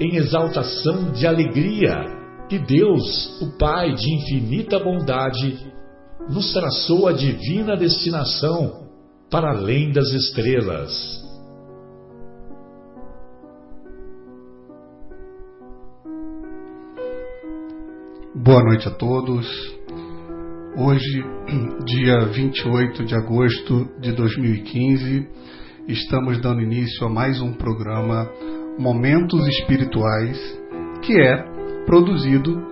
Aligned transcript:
em 0.00 0.16
exaltação 0.16 1.10
de 1.10 1.26
alegria, 1.26 2.04
que 2.48 2.58
Deus, 2.58 3.40
o 3.42 3.58
Pai 3.58 3.92
de 3.94 4.14
infinita 4.14 4.78
bondade, 4.78 5.58
nos 6.28 6.52
traçou 6.52 7.08
a 7.08 7.12
divina 7.12 7.76
destinação 7.76 8.86
para 9.30 9.50
além 9.50 9.92
das 9.92 10.08
estrelas. 10.12 11.18
Boa 18.34 18.62
noite 18.62 18.88
a 18.88 18.92
todos. 18.92 19.46
Hoje, 20.76 21.24
dia 21.84 22.20
28 22.26 23.04
de 23.04 23.14
agosto 23.16 23.88
de 24.00 24.12
2015, 24.12 25.28
estamos 25.88 26.40
dando 26.40 26.62
início 26.62 27.04
a 27.04 27.10
mais 27.10 27.40
um 27.40 27.52
programa 27.52 28.30
Momentos 28.78 29.44
Espirituais, 29.48 30.38
que 31.02 31.20
é 31.20 31.84
produzido 31.84 32.64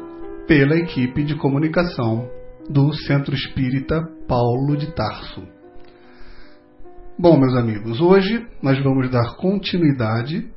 pela 0.47 0.77
equipe 0.77 1.25
de 1.25 1.35
comunicação 1.35 2.31
do 2.71 2.93
Centro 2.93 3.35
Espírita 3.35 4.09
Paulo 4.29 4.77
de 4.77 4.95
Tarso. 4.95 5.43
Bom, 7.19 7.37
meus 7.37 7.57
amigos, 7.57 8.01
hoje 8.01 8.47
nós 8.63 8.81
vamos 8.85 9.11
dar 9.11 9.35
continuidade 9.35 10.49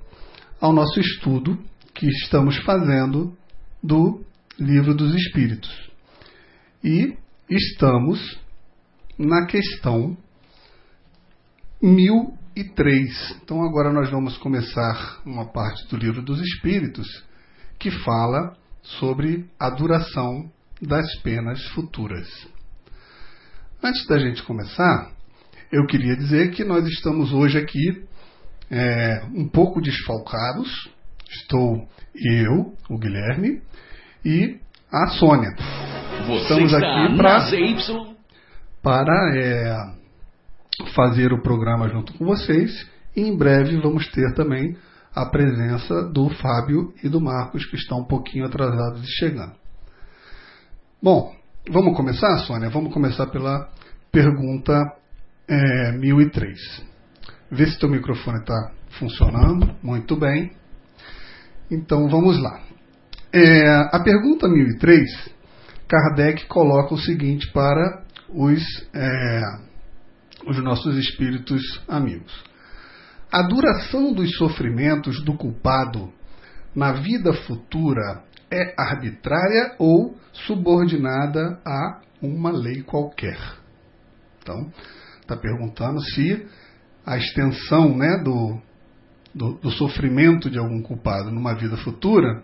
ao 0.61 0.72
nosso 0.72 1.00
estudo 1.00 1.58
que 1.95 2.05
estamos 2.05 2.55
fazendo 2.58 3.36
do 3.81 4.23
Livro 4.59 4.94
dos 4.94 5.16
Espíritos. 5.16 5.89
E 6.83 7.17
estamos 7.50 8.39
na 9.17 9.47
questão 9.47 10.16
1003. 12.55 13.42
Então 13.44 13.64
agora 13.64 13.92
nós 13.92 14.09
vamos 14.09 14.38
começar 14.38 15.22
uma 15.25 15.45
parte 15.52 15.88
do 15.88 15.97
livro 15.97 16.22
dos 16.22 16.39
Espíritos 16.39 17.08
que 17.78 17.92
fala 17.92 18.55
sobre 18.81 19.45
a 19.59 19.69
duração 19.69 20.50
das 20.81 21.16
penas 21.22 21.64
futuras. 21.70 22.27
Antes 23.83 24.05
da 24.08 24.17
gente 24.17 24.44
começar, 24.44 25.11
eu 25.72 25.86
queria 25.86 26.16
dizer 26.16 26.52
que 26.52 26.64
nós 26.64 26.86
estamos 26.88 27.31
hoje 27.31 27.58
aqui 27.58 28.04
é, 28.70 29.23
um 29.33 29.48
pouco 29.48 29.81
desfalcados. 29.81 30.89
Estou 31.30 31.87
eu, 32.16 32.73
o 32.89 32.98
Guilherme, 32.98 33.61
e 34.26 34.60
a 34.92 35.08
Sônia. 35.08 35.55
Você 36.27 36.42
Estamos 36.42 36.73
aqui 36.73 37.16
pra, 37.16 37.39
para 38.81 39.37
é, 39.37 39.98
fazer 40.95 41.34
o 41.34 41.42
programa 41.42 41.90
junto 41.90 42.14
com 42.14 42.26
vocês 42.26 42.88
e 43.16 43.22
em 43.22 43.38
breve 43.38 43.80
vamos 43.82 44.08
ter 44.12 44.34
também 44.34 44.78
a 45.14 45.26
presença 45.26 46.04
do 46.04 46.30
Fábio 46.30 46.94
e 47.04 47.10
do 47.10 47.20
Marcos, 47.20 47.66
que 47.66 47.76
estão 47.76 48.00
um 48.00 48.06
pouquinho 48.06 48.45
atrasados 48.45 49.02
de 49.02 49.12
chegando. 49.17 49.54
Bom, 51.02 51.34
vamos 51.70 51.95
começar, 51.95 52.38
Sônia? 52.40 52.70
Vamos 52.70 52.94
começar 52.94 53.28
pela 53.28 53.70
pergunta 54.12 54.73
é, 55.48 55.92
1003. 55.98 56.58
Vê 57.52 57.66
se 57.66 57.80
teu 57.80 57.90
microfone 57.90 58.40
está 58.40 58.72
funcionando. 59.00 59.76
Muito 59.82 60.16
bem. 60.16 60.52
Então 61.72 62.08
vamos 62.08 62.42
lá. 62.42 62.61
É, 63.34 63.90
a 63.92 64.00
pergunta 64.04 64.48
1003 64.48 65.40
Kardec 65.88 66.46
coloca 66.48 66.94
o 66.94 67.00
seguinte 67.00 67.52
para 67.52 68.04
os, 68.30 68.61
é, 68.94 69.42
os 70.45 70.61
nossos 70.64 70.98
espíritos 70.98 71.61
amigos: 71.88 72.32
a 73.32 73.42
duração 73.44 74.14
dos 74.14 74.36
sofrimentos 74.38 75.23
do 75.23 75.33
culpado 75.33 76.11
na 76.76 76.94
vida 76.94 77.33
futura 77.33 78.23
é 78.52 78.73
arbitrária 78.78 79.76
ou 79.78 80.17
subordinada 80.33 81.60
a 81.66 82.02
uma 82.22 82.52
lei 82.52 82.82
qualquer. 82.82 83.39
Então, 84.42 84.72
está 85.22 85.36
perguntando 85.38 86.02
se 86.02 86.48
a 87.05 87.17
extensão 87.17 87.95
né, 87.95 88.17
do, 88.23 88.60
do, 89.33 89.54
do, 89.60 89.72
sofrimento 89.72 90.49
de 90.49 90.58
algum 90.58 90.82
culpado 90.82 91.32
numa 91.32 91.54
vida 91.54 91.78
futura 91.78 92.44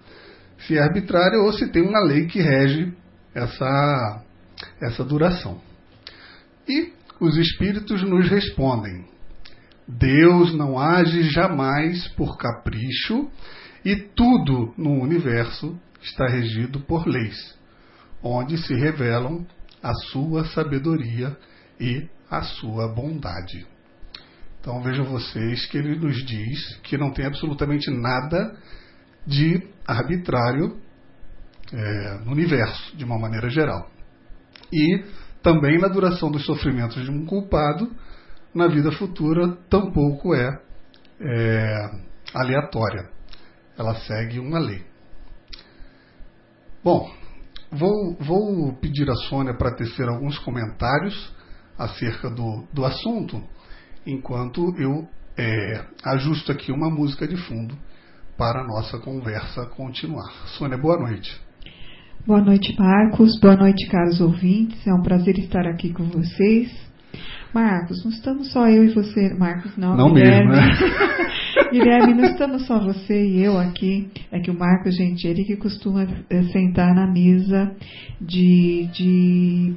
se 0.59 0.77
é 0.77 0.81
arbitrária 0.81 1.39
ou 1.39 1.51
se 1.53 1.67
tem 1.71 1.81
uma 1.81 1.99
lei 1.99 2.27
que 2.27 2.39
rege 2.39 2.93
essa, 3.33 4.23
essa 4.81 5.03
duração. 5.03 5.59
E 6.67 6.93
os 7.25 7.37
espíritos 7.37 8.01
nos 8.03 8.29
respondem: 8.29 9.05
Deus 9.87 10.53
não 10.55 10.79
age 10.79 11.23
jamais 11.29 12.07
por 12.09 12.37
capricho 12.37 13.29
e 13.83 13.95
tudo 13.95 14.73
no 14.77 15.01
universo 15.01 15.79
está 16.01 16.27
regido 16.27 16.79
por 16.81 17.07
leis, 17.07 17.57
onde 18.23 18.57
se 18.57 18.73
revelam 18.73 19.45
a 19.81 19.93
sua 20.11 20.45
sabedoria 20.45 21.37
e 21.79 22.07
a 22.29 22.41
sua 22.41 22.87
bondade. 22.87 23.65
Então 24.59 24.81
vejam 24.81 25.05
vocês 25.05 25.65
que 25.67 25.77
ele 25.77 25.95
nos 25.95 26.25
diz 26.25 26.77
que 26.77 26.97
não 26.97 27.11
tem 27.11 27.25
absolutamente 27.25 27.91
nada 27.91 28.57
de 29.27 29.61
arbitrário 29.85 30.79
é, 31.71 32.25
no 32.25 32.31
universo, 32.31 32.95
de 32.97 33.03
uma 33.03 33.19
maneira 33.19 33.49
geral. 33.49 33.89
E 34.73 35.03
também 35.45 35.77
na 35.77 35.87
duração 35.87 36.31
dos 36.31 36.43
sofrimentos 36.43 37.03
de 37.03 37.11
um 37.11 37.23
culpado, 37.23 37.95
na 38.51 38.65
vida 38.65 38.91
futura, 38.93 39.55
tampouco 39.69 40.33
é, 40.33 40.59
é 41.21 41.91
aleatória. 42.33 43.11
Ela 43.77 43.93
segue 43.93 44.39
uma 44.39 44.57
lei. 44.57 44.83
Bom, 46.83 47.11
vou, 47.71 48.15
vou 48.19 48.73
pedir 48.77 49.07
a 49.07 49.15
Sônia 49.29 49.55
para 49.55 49.75
tecer 49.75 50.09
alguns 50.09 50.39
comentários 50.39 51.31
acerca 51.77 52.27
do, 52.27 52.65
do 52.73 52.83
assunto, 52.83 53.43
enquanto 54.03 54.73
eu 54.79 55.07
é, 55.37 55.85
ajusto 56.05 56.51
aqui 56.51 56.71
uma 56.71 56.89
música 56.89 57.27
de 57.27 57.37
fundo 57.37 57.77
para 58.35 58.61
a 58.61 58.67
nossa 58.67 58.97
conversa 58.97 59.67
continuar. 59.67 60.31
Sônia, 60.57 60.77
boa 60.77 60.97
noite. 60.97 61.44
Boa 62.27 62.41
noite, 62.41 62.75
Marcos. 62.75 63.39
Boa 63.39 63.55
noite, 63.55 63.87
caros 63.87 64.19
ouvintes. 64.19 64.87
É 64.87 64.91
um 64.91 65.03
prazer 65.03 65.37
estar 65.37 65.67
aqui 65.67 65.93
com 65.93 66.05
vocês. 66.05 66.75
Marcos, 67.53 68.03
não 68.03 68.09
estamos 68.09 68.51
só 68.51 68.67
eu 68.67 68.83
e 68.83 68.95
você. 68.95 69.31
Marcos, 69.35 69.77
não. 69.77 69.95
Não 69.95 70.11
Guilherme. 70.11 70.49
mesmo, 70.49 70.65
né? 70.65 71.69
Guilherme, 71.71 72.15
não 72.15 72.23
estamos 72.23 72.65
só 72.65 72.79
você 72.79 73.27
e 73.27 73.43
eu 73.43 73.59
aqui. 73.59 74.09
É 74.31 74.39
que 74.39 74.49
o 74.49 74.57
Marcos, 74.57 74.95
gente, 74.95 75.27
ele 75.27 75.43
que 75.43 75.55
costuma 75.55 76.07
eh, 76.27 76.43
sentar 76.51 76.95
na 76.95 77.05
mesa 77.05 77.71
de, 78.19 78.89
de 78.91 79.75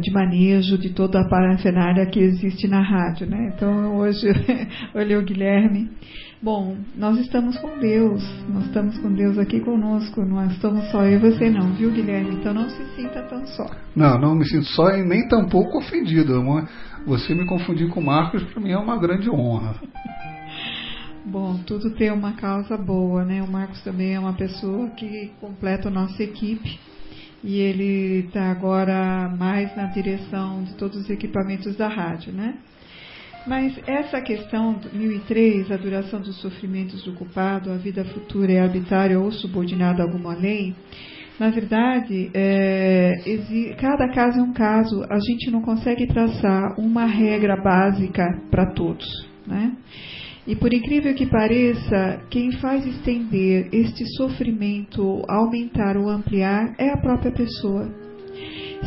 de 0.00 0.12
manejo 0.12 0.76
de 0.76 0.90
toda 0.90 1.20
a 1.20 1.28
parafernália 1.28 2.04
que 2.04 2.20
existe 2.20 2.68
na 2.68 2.82
rádio, 2.82 3.26
né? 3.26 3.50
Então 3.54 3.96
hoje 3.96 4.28
olhei 4.94 5.16
o 5.16 5.24
Guilherme 5.24 5.90
Bom, 6.42 6.74
nós 6.96 7.18
estamos 7.18 7.58
com 7.58 7.78
Deus, 7.78 8.24
nós 8.48 8.64
estamos 8.64 8.96
com 8.96 9.12
Deus 9.12 9.36
aqui 9.36 9.60
conosco, 9.60 10.24
não 10.24 10.46
estamos 10.46 10.90
só 10.90 11.04
eu 11.04 11.18
e 11.18 11.18
você 11.18 11.50
não, 11.50 11.74
viu 11.74 11.90
Guilherme? 11.90 12.36
Então 12.36 12.54
não 12.54 12.70
se 12.70 12.82
sinta 12.96 13.20
tão 13.24 13.46
só. 13.46 13.70
Não, 13.94 14.18
não 14.18 14.34
me 14.34 14.46
sinto 14.46 14.64
só 14.68 14.88
e 14.96 15.04
nem 15.04 15.28
tampouco 15.28 15.76
ofendido. 15.76 16.42
Você 17.06 17.34
me 17.34 17.44
confundir 17.44 17.90
com 17.90 18.00
Marcos 18.00 18.42
para 18.44 18.62
mim 18.62 18.70
é 18.70 18.78
uma 18.78 18.96
grande 18.96 19.28
honra. 19.28 19.74
Bom, 21.26 21.58
tudo 21.66 21.90
tem 21.90 22.10
uma 22.10 22.32
causa 22.32 22.74
boa, 22.74 23.22
né? 23.22 23.42
O 23.42 23.46
Marcos 23.46 23.82
também 23.82 24.14
é 24.14 24.18
uma 24.18 24.32
pessoa 24.32 24.88
que 24.90 25.30
completa 25.42 25.88
a 25.88 25.92
nossa 25.92 26.22
equipe 26.22 26.80
e 27.44 27.58
ele 27.58 28.26
está 28.26 28.50
agora 28.50 29.28
mais 29.28 29.76
na 29.76 29.84
direção 29.88 30.64
de 30.64 30.72
todos 30.76 30.96
os 31.02 31.10
equipamentos 31.10 31.76
da 31.76 31.88
rádio, 31.88 32.32
né? 32.32 32.54
Mas 33.46 33.78
essa 33.86 34.20
questão, 34.20 34.78
1003, 34.92 35.72
a 35.72 35.76
duração 35.76 36.20
dos 36.20 36.40
sofrimentos 36.40 37.02
do 37.04 37.14
culpado, 37.14 37.70
a 37.70 37.76
vida 37.76 38.04
futura 38.04 38.52
é 38.52 38.60
arbitrária 38.60 39.18
ou 39.18 39.32
subordinada 39.32 40.02
a 40.02 40.06
alguma 40.06 40.34
lei, 40.34 40.74
na 41.40 41.48
verdade, 41.48 42.30
é, 42.34 43.14
cada 43.80 44.12
caso 44.12 44.40
é 44.40 44.42
um 44.42 44.52
caso, 44.52 45.02
a 45.08 45.18
gente 45.18 45.50
não 45.50 45.62
consegue 45.62 46.06
traçar 46.06 46.78
uma 46.78 47.06
regra 47.06 47.56
básica 47.56 48.26
para 48.50 48.74
todos. 48.74 49.06
Né? 49.46 49.72
E 50.46 50.54
por 50.54 50.74
incrível 50.74 51.14
que 51.14 51.24
pareça, 51.24 52.20
quem 52.28 52.52
faz 52.52 52.86
estender 52.86 53.70
este 53.72 54.04
sofrimento, 54.16 55.24
aumentar 55.26 55.96
ou 55.96 56.10
ampliar, 56.10 56.74
é 56.76 56.90
a 56.90 56.98
própria 56.98 57.32
pessoa. 57.32 57.90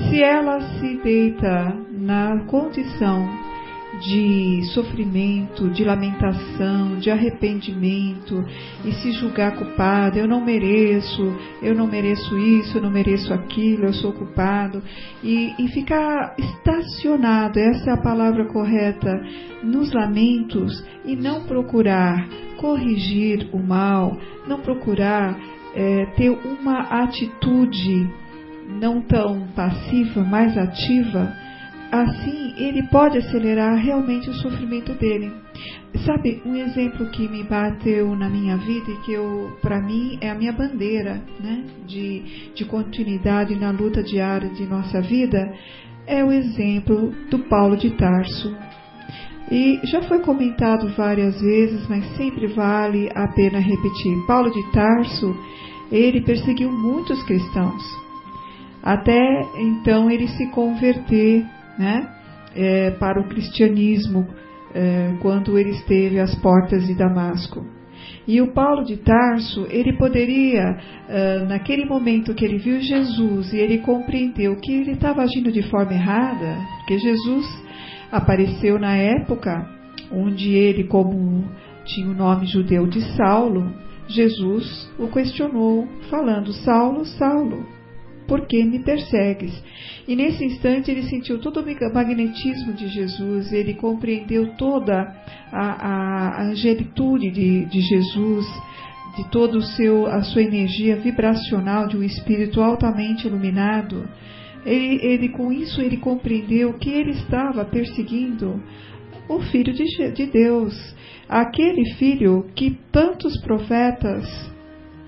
Se 0.09 0.21
ela 0.21 0.61
se 0.77 0.97
deita 0.97 1.75
na 1.91 2.45
condição 2.45 3.52
de 4.01 4.63
sofrimento, 4.73 5.69
de 5.69 5.83
lamentação, 5.83 6.97
de 6.97 7.11
arrependimento 7.11 8.43
e 8.83 8.91
se 8.93 9.11
julgar 9.13 9.55
culpado, 9.55 10.17
eu 10.17 10.27
não 10.27 10.43
mereço, 10.43 11.21
eu 11.61 11.75
não 11.75 11.87
mereço 11.87 12.37
isso, 12.37 12.77
eu 12.77 12.81
não 12.81 12.91
mereço 12.91 13.33
aquilo, 13.33 13.85
eu 13.85 13.93
sou 13.93 14.11
culpado, 14.11 14.81
e, 15.23 15.53
e 15.59 15.67
ficar 15.69 16.35
estacionado, 16.37 17.59
essa 17.59 17.91
é 17.91 17.93
a 17.93 18.01
palavra 18.01 18.45
correta, 18.45 19.11
nos 19.63 19.93
lamentos 19.93 20.83
e 21.05 21.15
não 21.15 21.43
procurar 21.43 22.27
corrigir 22.57 23.49
o 23.53 23.59
mal, 23.59 24.17
não 24.47 24.59
procurar 24.61 25.37
é, 25.75 26.05
ter 26.17 26.29
uma 26.29 27.03
atitude 27.03 28.09
não 28.79 29.01
tão 29.01 29.47
passiva, 29.55 30.23
mais 30.23 30.57
ativa, 30.57 31.33
assim 31.93 32.53
ele 32.57 32.83
pode 32.87 33.19
acelerar 33.19 33.75
realmente 33.75 34.29
o 34.29 34.33
sofrimento 34.33 34.93
dele. 34.93 35.31
Sabe, 36.05 36.41
um 36.43 36.55
exemplo 36.55 37.05
que 37.11 37.27
me 37.27 37.43
bateu 37.43 38.15
na 38.15 38.27
minha 38.27 38.57
vida 38.57 38.91
e 38.91 38.97
que 39.05 39.13
eu, 39.13 39.55
para 39.61 39.79
mim, 39.79 40.17
é 40.19 40.31
a 40.31 40.35
minha 40.35 40.51
bandeira, 40.51 41.21
né, 41.39 41.63
de, 41.85 42.51
de 42.55 42.65
continuidade 42.65 43.55
na 43.55 43.69
luta 43.69 44.01
diária 44.01 44.49
de 44.49 44.65
nossa 44.65 45.01
vida, 45.01 45.53
é 46.07 46.23
o 46.23 46.31
exemplo 46.31 47.13
do 47.29 47.39
Paulo 47.39 47.77
de 47.77 47.91
Tarso. 47.91 48.55
E 49.51 49.79
já 49.83 50.01
foi 50.01 50.19
comentado 50.19 50.89
várias 50.97 51.39
vezes, 51.39 51.87
mas 51.87 52.03
sempre 52.17 52.47
vale 52.47 53.09
a 53.13 53.27
pena 53.27 53.59
repetir. 53.59 54.17
Paulo 54.25 54.49
de 54.49 54.71
Tarso, 54.71 55.35
ele 55.91 56.21
perseguiu 56.21 56.71
muitos 56.71 57.21
cristãos, 57.23 57.83
até 58.81 59.45
então 59.57 60.09
ele 60.09 60.27
se 60.27 60.49
converter 60.49 61.45
né, 61.77 62.07
é, 62.55 62.91
para 62.91 63.19
o 63.19 63.27
cristianismo 63.27 64.27
é, 64.73 65.15
quando 65.21 65.57
ele 65.57 65.71
esteve 65.71 66.19
às 66.19 66.33
portas 66.35 66.85
de 66.85 66.95
Damasco. 66.95 67.65
E 68.27 68.41
o 68.41 68.53
Paulo 68.53 68.83
de 68.83 68.97
Tarso, 68.97 69.67
ele 69.69 69.97
poderia, 69.97 70.77
uh, 71.09 71.45
naquele 71.45 71.85
momento 71.85 72.33
que 72.33 72.45
ele 72.45 72.57
viu 72.57 72.79
Jesus 72.79 73.51
e 73.51 73.57
ele 73.57 73.79
compreendeu 73.79 74.55
que 74.55 74.71
ele 74.71 74.91
estava 74.91 75.21
agindo 75.21 75.51
de 75.51 75.61
forma 75.63 75.93
errada, 75.93 76.57
porque 76.77 76.97
Jesus 76.99 77.45
apareceu 78.11 78.79
na 78.79 78.95
época 78.95 79.69
onde 80.11 80.53
ele, 80.53 80.85
como 80.85 81.43
tinha 81.85 82.07
o 82.07 82.13
nome 82.13 82.45
judeu 82.45 82.87
de 82.87 83.01
Saulo, 83.15 83.73
Jesus 84.07 84.89
o 84.97 85.07
questionou, 85.07 85.87
falando: 86.09 86.53
Saulo, 86.53 87.05
Saulo, 87.05 87.65
por 88.27 88.47
que 88.47 88.63
me 88.63 88.79
persegues? 88.79 89.53
E 90.07 90.15
nesse 90.15 90.43
instante 90.43 90.91
ele 90.91 91.03
sentiu 91.03 91.39
todo 91.39 91.59
o 91.59 91.93
magnetismo 91.93 92.73
de 92.73 92.87
Jesus, 92.87 93.51
ele 93.51 93.73
compreendeu 93.73 94.55
toda 94.57 95.15
a, 95.51 96.41
a 96.41 96.43
angelitude 96.43 97.31
de, 97.31 97.65
de 97.65 97.81
Jesus, 97.81 98.45
de 99.15 99.29
toda 99.29 99.57
a 99.57 100.23
sua 100.23 100.41
energia 100.41 100.95
vibracional 100.95 101.87
de 101.87 101.97
um 101.97 102.03
espírito 102.03 102.61
altamente 102.61 103.27
iluminado. 103.27 104.07
Ele, 104.65 104.99
ele, 105.05 105.29
com 105.29 105.51
isso 105.51 105.81
ele 105.81 105.97
compreendeu 105.97 106.73
que 106.73 106.89
ele 106.89 107.11
estava 107.11 107.65
perseguindo 107.65 108.61
o 109.29 109.39
Filho 109.39 109.73
de, 109.73 110.11
de 110.11 110.25
Deus, 110.25 110.95
aquele 111.29 111.85
filho 111.95 112.45
que 112.55 112.77
tantos 112.91 113.39
profetas 113.41 114.25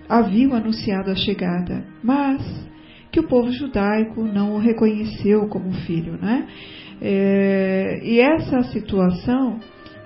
haviam 0.07 0.53
anunciado 0.53 1.09
a 1.09 1.15
chegada, 1.15 1.85
mas 2.03 2.41
que 3.15 3.19
o 3.21 3.27
povo 3.29 3.49
judaico 3.49 4.25
não 4.25 4.55
o 4.55 4.57
reconheceu 4.57 5.47
como 5.47 5.71
filho. 5.71 6.17
Né? 6.21 6.45
É, 7.01 8.01
e 8.03 8.19
essa 8.19 8.61
situação 8.63 9.57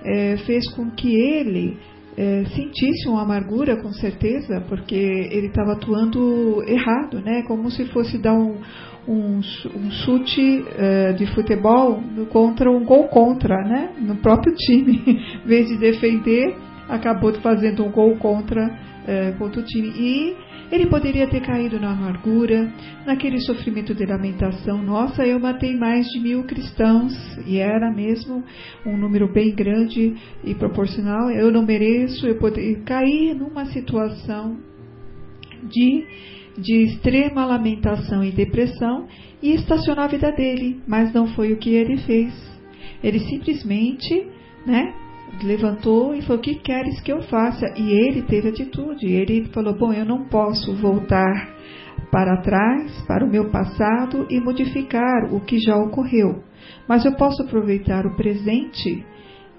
é, 0.04 0.36
fez 0.46 0.70
com 0.74 0.88
que 0.92 1.12
ele 1.12 1.76
é, 2.16 2.44
sentisse 2.54 3.08
uma 3.08 3.22
amargura, 3.22 3.82
com 3.82 3.92
certeza, 3.92 4.64
porque 4.68 4.94
ele 4.94 5.48
estava 5.48 5.72
atuando 5.72 6.62
errado, 6.68 7.20
né? 7.20 7.42
como 7.48 7.68
se 7.68 7.84
fosse 7.86 8.16
dar 8.16 8.34
um, 8.34 8.58
um, 9.08 9.38
um 9.38 9.90
chute 9.90 10.64
é, 10.78 11.12
de 11.12 11.26
futebol 11.34 12.00
contra 12.30 12.70
um 12.70 12.84
gol 12.84 13.08
contra, 13.08 13.56
né? 13.64 13.90
no 13.98 14.14
próprio 14.18 14.54
time. 14.54 15.02
em 15.44 15.48
vez 15.48 15.66
de 15.66 15.78
defender, 15.78 16.54
acabou 16.88 17.34
fazendo 17.40 17.84
um 17.84 17.90
gol 17.90 18.14
contra, 18.18 18.70
é, 19.04 19.32
contra 19.32 19.60
o 19.60 19.64
time. 19.64 19.88
E 19.96 20.49
ele 20.70 20.86
poderia 20.86 21.26
ter 21.26 21.40
caído 21.40 21.80
na 21.80 21.90
amargura, 21.92 22.72
naquele 23.04 23.40
sofrimento 23.40 23.94
de 23.94 24.06
lamentação. 24.06 24.82
Nossa, 24.82 25.26
eu 25.26 25.40
matei 25.40 25.76
mais 25.76 26.06
de 26.06 26.20
mil 26.20 26.44
cristãos, 26.44 27.12
e 27.46 27.58
era 27.58 27.90
mesmo 27.90 28.44
um 28.86 28.96
número 28.96 29.32
bem 29.32 29.54
grande 29.54 30.14
e 30.44 30.54
proporcional. 30.54 31.30
Eu 31.30 31.50
não 31.50 31.64
mereço, 31.64 32.26
eu 32.26 32.38
poderia 32.38 32.80
cair 32.82 33.34
numa 33.34 33.66
situação 33.66 34.58
de, 35.64 36.06
de 36.56 36.84
extrema 36.84 37.44
lamentação 37.44 38.22
e 38.22 38.30
depressão 38.30 39.08
e 39.42 39.54
estacionar 39.54 40.04
a 40.04 40.08
vida 40.08 40.30
dele, 40.30 40.80
mas 40.86 41.12
não 41.12 41.26
foi 41.28 41.52
o 41.52 41.56
que 41.56 41.70
ele 41.70 41.96
fez. 41.98 42.32
Ele 43.02 43.18
simplesmente, 43.20 44.26
né, 44.64 44.94
levantou 45.42 46.14
e 46.14 46.22
falou: 46.22 46.38
O 46.38 46.42
que 46.42 46.54
queres 46.56 47.00
que 47.00 47.12
eu 47.12 47.22
faça? 47.22 47.66
E 47.76 47.90
ele 47.90 48.22
teve 48.22 48.48
atitude. 48.48 49.06
Ele 49.06 49.46
falou: 49.52 49.74
Bom, 49.74 49.92
eu 49.92 50.04
não 50.04 50.24
posso 50.24 50.74
voltar 50.74 51.60
para 52.10 52.42
trás, 52.42 52.92
para 53.06 53.24
o 53.24 53.30
meu 53.30 53.50
passado 53.50 54.26
e 54.28 54.40
modificar 54.40 55.32
o 55.32 55.40
que 55.40 55.58
já 55.58 55.76
ocorreu, 55.76 56.42
mas 56.88 57.04
eu 57.04 57.12
posso 57.12 57.42
aproveitar 57.42 58.04
o 58.04 58.16
presente 58.16 59.04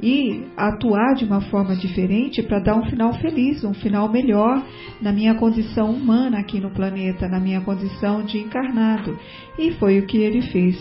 e 0.01 0.48
atuar 0.58 1.13
de 1.13 1.24
uma 1.25 1.42
forma 1.42 1.75
diferente 1.75 2.42
para 2.42 2.60
dar 2.60 2.75
um 2.75 2.86
final 2.90 3.13
feliz, 3.20 3.63
um 3.63 3.74
final 3.74 4.12
melhor 4.12 4.62
na 5.00 5.12
minha 5.12 5.36
condição 5.36 5.92
humana 5.92 6.40
aqui 6.40 6.60
no 6.60 6.72
planeta, 6.72 7.28
na 7.28 7.40
minha 7.40 7.62
condição 7.62 8.24
de 8.24 8.40
encarnado. 8.40 9.18
E 9.60 9.72
foi 9.74 10.00
o 10.00 10.06
que 10.08 10.18
ele 10.18 10.42
fez. 10.42 10.75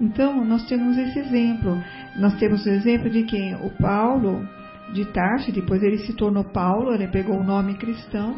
Então, 0.00 0.44
nós 0.44 0.64
temos 0.66 0.96
esse 0.96 1.18
exemplo. 1.18 1.76
Nós 2.16 2.34
temos 2.38 2.64
o 2.64 2.70
exemplo 2.70 3.10
de 3.10 3.22
quem? 3.24 3.54
O 3.56 3.70
Paulo 3.70 4.46
de 4.92 5.04
Tarso, 5.06 5.52
depois 5.52 5.82
ele 5.82 5.98
se 5.98 6.12
tornou 6.14 6.44
Paulo, 6.44 6.92
ele 6.92 7.08
pegou 7.08 7.36
o 7.36 7.44
nome 7.44 7.74
cristão. 7.74 8.34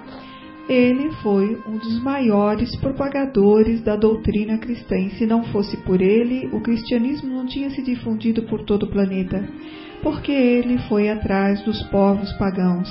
Ele 0.68 1.10
foi 1.22 1.60
um 1.66 1.78
dos 1.78 2.00
maiores 2.02 2.76
propagadores 2.76 3.82
da 3.82 3.96
doutrina 3.96 4.58
cristã. 4.58 4.96
E 4.96 5.10
se 5.10 5.26
não 5.26 5.44
fosse 5.44 5.76
por 5.78 6.00
ele, 6.00 6.48
o 6.52 6.60
cristianismo 6.60 7.34
não 7.34 7.46
tinha 7.46 7.70
se 7.70 7.82
difundido 7.82 8.42
por 8.44 8.64
todo 8.64 8.84
o 8.84 8.90
planeta, 8.90 9.48
porque 10.02 10.30
ele 10.30 10.78
foi 10.88 11.08
atrás 11.08 11.62
dos 11.64 11.82
povos 11.84 12.32
pagãos 12.34 12.88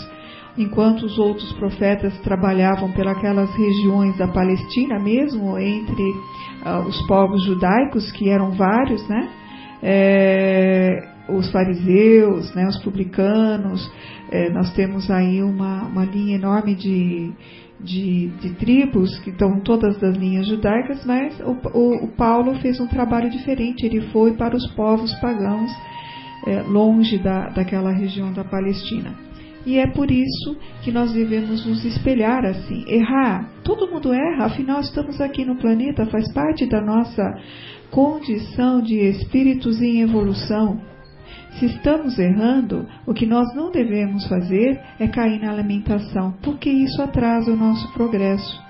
enquanto 0.60 1.04
os 1.04 1.18
outros 1.18 1.52
profetas 1.54 2.18
trabalhavam 2.20 2.92
pelas 2.92 3.50
regiões 3.56 4.18
da 4.18 4.28
Palestina, 4.28 5.00
mesmo 5.00 5.58
entre 5.58 6.04
uh, 6.04 6.86
os 6.86 7.02
povos 7.08 7.46
judaicos, 7.46 8.12
que 8.12 8.30
eram 8.30 8.52
vários, 8.52 9.08
né? 9.08 9.30
É, 9.82 11.08
os 11.30 11.52
fariseus, 11.52 12.54
né, 12.54 12.68
os 12.68 12.78
publicanos, 12.80 13.90
é, 14.32 14.50
nós 14.50 14.74
temos 14.74 15.10
aí 15.10 15.42
uma, 15.42 15.84
uma 15.84 16.06
linha 16.06 16.36
enorme 16.36 16.76
de, 16.76 17.32
de, 17.80 18.28
de, 18.42 18.50
tribos 18.56 19.18
que 19.20 19.30
estão 19.30 19.60
todas 19.62 19.98
das 20.00 20.16
linhas 20.18 20.48
judaicas, 20.48 21.06
mas 21.06 21.40
o, 21.42 21.58
o, 21.74 22.06
o, 22.06 22.08
Paulo 22.10 22.56
fez 22.56 22.80
um 22.80 22.88
trabalho 22.88 23.30
diferente, 23.30 23.86
ele 23.86 24.02
foi 24.12 24.34
para 24.34 24.56
os 24.56 24.68
povos 24.74 25.14
pagãos 25.16 25.72
é, 26.48 26.62
longe 26.62 27.18
da, 27.18 27.50
daquela 27.50 27.92
região 27.92 28.32
da 28.34 28.44
Palestina. 28.44 29.30
E 29.66 29.78
é 29.78 29.88
por 29.88 30.10
isso 30.10 30.58
que 30.82 30.92
nós 30.92 31.12
devemos 31.12 31.66
nos 31.66 31.84
espelhar 31.84 32.46
assim. 32.46 32.86
Errar, 32.88 33.50
todo 33.64 33.92
mundo 33.92 34.14
erra, 34.14 34.46
afinal 34.46 34.80
estamos 34.80 35.20
aqui 35.20 35.44
no 35.44 35.58
planeta, 35.58 36.06
faz 36.06 36.32
parte 36.34 36.66
da 36.66 36.82
nossa 36.82 37.22
condição 37.92 38.82
de 38.82 38.96
espíritos 38.96 39.82
em 39.82 40.02
evolução. 40.02 40.82
Se 41.60 41.66
estamos 41.66 42.18
errando, 42.18 42.88
o 43.06 43.14
que 43.14 43.26
nós 43.26 43.54
não 43.56 43.72
devemos 43.72 44.26
fazer 44.28 44.80
é 45.00 45.08
cair 45.08 45.42
na 45.42 45.52
lamentação, 45.52 46.34
porque 46.42 46.70
isso 46.70 47.02
atrasa 47.02 47.52
o 47.52 47.58
nosso 47.58 47.92
progresso. 47.94 48.70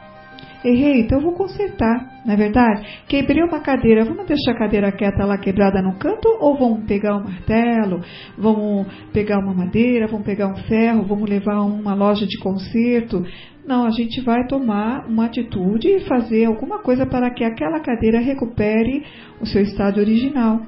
errei, 0.64 1.02
então 1.02 1.22
vou 1.22 1.34
consertar, 1.34 2.22
não 2.26 2.34
é 2.34 2.38
verdade? 2.38 2.86
Quebrei 3.08 3.44
uma 3.44 3.62
cadeira, 3.62 4.04
vamos 4.04 4.26
deixar 4.26 4.52
a 4.52 4.58
cadeira 4.58 4.92
quieta 4.92 5.24
lá 5.26 5.38
quebrada 5.38 5.82
no 5.82 5.98
canto 5.98 6.28
ou 6.42 6.58
vamos 6.58 6.86
pegar 6.86 7.16
um 7.16 7.24
martelo, 7.24 8.02
vamos 8.38 8.88
pegar 9.14 9.40
uma 9.40 9.54
madeira, 9.54 10.08
vamos 10.08 10.26
pegar 10.26 10.48
um 10.48 10.58
ferro, 10.58 11.04
vamos 11.04 11.30
levar 11.30 11.62
uma 11.62 11.94
loja 11.94 12.26
de 12.26 12.38
conserto? 12.40 13.24
Não, 13.70 13.86
a 13.86 13.92
gente 13.92 14.20
vai 14.22 14.48
tomar 14.48 15.06
uma 15.08 15.26
atitude 15.26 15.88
e 15.90 16.00
fazer 16.00 16.46
alguma 16.46 16.80
coisa 16.80 17.06
para 17.06 17.30
que 17.30 17.44
aquela 17.44 17.80
cadeira 17.80 18.20
recupere 18.20 19.06
o 19.40 19.46
seu 19.46 19.62
estado 19.62 20.00
original. 20.00 20.66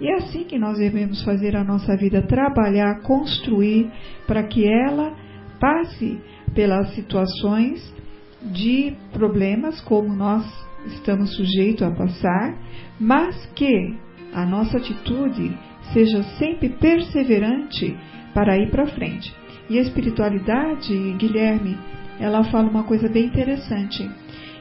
E 0.00 0.08
é 0.08 0.16
assim 0.16 0.42
que 0.42 0.58
nós 0.58 0.76
devemos 0.76 1.22
fazer 1.22 1.54
a 1.54 1.62
nossa 1.62 1.96
vida, 1.96 2.22
trabalhar, 2.22 3.02
construir, 3.02 3.88
para 4.26 4.42
que 4.42 4.66
ela 4.66 5.14
passe 5.60 6.18
pelas 6.52 6.92
situações 6.92 7.94
de 8.42 8.96
problemas 9.12 9.80
como 9.82 10.12
nós 10.12 10.44
estamos 10.86 11.36
sujeitos 11.36 11.84
a 11.84 11.92
passar, 11.92 12.58
mas 12.98 13.46
que 13.54 13.94
a 14.34 14.44
nossa 14.44 14.78
atitude 14.78 15.56
seja 15.92 16.24
sempre 16.36 16.68
perseverante 16.68 17.96
para 18.34 18.58
ir 18.58 18.72
para 18.72 18.88
frente. 18.88 19.32
E 19.68 19.78
a 19.78 19.82
espiritualidade, 19.82 21.12
Guilherme, 21.12 21.78
ela 22.20 22.44
fala 22.44 22.68
uma 22.68 22.84
coisa 22.84 23.08
bem 23.08 23.26
interessante, 23.26 24.08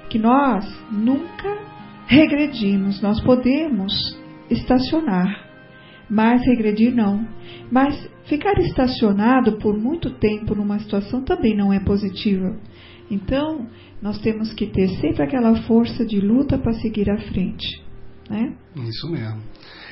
que 0.09 0.17
nós 0.17 0.65
nunca 0.91 1.57
regredimos, 2.07 3.01
nós 3.01 3.21
podemos 3.21 3.93
estacionar. 4.49 5.47
Mas 6.09 6.41
regredir 6.43 6.95
não. 6.95 7.27
Mas 7.71 8.09
ficar 8.25 8.57
estacionado 8.59 9.57
por 9.59 9.77
muito 9.77 10.09
tempo 10.11 10.55
numa 10.55 10.79
situação 10.79 11.23
também 11.23 11.55
não 11.55 11.71
é 11.71 11.79
positiva. 11.79 12.57
Então, 13.11 13.67
nós 14.01 14.19
temos 14.19 14.53
que 14.53 14.65
ter 14.67 14.87
sempre 15.01 15.23
aquela 15.23 15.55
força 15.63 16.05
de 16.05 16.19
luta 16.19 16.57
para 16.57 16.73
seguir 16.73 17.09
à 17.11 17.17
frente. 17.17 17.83
Né? 18.29 18.55
Isso 18.75 19.09
mesmo. 19.09 19.41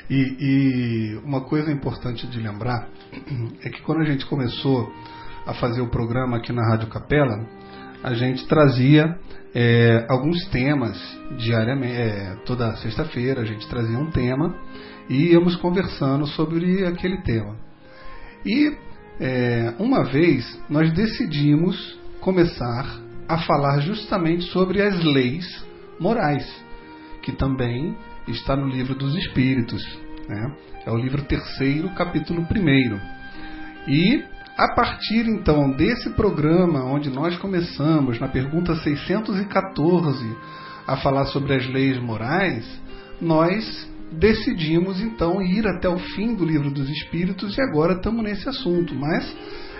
E, 0.08 0.36
e, 0.40 1.16
uma 1.24 1.42
coisa 1.42 1.70
importante 1.70 2.26
de 2.26 2.40
lembrar 2.40 2.88
é 3.62 3.68
que 3.68 3.82
quando 3.82 4.00
a 4.00 4.04
gente 4.04 4.24
começou 4.26 4.90
a 5.46 5.54
fazer 5.54 5.80
o 5.80 5.90
programa 5.90 6.38
aqui 6.38 6.52
na 6.52 6.62
Rádio 6.68 6.88
Capela, 6.88 7.46
a 8.02 8.14
gente 8.14 8.46
trazia 8.46 9.18
é, 9.54 10.06
alguns 10.08 10.46
temas 10.48 10.98
diariamente, 11.36 11.96
é, 11.96 12.36
toda 12.44 12.76
sexta-feira 12.76 13.40
a 13.40 13.44
gente 13.44 13.66
trazia 13.68 13.98
um 13.98 14.10
tema 14.10 14.54
e 15.08 15.32
íamos 15.32 15.56
conversando 15.56 16.26
sobre 16.26 16.86
aquele 16.86 17.22
tema. 17.22 17.56
E 18.44 18.76
é, 19.20 19.74
uma 19.78 20.04
vez 20.04 20.60
nós 20.68 20.92
decidimos 20.92 21.98
começar 22.20 23.00
a 23.26 23.38
falar 23.38 23.80
justamente 23.80 24.44
sobre 24.44 24.80
as 24.80 25.02
leis 25.04 25.64
morais, 25.98 26.46
que 27.22 27.32
também 27.32 27.96
está 28.26 28.56
no 28.56 28.68
livro 28.68 28.94
dos 28.94 29.14
Espíritos. 29.16 29.82
Né? 30.28 30.56
É 30.86 30.90
o 30.90 30.96
livro 30.96 31.22
terceiro, 31.22 31.88
capítulo 31.90 32.46
primeiro. 32.46 33.00
E 33.86 34.22
a 34.58 34.74
partir 34.74 35.28
então 35.28 35.70
desse 35.70 36.10
programa, 36.10 36.84
onde 36.84 37.08
nós 37.08 37.36
começamos 37.36 38.18
na 38.18 38.26
pergunta 38.26 38.74
614 38.74 40.36
a 40.84 40.96
falar 40.96 41.26
sobre 41.26 41.54
as 41.54 41.64
leis 41.68 41.96
morais, 42.02 42.66
nós 43.20 43.88
decidimos 44.10 45.00
então 45.00 45.40
ir 45.40 45.64
até 45.64 45.88
o 45.88 45.98
fim 45.98 46.34
do 46.34 46.44
livro 46.44 46.72
dos 46.72 46.90
Espíritos 46.90 47.56
e 47.56 47.60
agora 47.62 47.92
estamos 47.92 48.24
nesse 48.24 48.48
assunto. 48.48 48.96
Mas 48.96 49.32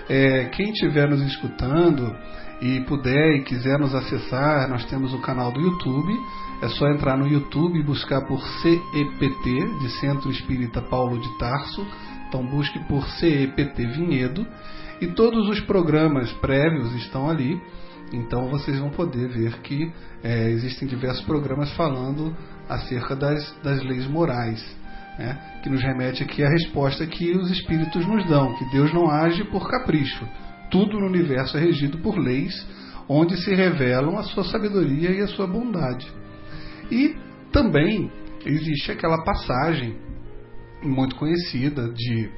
é, 0.07 0.45
quem 0.45 0.69
estiver 0.69 1.09
nos 1.09 1.23
escutando 1.23 2.15
e 2.61 2.79
puder 2.81 3.35
e 3.35 3.43
quiser 3.43 3.77
nos 3.79 3.93
acessar, 3.93 4.69
nós 4.69 4.85
temos 4.85 5.13
o 5.13 5.19
canal 5.19 5.51
do 5.51 5.59
YouTube. 5.59 6.13
É 6.61 6.69
só 6.69 6.87
entrar 6.87 7.17
no 7.17 7.27
YouTube 7.27 7.77
e 7.77 7.83
buscar 7.83 8.21
por 8.21 8.41
CEPT, 8.61 9.79
de 9.81 9.89
Centro 9.99 10.31
Espírita 10.31 10.81
Paulo 10.81 11.19
de 11.19 11.37
Tarso 11.37 11.85
então 12.29 12.45
busque 12.45 12.79
por 12.87 13.03
CEPT 13.09 13.87
Vinhedo 13.87 14.47
e 15.01 15.07
todos 15.07 15.49
os 15.49 15.59
programas 15.61 16.31
prévios 16.33 16.93
estão 16.95 17.27
ali. 17.27 17.59
Então 18.13 18.47
vocês 18.49 18.79
vão 18.79 18.89
poder 18.89 19.27
ver 19.27 19.59
que 19.61 19.91
é, 20.23 20.49
existem 20.51 20.87
diversos 20.87 21.25
programas 21.25 21.71
falando 21.73 22.35
acerca 22.67 23.15
das, 23.15 23.51
das 23.63 23.83
leis 23.83 24.07
morais, 24.07 24.63
né? 25.17 25.59
que 25.63 25.69
nos 25.69 25.81
remete 25.81 26.23
aqui 26.23 26.43
à 26.43 26.49
resposta 26.49 27.05
que 27.05 27.31
os 27.35 27.49
espíritos 27.51 28.05
nos 28.05 28.25
dão, 28.27 28.55
que 28.55 28.65
Deus 28.71 28.93
não 28.93 29.09
age 29.09 29.43
por 29.45 29.69
capricho. 29.69 30.27
Tudo 30.71 30.99
no 30.99 31.07
universo 31.07 31.57
é 31.57 31.61
regido 31.61 31.97
por 31.97 32.17
leis 32.17 32.67
onde 33.07 33.35
se 33.37 33.55
revelam 33.55 34.17
a 34.19 34.23
sua 34.23 34.43
sabedoria 34.43 35.09
e 35.09 35.21
a 35.21 35.27
sua 35.27 35.47
bondade. 35.47 36.07
E 36.91 37.15
também 37.51 38.11
existe 38.45 38.91
aquela 38.91 39.23
passagem 39.23 39.97
muito 40.83 41.15
conhecida 41.15 41.89
de, 41.89 42.29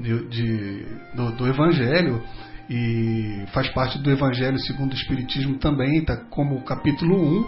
de, 0.00 0.28
de 0.28 0.86
do, 1.14 1.32
do, 1.32 1.46
Evangelho 1.46 2.22
e 2.68 3.44
faz 3.52 3.68
parte 3.70 3.98
do 3.98 4.10
Evangelho 4.10 4.58
segundo 4.60 4.92
o 4.92 4.96
Espiritismo 4.96 5.58
também, 5.58 5.98
está 5.98 6.16
como 6.16 6.62
capítulo 6.62 7.40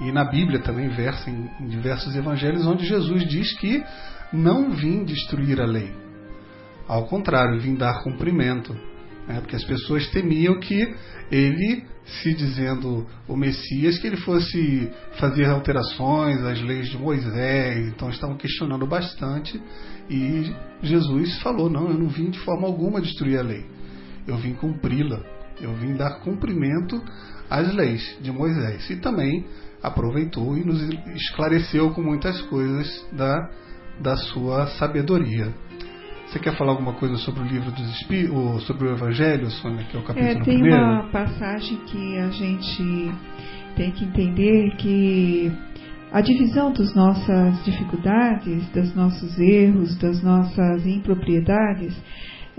1 0.00 0.06
e 0.06 0.12
na 0.12 0.24
Bíblia 0.24 0.60
também 0.60 0.88
versa 0.88 1.30
em, 1.30 1.50
em 1.60 1.66
diversos 1.68 2.16
evangelhos 2.16 2.66
onde 2.66 2.84
Jesus 2.86 3.28
diz 3.28 3.52
que 3.58 3.84
não 4.32 4.70
vim 4.70 5.04
destruir 5.04 5.60
a 5.60 5.66
lei. 5.66 5.92
Ao 6.88 7.06
contrário, 7.06 7.60
vim 7.60 7.74
dar 7.74 8.02
cumprimento. 8.02 8.76
Né? 9.26 9.40
Porque 9.40 9.56
as 9.56 9.64
pessoas 9.64 10.08
temiam 10.10 10.58
que 10.60 10.94
ele, 11.30 11.84
se 12.04 12.34
dizendo 12.34 13.06
o 13.26 13.36
Messias, 13.36 13.98
que 13.98 14.06
ele 14.06 14.16
fosse 14.18 14.90
fazer 15.18 15.46
alterações 15.46 16.42
às 16.42 16.60
leis 16.60 16.88
de 16.88 16.98
Moisés. 16.98 17.88
Então 17.88 18.10
estavam 18.10 18.36
questionando 18.36 18.86
bastante. 18.86 19.60
E 20.08 20.52
Jesus 20.82 21.38
falou: 21.40 21.70
Não, 21.70 21.88
eu 21.88 21.98
não 21.98 22.08
vim 22.08 22.30
de 22.30 22.38
forma 22.40 22.66
alguma 22.66 23.00
destruir 23.00 23.38
a 23.38 23.42
lei. 23.42 23.64
Eu 24.26 24.36
vim 24.36 24.54
cumpri-la. 24.54 25.20
Eu 25.60 25.72
vim 25.74 25.94
dar 25.94 26.20
cumprimento 26.20 27.00
às 27.48 27.72
leis 27.74 28.16
de 28.20 28.30
Moisés. 28.32 28.88
E 28.90 28.96
também 28.96 29.46
aproveitou 29.82 30.56
e 30.56 30.64
nos 30.64 30.80
esclareceu 31.14 31.90
com 31.90 32.02
muitas 32.02 32.40
coisas 32.42 33.06
da, 33.12 33.50
da 34.00 34.16
sua 34.16 34.66
sabedoria. 34.78 35.54
Você 36.34 36.40
quer 36.40 36.56
falar 36.56 36.72
alguma 36.72 36.94
coisa 36.94 37.14
sobre 37.18 37.42
o 37.42 37.46
livro 37.46 37.70
dos 37.70 37.88
Espíritos, 37.90 38.64
sobre 38.64 38.88
o 38.88 38.90
Evangelho, 38.90 39.48
Sônia, 39.50 39.84
que 39.84 39.96
é 39.96 40.00
o 40.00 40.02
capítulo 40.02 40.30
é, 40.30 40.34
tem 40.34 40.58
primeiro? 40.58 40.82
uma 40.82 41.08
passagem 41.12 41.78
que 41.86 42.18
a 42.18 42.28
gente 42.28 43.14
tem 43.76 43.92
que 43.92 44.04
entender 44.04 44.74
que 44.74 45.52
a 46.10 46.20
divisão 46.20 46.72
das 46.72 46.92
nossas 46.92 47.64
dificuldades, 47.64 48.68
dos 48.70 48.92
nossos 48.96 49.38
erros, 49.38 49.96
das 49.98 50.20
nossas 50.24 50.84
impropriedades, 50.84 51.96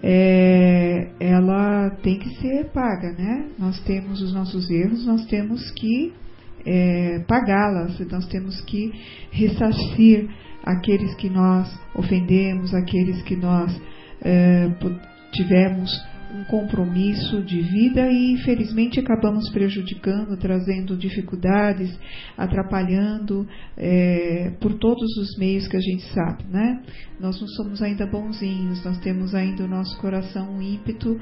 é, 0.02 1.10
ela 1.20 1.90
tem 2.02 2.18
que 2.18 2.30
ser 2.36 2.72
paga, 2.72 3.12
né? 3.12 3.50
Nós 3.60 3.78
temos 3.82 4.22
os 4.22 4.34
nossos 4.34 4.70
erros, 4.70 5.06
nós 5.06 5.26
temos 5.26 5.70
que 5.72 6.14
é, 6.66 7.20
pagá-las, 7.28 8.00
nós 8.10 8.26
temos 8.28 8.62
que 8.62 8.94
ressarcir 9.32 10.30
aqueles 10.66 11.14
que 11.16 11.30
nós 11.30 11.72
ofendemos, 11.94 12.74
aqueles 12.74 13.22
que 13.22 13.36
nós 13.36 13.80
é, 14.22 14.70
tivemos 15.32 15.92
um 16.34 16.44
compromisso 16.46 17.42
de 17.44 17.62
vida 17.62 18.12
e 18.12 18.34
infelizmente 18.34 19.00
acabamos 19.00 19.50
prejudicando, 19.52 20.36
trazendo 20.38 20.98
dificuldades, 20.98 21.98
atrapalhando 22.38 23.48
é, 23.78 24.52
por 24.60 24.74
todos 24.74 25.18
os 25.18 25.38
meios 25.38 25.68
que 25.68 25.78
a 25.78 25.80
gente 25.80 26.04
sabe, 26.14 26.44
né? 26.50 26.82
Nós 27.20 27.40
não 27.40 27.48
somos 27.48 27.82
ainda 27.82 28.06
bonzinhos, 28.06 28.84
nós 28.84 28.98
temos 29.00 29.34
ainda 29.34 29.64
o 29.64 29.68
nosso 29.68 29.98
coração 30.00 30.58
um 30.58 30.62
ímpeto 30.62 31.18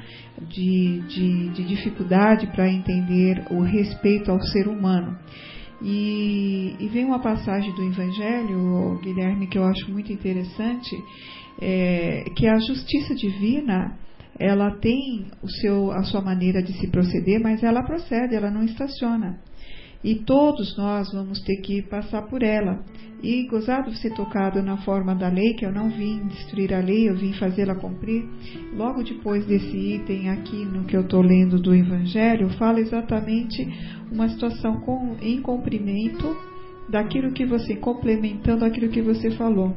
de, 0.49 1.01
de, 1.07 1.49
de 1.49 1.63
dificuldade 1.65 2.47
para 2.47 2.71
entender 2.71 3.45
o 3.51 3.61
respeito 3.61 4.31
ao 4.31 4.41
ser 4.41 4.67
humano. 4.67 5.17
E, 5.83 6.75
e 6.79 6.87
vem 6.87 7.03
uma 7.03 7.19
passagem 7.19 7.73
do 7.73 7.83
Evangelho, 7.83 8.99
Guilherme, 9.01 9.47
que 9.47 9.57
eu 9.57 9.65
acho 9.65 9.91
muito 9.91 10.13
interessante, 10.13 10.95
é, 11.61 12.23
que 12.35 12.47
a 12.47 12.57
justiça 12.59 13.13
divina 13.13 13.97
ela 14.39 14.71
tem 14.71 15.27
o 15.41 15.49
seu, 15.49 15.91
a 15.91 16.03
sua 16.03 16.21
maneira 16.21 16.63
de 16.63 16.73
se 16.79 16.87
proceder, 16.87 17.39
mas 17.41 17.61
ela 17.61 17.83
procede, 17.83 18.33
ela 18.33 18.49
não 18.49 18.63
estaciona. 18.63 19.39
E 20.03 20.15
todos 20.15 20.75
nós 20.77 21.11
vamos 21.13 21.39
ter 21.41 21.57
que 21.61 21.81
passar 21.83 22.23
por 22.23 22.43
ela. 22.43 22.83
E 23.23 23.47
gozado 23.47 23.89
de 23.89 23.97
ser 23.99 24.13
tocado 24.13 24.61
na 24.61 24.75
forma 24.77 25.15
da 25.15 25.29
lei, 25.29 25.53
que 25.53 25.65
eu 25.65 25.71
não 25.71 25.89
vim 25.89 26.27
destruir 26.27 26.73
a 26.73 26.79
lei, 26.79 27.09
eu 27.09 27.15
vim 27.15 27.31
fazê-la 27.31 27.73
cumprir. 27.73 28.25
Logo 28.75 29.01
depois 29.01 29.45
desse 29.45 29.77
item 29.77 30.29
aqui 30.29 30.65
no 30.65 30.83
que 30.83 30.97
eu 30.97 31.03
estou 31.03 31.21
lendo 31.21 31.57
do 31.57 31.73
Evangelho, 31.73 32.49
fala 32.57 32.81
exatamente 32.81 33.65
uma 34.11 34.27
situação 34.27 34.81
com, 34.81 35.15
em 35.21 35.41
cumprimento 35.41 36.35
daquilo 36.89 37.31
que 37.31 37.45
você, 37.45 37.77
complementando 37.77 38.65
aquilo 38.65 38.91
que 38.91 39.01
você 39.01 39.31
falou. 39.31 39.73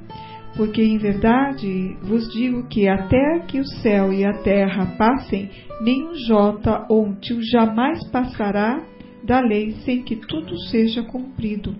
Porque 0.57 0.83
em 0.83 0.99
verdade 0.99 1.97
vos 2.03 2.33
digo 2.33 2.67
que 2.67 2.89
até 2.89 3.41
que 3.47 3.61
o 3.61 3.65
céu 3.65 4.13
e 4.13 4.25
a 4.25 4.33
terra 4.43 4.97
passem, 4.99 5.51
nenhum 5.83 6.15
jota 6.27 6.85
ou 6.89 7.07
um 7.07 7.15
tio 7.15 7.41
jamais 7.43 8.05
passará 8.11 8.83
da 9.27 9.41
lei 9.41 9.73
sem 9.85 10.03
que 10.03 10.17
tudo 10.17 10.57
seja 10.69 11.03
cumprido. 11.03 11.75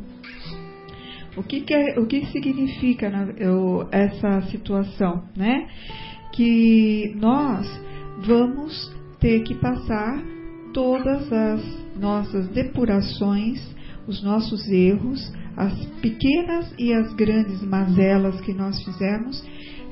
O 1.37 1.43
que, 1.43 1.61
que, 1.61 1.75
é, 1.75 2.01
o 2.01 2.07
que 2.07 2.27
significa 2.27 3.09
eu, 3.39 3.87
essa 3.93 4.43
situação? 4.51 5.25
Né? 5.37 5.69
Que 6.33 7.15
nós 7.17 7.67
vamos 8.27 8.91
ter 9.21 9.43
que 9.43 9.55
passar 9.55 10.23
todas 10.73 11.31
as 11.33 11.63
nossas 11.99 12.49
depurações, 12.49 13.61
os 14.07 14.23
nossos 14.23 14.67
erros, 14.69 15.33
as 15.57 15.73
pequenas 16.01 16.75
e 16.79 16.93
as 16.93 17.13
grandes 17.15 17.63
mazelas 17.63 18.41
que 18.41 18.53
nós 18.53 18.83
fizemos, 18.83 19.43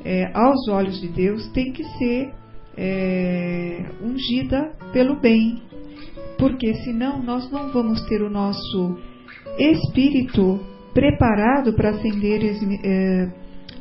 é, 0.05 0.31
aos 0.35 0.69
olhos 0.69 1.01
de 1.01 1.09
Deus, 1.09 1.47
tem 1.53 1.73
que 1.73 1.85
ser 1.99 2.33
é, 2.77 3.87
ungida 4.03 4.73
pelo 4.93 5.21
bem, 5.21 5.63
porque 6.38 6.75
senão 6.85 7.23
nós 7.23 7.50
não 7.50 7.71
vamos 7.71 8.03
ter 8.07 8.23
o 8.23 8.31
nosso 8.31 8.99
espírito 9.59 10.61
preparado 10.93 11.75
para 11.75 11.91
acender 11.91 12.43
é, 12.85 13.29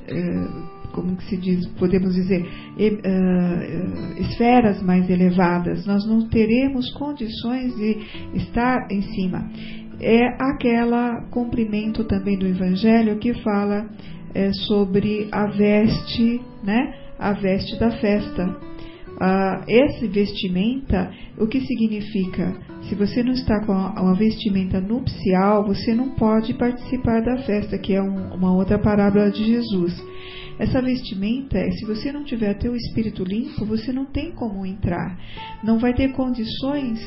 é, 0.07 0.73
como 0.93 1.17
que 1.17 1.23
se 1.25 1.37
diz, 1.37 1.67
podemos 1.73 2.13
dizer, 2.13 2.41
uh, 2.43 4.21
esferas 4.21 4.81
mais 4.81 5.09
elevadas, 5.09 5.85
nós 5.85 6.05
não 6.07 6.27
teremos 6.29 6.91
condições 6.93 7.75
de 7.75 7.97
estar 8.35 8.87
em 8.91 9.01
cima. 9.01 9.49
É 9.99 10.19
aquela 10.39 11.21
cumprimento 11.31 12.03
também 12.03 12.37
do 12.37 12.47
Evangelho 12.47 13.17
que 13.17 13.33
fala 13.41 13.89
é, 14.33 14.51
sobre 14.67 15.27
a 15.31 15.47
veste, 15.47 16.41
né? 16.63 16.95
A 17.19 17.33
veste 17.33 17.79
da 17.79 17.91
festa. 17.91 18.72
Uh, 19.13 19.63
esse 19.67 20.07
vestimenta, 20.07 21.11
o 21.37 21.47
que 21.47 21.61
significa? 21.61 22.55
Se 22.89 22.95
você 22.95 23.23
não 23.23 23.33
está 23.33 23.63
com 23.65 23.71
uma 23.71 24.15
vestimenta 24.15 24.81
nupcial, 24.81 25.65
você 25.65 25.93
não 25.93 26.09
pode 26.15 26.53
participar 26.55 27.21
da 27.21 27.37
festa, 27.43 27.77
que 27.77 27.93
é 27.93 28.01
um, 28.01 28.33
uma 28.33 28.53
outra 28.53 28.79
parábola 28.79 29.29
de 29.29 29.45
Jesus. 29.45 29.93
Essa 30.59 30.81
vestimenta, 30.81 31.59
se 31.71 31.85
você 31.85 32.11
não 32.11 32.23
tiver 32.23 32.53
teu 32.55 32.75
espírito 32.75 33.23
limpo, 33.23 33.65
você 33.65 33.91
não 33.91 34.05
tem 34.05 34.31
como 34.31 34.65
entrar. 34.65 35.17
Não 35.63 35.79
vai 35.79 35.93
ter 35.93 36.11
condições, 36.11 36.99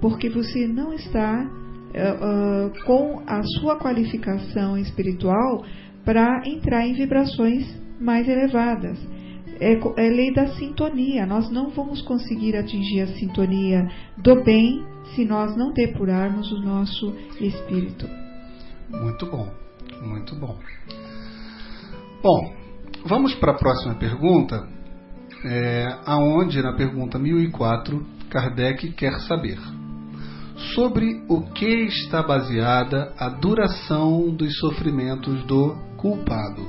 porque 0.00 0.28
você 0.28 0.66
não 0.66 0.92
está 0.92 1.44
uh, 1.44 2.66
uh, 2.66 2.84
com 2.84 3.22
a 3.26 3.42
sua 3.60 3.78
qualificação 3.78 4.76
espiritual 4.78 5.64
para 6.04 6.42
entrar 6.46 6.86
em 6.86 6.94
vibrações 6.94 7.66
mais 8.00 8.28
elevadas. 8.28 8.98
É, 9.60 9.74
é 9.74 10.08
lei 10.08 10.32
da 10.32 10.48
sintonia. 10.54 11.26
Nós 11.26 11.50
não 11.50 11.70
vamos 11.70 12.02
conseguir 12.02 12.56
atingir 12.56 13.02
a 13.02 13.06
sintonia 13.08 13.88
do 14.16 14.42
bem 14.42 14.84
se 15.14 15.24
nós 15.24 15.56
não 15.56 15.72
depurarmos 15.72 16.50
o 16.52 16.60
nosso 16.60 17.14
espírito. 17.40 18.08
Muito 18.88 19.26
bom, 19.26 19.48
muito 20.02 20.34
bom. 20.34 20.56
Bom, 22.22 22.60
Vamos 23.04 23.34
para 23.36 23.52
a 23.52 23.56
próxima 23.56 23.94
pergunta, 23.94 24.68
é, 25.42 25.86
aonde 26.04 26.60
na 26.60 26.74
pergunta 26.74 27.18
1004 27.18 28.06
Kardec 28.28 28.92
quer 28.92 29.18
saber 29.20 29.58
sobre 30.74 31.24
o 31.26 31.40
que 31.52 31.86
está 31.86 32.22
baseada 32.22 33.14
a 33.18 33.30
duração 33.30 34.28
dos 34.28 34.54
sofrimentos 34.58 35.42
do 35.44 35.74
culpado. 35.96 36.62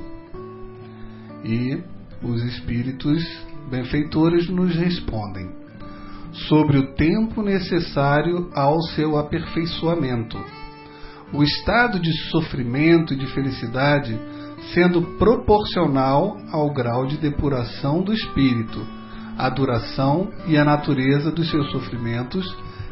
E 1.44 1.82
os 2.22 2.42
espíritos 2.44 3.22
benfeitores 3.70 4.48
nos 4.48 4.74
respondem 4.74 5.48
sobre 6.48 6.78
o 6.78 6.94
tempo 6.94 7.42
necessário 7.42 8.50
ao 8.54 8.80
seu 8.94 9.18
aperfeiçoamento. 9.18 10.38
O 11.32 11.42
estado 11.42 11.98
de 11.98 12.12
sofrimento 12.30 13.14
e 13.14 13.16
de 13.16 13.26
felicidade 13.28 14.18
sendo 14.72 15.02
proporcional 15.18 16.36
ao 16.50 16.72
grau 16.72 17.06
de 17.06 17.16
depuração 17.16 18.02
do 18.02 18.12
espírito. 18.12 18.86
A 19.36 19.48
duração 19.48 20.30
e 20.46 20.56
a 20.56 20.64
natureza 20.64 21.30
dos 21.30 21.50
seus 21.50 21.70
sofrimentos 21.70 22.46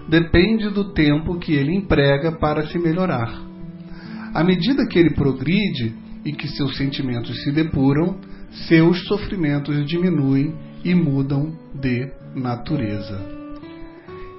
depende 0.09 0.69
do 0.71 0.93
tempo 0.93 1.39
que 1.39 1.53
ele 1.53 1.75
emprega 1.75 2.33
para 2.33 2.67
se 2.67 2.79
melhorar. 2.79 3.33
À 4.35 4.43
medida 4.43 4.87
que 4.87 4.99
ele 4.99 5.15
progride 5.15 5.95
e 6.25 6.33
que 6.33 6.49
seus 6.49 6.77
sentimentos 6.77 7.43
se 7.43 7.51
depuram, 7.51 8.19
seus 8.69 9.07
sofrimentos 9.07 9.87
diminuem 9.87 10.55
e 10.85 10.95
mudam 10.95 11.53
de 11.75 12.11
natureza. 12.35 13.19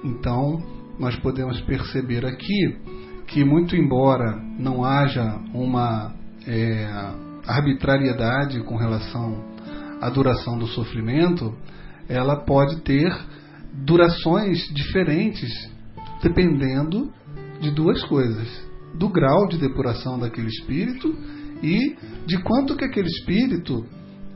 Então, 0.04 0.62
nós 0.98 1.16
podemos 1.16 1.60
perceber 1.62 2.26
aqui 2.26 2.78
que, 3.26 3.44
muito 3.44 3.74
embora 3.74 4.36
não 4.58 4.84
haja 4.84 5.40
uma 5.54 6.14
é, 6.46 6.88
arbitrariedade 7.46 8.62
com 8.64 8.76
relação 8.76 9.42
à 10.00 10.10
duração 10.10 10.58
do 10.58 10.66
sofrimento, 10.66 11.54
ela 12.08 12.36
pode 12.44 12.82
ter 12.82 13.10
durações 13.72 14.58
diferentes 14.74 15.50
dependendo 16.22 17.12
de 17.60 17.70
duas 17.70 18.02
coisas: 18.04 18.48
do 18.94 19.08
grau 19.08 19.48
de 19.48 19.58
depuração 19.58 20.18
daquele 20.18 20.48
espírito 20.48 21.16
e 21.62 21.96
de 22.26 22.42
quanto 22.42 22.76
que 22.76 22.84
aquele 22.84 23.08
espírito 23.08 23.86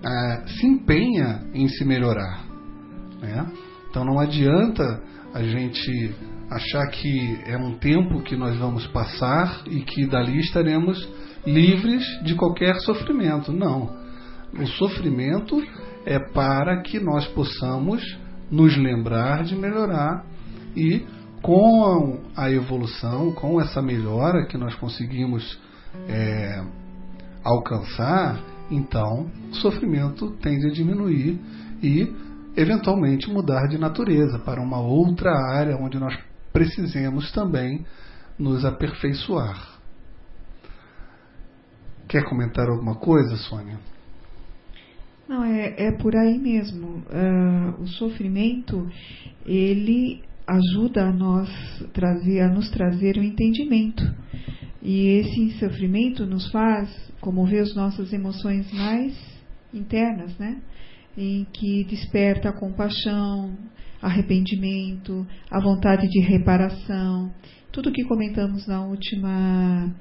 é, 0.04 0.46
se 0.46 0.66
empenha 0.66 1.42
em 1.52 1.68
se 1.68 1.84
melhorar. 1.84 2.44
Né? 3.20 3.46
Então 3.90 4.04
não 4.04 4.18
adianta 4.18 5.02
a 5.34 5.42
gente 5.42 6.14
achar 6.50 6.86
que 6.88 7.40
é 7.46 7.56
um 7.56 7.76
tempo 7.78 8.22
que 8.22 8.36
nós 8.36 8.56
vamos 8.56 8.86
passar 8.88 9.62
e 9.66 9.80
que 9.80 10.06
dali 10.06 10.38
estaremos 10.38 10.96
livres 11.44 12.04
de 12.22 12.34
qualquer 12.34 12.76
sofrimento. 12.80 13.52
Não. 13.52 13.96
O 14.58 14.66
sofrimento 14.66 15.62
é 16.04 16.18
para 16.18 16.80
que 16.82 17.00
nós 17.00 17.26
possamos 17.28 18.02
nos 18.50 18.76
lembrar 18.76 19.44
de 19.44 19.56
melhorar 19.56 20.24
e 20.76 21.04
com 21.42 22.20
a 22.36 22.50
evolução, 22.50 23.32
com 23.32 23.60
essa 23.60 23.82
melhora 23.82 24.46
que 24.46 24.56
nós 24.56 24.74
conseguimos 24.76 25.58
é, 26.08 26.64
alcançar, 27.46 28.42
então 28.70 29.30
o 29.50 29.54
sofrimento 29.54 30.32
tende 30.42 30.66
a 30.66 30.72
diminuir 30.72 31.38
e 31.82 32.12
eventualmente 32.56 33.30
mudar 33.30 33.68
de 33.68 33.78
natureza 33.78 34.38
para 34.40 34.60
uma 34.60 34.80
outra 34.80 35.30
área 35.30 35.76
onde 35.76 35.98
nós 35.98 36.16
precisemos 36.52 37.30
também 37.32 37.84
nos 38.38 38.64
aperfeiçoar. 38.64 39.76
Quer 42.08 42.24
comentar 42.24 42.68
alguma 42.68 42.96
coisa, 42.96 43.36
Sônia? 43.36 43.78
Não, 45.28 45.44
é, 45.44 45.74
é 45.88 45.92
por 45.92 46.14
aí 46.16 46.38
mesmo. 46.38 47.02
Uh, 47.10 47.82
o 47.82 47.86
sofrimento, 47.88 48.88
ele 49.44 50.22
ajuda 50.46 51.08
a 51.08 51.12
nós 51.12 51.48
trazer, 51.92 52.40
a 52.40 52.48
nos 52.48 52.70
trazer 52.70 53.16
o 53.16 53.20
um 53.20 53.24
entendimento. 53.24 54.04
E 54.80 55.18
esse 55.18 55.58
sofrimento 55.58 56.24
nos 56.24 56.48
faz 56.52 56.88
comover 57.26 57.60
as 57.60 57.74
nossas 57.74 58.12
emoções 58.12 58.72
mais 58.72 59.12
internas, 59.74 60.38
né? 60.38 60.62
Em 61.18 61.44
que 61.52 61.82
desperta 61.82 62.50
a 62.50 62.52
compaixão, 62.52 63.52
arrependimento, 64.00 65.26
a 65.50 65.60
vontade 65.60 66.06
de 66.08 66.20
reparação, 66.20 67.34
tudo 67.72 67.90
que 67.90 68.04
comentamos 68.04 68.64
na 68.68 68.86
última 68.86 69.92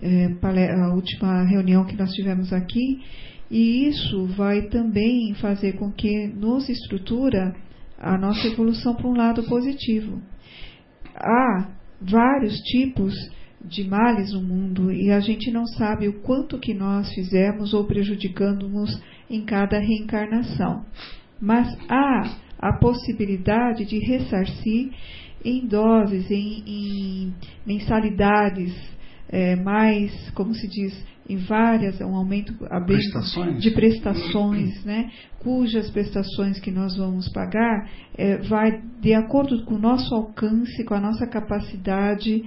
é, 0.00 0.26
a 0.72 0.94
última 0.94 1.42
reunião 1.42 1.84
que 1.84 1.96
nós 1.96 2.12
tivemos 2.12 2.52
aqui, 2.52 3.02
e 3.50 3.88
isso 3.88 4.26
vai 4.36 4.68
também 4.68 5.34
fazer 5.34 5.72
com 5.72 5.90
que 5.90 6.28
nos 6.28 6.68
estrutura 6.68 7.56
a 7.98 8.16
nossa 8.16 8.46
evolução 8.46 8.94
para 8.94 9.08
um 9.08 9.16
lado 9.16 9.42
positivo. 9.42 10.22
Há 11.16 11.72
vários 12.00 12.56
tipos 12.60 13.12
de 13.64 13.84
males 13.84 14.32
no 14.32 14.42
mundo 14.42 14.92
e 14.92 15.10
a 15.10 15.20
gente 15.20 15.50
não 15.50 15.66
sabe 15.66 16.08
o 16.08 16.20
quanto 16.20 16.58
que 16.58 16.72
nós 16.72 17.12
fizemos 17.12 17.74
ou 17.74 17.84
prejudicamos 17.84 19.00
em 19.28 19.44
cada 19.44 19.78
reencarnação. 19.78 20.84
Mas 21.40 21.76
há 21.88 22.36
a 22.58 22.72
possibilidade 22.72 23.84
de 23.84 23.98
ressarcir 23.98 24.90
em 25.44 25.66
doses, 25.66 26.30
em, 26.30 26.62
em 26.66 27.34
mensalidades 27.64 28.74
é, 29.28 29.54
mais, 29.56 30.30
como 30.30 30.54
se 30.54 30.66
diz, 30.66 31.06
em 31.28 31.36
várias, 31.36 32.00
um 32.00 32.16
aumento 32.16 32.54
prestações. 32.86 33.62
de 33.62 33.70
prestações, 33.70 34.84
né, 34.84 35.10
cujas 35.40 35.90
prestações 35.90 36.58
que 36.58 36.70
nós 36.70 36.96
vamos 36.96 37.28
pagar 37.28 37.90
é, 38.16 38.38
vai 38.38 38.80
de 39.00 39.12
acordo 39.12 39.62
com 39.64 39.74
o 39.74 39.78
nosso 39.78 40.14
alcance, 40.14 40.84
com 40.84 40.94
a 40.94 41.00
nossa 41.00 41.26
capacidade 41.26 42.42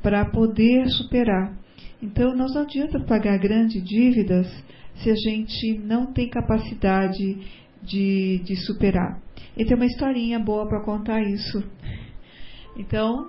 para 0.00 0.24
poder 0.26 0.88
superar. 0.88 1.52
Então, 2.00 2.34
não 2.34 2.46
adianta 2.56 3.00
pagar 3.00 3.36
grandes 3.38 3.82
dívidas 3.84 4.46
se 4.94 5.10
a 5.10 5.14
gente 5.14 5.78
não 5.78 6.12
tem 6.12 6.28
capacidade 6.28 7.38
de, 7.82 8.40
de 8.44 8.56
superar. 8.56 9.20
E 9.56 9.64
tem 9.64 9.76
uma 9.76 9.86
historinha 9.86 10.38
boa 10.38 10.66
para 10.68 10.84
contar 10.84 11.20
isso. 11.22 11.62
Então, 12.76 13.28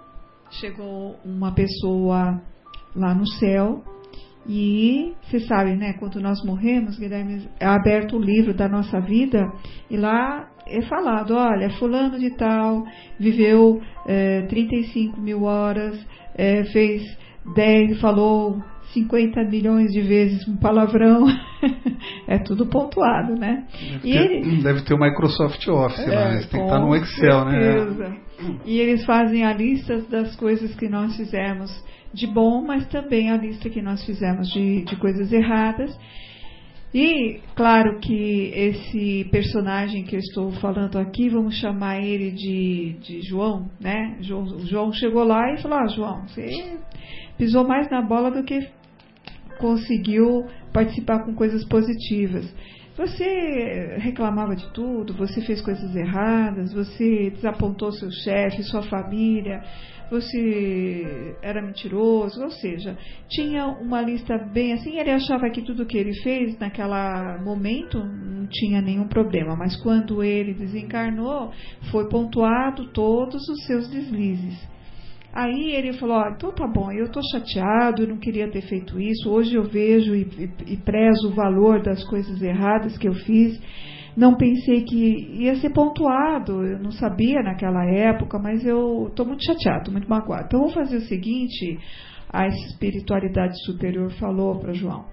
chegou 0.52 1.20
uma 1.26 1.54
pessoa 1.54 2.42
lá 2.96 3.14
no 3.16 3.28
céu 3.28 3.84
e 4.48 5.14
você 5.22 5.40
sabe, 5.42 5.76
né? 5.76 5.94
Quando 5.94 6.20
nós 6.20 6.44
morremos, 6.44 6.98
Guilherme, 6.98 7.48
é 7.60 7.66
aberto 7.66 8.18
o 8.18 8.22
livro 8.22 8.54
da 8.54 8.68
nossa 8.68 9.00
vida 9.00 9.46
e 9.90 9.98
lá 9.98 10.50
é 10.68 10.82
falado: 10.82 11.36
olha, 11.36 11.70
Fulano 11.72 12.18
de 12.18 12.36
Tal 12.36 12.84
viveu 13.20 13.82
é, 14.08 14.42
35 14.44 15.20
mil 15.20 15.44
horas, 15.44 16.00
é, 16.36 16.64
fez 16.66 17.04
10, 17.56 18.00
falou 18.00 18.62
50 18.94 19.44
milhões 19.44 19.92
de 19.92 20.02
vezes 20.02 20.48
um 20.48 20.58
palavrão. 20.58 21.26
é 22.28 22.40
tudo 22.40 22.66
pontuado, 22.66 23.36
né? 23.36 23.66
Deve, 23.72 24.00
ter, 24.00 24.32
ele, 24.32 24.64
deve 24.64 24.82
ter 24.82 24.94
o 24.94 25.00
Microsoft 25.00 25.68
Office 25.68 26.08
é, 26.08 26.16
lá, 26.16 26.30
tem 26.32 26.40
que 26.40 26.58
estar 26.58 26.80
no 26.80 26.96
Excel, 26.96 27.46
né? 27.46 27.62
certeza. 27.62 28.10
né? 28.10 28.18
E 28.66 28.80
eles 28.80 29.06
fazem 29.06 29.46
a 29.46 29.54
lista 29.54 30.02
das 30.10 30.36
coisas 30.36 30.74
que 30.76 30.90
nós 30.90 31.16
fizemos 31.16 31.72
de 32.14 32.28
bom, 32.28 32.62
mas 32.62 32.88
também 32.88 33.30
a 33.30 33.38
lista 33.38 33.70
que 33.70 33.82
nós 33.82 34.06
fizemos 34.06 34.50
de, 34.50 34.84
de 34.84 34.96
coisas 34.98 35.32
erradas. 35.32 35.98
E 36.94 37.40
claro 37.56 38.00
que 38.00 38.52
esse 38.54 39.26
personagem 39.32 40.04
que 40.04 40.16
eu 40.16 40.20
estou 40.20 40.52
falando 40.54 41.00
aqui, 41.00 41.30
vamos 41.30 41.56
chamar 41.56 42.02
ele 42.02 42.32
de, 42.32 42.98
de 43.02 43.22
João, 43.22 43.70
né? 43.80 44.18
João, 44.20 44.60
João 44.66 44.92
chegou 44.92 45.24
lá 45.24 45.54
e 45.54 45.62
falou: 45.62 45.78
ah, 45.80 45.88
João, 45.88 46.28
você 46.28 46.78
pisou 47.38 47.66
mais 47.66 47.90
na 47.90 48.02
bola 48.02 48.30
do 48.30 48.44
que 48.44 48.68
conseguiu 49.58 50.46
participar 50.74 51.24
com 51.24 51.34
coisas 51.34 51.64
positivas. 51.66 52.54
Você 53.02 53.96
reclamava 53.98 54.56
de 54.56 54.72
tudo, 54.74 55.16
você 55.16 55.42
fez 55.42 55.60
coisas 55.60 55.96
erradas, 55.96 56.72
você 56.72 57.32
desapontou 57.32 57.92
seu 57.92 58.12
chefe, 58.12 58.62
sua 58.62 58.84
família, 58.84 59.64
você 60.12 61.36
era 61.42 61.64
mentiroso, 61.64 62.44
ou 62.44 62.52
seja, 62.52 62.96
tinha 63.28 63.66
uma 63.66 64.04
lista 64.04 64.38
bem 64.38 64.74
assim, 64.74 65.00
ele 65.00 65.10
achava 65.10 65.50
que 65.50 65.64
tudo 65.64 65.88
que 65.88 65.98
ele 65.98 66.14
fez 66.22 66.60
naquele 66.60 67.40
momento 67.44 67.98
não 67.98 68.46
tinha 68.46 68.80
nenhum 68.80 69.08
problema, 69.08 69.56
mas 69.56 69.76
quando 69.82 70.24
ele 70.24 70.54
desencarnou, 70.54 71.52
foi 71.90 72.08
pontuado 72.08 72.92
todos 72.92 73.42
os 73.50 73.66
seus 73.66 73.90
deslizes. 73.90 74.70
Aí 75.34 75.72
ele 75.72 75.94
falou: 75.94 76.18
ah, 76.18 76.34
então 76.36 76.52
tá 76.52 76.68
bom, 76.68 76.92
eu 76.92 77.06
estou 77.06 77.22
chateado, 77.32 78.04
eu 78.04 78.08
não 78.08 78.18
queria 78.18 78.50
ter 78.50 78.62
feito 78.62 79.00
isso. 79.00 79.30
Hoje 79.30 79.56
eu 79.56 79.64
vejo 79.64 80.14
e, 80.14 80.24
e, 80.24 80.74
e, 80.74 80.78
prezo 80.78 81.30
o 81.30 81.34
valor 81.34 81.82
das 81.82 82.04
coisas 82.04 82.42
erradas 82.42 82.98
que 82.98 83.08
eu 83.08 83.14
fiz. 83.14 83.60
Não 84.16 84.36
pensei 84.36 84.84
que 84.84 85.42
ia 85.42 85.56
ser 85.56 85.70
pontuado, 85.70 86.66
eu 86.66 86.78
não 86.80 86.92
sabia 86.92 87.42
naquela 87.42 87.86
época, 87.86 88.38
mas 88.38 88.66
eu 88.66 89.08
estou 89.08 89.26
muito 89.26 89.46
chateado, 89.46 89.90
muito 89.90 90.10
magoado. 90.10 90.48
Então 90.48 90.60
vamos 90.60 90.74
fazer 90.74 90.98
o 90.98 91.08
seguinte: 91.08 91.80
a 92.30 92.48
espiritualidade 92.48 93.58
superior 93.64 94.12
falou 94.20 94.60
para 94.60 94.74
João. 94.74 95.06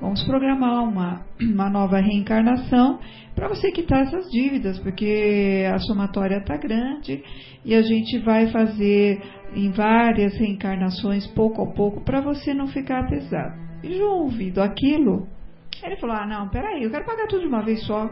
Vamos 0.00 0.24
programar 0.24 0.84
uma, 0.84 1.24
uma 1.40 1.70
nova 1.70 1.98
reencarnação 1.98 2.98
para 3.34 3.48
você 3.48 3.70
quitar 3.70 4.02
essas 4.02 4.30
dívidas, 4.30 4.78
porque 4.80 5.64
a 5.72 5.78
somatória 5.78 6.38
está 6.38 6.56
grande 6.56 7.22
e 7.64 7.74
a 7.74 7.82
gente 7.82 8.18
vai 8.18 8.48
fazer 8.48 9.20
em 9.54 9.70
várias 9.70 10.36
reencarnações, 10.36 11.26
pouco 11.28 11.62
a 11.62 11.72
pouco, 11.72 12.04
para 12.04 12.20
você 12.20 12.52
não 12.52 12.66
ficar 12.66 13.08
pesado. 13.08 13.54
E 13.82 13.96
João, 13.96 14.24
ouvido 14.24 14.60
aquilo, 14.60 15.28
ele 15.82 15.96
falou: 15.96 16.16
Ah, 16.16 16.26
não, 16.26 16.48
peraí, 16.48 16.82
eu 16.82 16.90
quero 16.90 17.04
pagar 17.04 17.26
tudo 17.26 17.42
de 17.42 17.48
uma 17.48 17.62
vez 17.62 17.84
só. 17.86 18.08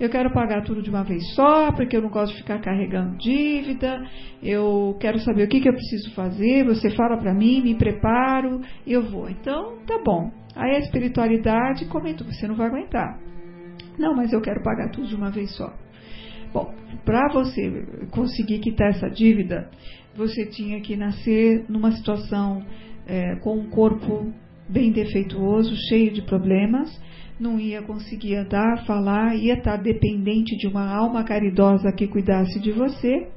Eu 0.00 0.08
quero 0.08 0.32
pagar 0.32 0.62
tudo 0.62 0.80
de 0.80 0.90
uma 0.90 1.02
vez 1.02 1.34
só, 1.34 1.72
porque 1.72 1.96
eu 1.96 2.02
não 2.02 2.08
gosto 2.08 2.32
de 2.32 2.42
ficar 2.42 2.60
carregando 2.60 3.16
dívida. 3.18 4.00
Eu 4.40 4.96
quero 5.00 5.18
saber 5.18 5.44
o 5.44 5.48
que, 5.48 5.60
que 5.60 5.68
eu 5.68 5.72
preciso 5.72 6.14
fazer. 6.14 6.64
Você 6.66 6.90
fala 6.90 7.16
para 7.16 7.34
mim, 7.34 7.60
me 7.62 7.74
preparo, 7.74 8.60
eu 8.86 9.02
vou. 9.02 9.28
Então, 9.28 9.78
tá 9.86 9.98
bom. 10.04 10.30
Aí 10.58 10.74
a 10.74 10.80
espiritualidade 10.80 11.86
comentou: 11.86 12.26
Você 12.26 12.48
não 12.48 12.56
vai 12.56 12.66
aguentar. 12.66 13.16
Não, 13.96 14.14
mas 14.14 14.32
eu 14.32 14.40
quero 14.40 14.60
pagar 14.62 14.90
tudo 14.90 15.06
de 15.06 15.14
uma 15.14 15.30
vez 15.30 15.54
só. 15.56 15.72
Bom, 16.52 16.74
para 17.04 17.28
você 17.32 17.86
conseguir 18.10 18.58
quitar 18.58 18.88
essa 18.88 19.08
dívida, 19.08 19.70
você 20.16 20.46
tinha 20.46 20.80
que 20.80 20.96
nascer 20.96 21.64
numa 21.68 21.92
situação 21.92 22.64
é, 23.06 23.36
com 23.36 23.56
um 23.56 23.70
corpo 23.70 24.32
bem 24.68 24.90
defeituoso, 24.90 25.74
cheio 25.88 26.12
de 26.12 26.22
problemas, 26.22 27.00
não 27.38 27.60
ia 27.60 27.80
conseguir 27.82 28.36
andar, 28.36 28.84
falar, 28.84 29.36
ia 29.36 29.54
estar 29.54 29.76
dependente 29.76 30.56
de 30.56 30.66
uma 30.66 30.92
alma 30.92 31.22
caridosa 31.22 31.92
que 31.92 32.08
cuidasse 32.08 32.58
de 32.60 32.72
você. 32.72 33.28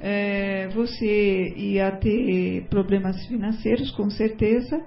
É, 0.00 0.68
você 0.68 1.52
ia 1.56 1.90
ter 1.92 2.66
problemas 2.70 3.26
financeiros, 3.26 3.90
com 3.90 4.08
certeza, 4.08 4.80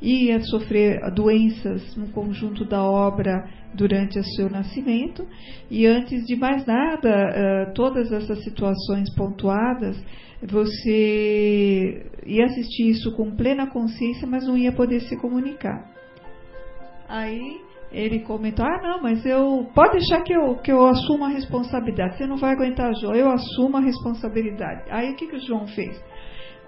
ia 0.00 0.40
sofrer 0.40 1.00
doenças 1.12 1.96
no 1.96 2.08
conjunto 2.08 2.64
da 2.64 2.82
obra 2.82 3.48
durante 3.74 4.18
o 4.18 4.24
seu 4.24 4.50
nascimento, 4.50 5.26
e 5.70 5.86
antes 5.86 6.24
de 6.26 6.36
mais 6.36 6.66
nada, 6.66 7.08
é, 7.08 7.66
todas 7.74 8.12
essas 8.12 8.42
situações 8.44 9.12
pontuadas 9.14 9.96
você 10.42 12.06
ia 12.24 12.44
assistir 12.44 12.90
isso 12.90 13.12
com 13.16 13.34
plena 13.34 13.66
consciência, 13.66 14.26
mas 14.26 14.46
não 14.46 14.56
ia 14.56 14.70
poder 14.70 15.00
se 15.00 15.16
comunicar. 15.16 15.90
Aí 17.08 17.60
ele 17.90 18.20
comentou: 18.20 18.64
Ah, 18.64 18.80
não, 18.82 19.02
mas 19.02 19.24
eu. 19.24 19.66
Pode 19.74 19.98
deixar 19.98 20.22
que 20.22 20.32
eu, 20.32 20.56
que 20.56 20.70
eu 20.70 20.86
assuma 20.86 21.26
a 21.26 21.30
responsabilidade. 21.30 22.16
Você 22.16 22.26
não 22.26 22.36
vai 22.36 22.52
aguentar, 22.52 22.92
João, 23.00 23.14
eu 23.14 23.30
assumo 23.30 23.76
a 23.76 23.80
responsabilidade. 23.80 24.84
Aí 24.90 25.10
o 25.10 25.16
que, 25.16 25.26
que 25.26 25.36
o 25.36 25.40
João 25.40 25.66
fez? 25.68 25.98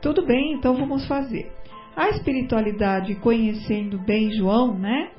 Tudo 0.00 0.24
bem, 0.24 0.54
então 0.54 0.74
vamos 0.74 1.06
fazer. 1.06 1.52
A 1.94 2.09
espiritualidade, 2.09 3.14
conhecendo 3.16 3.98
bem 3.98 4.30
João, 4.33 4.78
né? 4.78 5.11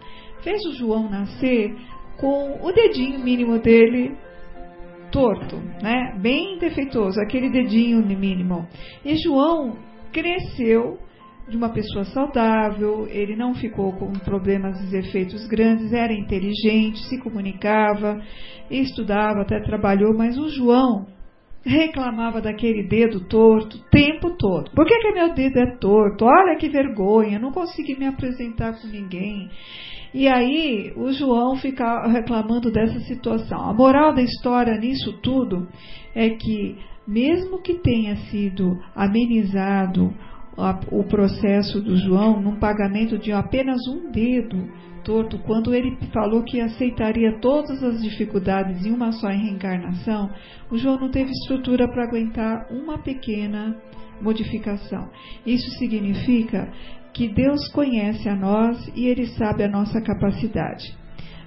Fez 0.44 0.66
o 0.66 0.74
João 0.74 1.10
nascer 1.10 1.76
com 2.18 2.60
o 2.62 2.72
dedinho 2.72 3.20
mínimo 3.20 3.60
dele 3.60 4.18
torto, 5.12 5.58
né? 5.84 6.16
Bem 6.20 6.58
defeituoso, 6.58 7.20
aquele 7.22 7.50
dedinho 7.50 8.04
mínimo. 8.04 8.68
E 9.06 9.16
João 9.18 9.78
cresceu 10.12 10.98
de 11.52 11.58
uma 11.58 11.70
pessoa 11.70 12.06
saudável, 12.06 13.08
ele 13.10 13.36
não 13.36 13.54
ficou 13.54 13.92
com 13.94 14.14
problemas 14.14 14.82
e 14.92 14.98
efeitos 14.98 15.46
grandes, 15.48 15.92
era 15.92 16.14
inteligente, 16.14 17.00
se 17.10 17.20
comunicava, 17.20 18.22
estudava, 18.70 19.42
até 19.42 19.60
trabalhou, 19.60 20.18
mas 20.18 20.38
o 20.38 20.48
João 20.48 21.06
reclamava 21.64 22.42
daquele 22.42 22.88
dedo 22.88 23.28
torto 23.28 23.78
o 23.78 23.90
tempo 23.92 24.36
todo. 24.38 24.72
Por 24.72 24.86
que, 24.86 24.98
que 25.00 25.12
meu 25.12 25.34
dedo 25.34 25.60
é 25.60 25.76
torto? 25.76 26.26
Olha 26.26 26.56
que 26.58 26.70
vergonha, 26.70 27.38
não 27.38 27.52
consegui 27.52 28.00
me 28.00 28.08
apresentar 28.08 28.80
com 28.80 28.88
ninguém. 28.88 29.50
E 30.14 30.28
aí 30.28 30.94
o 30.96 31.12
João 31.12 31.58
fica 31.58 32.08
reclamando 32.08 32.72
dessa 32.72 33.00
situação. 33.02 33.70
A 33.70 33.74
moral 33.74 34.14
da 34.14 34.22
história 34.22 34.78
nisso 34.78 35.20
tudo 35.22 35.68
é 36.16 36.30
que, 36.30 36.78
mesmo 37.06 37.62
que 37.62 37.76
tenha 37.76 38.16
sido 38.30 38.80
amenizado 38.96 40.14
o 40.92 41.04
processo 41.04 41.82
do 41.82 41.96
João 41.96 42.42
num 42.42 42.58
pagamento 42.58 43.18
de 43.18 43.32
apenas 43.32 43.80
um 43.88 44.12
dedo 44.12 44.70
torto, 45.04 45.40
quando 45.40 45.74
ele 45.74 45.98
falou 46.14 46.44
que 46.44 46.62
aceitaria 46.62 47.40
todas 47.40 47.84
as 47.84 48.02
dificuldades 48.02 48.86
em 48.86 48.92
uma 48.92 49.12
só 49.12 49.28
reencarnação, 49.28 50.30
o 50.70 50.78
João 50.78 51.00
não 51.00 51.10
teve 51.10 51.32
estrutura 51.32 51.88
para 51.88 52.04
aguentar 52.04 52.68
uma 52.72 52.98
pequena 53.00 53.76
modificação. 54.22 55.10
Isso 55.46 55.70
significa 55.78 56.72
que 57.14 57.28
Deus 57.28 57.68
conhece 57.72 58.30
a 58.30 58.36
nós 58.36 58.92
e 58.96 59.08
Ele 59.08 59.26
sabe 59.28 59.64
a 59.64 59.70
nossa 59.70 60.02
capacidade. 60.02 60.96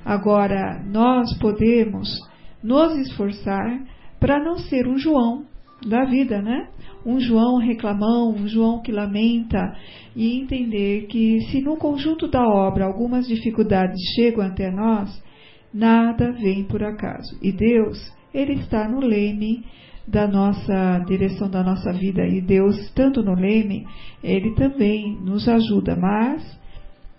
Agora, 0.04 0.82
nós 0.84 1.32
podemos 1.38 2.18
nos 2.62 2.96
esforçar 2.96 3.80
para 4.20 4.42
não 4.42 4.58
ser 4.58 4.86
um 4.86 4.98
João 4.98 5.46
da 5.86 6.04
vida, 6.04 6.42
né? 6.42 6.68
Um 7.04 7.20
João 7.20 7.58
reclamão, 7.58 8.30
um 8.30 8.48
João 8.48 8.80
que 8.80 8.90
lamenta 8.90 9.76
e 10.16 10.38
entender 10.40 11.06
que 11.06 11.40
se 11.50 11.60
no 11.60 11.76
conjunto 11.76 12.28
da 12.28 12.42
obra 12.42 12.86
algumas 12.86 13.26
dificuldades 13.26 14.00
chegam 14.14 14.44
até 14.44 14.70
nós, 14.70 15.22
nada 15.72 16.32
vem 16.32 16.64
por 16.64 16.82
acaso. 16.82 17.38
E 17.42 17.52
Deus, 17.52 17.98
Ele 18.32 18.54
está 18.54 18.88
no 18.88 19.00
leme 19.00 19.64
da 20.06 20.28
nossa 20.28 20.98
direção 21.06 21.48
da 21.48 21.62
nossa 21.62 21.92
vida 21.92 22.26
e 22.26 22.40
Deus, 22.40 22.90
tanto 22.94 23.22
no 23.22 23.34
leme, 23.34 23.86
ele 24.22 24.54
também 24.54 25.18
nos 25.20 25.48
ajuda, 25.48 25.96
mas 25.96 26.42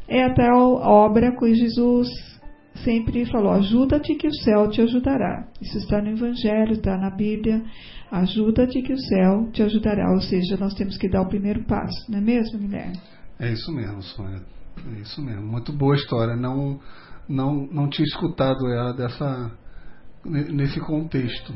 é 0.08 0.24
a 0.24 0.56
obra 0.56 1.36
que 1.36 1.56
Jesus 1.56 2.08
sempre 2.83 3.25
falou: 3.25 3.51
ajuda-te 3.51 4.15
que 4.15 4.27
o 4.27 4.33
céu 4.43 4.69
te 4.69 4.81
ajudará. 4.81 5.47
Isso 5.61 5.77
está 5.77 6.01
no 6.01 6.09
Evangelho, 6.09 6.73
está 6.73 6.97
na 6.97 7.09
Bíblia. 7.09 7.63
Ajuda-te 8.11 8.81
que 8.81 8.93
o 8.93 8.99
céu 8.99 9.49
te 9.51 9.63
ajudará. 9.63 10.11
Ou 10.11 10.21
seja, 10.21 10.57
nós 10.57 10.73
temos 10.73 10.97
que 10.97 11.09
dar 11.09 11.21
o 11.21 11.29
primeiro 11.29 11.63
passo, 11.65 12.09
não 12.09 12.19
é 12.19 12.21
mesmo, 12.21 12.59
Guilherme? 12.59 12.99
É 13.39 13.51
isso 13.51 13.71
mesmo, 13.71 14.01
Sônia. 14.01 14.41
É 14.95 15.01
isso 15.01 15.21
mesmo. 15.21 15.45
Muito 15.45 15.73
boa 15.73 15.95
história. 15.95 16.35
Não, 16.35 16.79
não, 17.27 17.67
não 17.71 17.89
tinha 17.89 18.05
escutado 18.05 18.67
ela 18.67 18.93
dessa, 18.93 19.51
nesse 20.25 20.79
contexto. 20.79 21.53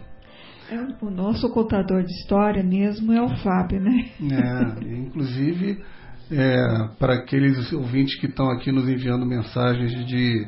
É, 0.72 0.78
o 1.04 1.10
nosso 1.10 1.50
contador 1.50 2.04
de 2.04 2.12
história 2.12 2.64
mesmo 2.64 3.12
é 3.12 3.22
o 3.22 3.30
Fábio, 3.38 3.82
né? 3.82 4.10
É, 4.22 4.86
inclusive, 5.00 5.84
é, 6.32 6.90
para 7.00 7.16
aqueles 7.16 7.72
ouvintes 7.74 8.20
que 8.20 8.28
estão 8.28 8.50
aqui 8.52 8.72
nos 8.72 8.88
enviando 8.88 9.26
mensagens 9.26 9.92
de 10.06 10.48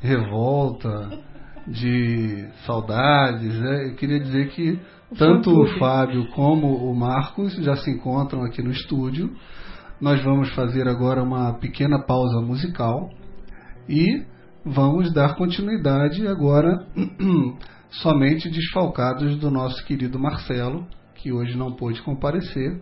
revolta, 0.00 1.10
de 1.70 2.48
saudades, 2.64 3.58
né? 3.60 3.90
eu 3.90 3.94
queria 3.96 4.18
dizer 4.18 4.48
que 4.50 4.78
tanto 5.16 5.50
o 5.50 5.78
Fábio 5.78 6.28
como 6.32 6.66
o 6.90 6.94
Marcos 6.94 7.54
já 7.56 7.76
se 7.76 7.90
encontram 7.90 8.42
aqui 8.42 8.62
no 8.62 8.70
estúdio. 8.70 9.34
Nós 10.00 10.22
vamos 10.22 10.50
fazer 10.54 10.86
agora 10.86 11.22
uma 11.22 11.54
pequena 11.54 11.98
pausa 12.00 12.40
musical 12.40 13.10
e 13.88 14.22
vamos 14.64 15.12
dar 15.12 15.34
continuidade 15.36 16.26
agora 16.26 16.86
somente 17.90 18.50
desfalcados 18.50 19.36
do 19.38 19.50
nosso 19.50 19.84
querido 19.86 20.18
Marcelo, 20.18 20.86
que 21.14 21.32
hoje 21.32 21.56
não 21.56 21.72
pôde 21.72 22.00
comparecer, 22.02 22.80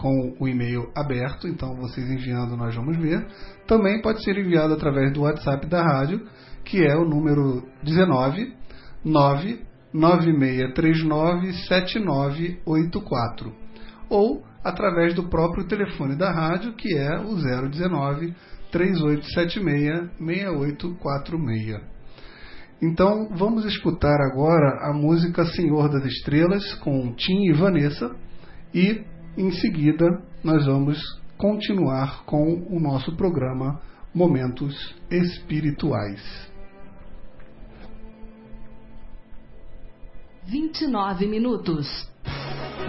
com 0.00 0.34
o 0.40 0.48
e-mail 0.48 0.90
aberto, 0.96 1.46
então 1.46 1.76
vocês 1.76 2.10
enviando 2.10 2.56
nós 2.56 2.74
vamos 2.74 2.96
ver. 2.96 3.26
Também 3.66 4.00
pode 4.00 4.24
ser 4.24 4.38
enviado 4.38 4.72
através 4.72 5.12
do 5.12 5.20
WhatsApp 5.22 5.66
da 5.66 5.82
rádio, 5.82 6.26
que 6.64 6.82
é 6.82 6.96
o 6.96 7.04
número 7.04 7.68
19 7.82 8.54
99639 9.04 11.52
7984. 11.68 13.52
Ou 14.08 14.42
através 14.64 15.12
do 15.14 15.28
próprio 15.28 15.68
telefone 15.68 16.16
da 16.16 16.32
rádio, 16.32 16.72
que 16.72 16.96
é 16.96 17.20
o 17.20 17.36
019 17.68 18.34
3876 18.72 20.12
6846. 20.18 22.00
Então 22.82 23.28
vamos 23.36 23.66
escutar 23.66 24.18
agora 24.22 24.88
a 24.88 24.92
música 24.94 25.44
Senhor 25.44 25.90
das 25.90 26.06
Estrelas 26.06 26.72
com 26.76 27.14
Tim 27.14 27.50
e 27.50 27.52
Vanessa 27.52 28.16
e 28.72 29.04
em 29.40 29.50
seguida 29.52 30.22
nós 30.44 30.66
vamos 30.66 30.98
continuar 31.38 32.24
com 32.26 32.66
o 32.68 32.78
nosso 32.78 33.16
programa 33.16 33.80
Momentos 34.14 34.94
Espirituais. 35.10 36.20
29 40.44 41.26
minutos. 41.26 41.86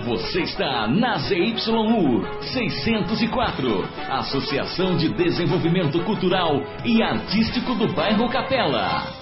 Você 0.06 0.42
está 0.42 0.88
na 0.88 1.18
ZYU 1.20 2.24
604, 2.42 3.84
Associação 4.10 4.98
de 4.98 5.14
Desenvolvimento 5.14 6.04
Cultural 6.04 6.62
e 6.84 7.02
Artístico 7.02 7.76
do 7.76 7.94
Bairro 7.94 8.30
Capela. 8.30 9.22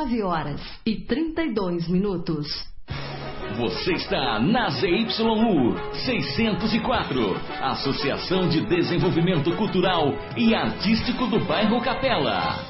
9 0.00 0.22
horas 0.22 0.80
e 0.86 0.96
32 0.96 1.86
minutos. 1.86 2.46
Você 3.58 3.92
está 3.92 4.40
na 4.40 4.70
ZYU 4.70 5.76
604, 6.06 7.36
Associação 7.60 8.48
de 8.48 8.64
Desenvolvimento 8.64 9.54
Cultural 9.58 10.14
e 10.38 10.54
Artístico 10.54 11.26
do 11.26 11.44
Bairro 11.44 11.82
Capela. 11.82 12.64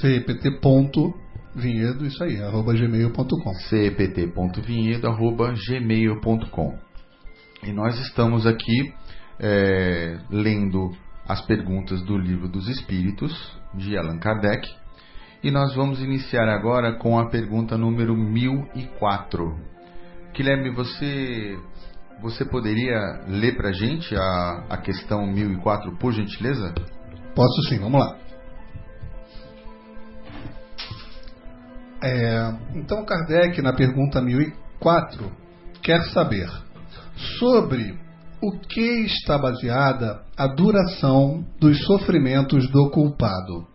cept.vinhedo, 0.00 2.06
isso 2.06 2.22
aí, 2.22 2.40
arroba 2.42 2.74
gmail.com. 2.74 3.54
cept.vinhedo, 3.68 5.08
arroba 5.08 5.54
gmail.com. 5.54 6.78
E 7.62 7.72
nós 7.72 7.98
estamos 8.00 8.46
aqui 8.46 8.92
é, 9.40 10.18
lendo 10.30 10.92
as 11.26 11.44
perguntas 11.46 12.02
do 12.02 12.16
Livro 12.16 12.48
dos 12.48 12.68
Espíritos, 12.68 13.32
de 13.74 13.96
Allan 13.96 14.18
Kardec, 14.18 14.68
e 15.42 15.50
nós 15.50 15.74
vamos 15.74 16.00
iniciar 16.00 16.48
agora 16.48 16.98
com 16.98 17.18
a 17.18 17.28
pergunta 17.28 17.76
número 17.76 18.16
1004. 18.16 19.58
Guilherme, 20.34 20.70
você 20.70 21.58
você 22.20 22.44
poderia 22.44 22.98
ler 23.28 23.56
para 23.56 23.68
a 23.68 23.72
gente 23.72 24.14
a, 24.16 24.78
questão 24.82 25.26
1004, 25.26 25.96
por 25.98 26.12
gentileza? 26.12 26.74
Posso 27.34 27.62
sim, 27.68 27.78
vamos 27.78 28.00
lá. 28.00 28.16
É, 32.02 32.54
então, 32.74 33.04
Kardec, 33.04 33.60
na 33.60 33.72
pergunta 33.72 34.20
1004, 34.20 35.30
quer 35.82 36.02
saber 36.10 36.48
sobre 37.38 37.98
o 38.40 38.58
que 38.58 39.06
está 39.06 39.38
baseada 39.38 40.22
a 40.36 40.46
duração 40.46 41.44
dos 41.58 41.84
sofrimentos 41.84 42.70
do 42.70 42.90
culpado. 42.90 43.66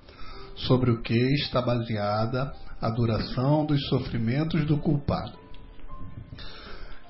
Sobre 0.55 0.91
o 0.91 1.01
que 1.01 1.17
está 1.35 1.61
baseada 1.61 2.53
a 2.79 2.89
duração 2.89 3.65
dos 3.65 3.87
sofrimentos 3.87 4.65
do 4.65 4.77
culpado. 4.77 5.33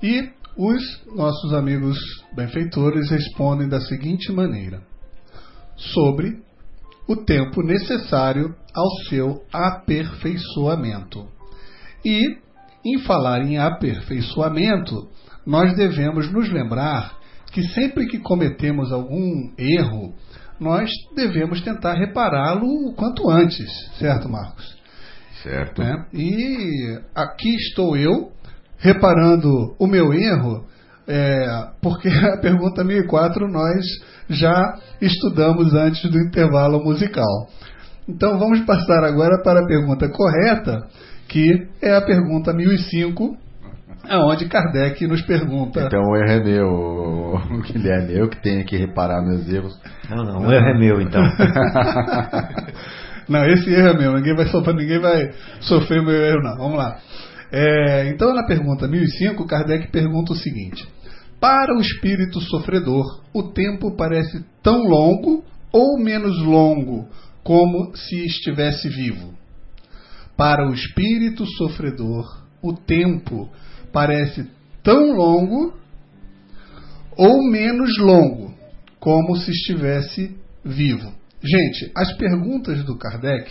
E 0.02 0.30
os 0.56 0.82
nossos 1.14 1.52
amigos 1.54 1.98
benfeitores 2.34 3.10
respondem 3.10 3.68
da 3.68 3.80
seguinte 3.80 4.30
maneira: 4.32 4.82
sobre 5.76 6.42
o 7.08 7.16
tempo 7.16 7.62
necessário 7.62 8.54
ao 8.74 8.90
seu 9.08 9.42
aperfeiçoamento. 9.52 11.26
E, 12.04 12.38
em 12.84 12.98
falar 13.00 13.42
em 13.42 13.58
aperfeiçoamento, 13.58 15.08
nós 15.46 15.74
devemos 15.76 16.30
nos 16.32 16.50
lembrar 16.50 17.18
que 17.52 17.62
sempre 17.68 18.06
que 18.06 18.18
cometemos 18.18 18.92
algum 18.92 19.52
erro, 19.58 20.14
nós 20.58 20.90
devemos 21.14 21.60
tentar 21.60 21.94
repará-lo 21.94 22.66
o 22.66 22.94
quanto 22.94 23.28
antes, 23.28 23.68
certo, 23.98 24.28
Marcos? 24.28 24.76
Certo. 25.42 25.82
É, 25.82 26.06
e 26.14 27.00
aqui 27.14 27.54
estou 27.56 27.96
eu 27.96 28.32
reparando 28.82 29.74
o 29.78 29.86
meu 29.86 30.12
erro, 30.12 30.66
é, 31.06 31.46
porque 31.80 32.08
a 32.34 32.36
pergunta 32.38 32.82
1004 32.84 33.48
nós 33.48 33.84
já 34.28 34.74
estudamos 35.00 35.72
antes 35.72 36.10
do 36.10 36.18
intervalo 36.18 36.82
musical. 36.82 37.48
Então 38.08 38.36
vamos 38.38 38.60
passar 38.62 39.04
agora 39.04 39.40
para 39.42 39.60
a 39.60 39.66
pergunta 39.66 40.10
correta, 40.10 40.82
que 41.28 41.68
é 41.80 41.94
a 41.94 42.02
pergunta 42.02 42.52
1005, 42.52 43.36
aonde 44.08 44.48
Kardec 44.48 45.06
nos 45.06 45.22
pergunta. 45.22 45.82
Então 45.82 46.02
o 46.02 46.16
erro 46.16 46.32
é 46.32 46.42
meu, 46.42 47.40
Guilherme, 47.62 48.18
eu 48.18 48.28
que 48.28 48.42
tenho 48.42 48.64
que 48.64 48.76
reparar 48.76 49.22
meus 49.22 49.48
erros. 49.48 49.80
Não, 50.10 50.24
não, 50.24 50.40
o 50.40 50.52
erro 50.52 50.66
é 50.66 50.78
meu 50.78 51.00
então. 51.00 51.22
não, 53.28 53.46
esse 53.46 53.72
erro 53.72 53.90
é 53.90 53.96
meu, 53.96 54.14
ninguém 54.14 54.34
vai 54.34 54.46
sofrer, 54.46 54.74
ninguém 54.74 54.98
vai 55.00 55.30
sofrer 55.60 56.00
o 56.00 56.04
meu 56.04 56.20
erro, 56.20 56.42
não. 56.42 56.56
Vamos 56.56 56.76
lá. 56.76 56.98
É, 57.54 58.08
então, 58.08 58.32
na 58.34 58.44
pergunta 58.46 58.88
1005, 58.88 59.46
Kardec 59.46 59.92
pergunta 59.92 60.32
o 60.32 60.36
seguinte: 60.36 60.88
Para 61.38 61.76
o 61.76 61.80
espírito 61.80 62.40
sofredor, 62.40 63.04
o 63.34 63.42
tempo 63.42 63.94
parece 63.94 64.42
tão 64.62 64.84
longo 64.84 65.44
ou 65.70 65.98
menos 65.98 66.38
longo 66.38 67.06
como 67.44 67.94
se 67.94 68.24
estivesse 68.24 68.88
vivo? 68.88 69.34
Para 70.34 70.66
o 70.66 70.72
espírito 70.72 71.44
sofredor, 71.58 72.24
o 72.62 72.72
tempo 72.72 73.50
parece 73.92 74.48
tão 74.82 75.12
longo 75.12 75.74
ou 77.18 77.50
menos 77.50 77.98
longo 77.98 78.54
como 78.98 79.36
se 79.36 79.50
estivesse 79.50 80.34
vivo. 80.64 81.12
Gente, 81.42 81.92
as 81.94 82.16
perguntas 82.16 82.82
do 82.84 82.96
Kardec 82.96 83.50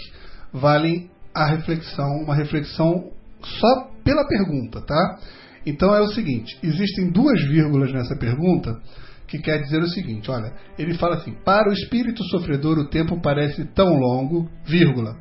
valem 0.51 1.11
a 1.35 1.45
reflexão, 1.45 2.23
uma 2.23 2.33
reflexão 2.33 3.11
só 3.43 3.90
pela 4.03 4.27
pergunta, 4.27 4.81
tá? 4.81 5.19
Então 5.65 5.95
é 5.95 6.01
o 6.01 6.07
seguinte: 6.07 6.57
existem 6.63 7.11
duas 7.11 7.41
vírgulas 7.47 7.91
nessa 7.93 8.15
pergunta 8.15 8.79
que 9.27 9.39
quer 9.39 9.61
dizer 9.61 9.81
o 9.81 9.87
seguinte: 9.87 10.29
olha, 10.29 10.53
ele 10.77 10.93
fala 10.95 11.15
assim, 11.15 11.33
para 11.45 11.69
o 11.69 11.73
espírito 11.73 12.23
sofredor 12.25 12.77
o 12.77 12.89
tempo 12.89 13.21
parece 13.21 13.65
tão 13.73 13.97
longo, 13.97 14.49
vírgula, 14.65 15.15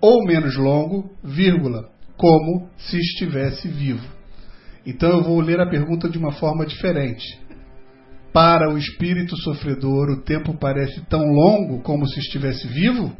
ou 0.00 0.24
menos 0.24 0.56
longo, 0.56 1.10
vírgula, 1.22 1.88
como 2.16 2.68
se 2.76 2.98
estivesse 2.98 3.68
vivo. 3.68 4.06
Então 4.84 5.10
eu 5.10 5.22
vou 5.22 5.40
ler 5.40 5.60
a 5.60 5.68
pergunta 5.68 6.08
de 6.08 6.18
uma 6.18 6.32
forma 6.32 6.64
diferente. 6.64 7.24
Para 8.32 8.72
o 8.72 8.76
espírito 8.76 9.36
sofredor, 9.38 10.10
o 10.10 10.22
tempo 10.22 10.56
parece 10.58 11.00
tão 11.06 11.24
longo 11.24 11.80
como 11.80 12.06
se 12.06 12.20
estivesse 12.20 12.68
vivo 12.68 13.16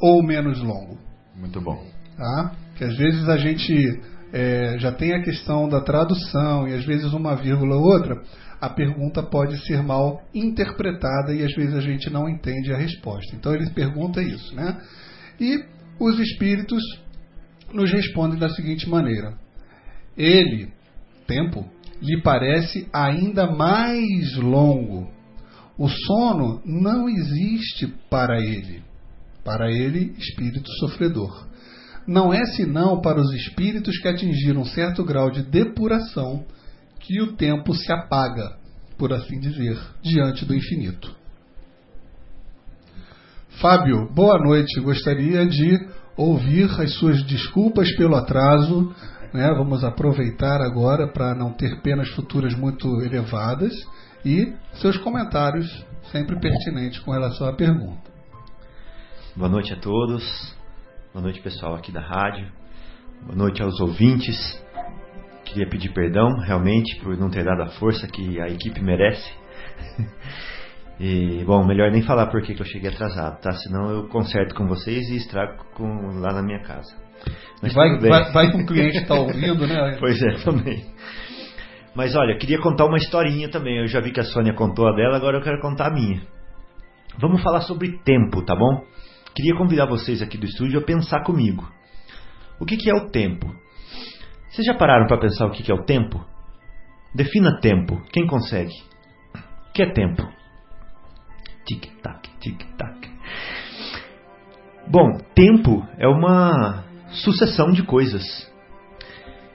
ou 0.00 0.22
menos 0.22 0.62
longo? 0.62 0.98
Muito 1.36 1.60
bom. 1.60 1.84
Tá? 2.16 2.52
Que 2.76 2.84
às 2.84 2.96
vezes 2.96 3.28
a 3.28 3.36
gente 3.36 4.00
é, 4.36 4.76
já 4.80 4.90
tem 4.90 5.14
a 5.14 5.22
questão 5.22 5.68
da 5.68 5.80
tradução 5.80 6.66
e 6.66 6.74
às 6.74 6.84
vezes 6.84 7.12
uma 7.12 7.36
vírgula 7.36 7.76
ou 7.76 7.84
outra, 7.84 8.20
a 8.60 8.68
pergunta 8.68 9.22
pode 9.22 9.56
ser 9.64 9.80
mal 9.80 10.24
interpretada 10.34 11.32
e 11.32 11.44
às 11.44 11.54
vezes 11.54 11.72
a 11.72 11.80
gente 11.80 12.10
não 12.10 12.28
entende 12.28 12.72
a 12.72 12.76
resposta. 12.76 13.36
Então 13.36 13.54
ele 13.54 13.70
pergunta 13.70 14.20
isso, 14.20 14.52
né? 14.56 14.76
E 15.40 15.64
os 16.00 16.18
espíritos 16.18 16.82
nos 17.72 17.92
respondem 17.92 18.36
da 18.36 18.48
seguinte 18.48 18.88
maneira: 18.88 19.38
Ele, 20.16 20.72
tempo, 21.28 21.64
lhe 22.02 22.20
parece 22.20 22.88
ainda 22.92 23.46
mais 23.52 24.34
longo. 24.36 25.08
O 25.78 25.88
sono 25.88 26.60
não 26.64 27.08
existe 27.08 27.86
para 28.10 28.40
ele. 28.40 28.82
Para 29.44 29.70
ele, 29.70 30.12
espírito 30.18 30.68
sofredor 30.80 31.54
não 32.06 32.32
é 32.32 32.44
senão 32.56 33.00
para 33.00 33.20
os 33.20 33.32
espíritos 33.32 33.98
que 33.98 34.08
atingiram 34.08 34.64
certo 34.64 35.04
grau 35.04 35.30
de 35.30 35.42
depuração 35.42 36.44
que 37.00 37.20
o 37.22 37.34
tempo 37.36 37.74
se 37.74 37.92
apaga, 37.92 38.56
por 38.96 39.12
assim 39.12 39.38
dizer, 39.38 39.78
diante 40.02 40.44
do 40.44 40.54
infinito. 40.54 41.14
Fábio, 43.60 44.08
boa 44.12 44.38
noite. 44.38 44.80
Gostaria 44.80 45.46
de 45.46 45.88
ouvir 46.16 46.70
as 46.80 46.94
suas 46.94 47.22
desculpas 47.24 47.94
pelo 47.96 48.16
atraso. 48.16 48.94
Né? 49.32 49.52
Vamos 49.56 49.84
aproveitar 49.84 50.60
agora 50.60 51.06
para 51.08 51.34
não 51.34 51.52
ter 51.52 51.80
penas 51.80 52.08
futuras 52.10 52.54
muito 52.54 52.88
elevadas 53.02 53.72
e 54.24 54.52
seus 54.74 54.96
comentários 54.98 55.66
sempre 56.10 56.38
pertinentes 56.38 56.98
com 57.00 57.12
relação 57.12 57.48
à 57.48 57.52
pergunta. 57.52 58.10
Boa 59.36 59.48
noite 59.48 59.72
a 59.72 59.80
todos. 59.80 60.54
Boa 61.14 61.22
noite, 61.22 61.40
pessoal 61.42 61.76
aqui 61.76 61.92
da 61.92 62.00
rádio. 62.00 62.44
Boa 63.22 63.36
noite 63.36 63.62
aos 63.62 63.78
ouvintes. 63.78 64.36
queria 65.44 65.68
pedir 65.68 65.92
perdão 65.92 66.40
realmente 66.40 66.96
por 66.96 67.16
não 67.16 67.30
ter 67.30 67.44
dado 67.44 67.62
a 67.62 67.68
força 67.78 68.08
que 68.08 68.40
a 68.40 68.48
equipe 68.48 68.82
merece. 68.82 69.32
E, 71.00 71.42
bom, 71.44 71.64
melhor 71.66 71.90
nem 71.90 72.02
falar 72.02 72.28
por 72.28 72.40
que 72.40 72.52
eu 72.52 72.64
cheguei 72.64 72.88
atrasado, 72.88 73.40
tá? 73.40 73.50
Senão 73.50 73.90
eu 73.90 74.08
conserto 74.08 74.54
com 74.54 74.68
vocês 74.68 75.08
e 75.10 75.16
estrago 75.16 75.64
com, 75.74 76.20
lá 76.20 76.32
na 76.32 76.40
minha 76.40 76.60
casa. 76.60 76.94
Mas 77.60 77.74
vai, 77.74 77.98
vai, 77.98 78.32
vai 78.32 78.52
com 78.52 78.58
o 78.58 78.66
cliente 78.66 78.98
estar 78.98 79.16
tá 79.16 79.20
ouvindo, 79.20 79.66
né? 79.66 79.96
pois 79.98 80.22
é, 80.22 80.34
também. 80.44 80.86
Mas 81.96 82.14
olha, 82.14 82.38
queria 82.38 82.60
contar 82.60 82.86
uma 82.86 82.96
historinha 82.96 83.50
também. 83.50 83.78
Eu 83.78 83.88
já 83.88 84.00
vi 84.00 84.12
que 84.12 84.20
a 84.20 84.24
Sônia 84.24 84.54
contou 84.54 84.86
a 84.86 84.94
dela, 84.94 85.16
agora 85.16 85.38
eu 85.38 85.42
quero 85.42 85.60
contar 85.60 85.88
a 85.88 85.92
minha. 85.92 86.22
Vamos 87.20 87.42
falar 87.42 87.62
sobre 87.62 87.98
tempo, 88.04 88.44
tá 88.44 88.54
bom? 88.54 88.84
Queria 89.34 89.56
convidar 89.56 89.86
vocês 89.86 90.22
aqui 90.22 90.38
do 90.38 90.46
estúdio 90.46 90.78
a 90.78 90.84
pensar 90.84 91.24
comigo. 91.24 91.68
O 92.60 92.64
que, 92.64 92.76
que 92.76 92.88
é 92.88 92.94
o 92.94 93.10
tempo? 93.10 93.52
Vocês 94.48 94.66
já 94.66 94.74
pararam 94.74 95.06
para 95.08 95.18
pensar 95.18 95.46
o 95.46 95.50
que, 95.50 95.62
que 95.62 95.72
é 95.72 95.74
o 95.74 95.84
tempo? 95.84 96.24
Defina 97.12 97.58
tempo. 97.60 98.00
Quem 98.12 98.26
consegue? 98.26 98.72
O 99.68 99.72
que 99.72 99.82
é 99.82 99.92
tempo? 99.92 100.22
Tic-tac, 101.66 102.30
tic-tac. 102.38 103.10
Bom, 104.86 105.18
tempo 105.34 105.84
é 105.98 106.06
uma 106.06 106.84
sucessão 107.08 107.72
de 107.72 107.82
coisas. 107.82 108.22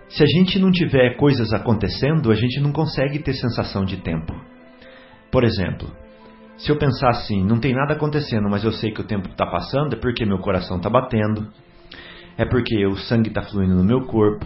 Se 0.10 0.24
a 0.24 0.26
gente 0.26 0.60
não 0.60 0.72
tiver 0.72 1.16
coisas 1.16 1.54
acontecendo, 1.54 2.32
a 2.32 2.36
gente 2.36 2.60
não 2.60 2.74
consegue 2.74 3.20
ter 3.20 3.34
sensação 3.34 3.86
de 3.86 3.98
tempo. 3.98 4.34
Por 5.32 5.44
exemplo, 5.44 5.90
se 6.60 6.70
eu 6.70 6.78
pensar 6.78 7.10
assim, 7.10 7.42
não 7.44 7.58
tem 7.58 7.74
nada 7.74 7.94
acontecendo, 7.94 8.50
mas 8.50 8.66
eu 8.66 8.72
sei 8.74 8.92
que 8.92 9.00
o 9.00 9.08
tempo 9.08 9.30
está 9.30 9.46
passando, 9.46 9.94
é 9.94 9.96
porque 9.98 10.26
meu 10.26 10.40
coração 10.40 10.76
está 10.76 10.90
batendo, 10.90 11.48
é 12.38 12.46
porque 12.46 12.86
o 12.86 12.98
sangue 12.98 13.30
está 13.30 13.42
fluindo 13.44 13.76
no 13.76 13.84
meu 13.84 14.06
corpo, 14.06 14.46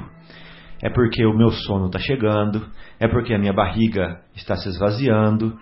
é 0.84 0.92
porque 0.92 1.26
o 1.26 1.36
meu 1.36 1.50
sono 1.50 1.88
está 1.88 1.98
chegando, 1.98 2.68
é 3.00 3.08
porque 3.08 3.34
a 3.34 3.40
minha 3.40 3.52
barriga 3.52 4.22
está 4.36 4.56
se 4.56 4.70
esvaziando, 4.70 5.58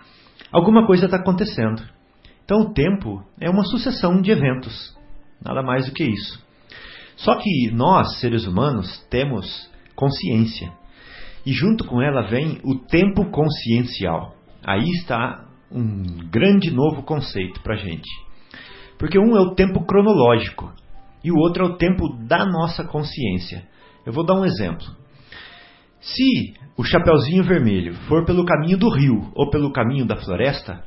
alguma 0.52 0.86
coisa 0.86 1.06
está 1.06 1.16
acontecendo. 1.16 1.82
Então 2.44 2.60
o 2.60 2.74
tempo 2.74 3.24
é 3.40 3.48
uma 3.48 3.64
sucessão 3.64 4.20
de 4.20 4.30
eventos, 4.30 4.94
nada 5.42 5.62
mais 5.62 5.86
do 5.86 5.92
que 5.92 6.04
isso. 6.04 6.44
Só 7.16 7.34
que 7.36 7.70
nós, 7.72 8.20
seres 8.20 8.46
humanos, 8.46 9.06
temos 9.08 9.70
consciência. 9.94 10.70
E 11.46 11.52
junto 11.52 11.84
com 11.86 12.02
ela 12.02 12.22
vem 12.28 12.60
o 12.62 12.78
tempo 12.78 13.30
consciencial. 13.30 14.34
Aí 14.62 14.84
está 15.00 15.46
um 15.74 16.28
grande 16.30 16.70
novo 16.70 17.02
conceito 17.02 17.60
para 17.62 17.74
a 17.74 17.78
gente. 17.78 18.08
Porque 18.98 19.18
um 19.18 19.36
é 19.36 19.40
o 19.40 19.54
tempo 19.54 19.84
cronológico 19.84 20.72
e 21.24 21.30
o 21.30 21.36
outro 21.36 21.64
é 21.64 21.68
o 21.68 21.76
tempo 21.76 22.08
da 22.26 22.44
nossa 22.44 22.84
consciência. 22.84 23.66
Eu 24.04 24.12
vou 24.12 24.24
dar 24.24 24.34
um 24.34 24.44
exemplo. 24.44 24.86
Se 26.00 26.54
o 26.76 26.82
Chapeuzinho 26.82 27.44
Vermelho 27.44 27.94
for 28.08 28.24
pelo 28.24 28.44
caminho 28.44 28.76
do 28.76 28.88
rio 28.88 29.30
ou 29.34 29.50
pelo 29.50 29.72
caminho 29.72 30.04
da 30.04 30.16
floresta, 30.16 30.84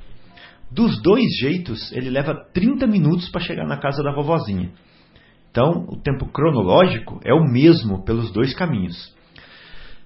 dos 0.70 1.02
dois 1.02 1.26
jeitos 1.40 1.92
ele 1.94 2.10
leva 2.10 2.36
30 2.54 2.86
minutos 2.88 3.30
para 3.30 3.42
chegar 3.42 3.66
na 3.66 3.78
casa 3.78 4.04
da 4.04 4.14
vovozinha. 4.14 4.72
Então, 5.50 5.86
o 5.88 6.02
tempo 6.02 6.26
cronológico 6.28 7.22
é 7.24 7.34
o 7.34 7.46
mesmo 7.46 8.04
pelos 8.04 8.30
dois 8.34 8.54
caminhos. 8.54 9.16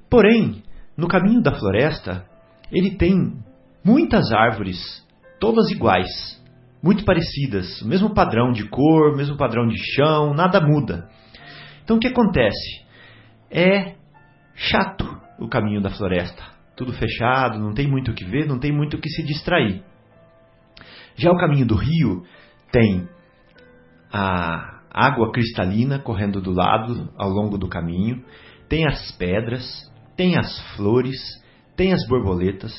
Porém, 0.08 0.62
no 0.96 1.08
caminho 1.08 1.42
da 1.42 1.58
floresta, 1.58 2.26
ele 2.72 2.92
tem 2.92 3.16
muitas 3.84 4.32
árvores, 4.32 4.78
todas 5.40 5.70
iguais, 5.72 6.10
muito 6.82 7.04
parecidas, 7.04 7.82
mesmo 7.82 8.14
padrão 8.14 8.52
de 8.52 8.68
cor, 8.70 9.16
mesmo 9.16 9.38
padrão 9.38 9.68
de 9.68 9.78
chão, 9.96 10.34
nada 10.34 10.62
muda. 10.62 11.10
Então 11.84 11.98
o 11.98 12.00
que 12.00 12.08
acontece? 12.08 12.86
É 13.52 13.96
chato 14.56 15.06
o 15.40 15.48
caminho 15.48 15.82
da 15.82 15.90
floresta. 15.90 16.44
Tudo 16.76 16.94
fechado, 16.94 17.60
não 17.60 17.74
tem 17.74 17.88
muito 17.88 18.12
o 18.12 18.14
que 18.14 18.24
ver, 18.24 18.46
não 18.46 18.60
tem 18.60 18.72
muito 18.72 18.96
o 18.96 19.02
que 19.02 19.10
se 19.10 19.24
distrair. 19.24 19.84
Já 21.16 21.32
o 21.32 21.38
caminho 21.38 21.66
do 21.66 21.76
rio 21.76 22.24
tem 22.72 23.08
a 24.12 24.80
água 24.90 25.32
cristalina 25.32 26.00
correndo 26.00 26.42
do 26.42 26.52
lado 26.52 27.12
ao 27.18 27.30
longo 27.30 27.58
do 27.58 27.68
caminho, 27.68 28.24
tem 28.68 28.88
as 28.88 29.12
pedras, 29.18 29.92
tem 30.16 30.38
as 30.38 30.60
flores, 30.76 31.20
tem 31.76 31.94
as 31.94 32.08
borboletas, 32.08 32.74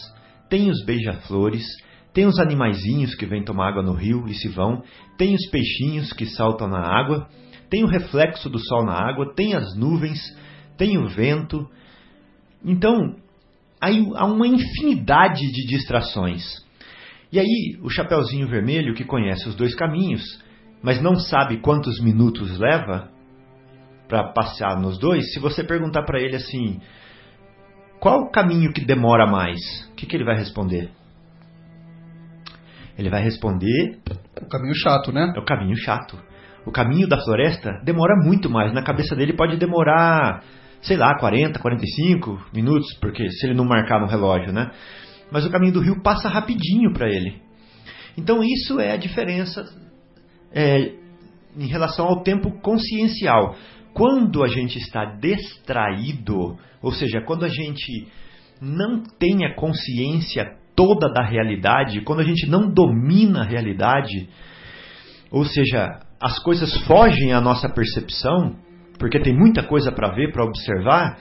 tem 0.50 0.68
os 0.68 0.84
beija-flores, 0.84 1.64
tem 2.12 2.26
os 2.26 2.38
animaizinhos 2.38 3.14
que 3.14 3.24
vêm 3.24 3.44
tomar 3.44 3.68
água 3.68 3.82
no 3.82 3.94
rio 3.94 4.26
e 4.26 4.34
se 4.34 4.48
vão, 4.48 4.82
tem 5.16 5.34
os 5.34 5.48
peixinhos 5.48 6.12
que 6.12 6.26
saltam 6.26 6.68
na 6.68 6.80
água, 6.80 7.28
tem 7.70 7.84
o 7.84 7.86
reflexo 7.86 8.50
do 8.50 8.58
sol 8.58 8.84
na 8.84 8.94
água, 8.94 9.32
tem 9.34 9.54
as 9.54 9.76
nuvens, 9.76 10.18
tem 10.76 10.98
o 10.98 11.08
vento. 11.08 11.70
Então, 12.64 13.16
há 13.80 14.26
uma 14.26 14.46
infinidade 14.46 15.40
de 15.40 15.66
distrações. 15.68 16.42
E 17.32 17.38
aí, 17.38 17.78
o 17.80 17.88
Chapeuzinho 17.88 18.48
Vermelho, 18.48 18.94
que 18.94 19.04
conhece 19.04 19.48
os 19.48 19.54
dois 19.54 19.74
caminhos, 19.76 20.22
mas 20.82 21.00
não 21.00 21.14
sabe 21.14 21.58
quantos 21.58 22.00
minutos 22.00 22.58
leva 22.58 23.08
para 24.08 24.32
passear 24.32 24.80
nos 24.80 24.98
dois, 24.98 25.32
se 25.32 25.38
você 25.38 25.62
perguntar 25.62 26.02
para 26.02 26.20
ele 26.20 26.34
assim, 26.34 26.80
qual 28.00 28.22
o 28.22 28.30
caminho 28.30 28.72
que 28.72 28.84
demora 28.84 29.26
mais? 29.26 29.60
O 29.92 29.94
que, 29.94 30.06
que 30.06 30.16
ele 30.16 30.24
vai 30.24 30.36
responder? 30.36 30.90
Ele 32.98 33.10
vai 33.10 33.22
responder. 33.22 33.98
O 34.40 34.48
caminho 34.48 34.74
chato, 34.74 35.12
né? 35.12 35.32
É 35.36 35.38
o 35.38 35.44
caminho 35.44 35.76
chato. 35.76 36.18
O 36.64 36.70
caminho 36.70 37.06
da 37.06 37.18
floresta 37.18 37.80
demora 37.84 38.14
muito 38.16 38.50
mais. 38.50 38.72
Na 38.72 38.82
cabeça 38.82 39.14
dele 39.14 39.34
pode 39.34 39.56
demorar, 39.56 40.42
sei 40.82 40.96
lá, 40.96 41.14
40, 41.18 41.58
45 41.58 42.46
minutos, 42.54 42.92
porque 43.00 43.28
se 43.30 43.46
ele 43.46 43.54
não 43.54 43.64
marcar 43.64 44.00
no 44.00 44.06
relógio, 44.06 44.52
né? 44.52 44.70
Mas 45.30 45.46
o 45.46 45.50
caminho 45.50 45.72
do 45.72 45.80
rio 45.80 46.02
passa 46.02 46.28
rapidinho 46.28 46.92
para 46.92 47.08
ele. 47.08 47.40
Então 48.16 48.42
isso 48.42 48.80
é 48.80 48.92
a 48.92 48.96
diferença 48.96 49.64
é, 50.52 50.92
em 51.56 51.66
relação 51.66 52.06
ao 52.06 52.22
tempo 52.22 52.50
consciencial. 52.60 53.54
Quando 53.94 54.42
a 54.42 54.48
gente 54.48 54.78
está 54.78 55.04
distraído, 55.04 56.56
ou 56.82 56.92
seja, 56.92 57.20
quando 57.22 57.44
a 57.44 57.48
gente 57.48 58.08
não 58.60 59.02
tem 59.18 59.44
a 59.44 59.54
consciência 59.54 60.56
toda 60.74 61.12
da 61.12 61.22
realidade, 61.22 62.02
quando 62.02 62.20
a 62.20 62.24
gente 62.24 62.48
não 62.48 62.72
domina 62.72 63.40
a 63.40 63.44
realidade, 63.44 64.28
ou 65.30 65.44
seja, 65.44 66.00
as 66.20 66.38
coisas 66.42 66.76
fogem 66.86 67.32
à 67.32 67.40
nossa 67.40 67.68
percepção, 67.68 68.56
porque 68.98 69.20
tem 69.20 69.34
muita 69.36 69.62
coisa 69.62 69.90
para 69.90 70.12
ver, 70.14 70.32
para 70.32 70.44
observar, 70.44 71.18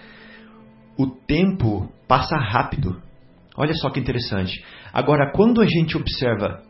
o 0.98 1.08
tempo 1.08 1.90
passa 2.08 2.36
rápido. 2.38 3.02
Olha 3.56 3.74
só 3.74 3.90
que 3.90 4.00
interessante. 4.00 4.64
Agora, 4.92 5.32
quando 5.32 5.62
a 5.62 5.66
gente 5.66 5.98
observa 5.98 6.62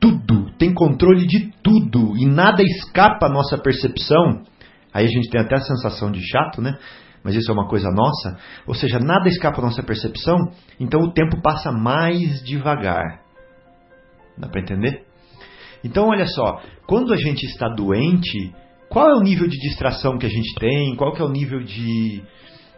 tudo, 0.00 0.50
tem 0.58 0.72
controle 0.74 1.26
de 1.26 1.50
tudo 1.62 2.16
e 2.16 2.26
nada 2.26 2.62
escapa 2.62 3.26
à 3.26 3.28
nossa 3.28 3.56
percepção, 3.58 4.42
Aí 4.92 5.04
a 5.04 5.08
gente 5.08 5.28
tem 5.30 5.40
até 5.40 5.56
a 5.56 5.60
sensação 5.60 6.10
de 6.10 6.20
chato, 6.26 6.60
né? 6.60 6.78
Mas 7.22 7.34
isso 7.34 7.50
é 7.50 7.54
uma 7.54 7.68
coisa 7.68 7.90
nossa. 7.90 8.38
Ou 8.66 8.74
seja, 8.74 8.98
nada 8.98 9.28
escapa 9.28 9.60
à 9.60 9.64
nossa 9.64 9.82
percepção, 9.82 10.36
então 10.78 11.00
o 11.00 11.12
tempo 11.12 11.40
passa 11.42 11.70
mais 11.72 12.42
devagar. 12.44 13.22
Dá 14.36 14.48
para 14.48 14.60
entender? 14.60 15.04
Então, 15.84 16.08
olha 16.08 16.26
só, 16.26 16.60
quando 16.86 17.12
a 17.12 17.16
gente 17.16 17.44
está 17.44 17.68
doente, 17.68 18.52
qual 18.88 19.10
é 19.10 19.14
o 19.14 19.22
nível 19.22 19.46
de 19.46 19.58
distração 19.58 20.18
que 20.18 20.26
a 20.26 20.30
gente 20.30 20.54
tem? 20.58 20.96
Qual 20.96 21.12
que 21.12 21.20
é 21.20 21.24
o 21.24 21.30
nível 21.30 21.60
de, 21.60 22.22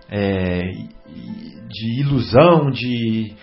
é, 0.08 0.62
de 1.68 2.00
ilusão, 2.00 2.70
de 2.70 3.34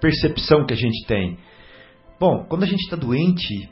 percepção 0.00 0.66
que 0.66 0.74
a 0.74 0.76
gente 0.76 1.06
tem? 1.06 1.38
Bom, 2.20 2.44
quando 2.48 2.62
a 2.64 2.66
gente 2.66 2.82
está 2.82 2.96
doente, 2.96 3.68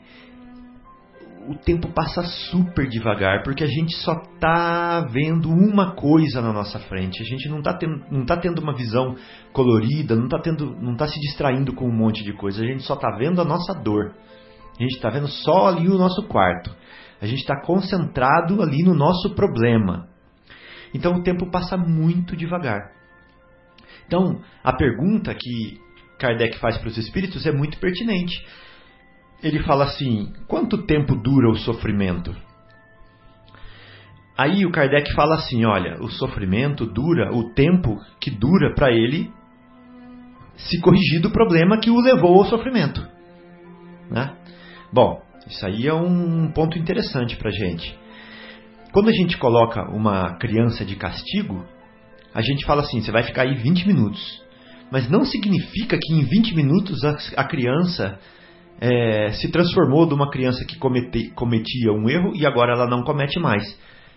o 1.47 1.55
tempo 1.55 1.89
passa 1.93 2.23
super 2.23 2.87
devagar, 2.87 3.43
porque 3.43 3.63
a 3.63 3.67
gente 3.67 3.95
só 3.97 4.13
está 4.13 5.01
vendo 5.11 5.49
uma 5.49 5.95
coisa 5.95 6.41
na 6.41 6.53
nossa 6.53 6.79
frente. 6.79 7.21
A 7.21 7.25
gente 7.25 7.49
não 7.49 7.59
está 7.59 7.73
tendo, 7.73 8.03
não 8.11 8.25
tá 8.25 8.37
tendo 8.37 8.59
uma 8.59 8.75
visão 8.75 9.15
colorida, 9.51 10.15
não 10.15 10.25
está 10.25 10.39
tendo, 10.39 10.75
não 10.75 10.95
tá 10.95 11.07
se 11.07 11.19
distraindo 11.19 11.73
com 11.73 11.85
um 11.85 11.95
monte 11.95 12.23
de 12.23 12.33
coisa. 12.33 12.63
A 12.63 12.65
gente 12.65 12.83
só 12.83 12.93
está 12.93 13.11
vendo 13.17 13.41
a 13.41 13.45
nossa 13.45 13.73
dor. 13.73 14.13
A 14.79 14.83
gente 14.83 14.95
está 14.95 15.09
vendo 15.09 15.27
só 15.27 15.67
ali 15.67 15.87
o 15.87 15.97
nosso 15.97 16.27
quarto. 16.27 16.75
A 17.21 17.25
gente 17.25 17.39
está 17.39 17.61
concentrado 17.61 18.61
ali 18.61 18.83
no 18.83 18.93
nosso 18.93 19.35
problema. 19.35 20.07
Então 20.93 21.15
o 21.15 21.23
tempo 21.23 21.49
passa 21.49 21.77
muito 21.77 22.35
devagar. 22.35 22.91
Então 24.07 24.41
a 24.63 24.73
pergunta 24.73 25.33
que 25.33 25.79
Kardec 26.19 26.57
faz 26.59 26.77
para 26.77 26.87
os 26.87 26.97
espíritos 26.97 27.45
é 27.45 27.51
muito 27.51 27.77
pertinente 27.79 28.45
ele 29.43 29.59
fala 29.63 29.85
assim: 29.85 30.31
quanto 30.47 30.85
tempo 30.85 31.15
dura 31.15 31.49
o 31.49 31.55
sofrimento? 31.55 32.35
Aí 34.37 34.65
o 34.65 34.71
Kardec 34.71 35.13
fala 35.13 35.35
assim: 35.35 35.65
olha, 35.65 35.99
o 36.01 36.09
sofrimento 36.09 36.85
dura 36.85 37.33
o 37.33 37.53
tempo 37.53 37.99
que 38.19 38.31
dura 38.31 38.73
para 38.73 38.91
ele 38.91 39.31
se 40.55 40.79
corrigir 40.79 41.21
do 41.21 41.31
problema 41.31 41.79
que 41.79 41.89
o 41.89 41.99
levou 41.99 42.37
ao 42.37 42.45
sofrimento. 42.45 43.05
Né? 44.09 44.35
Bom, 44.93 45.21
isso 45.47 45.65
aí 45.65 45.87
é 45.87 45.93
um 45.93 46.51
ponto 46.51 46.77
interessante 46.77 47.35
para 47.35 47.49
gente. 47.49 47.97
Quando 48.91 49.09
a 49.09 49.13
gente 49.13 49.37
coloca 49.37 49.89
uma 49.89 50.37
criança 50.37 50.83
de 50.83 50.95
castigo, 50.95 51.65
a 52.33 52.41
gente 52.41 52.65
fala 52.65 52.81
assim: 52.81 53.01
você 53.01 53.11
vai 53.11 53.23
ficar 53.23 53.43
aí 53.43 53.55
20 53.55 53.87
minutos. 53.87 54.41
Mas 54.91 55.09
não 55.09 55.23
significa 55.23 55.97
que 55.97 56.13
em 56.13 56.23
20 56.23 56.55
minutos 56.55 57.03
a, 57.05 57.17
a 57.37 57.43
criança 57.45 58.19
é, 58.81 59.31
se 59.33 59.51
transformou 59.51 60.07
de 60.07 60.15
uma 60.15 60.31
criança 60.31 60.65
que 60.65 60.75
comete, 60.79 61.29
cometia 61.35 61.93
um 61.93 62.09
erro 62.09 62.35
e 62.35 62.47
agora 62.47 62.73
ela 62.73 62.89
não 62.89 63.03
comete 63.03 63.39
mais. 63.39 63.63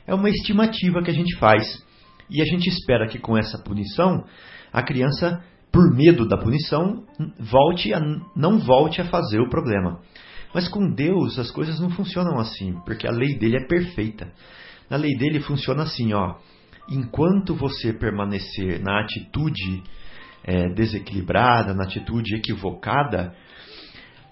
É 0.07 0.15
uma 0.15 0.31
estimativa 0.31 1.03
que 1.03 1.11
a 1.11 1.15
gente 1.15 1.37
faz. 1.37 1.85
E 2.31 2.41
a 2.41 2.45
gente 2.47 2.71
espera 2.71 3.07
que 3.07 3.19
com 3.19 3.37
essa 3.37 3.63
punição 3.63 4.25
a 4.73 4.83
criança, 4.83 5.45
por 5.71 5.95
medo 5.95 6.27
da 6.27 6.39
punição, 6.39 7.05
volte 7.39 7.93
a, 7.93 8.01
não 8.35 8.59
volte 8.59 9.03
a 9.03 9.05
fazer 9.05 9.39
o 9.39 9.51
problema. 9.51 10.01
Mas 10.55 10.67
com 10.67 10.91
Deus 10.91 11.39
as 11.39 11.51
coisas 11.51 11.79
não 11.79 11.91
funcionam 11.91 12.39
assim, 12.39 12.75
porque 12.87 13.07
a 13.07 13.13
lei 13.13 13.37
dele 13.37 13.59
é 13.59 13.67
perfeita. 13.67 14.33
Na 14.89 14.97
lei 14.97 15.15
dele 15.17 15.41
funciona 15.41 15.83
assim, 15.83 16.15
ó. 16.15 16.37
Enquanto 16.89 17.55
você 17.55 17.93
permanecer 17.93 18.81
na 18.81 19.01
atitude 19.01 19.83
é, 20.43 20.69
desequilibrada, 20.71 21.75
na 21.75 21.85
atitude 21.85 22.37
equivocada, 22.37 23.35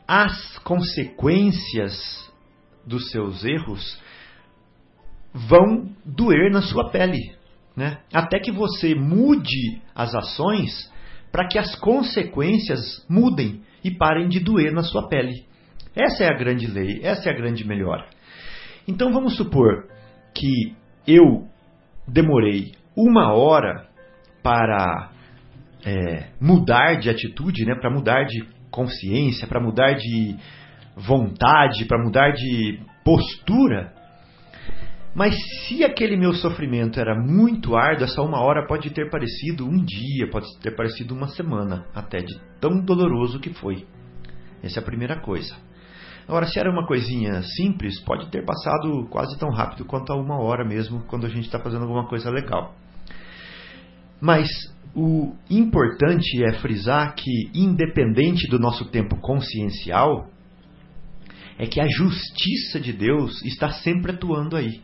as 0.06 0.58
consequências 0.58 2.30
dos 2.86 3.10
seus 3.10 3.44
erros 3.44 4.00
vão 5.32 5.90
doer 6.04 6.50
na 6.50 6.62
sua 6.62 6.90
pele. 6.90 7.34
Né? 7.76 7.98
Até 8.12 8.38
que 8.38 8.52
você 8.52 8.94
mude 8.94 9.80
as 9.94 10.14
ações 10.14 10.92
para 11.30 11.48
que 11.48 11.58
as 11.58 11.74
consequências 11.76 13.04
mudem 13.08 13.62
e 13.82 13.90
parem 13.90 14.28
de 14.28 14.40
doer 14.40 14.72
na 14.72 14.82
sua 14.82 15.08
pele. 15.08 15.46
Essa 15.94 16.24
é 16.24 16.28
a 16.28 16.36
grande 16.36 16.66
lei, 16.66 17.00
essa 17.02 17.28
é 17.28 17.32
a 17.32 17.36
grande 17.36 17.66
melhora. 17.66 18.06
Então 18.86 19.12
vamos 19.12 19.36
supor 19.36 19.88
que 20.34 20.74
eu 21.06 21.46
demorei 22.06 22.72
uma 22.96 23.32
hora 23.32 23.88
para 24.42 25.10
é, 25.84 26.28
mudar 26.40 26.98
de 26.98 27.08
atitude, 27.08 27.64
né, 27.64 27.74
para 27.74 27.90
mudar 27.90 28.24
de 28.24 28.44
consciência, 28.72 29.46
para 29.46 29.60
mudar 29.60 29.92
de 29.92 30.36
vontade, 30.96 31.84
para 31.84 32.02
mudar 32.02 32.32
de 32.32 32.80
postura. 33.04 33.92
Mas 35.14 35.34
se 35.66 35.84
aquele 35.84 36.16
meu 36.16 36.32
sofrimento 36.32 36.98
era 36.98 37.14
muito 37.14 37.76
árduo, 37.76 38.04
essa 38.04 38.22
uma 38.22 38.40
hora 38.40 38.66
pode 38.66 38.90
ter 38.90 39.10
parecido 39.10 39.66
um 39.66 39.84
dia, 39.84 40.30
pode 40.30 40.46
ter 40.60 40.74
parecido 40.74 41.14
uma 41.14 41.28
semana, 41.28 41.86
até 41.94 42.18
de 42.18 42.34
tão 42.60 42.82
doloroso 42.82 43.38
que 43.38 43.52
foi. 43.52 43.86
Essa 44.62 44.80
é 44.80 44.82
a 44.82 44.86
primeira 44.86 45.20
coisa. 45.20 45.54
Agora, 46.26 46.46
se 46.46 46.58
era 46.58 46.70
uma 46.70 46.86
coisinha 46.86 47.42
simples, 47.42 48.00
pode 48.00 48.30
ter 48.30 48.44
passado 48.44 49.06
quase 49.10 49.38
tão 49.38 49.50
rápido 49.50 49.84
quanto 49.84 50.12
a 50.12 50.16
uma 50.16 50.40
hora 50.40 50.64
mesmo, 50.64 51.04
quando 51.08 51.26
a 51.26 51.28
gente 51.28 51.44
está 51.44 51.58
fazendo 51.58 51.82
alguma 51.82 52.08
coisa 52.08 52.30
legal. 52.30 52.74
Mas 54.22 54.48
o 54.94 55.34
importante 55.50 56.44
é 56.44 56.52
frisar 56.60 57.16
que, 57.16 57.50
independente 57.52 58.48
do 58.48 58.56
nosso 58.56 58.84
tempo 58.84 59.16
consciencial, 59.16 60.30
é 61.58 61.66
que 61.66 61.80
a 61.80 61.88
justiça 61.88 62.78
de 62.78 62.92
Deus 62.92 63.42
está 63.42 63.72
sempre 63.72 64.12
atuando 64.12 64.56
aí. 64.56 64.80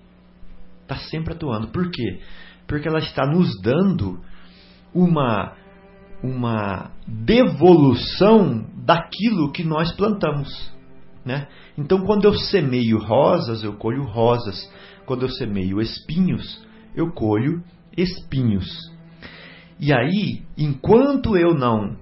Está 0.82 0.96
sempre 0.96 1.34
atuando. 1.34 1.68
Por 1.68 1.88
quê? 1.88 2.18
Porque 2.66 2.88
ela 2.88 2.98
está 2.98 3.24
nos 3.26 3.48
dando 3.62 4.20
uma, 4.92 5.56
uma 6.20 6.90
devolução 7.06 8.66
daquilo 8.84 9.52
que 9.52 9.62
nós 9.62 9.92
plantamos. 9.92 10.72
Né? 11.24 11.46
Então, 11.76 12.04
quando 12.04 12.24
eu 12.24 12.34
semeio 12.34 12.98
rosas, 12.98 13.62
eu 13.62 13.74
colho 13.74 14.02
rosas. 14.02 14.68
Quando 15.06 15.22
eu 15.22 15.28
semeio 15.28 15.80
espinhos, 15.80 16.60
eu 16.96 17.12
colho 17.12 17.62
espinhos. 17.96 18.97
E 19.80 19.92
aí, 19.92 20.42
enquanto 20.56 21.36
eu 21.36 21.54
não 21.54 21.96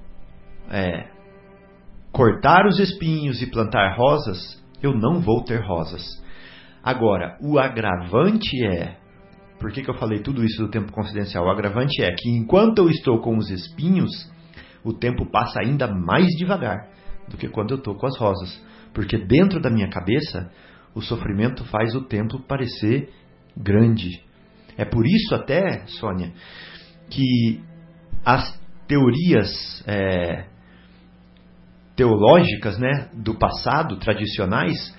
é, 0.70 1.08
cortar 2.10 2.66
os 2.66 2.78
espinhos 2.78 3.42
e 3.42 3.50
plantar 3.50 3.94
rosas, 3.96 4.62
eu 4.82 4.94
não 4.94 5.20
vou 5.20 5.44
ter 5.44 5.60
rosas. 5.60 6.02
Agora, 6.82 7.36
o 7.40 7.58
agravante 7.58 8.64
é. 8.64 8.96
Por 9.58 9.72
que, 9.72 9.82
que 9.82 9.90
eu 9.90 9.98
falei 9.98 10.20
tudo 10.20 10.44
isso 10.44 10.62
do 10.62 10.70
tempo 10.70 10.92
confidencial? 10.92 11.44
O 11.44 11.50
agravante 11.50 12.02
é 12.02 12.14
que 12.14 12.30
enquanto 12.30 12.78
eu 12.78 12.90
estou 12.90 13.20
com 13.20 13.36
os 13.36 13.50
espinhos, 13.50 14.10
o 14.84 14.92
tempo 14.92 15.30
passa 15.30 15.60
ainda 15.60 15.88
mais 15.88 16.26
devagar 16.38 16.88
do 17.28 17.36
que 17.36 17.48
quando 17.48 17.72
eu 17.72 17.78
estou 17.78 17.96
com 17.96 18.06
as 18.06 18.18
rosas. 18.18 18.62
Porque 18.94 19.18
dentro 19.18 19.60
da 19.60 19.68
minha 19.68 19.88
cabeça, 19.88 20.50
o 20.94 21.02
sofrimento 21.02 21.64
faz 21.64 21.94
o 21.94 22.02
tempo 22.02 22.40
parecer 22.40 23.10
grande. 23.56 24.22
É 24.76 24.84
por 24.84 25.06
isso 25.06 25.34
até, 25.34 25.86
Sônia, 25.86 26.32
que 27.10 27.60
as 28.24 28.58
teorias 28.86 29.82
é, 29.86 30.46
teológicas 31.94 32.78
né, 32.78 33.08
do 33.14 33.34
passado, 33.34 33.96
tradicionais, 33.96 34.94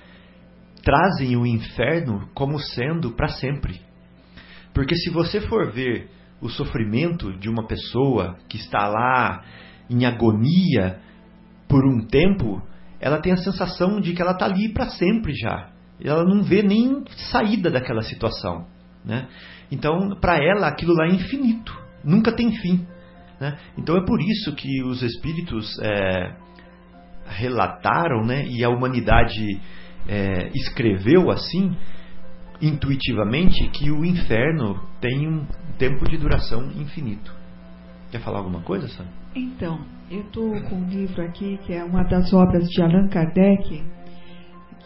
trazem 0.82 1.36
o 1.36 1.46
inferno 1.46 2.28
como 2.34 2.58
sendo 2.58 3.12
para 3.12 3.28
sempre. 3.28 3.80
Porque 4.72 4.94
se 4.94 5.10
você 5.10 5.40
for 5.40 5.70
ver 5.72 6.10
o 6.40 6.48
sofrimento 6.48 7.36
de 7.38 7.48
uma 7.48 7.66
pessoa 7.66 8.36
que 8.48 8.56
está 8.56 8.88
lá 8.88 9.44
em 9.90 10.04
agonia 10.04 11.00
por 11.68 11.84
um 11.86 12.06
tempo, 12.06 12.62
ela 13.00 13.20
tem 13.20 13.32
a 13.32 13.36
sensação 13.36 14.00
de 14.00 14.12
que 14.12 14.22
ela 14.22 14.32
está 14.32 14.46
ali 14.46 14.72
para 14.72 14.88
sempre 14.90 15.32
já. 15.34 15.70
Ela 16.02 16.24
não 16.24 16.42
vê 16.42 16.62
nem 16.62 17.04
saída 17.30 17.70
daquela 17.70 18.02
situação. 18.02 18.66
Né? 19.04 19.28
Então, 19.70 20.16
para 20.20 20.36
ela, 20.36 20.68
aquilo 20.68 20.94
lá 20.94 21.06
é 21.06 21.14
infinito, 21.14 21.76
nunca 22.04 22.32
tem 22.32 22.52
fim. 22.52 22.86
Né? 23.40 23.56
Então, 23.76 23.96
é 23.96 24.04
por 24.04 24.20
isso 24.20 24.54
que 24.54 24.82
os 24.82 25.02
espíritos 25.02 25.78
é, 25.80 26.34
relataram 27.26 28.24
né, 28.24 28.46
e 28.46 28.64
a 28.64 28.68
humanidade 28.68 29.60
é, 30.08 30.48
escreveu 30.54 31.30
assim, 31.30 31.76
intuitivamente, 32.60 33.68
que 33.70 33.90
o 33.90 34.04
inferno 34.04 34.80
tem 35.00 35.28
um 35.28 35.46
tempo 35.78 36.08
de 36.08 36.16
duração 36.16 36.70
infinito. 36.72 37.32
Quer 38.10 38.20
falar 38.20 38.38
alguma 38.38 38.60
coisa, 38.60 38.88
Sam? 38.88 39.04
Então, 39.34 39.78
eu 40.10 40.22
estou 40.22 40.60
com 40.62 40.76
um 40.76 40.88
livro 40.88 41.22
aqui 41.22 41.58
que 41.64 41.72
é 41.72 41.84
uma 41.84 42.02
das 42.02 42.32
obras 42.32 42.66
de 42.68 42.82
Allan 42.82 43.08
Kardec, 43.08 43.82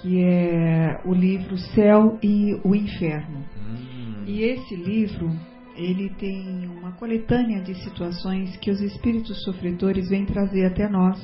que 0.00 0.22
é 0.22 1.00
o 1.04 1.14
livro 1.14 1.56
Céu 1.56 2.18
e 2.20 2.60
o 2.64 2.74
Inferno. 2.74 3.44
Hum. 3.56 4.24
E 4.26 4.42
esse 4.42 4.74
livro, 4.74 5.30
ele 5.76 6.10
tem 6.10 6.66
uma 6.68 6.92
coletânea 6.92 7.62
de 7.62 7.74
situações 7.82 8.56
que 8.58 8.70
os 8.70 8.80
espíritos 8.80 9.42
sofredores 9.44 10.08
vêm 10.08 10.26
trazer 10.26 10.66
até 10.66 10.88
nós 10.88 11.18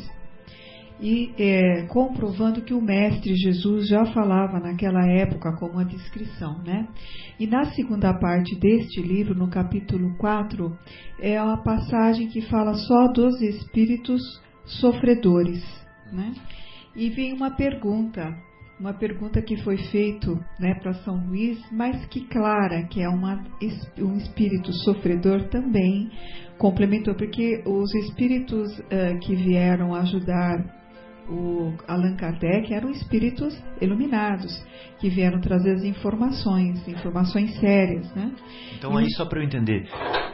e 1.00 1.32
é, 1.38 1.86
comprovando 1.86 2.62
que 2.62 2.74
o 2.74 2.80
Mestre 2.80 3.34
Jesus 3.36 3.88
já 3.88 4.04
falava 4.06 4.58
naquela 4.58 5.06
época 5.06 5.54
como 5.56 5.74
uma 5.74 5.84
descrição, 5.84 6.60
né? 6.64 6.88
E 7.38 7.46
na 7.46 7.66
segunda 7.66 8.12
parte 8.14 8.58
deste 8.58 9.00
livro, 9.00 9.34
no 9.34 9.48
capítulo 9.48 10.16
4, 10.16 10.76
é 11.20 11.40
uma 11.40 11.62
passagem 11.62 12.26
que 12.26 12.40
fala 12.42 12.74
só 12.74 13.12
dos 13.12 13.40
espíritos 13.40 14.20
sofredores, 14.64 15.62
né? 16.12 16.32
E 16.96 17.08
vem 17.10 17.32
uma 17.32 17.52
pergunta, 17.52 18.36
uma 18.78 18.94
pergunta 18.94 19.42
que 19.42 19.56
foi 19.62 19.76
feita 19.76 20.30
né, 20.58 20.74
para 20.80 20.94
São 20.94 21.26
Luís, 21.26 21.58
mas 21.72 22.06
que 22.06 22.26
Clara, 22.28 22.84
que 22.84 23.02
é 23.02 23.08
uma, 23.08 23.44
um 23.98 24.16
espírito 24.16 24.72
sofredor, 24.84 25.48
também 25.48 26.10
complementou, 26.58 27.14
porque 27.14 27.62
os 27.66 27.94
espíritos 27.94 28.78
uh, 28.78 29.18
que 29.20 29.34
vieram 29.34 29.94
ajudar 29.94 30.77
o 31.30 31.74
Allan 31.86 32.16
Kardec 32.16 32.72
eram 32.72 32.90
espíritos 32.90 33.56
iluminados 33.80 34.64
que 34.98 35.08
vieram 35.08 35.40
trazer 35.40 35.72
as 35.72 35.84
informações, 35.84 36.86
informações 36.88 37.54
sérias, 37.60 38.12
né? 38.14 38.32
Então 38.76 38.98
e 38.98 39.04
aí 39.04 39.10
só 39.10 39.26
para 39.26 39.40
eu 39.40 39.44
entender, 39.44 39.88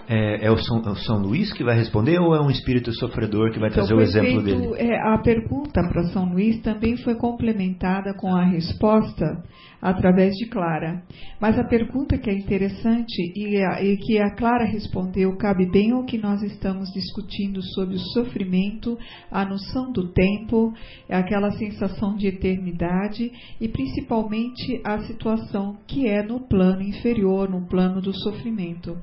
é, 0.08 0.46
é, 0.46 0.50
o 0.50 0.56
São, 0.56 0.82
é, 0.84 0.90
o 0.90 0.96
São, 0.96 1.18
Luís 1.18 1.52
que 1.52 1.64
vai 1.64 1.76
responder 1.76 2.18
ou 2.18 2.34
é 2.34 2.40
um 2.40 2.50
espírito 2.50 2.92
sofredor 2.92 3.52
que 3.52 3.58
vai 3.58 3.68
então, 3.68 3.84
trazer 3.84 3.94
o 3.94 4.00
exemplo 4.00 4.42
feito, 4.42 4.60
dele? 4.60 4.74
É, 4.78 5.14
a 5.14 5.18
pergunta 5.18 5.82
para 5.88 6.04
São 6.04 6.32
Luís 6.32 6.60
também 6.62 6.96
foi 6.96 7.14
complementada 7.14 8.14
com 8.14 8.34
a 8.34 8.44
resposta 8.44 9.42
através 9.84 10.34
de 10.36 10.46
Clara. 10.46 11.02
Mas 11.38 11.58
a 11.58 11.64
pergunta 11.64 12.16
que 12.16 12.30
é 12.30 12.32
interessante 12.32 13.20
e, 13.36 13.62
a, 13.62 13.82
e 13.84 13.98
que 13.98 14.18
a 14.18 14.34
Clara 14.34 14.64
respondeu 14.64 15.36
cabe 15.36 15.70
bem 15.70 15.92
ao 15.92 16.04
que 16.04 16.16
nós 16.16 16.42
estamos 16.42 16.90
discutindo 16.94 17.62
sobre 17.74 17.96
o 17.96 17.98
sofrimento, 17.98 18.98
a 19.30 19.44
noção 19.44 19.92
do 19.92 20.10
tempo, 20.10 20.72
aquela 21.06 21.50
sensação 21.50 22.16
de 22.16 22.28
eternidade 22.28 23.30
e 23.60 23.68
principalmente 23.68 24.80
a 24.82 25.00
situação 25.00 25.76
que 25.86 26.08
é 26.08 26.22
no 26.22 26.40
plano 26.40 26.80
inferior, 26.80 27.50
no 27.50 27.66
plano 27.68 28.00
do 28.00 28.14
sofrimento. 28.14 28.96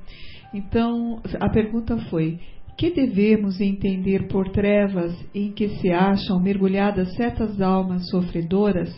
Então, 0.52 1.22
a 1.38 1.48
pergunta 1.48 1.96
foi: 2.10 2.40
que 2.76 2.90
devemos 2.90 3.60
entender 3.60 4.26
por 4.26 4.48
trevas 4.48 5.14
em 5.32 5.52
que 5.52 5.68
se 5.76 5.92
acham 5.92 6.42
mergulhadas 6.42 7.14
certas 7.14 7.60
almas 7.60 8.08
sofredoras? 8.10 8.92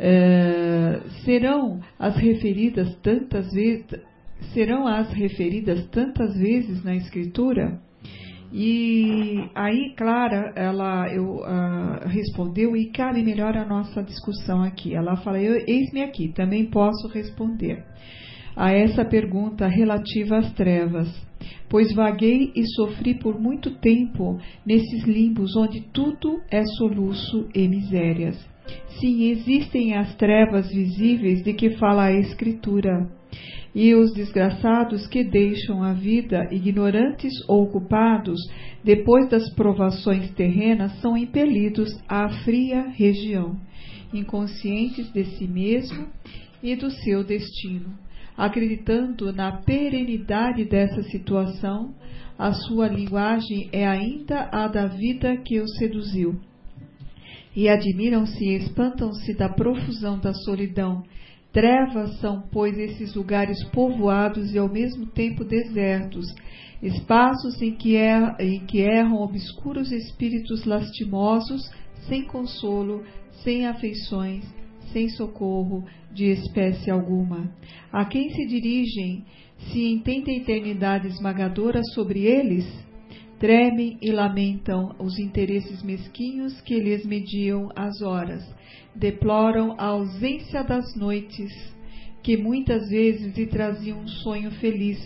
Eh, 0.00 1.00
serão 1.24 1.80
as 1.98 2.16
referidas 2.16 2.94
tantas 3.02 3.50
vezes, 3.52 3.86
serão 4.54 4.86
as 4.86 5.12
referidas 5.12 5.86
tantas 5.88 6.36
vezes 6.38 6.84
na 6.84 6.94
Escritura? 6.94 7.80
E 8.52 9.50
aí, 9.54 9.92
Clara, 9.94 10.52
ela 10.56 11.12
eu, 11.12 11.36
uh, 11.40 12.08
respondeu 12.08 12.74
e 12.74 12.90
cabe 12.90 13.22
melhor 13.22 13.54
a 13.56 13.66
nossa 13.66 14.02
discussão 14.02 14.62
aqui. 14.62 14.94
Ela 14.94 15.16
fala: 15.16 15.38
Eis-me 15.38 16.02
aqui, 16.02 16.28
também 16.28 16.64
posso 16.70 17.08
responder 17.08 17.84
a 18.56 18.72
essa 18.72 19.04
pergunta 19.04 19.68
relativa 19.68 20.38
às 20.38 20.52
trevas, 20.54 21.08
pois 21.68 21.94
vaguei 21.94 22.50
e 22.56 22.64
sofri 22.74 23.14
por 23.14 23.38
muito 23.38 23.70
tempo 23.78 24.38
nesses 24.64 25.04
limbos 25.04 25.54
onde 25.54 25.82
tudo 25.92 26.40
é 26.50 26.64
soluço 26.64 27.48
e 27.54 27.68
misérias. 27.68 28.36
Sim, 29.00 29.30
existem 29.30 29.94
as 29.94 30.14
trevas 30.16 30.68
visíveis 30.70 31.42
de 31.42 31.52
que 31.52 31.70
fala 31.70 32.06
a 32.06 32.12
Escritura 32.12 33.08
e 33.74 33.94
os 33.94 34.12
desgraçados 34.12 35.06
que 35.06 35.22
deixam 35.22 35.82
a 35.82 35.92
vida, 35.92 36.48
ignorantes 36.50 37.32
ou 37.46 37.62
ocupados, 37.64 38.40
depois 38.82 39.28
das 39.28 39.48
provações 39.54 40.30
terrenas, 40.32 41.00
são 41.00 41.16
impelidos 41.16 41.88
à 42.08 42.28
fria 42.44 42.88
região, 42.88 43.56
inconscientes 44.12 45.12
de 45.12 45.24
si 45.24 45.46
mesmo 45.46 46.08
e 46.62 46.74
do 46.74 46.90
seu 46.90 47.22
destino. 47.22 47.96
Acreditando 48.36 49.32
na 49.32 49.52
perenidade 49.52 50.64
dessa 50.64 51.02
situação, 51.04 51.94
a 52.38 52.52
sua 52.52 52.88
linguagem 52.88 53.68
é 53.72 53.86
ainda 53.86 54.48
a 54.52 54.68
da 54.68 54.86
vida 54.86 55.36
que 55.36 55.60
o 55.60 55.68
seduziu. 55.68 56.47
E 57.58 57.68
admiram-se 57.68 58.44
e 58.44 58.54
espantam-se 58.54 59.34
da 59.34 59.48
profusão 59.48 60.16
da 60.16 60.32
solidão 60.32 61.02
Trevas 61.52 62.20
são, 62.20 62.42
pois, 62.52 62.78
esses 62.78 63.16
lugares 63.16 63.64
povoados 63.70 64.54
e 64.54 64.58
ao 64.58 64.68
mesmo 64.68 65.06
tempo 65.06 65.44
desertos, 65.44 66.32
espaços 66.80 67.60
em 67.60 67.74
que, 67.74 67.96
er, 67.96 68.36
em 68.38 68.64
que 68.64 68.78
erram 68.78 69.16
obscuros 69.16 69.90
espíritos 69.90 70.64
lastimosos, 70.64 71.68
sem 72.06 72.22
consolo, 72.26 73.02
sem 73.42 73.66
afeições, 73.66 74.44
sem 74.92 75.08
socorro 75.08 75.84
de 76.12 76.26
espécie 76.26 76.92
alguma. 76.92 77.50
A 77.90 78.04
quem 78.04 78.30
se 78.30 78.46
dirigem, 78.46 79.24
se 79.72 79.84
entende 79.84 80.30
a 80.30 80.36
eternidade 80.36 81.08
esmagadora 81.08 81.80
sobre 81.92 82.24
eles? 82.24 82.87
Tremem 83.38 83.96
e 84.02 84.10
lamentam 84.10 84.96
os 84.98 85.16
interesses 85.16 85.80
mesquinhos 85.80 86.60
que 86.62 86.80
lhes 86.80 87.06
mediam 87.06 87.70
as 87.76 88.02
horas. 88.02 88.44
Deploram 88.96 89.76
a 89.78 89.86
ausência 89.86 90.64
das 90.64 90.96
noites, 90.96 91.52
que 92.20 92.36
muitas 92.36 92.88
vezes 92.88 93.36
lhe 93.36 93.46
traziam 93.46 94.00
um 94.00 94.08
sonho 94.08 94.50
feliz, 94.52 94.98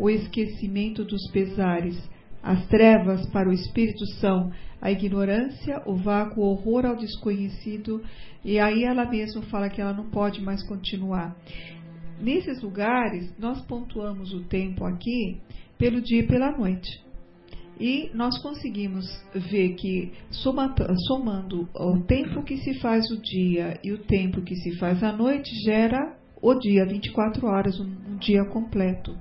o 0.00 0.10
esquecimento 0.10 1.04
dos 1.04 1.30
pesares. 1.30 1.96
As 2.42 2.66
trevas 2.66 3.24
para 3.30 3.48
o 3.48 3.52
espírito 3.52 4.04
são 4.20 4.50
a 4.80 4.90
ignorância, 4.90 5.80
o 5.86 5.94
vácuo, 5.94 6.42
o 6.42 6.50
horror 6.50 6.86
ao 6.86 6.96
desconhecido, 6.96 8.02
e 8.44 8.58
aí 8.58 8.82
ela 8.82 9.08
mesma 9.08 9.42
fala 9.42 9.70
que 9.70 9.80
ela 9.80 9.92
não 9.92 10.10
pode 10.10 10.42
mais 10.42 10.60
continuar. 10.64 11.36
Nesses 12.20 12.60
lugares, 12.62 13.32
nós 13.38 13.60
pontuamos 13.64 14.32
o 14.32 14.42
tempo 14.42 14.84
aqui 14.84 15.40
pelo 15.78 16.00
dia 16.00 16.20
e 16.20 16.26
pela 16.26 16.50
noite. 16.50 17.05
E 17.78 18.10
nós 18.14 18.38
conseguimos 18.38 19.04
ver 19.34 19.74
que, 19.74 20.12
somando 20.30 21.68
o 21.74 22.00
tempo 22.00 22.42
que 22.42 22.56
se 22.58 22.74
faz 22.80 23.10
o 23.10 23.20
dia 23.20 23.78
e 23.84 23.92
o 23.92 23.98
tempo 23.98 24.40
que 24.42 24.56
se 24.56 24.76
faz 24.78 25.02
a 25.02 25.12
noite, 25.12 25.50
gera 25.64 26.16
o 26.40 26.54
dia, 26.54 26.86
24 26.86 27.46
horas, 27.46 27.78
um, 27.78 27.92
um 28.08 28.16
dia 28.16 28.44
completo. 28.46 29.16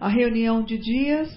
A 0.00 0.08
reunião 0.08 0.62
de 0.62 0.78
dias 0.78 1.28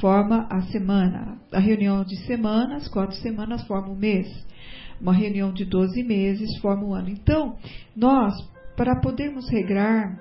forma 0.00 0.46
a 0.50 0.62
semana. 0.62 1.38
A 1.52 1.58
reunião 1.58 2.04
de 2.04 2.16
semanas, 2.24 2.88
quatro 2.88 3.16
semanas, 3.16 3.66
forma 3.66 3.88
o 3.88 3.96
mês. 3.96 4.26
Uma 5.00 5.12
reunião 5.12 5.52
de 5.52 5.64
12 5.64 6.02
meses 6.02 6.56
forma 6.58 6.84
o 6.84 6.94
ano. 6.94 7.10
Então, 7.10 7.56
nós, 7.94 8.34
para 8.76 9.00
podermos 9.00 9.48
regrar 9.50 10.18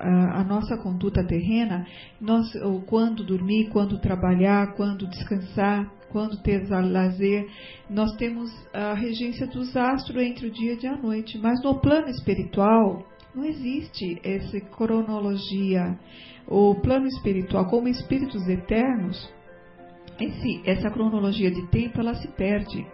a, 0.00 0.44
nossa 0.44 0.76
conduta 0.76 1.24
terrena, 1.24 1.86
nós, 2.20 2.46
quando 2.86 3.24
dormir, 3.24 3.68
quando 3.70 4.00
trabalhar, 4.00 4.74
quando 4.74 5.06
descansar, 5.06 5.90
quando 6.10 6.42
ter 6.42 6.68
lazer, 6.68 7.48
nós 7.88 8.14
temos 8.16 8.50
a 8.72 8.94
regência 8.94 9.46
dos 9.46 9.76
astros 9.76 10.22
entre 10.22 10.46
o 10.46 10.50
dia 10.50 10.76
e 10.82 10.86
a 10.86 10.96
noite. 10.96 11.38
Mas 11.38 11.62
no 11.62 11.80
plano 11.80 12.08
espiritual, 12.08 13.06
não 13.34 13.44
existe 13.44 14.20
essa 14.24 14.60
cronologia. 14.60 15.98
O 16.46 16.74
plano 16.76 17.06
espiritual, 17.06 17.66
como 17.66 17.86
espíritos 17.86 18.46
eternos, 18.48 19.32
esse, 20.18 20.62
essa 20.64 20.90
cronologia 20.90 21.50
de 21.50 21.66
tempo, 21.68 22.00
ela 22.00 22.14
se 22.14 22.28
perde. 22.28 22.84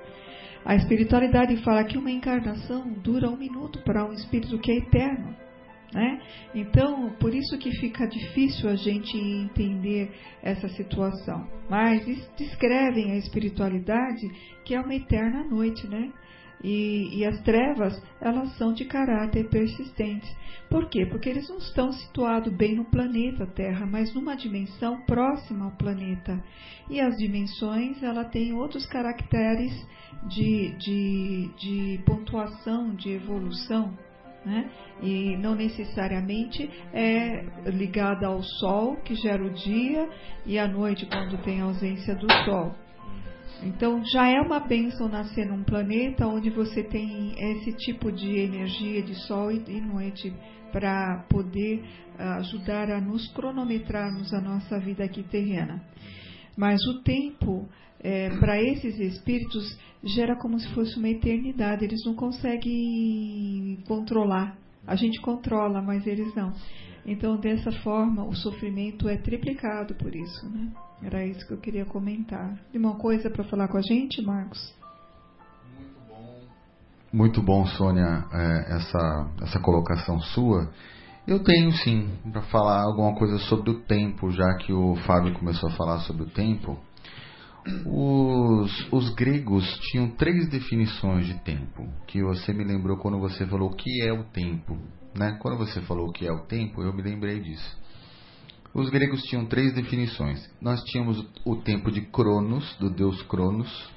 A 0.65 0.75
espiritualidade 0.75 1.57
fala 1.63 1.85
que 1.85 1.97
uma 1.97 2.11
encarnação 2.11 2.93
dura 3.03 3.31
um 3.31 3.37
minuto 3.37 3.81
para 3.85 4.05
um 4.05 4.13
espírito 4.13 4.59
que 4.59 4.73
é 4.73 4.77
eterno. 4.79 5.46
Né? 5.93 6.21
Então, 6.55 7.11
por 7.21 7.35
isso 7.35 7.57
que 7.59 7.71
fica 7.79 8.07
difícil 8.07 8.69
a 8.69 8.75
gente 8.75 9.17
entender 9.17 10.11
essa 10.43 10.69
situação. 10.69 11.47
Mas 11.71 12.05
descrevem 12.37 13.13
a 13.13 13.17
espiritualidade 13.17 14.29
que 14.65 14.75
é 14.75 14.81
uma 14.81 14.95
eterna 14.95 15.45
noite, 15.45 15.87
né? 15.87 16.13
E, 16.65 17.19
e, 17.19 17.25
as 17.25 17.41
trevas, 17.43 18.03
elas 18.21 18.57
são 18.57 18.73
de 18.73 18.87
caráter 18.87 19.49
persistente. 19.49 20.27
Por 20.71 20.89
quê? 20.89 21.05
Porque 21.05 21.29
eles 21.29 21.49
não 21.49 21.59
estão 21.59 21.93
situados 21.93 22.53
bem 22.53 22.75
no 22.75 22.85
planeta 22.87 23.47
Terra, 23.47 23.87
mas 23.87 24.13
numa 24.15 24.35
dimensão 24.35 25.03
próxima 25.03 25.67
ao 25.67 25.77
planeta. 25.77 26.43
E 26.89 26.99
as 26.99 27.15
dimensões, 27.17 28.03
ela 28.03 28.25
tem 28.25 28.55
outros 28.55 28.87
caracteres 28.87 29.73
de, 30.29 30.75
de, 30.79 31.51
de 31.59 32.03
pontuação, 32.05 32.95
de 32.95 33.11
evolução 33.11 33.95
né? 34.47 34.71
e 35.03 35.37
não 35.37 35.55
necessariamente 35.57 36.71
é 36.95 37.45
ligada 37.67 38.29
ao 38.29 38.43
Sol, 38.43 38.97
que 39.05 39.15
gera 39.17 39.45
o 39.45 39.53
dia, 39.53 40.09
e 40.47 40.59
a 40.59 40.69
noite, 40.69 41.05
quando 41.07 41.37
tem 41.43 41.61
ausência 41.61 42.15
do 42.15 42.33
Sol. 42.45 42.75
Então, 43.63 44.03
já 44.05 44.29
é 44.29 44.41
uma 44.41 44.61
bênção 44.61 45.09
nascer 45.09 45.47
num 45.47 45.65
planeta 45.65 46.27
onde 46.27 46.51
você 46.51 46.83
tem 46.83 47.35
esse 47.37 47.73
tipo 47.73 48.13
de 48.13 48.39
energia 48.39 49.03
de 49.03 49.15
Sol 49.27 49.51
e 49.51 49.81
noite 49.81 50.33
para 50.71 51.25
poder 51.29 51.83
ah, 52.19 52.37
ajudar 52.37 52.91
a 52.91 53.01
nos 53.01 53.27
cronometrarmos 53.33 54.33
a 54.33 54.41
nossa 54.41 54.79
vida 54.79 55.05
aqui 55.05 55.23
terrena. 55.23 55.83
Mas 56.57 56.81
o 56.87 57.03
tempo 57.03 57.69
é, 58.01 58.31
para 58.39 58.63
esses 58.63 58.99
espíritos 58.99 59.79
gera 60.03 60.37
como 60.37 60.59
se 60.59 60.69
fosse 60.75 60.97
uma 60.99 61.09
eternidade. 61.09 61.85
Eles 61.85 62.05
não 62.05 62.15
conseguem 62.15 63.79
controlar. 63.87 64.57
A 64.87 64.95
gente 64.95 65.21
controla, 65.21 65.83
mas 65.83 66.07
eles 66.07 66.35
não. 66.35 66.53
Então, 67.05 67.37
dessa 67.37 67.71
forma, 67.83 68.25
o 68.25 68.35
sofrimento 68.35 69.09
é 69.09 69.17
triplicado 69.17 69.95
por 69.95 70.15
isso. 70.15 70.49
Né? 70.51 70.73
Era 71.03 71.25
isso 71.25 71.47
que 71.47 71.53
eu 71.53 71.59
queria 71.59 71.85
comentar. 71.85 72.59
Tem 72.73 72.81
uma 72.81 72.97
coisa 72.97 73.31
para 73.31 73.45
falar 73.45 73.69
com 73.69 73.79
a 73.79 73.83
gente, 73.83 74.21
Marcos? 74.23 74.75
Muito 75.79 76.01
bom, 76.09 76.41
Muito 77.13 77.43
bom 77.43 77.67
Sônia, 77.67 78.25
é, 78.33 78.77
essa, 78.77 79.31
essa 79.43 79.61
colocação 79.61 80.21
sua. 80.21 80.71
Eu 81.27 81.43
tenho 81.43 81.73
sim 81.73 82.09
para 82.31 82.43
falar 82.43 82.83
alguma 82.83 83.15
coisa 83.17 83.39
sobre 83.39 83.71
o 83.71 83.81
tempo, 83.81 84.31
já 84.31 84.55
que 84.59 84.73
o 84.73 84.95
Fábio 85.07 85.35
começou 85.35 85.69
a 85.69 85.73
falar 85.73 85.99
sobre 86.01 86.23
o 86.23 86.31
tempo. 86.31 86.79
Os, 87.85 88.93
os 88.93 89.15
gregos 89.15 89.65
tinham 89.91 90.09
três 90.11 90.49
definições 90.49 91.27
de 91.27 91.35
tempo, 91.41 91.89
que 92.07 92.23
você 92.23 92.53
me 92.53 92.65
lembrou 92.65 92.97
quando 92.97 93.19
você 93.19 93.47
falou 93.47 93.71
o 93.71 93.75
que 93.77 94.03
é 94.03 94.13
o 94.13 94.25
tempo. 94.25 94.79
Né? 95.17 95.37
Quando 95.41 95.59
você 95.59 95.81
falou 95.83 96.09
o 96.09 96.13
que 96.13 96.27
é 96.27 96.33
o 96.33 96.47
tempo, 96.47 96.83
eu 96.83 96.93
me 96.93 97.03
lembrei 97.03 97.41
disso. 97.41 97.77
Os 98.75 98.91
gregos 98.91 99.23
tinham 99.23 99.47
três 99.47 99.73
definições. 99.73 100.49
Nós 100.61 100.83
tínhamos 100.85 101.27
o 101.45 101.57
tempo 101.57 101.91
de 101.91 102.03
Cronos, 102.03 102.77
do 102.79 102.91
deus 102.91 103.23
Cronos, 103.23 103.91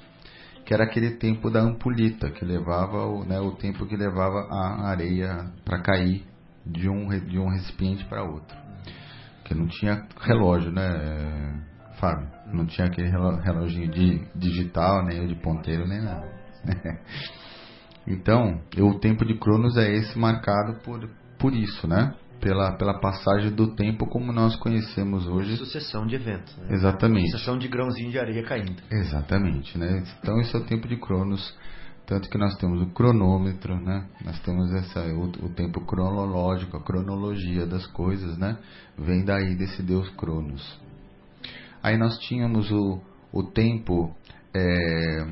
que 0.64 0.72
era 0.72 0.84
aquele 0.84 1.16
tempo 1.16 1.50
da 1.50 1.60
ampulhita, 1.60 2.30
que 2.30 2.44
levava 2.44 3.04
o, 3.06 3.24
né, 3.24 3.38
o 3.40 3.52
tempo 3.52 3.86
que 3.86 3.96
levava 3.96 4.48
a 4.50 4.88
areia 4.88 5.52
para 5.64 5.82
cair 5.82 6.24
de 6.64 6.88
um, 6.88 7.08
de 7.08 7.38
um 7.38 7.48
recipiente 7.48 8.04
para 8.06 8.24
outro. 8.24 8.56
Que 9.44 9.54
não 9.54 9.66
tinha 9.66 10.06
relógio, 10.18 10.70
né? 10.70 11.69
Fábio. 12.00 12.28
Não 12.52 12.66
tinha 12.66 12.86
aquele 12.86 13.08
reloginho 13.08 13.90
de 13.90 14.26
digital, 14.34 15.04
nem 15.04 15.24
o 15.24 15.28
de 15.28 15.34
ponteiro, 15.36 15.86
nem 15.86 16.00
nada. 16.00 16.26
então, 18.06 18.60
o 18.78 18.98
tempo 18.98 19.24
de 19.24 19.38
Cronos 19.38 19.76
é 19.76 19.92
esse 19.92 20.18
marcado 20.18 20.80
por, 20.82 21.08
por 21.38 21.54
isso, 21.54 21.86
né? 21.86 22.14
Pela, 22.40 22.72
pela 22.72 22.98
passagem 22.98 23.52
do 23.52 23.74
tempo 23.74 24.06
como 24.06 24.32
nós 24.32 24.56
conhecemos 24.56 25.28
hoje. 25.28 25.58
Sucessão 25.58 26.06
de 26.06 26.14
eventos. 26.14 26.56
Né? 26.56 26.68
Exatamente. 26.70 27.30
Sucessão 27.32 27.58
de 27.58 27.68
grãozinho 27.68 28.10
de 28.10 28.18
areia 28.18 28.42
caindo. 28.42 28.82
Exatamente, 28.90 29.76
né? 29.76 30.02
Então, 30.22 30.40
esse 30.40 30.56
é 30.56 30.58
o 30.58 30.64
tempo 30.64 30.88
de 30.88 30.96
Cronos 30.96 31.54
Tanto 32.10 32.28
que 32.28 32.38
nós 32.38 32.56
temos 32.56 32.82
o 32.82 32.86
cronômetro, 32.86 33.80
né? 33.80 34.04
Nós 34.24 34.36
temos 34.40 34.68
essa, 34.72 35.00
o, 35.14 35.26
o, 35.46 35.48
tempo 35.50 35.80
cronológico, 35.86 36.76
a 36.76 36.82
cronologia 36.82 37.64
das 37.64 37.86
coisas, 37.86 38.36
né? 38.36 38.58
Vem 38.98 39.24
daí 39.24 39.54
desse 39.54 39.80
Deus 39.80 40.10
Cronos. 40.16 40.60
Aí 41.82 41.96
nós 41.96 42.18
tínhamos 42.18 42.70
o, 42.70 43.00
o 43.32 43.42
tempo 43.42 44.14
é, 44.54 45.26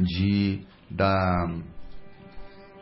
de 0.00 0.66
da 0.90 1.46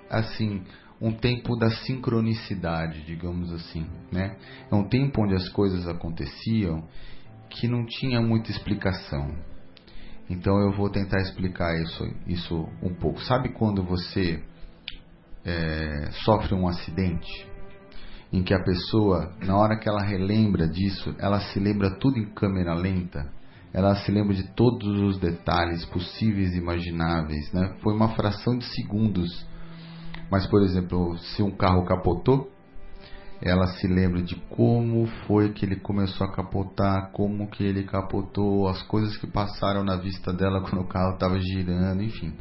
assim 0.08 0.62
um 1.00 1.12
tempo 1.12 1.56
da 1.56 1.70
sincronicidade, 1.70 3.02
digamos 3.04 3.50
assim, 3.52 3.86
né? 4.12 4.36
É 4.70 4.74
um 4.74 4.84
tempo 4.84 5.22
onde 5.22 5.34
as 5.34 5.48
coisas 5.48 5.88
aconteciam 5.88 6.86
que 7.48 7.66
não 7.66 7.86
tinha 7.86 8.20
muita 8.20 8.50
explicação. 8.50 9.34
Então 10.28 10.60
eu 10.60 10.72
vou 10.72 10.90
tentar 10.90 11.20
explicar 11.22 11.74
isso, 11.82 12.04
isso 12.26 12.68
um 12.82 12.94
pouco. 12.94 13.20
Sabe 13.24 13.48
quando 13.48 13.82
você 13.82 14.42
é, 15.44 16.10
sofre 16.24 16.54
um 16.54 16.68
acidente 16.68 17.49
em 18.32 18.42
que 18.42 18.54
a 18.54 18.62
pessoa, 18.62 19.32
na 19.44 19.56
hora 19.56 19.78
que 19.78 19.88
ela 19.88 20.02
relembra 20.02 20.68
disso, 20.68 21.14
ela 21.18 21.40
se 21.40 21.58
lembra 21.58 21.98
tudo 21.98 22.18
em 22.18 22.32
câmera 22.34 22.74
lenta? 22.74 23.30
Ela 23.72 23.94
se 23.96 24.10
lembra 24.10 24.34
de 24.34 24.44
todos 24.54 25.00
os 25.00 25.18
detalhes 25.18 25.84
possíveis 25.86 26.54
e 26.54 26.58
imagináveis, 26.58 27.52
né? 27.52 27.76
Foi 27.82 27.94
uma 27.94 28.08
fração 28.10 28.58
de 28.58 28.64
segundos 28.64 29.48
mas, 30.30 30.46
por 30.46 30.62
exemplo, 30.62 31.18
se 31.18 31.42
um 31.42 31.50
carro 31.50 31.84
capotou, 31.84 32.48
ela 33.42 33.66
se 33.66 33.88
lembra 33.88 34.22
de 34.22 34.36
como 34.50 35.06
foi 35.26 35.52
que 35.52 35.64
ele 35.66 35.76
começou 35.76 36.26
a 36.26 36.32
capotar, 36.32 37.10
como 37.12 37.50
que 37.50 37.64
ele 37.64 37.82
capotou, 37.82 38.68
as 38.68 38.80
coisas 38.82 39.16
que 39.16 39.26
passaram 39.26 39.82
na 39.82 39.96
vista 39.96 40.32
dela 40.32 40.60
quando 40.68 40.82
o 40.82 40.88
carro 40.88 41.14
estava 41.14 41.38
girando, 41.40 42.02
enfim. 42.02 42.34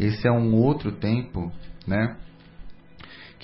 Esse 0.00 0.26
é 0.26 0.32
um 0.32 0.54
outro 0.54 0.92
tempo, 0.92 1.52
né? 1.86 2.16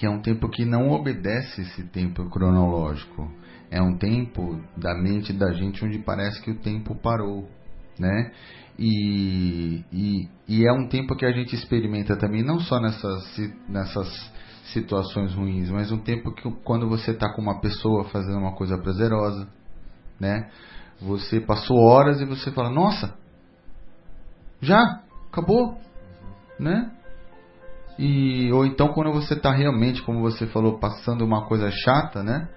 Que 0.02 0.06
é 0.06 0.10
um 0.10 0.20
tempo 0.20 0.48
que 0.48 0.64
não 0.64 0.90
obedece 0.90 1.60
esse 1.60 1.84
tempo 1.84 2.28
cronológico. 2.28 3.30
É 3.70 3.80
um 3.80 3.96
tempo 3.96 4.60
da 4.76 5.00
mente 5.00 5.32
da 5.32 5.52
gente 5.52 5.84
onde 5.84 5.96
parece 6.00 6.42
que 6.42 6.50
o 6.50 6.58
tempo 6.58 6.96
parou, 6.96 7.48
né? 7.96 8.32
E, 8.76 9.84
e, 9.92 10.28
e, 10.48 10.66
é 10.66 10.72
um 10.72 10.88
tempo 10.88 11.14
que 11.14 11.24
a 11.24 11.30
gente 11.30 11.54
experimenta 11.54 12.16
também, 12.16 12.42
não 12.42 12.58
só 12.58 12.80
nessas, 12.80 13.38
nessas 13.68 14.08
situações 14.72 15.34
ruins, 15.34 15.70
mas 15.70 15.92
um 15.92 15.98
tempo 15.98 16.34
que 16.34 16.50
quando 16.64 16.88
você 16.88 17.12
está 17.12 17.32
com 17.32 17.40
uma 17.40 17.60
pessoa 17.60 18.02
fazendo 18.06 18.38
uma 18.38 18.56
coisa 18.56 18.76
prazerosa, 18.76 19.46
né? 20.18 20.50
Você 21.00 21.40
passou 21.40 21.78
horas 21.78 22.20
e 22.20 22.24
você 22.24 22.50
fala, 22.50 22.70
nossa, 22.70 23.16
já 24.60 25.00
acabou, 25.30 25.78
né? 26.58 26.90
E 28.02 28.50
ou 28.50 28.66
então 28.66 28.88
quando 28.88 29.12
você 29.12 29.34
está 29.34 29.52
realmente, 29.52 30.02
como 30.02 30.22
você 30.22 30.44
falou, 30.48 30.80
passando 30.80 31.24
uma 31.24 31.46
coisa 31.46 31.70
chata, 31.70 32.20
né? 32.20 32.48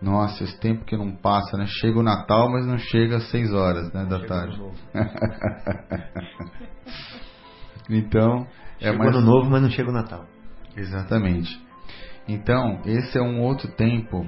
Nossa, 0.00 0.44
esse 0.44 0.58
tempo 0.58 0.86
que 0.86 0.96
não 0.96 1.14
passa, 1.14 1.58
né? 1.58 1.66
Chega 1.66 1.98
o 1.98 2.02
Natal, 2.02 2.50
mas 2.50 2.66
não 2.66 2.78
chega 2.78 3.16
às 3.16 3.30
6 3.30 3.52
horas 3.52 3.92
né, 3.92 4.06
da 4.06 4.16
chega 4.16 4.28
tarde. 4.28 4.62
então, 7.90 8.46
é 8.80 8.90
mais... 8.90 9.14
ano 9.14 9.26
novo, 9.26 9.50
mas 9.50 9.60
não 9.60 9.68
chega 9.68 9.90
o 9.90 9.92
Natal. 9.92 10.24
Exatamente. 10.74 11.50
Então, 12.26 12.80
esse 12.86 13.18
é 13.18 13.22
um 13.22 13.42
outro 13.42 13.70
tempo, 13.72 14.26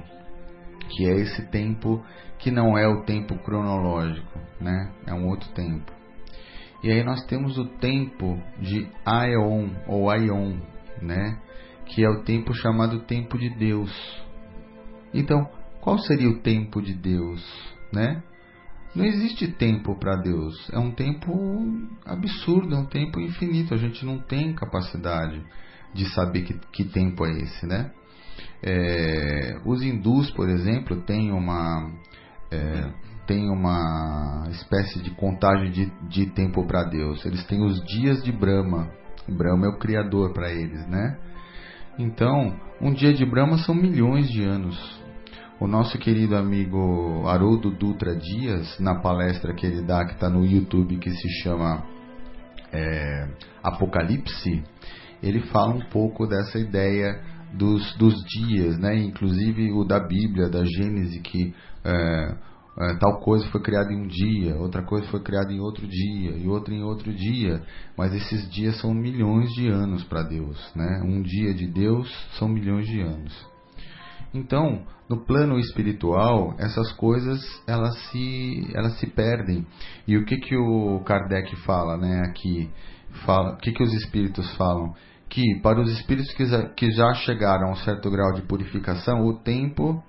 que 0.89 1.07
é 1.07 1.15
esse 1.21 1.41
tempo 1.47 2.05
que 2.37 2.51
não 2.51 2.77
é 2.77 2.87
o 2.87 3.03
tempo 3.03 3.35
cronológico, 3.39 4.39
né? 4.59 4.91
É 5.07 5.13
um 5.13 5.27
outro 5.27 5.49
tempo. 5.53 5.91
E 6.83 6.91
aí 6.91 7.03
nós 7.03 7.23
temos 7.25 7.57
o 7.57 7.65
tempo 7.65 8.41
de 8.59 8.87
Aeon 9.05 9.69
ou 9.87 10.09
Aion, 10.09 10.57
né? 11.01 11.39
Que 11.85 12.03
é 12.03 12.09
o 12.09 12.23
tempo 12.23 12.53
chamado 12.53 13.01
tempo 13.01 13.37
de 13.37 13.49
Deus. 13.49 13.91
Então, 15.13 15.47
qual 15.79 15.97
seria 15.99 16.29
o 16.29 16.39
tempo 16.39 16.81
de 16.81 16.93
Deus, 16.93 17.43
né? 17.93 18.23
Não 18.95 19.05
existe 19.05 19.47
tempo 19.47 19.95
para 19.97 20.17
Deus. 20.17 20.69
É 20.71 20.79
um 20.79 20.91
tempo 20.91 21.31
absurdo, 22.05 22.75
é 22.75 22.79
um 22.79 22.85
tempo 22.85 23.19
infinito. 23.19 23.73
A 23.73 23.77
gente 23.77 24.05
não 24.05 24.19
tem 24.19 24.53
capacidade 24.53 25.41
de 25.93 26.05
saber 26.13 26.43
que, 26.43 26.53
que 26.71 26.83
tempo 26.85 27.25
é 27.25 27.31
esse, 27.31 27.65
né? 27.65 27.91
É, 28.63 29.59
os 29.65 29.81
hindus, 29.81 30.31
por 30.31 30.49
exemplo, 30.49 31.01
têm 31.01 31.31
uma 31.31 31.91
é, 32.51 32.91
tem 33.31 33.49
uma 33.49 34.45
espécie 34.49 35.01
de 35.01 35.09
contagem 35.11 35.71
de, 35.71 35.85
de 36.09 36.25
tempo 36.31 36.67
para 36.67 36.83
Deus. 36.83 37.25
Eles 37.25 37.45
têm 37.45 37.63
os 37.63 37.81
dias 37.85 38.21
de 38.21 38.29
Brahma. 38.29 38.91
Brahma 39.25 39.67
é 39.67 39.69
o 39.69 39.79
criador 39.79 40.33
para 40.33 40.51
eles, 40.51 40.85
né? 40.89 41.17
Então, 41.97 42.59
um 42.81 42.91
dia 42.91 43.13
de 43.13 43.25
Brahma 43.25 43.57
são 43.59 43.73
milhões 43.73 44.29
de 44.29 44.43
anos. 44.43 45.01
O 45.61 45.67
nosso 45.67 45.97
querido 45.97 46.35
amigo 46.35 47.25
Haroldo 47.25 47.71
Dutra 47.71 48.13
Dias, 48.17 48.77
na 48.79 48.95
palestra 48.95 49.53
que 49.53 49.65
ele 49.65 49.81
dá, 49.81 50.03
que 50.03 50.13
está 50.13 50.29
no 50.29 50.45
YouTube, 50.45 50.97
que 50.97 51.11
se 51.11 51.29
chama 51.41 51.85
é, 52.73 53.29
Apocalipse, 53.63 54.61
ele 55.23 55.39
fala 55.43 55.73
um 55.73 55.85
pouco 55.89 56.27
dessa 56.27 56.59
ideia 56.59 57.17
dos, 57.53 57.95
dos 57.95 58.13
dias, 58.25 58.77
né? 58.77 58.97
inclusive 58.97 59.71
o 59.71 59.85
da 59.85 60.01
Bíblia, 60.01 60.49
da 60.49 60.65
Gênese, 60.65 61.21
que 61.21 61.53
é, 61.85 62.50
é, 62.77 62.95
tal 62.95 63.19
coisa 63.19 63.45
foi 63.47 63.61
criada 63.61 63.91
em 63.91 64.01
um 64.01 64.07
dia, 64.07 64.55
outra 64.55 64.81
coisa 64.81 65.05
foi 65.07 65.21
criada 65.21 65.51
em 65.51 65.59
outro 65.59 65.85
dia, 65.85 66.37
e 66.37 66.47
outra 66.47 66.73
em 66.73 66.83
outro 66.83 67.13
dia, 67.13 67.61
mas 67.97 68.13
esses 68.13 68.49
dias 68.49 68.79
são 68.79 68.93
milhões 68.93 69.49
de 69.51 69.67
anos 69.67 70.03
para 70.05 70.23
Deus. 70.23 70.57
Né? 70.75 71.01
Um 71.03 71.21
dia 71.21 71.53
de 71.53 71.67
Deus 71.67 72.09
são 72.37 72.47
milhões 72.47 72.87
de 72.87 73.01
anos. 73.01 73.51
Então, 74.33 74.85
no 75.09 75.25
plano 75.25 75.59
espiritual, 75.59 76.55
essas 76.57 76.93
coisas 76.93 77.41
elas 77.67 77.93
se, 78.09 78.71
elas 78.73 78.97
se 78.99 79.07
perdem. 79.07 79.67
E 80.07 80.17
o 80.17 80.23
que, 80.23 80.37
que 80.37 80.55
o 80.55 81.01
Kardec 81.03 81.53
fala 81.65 81.97
né, 81.97 82.21
aqui? 82.25 82.69
Fala, 83.25 83.55
o 83.55 83.57
que, 83.57 83.73
que 83.73 83.83
os 83.83 83.93
espíritos 83.93 84.49
falam? 84.55 84.93
Que 85.29 85.59
para 85.61 85.81
os 85.81 85.91
espíritos 85.91 86.33
que 86.33 86.45
que 86.75 86.91
já 86.91 87.13
chegaram 87.15 87.67
a 87.67 87.71
um 87.71 87.75
certo 87.75 88.09
grau 88.09 88.33
de 88.33 88.41
purificação, 88.43 89.25
o 89.25 89.37
tempo 89.37 90.01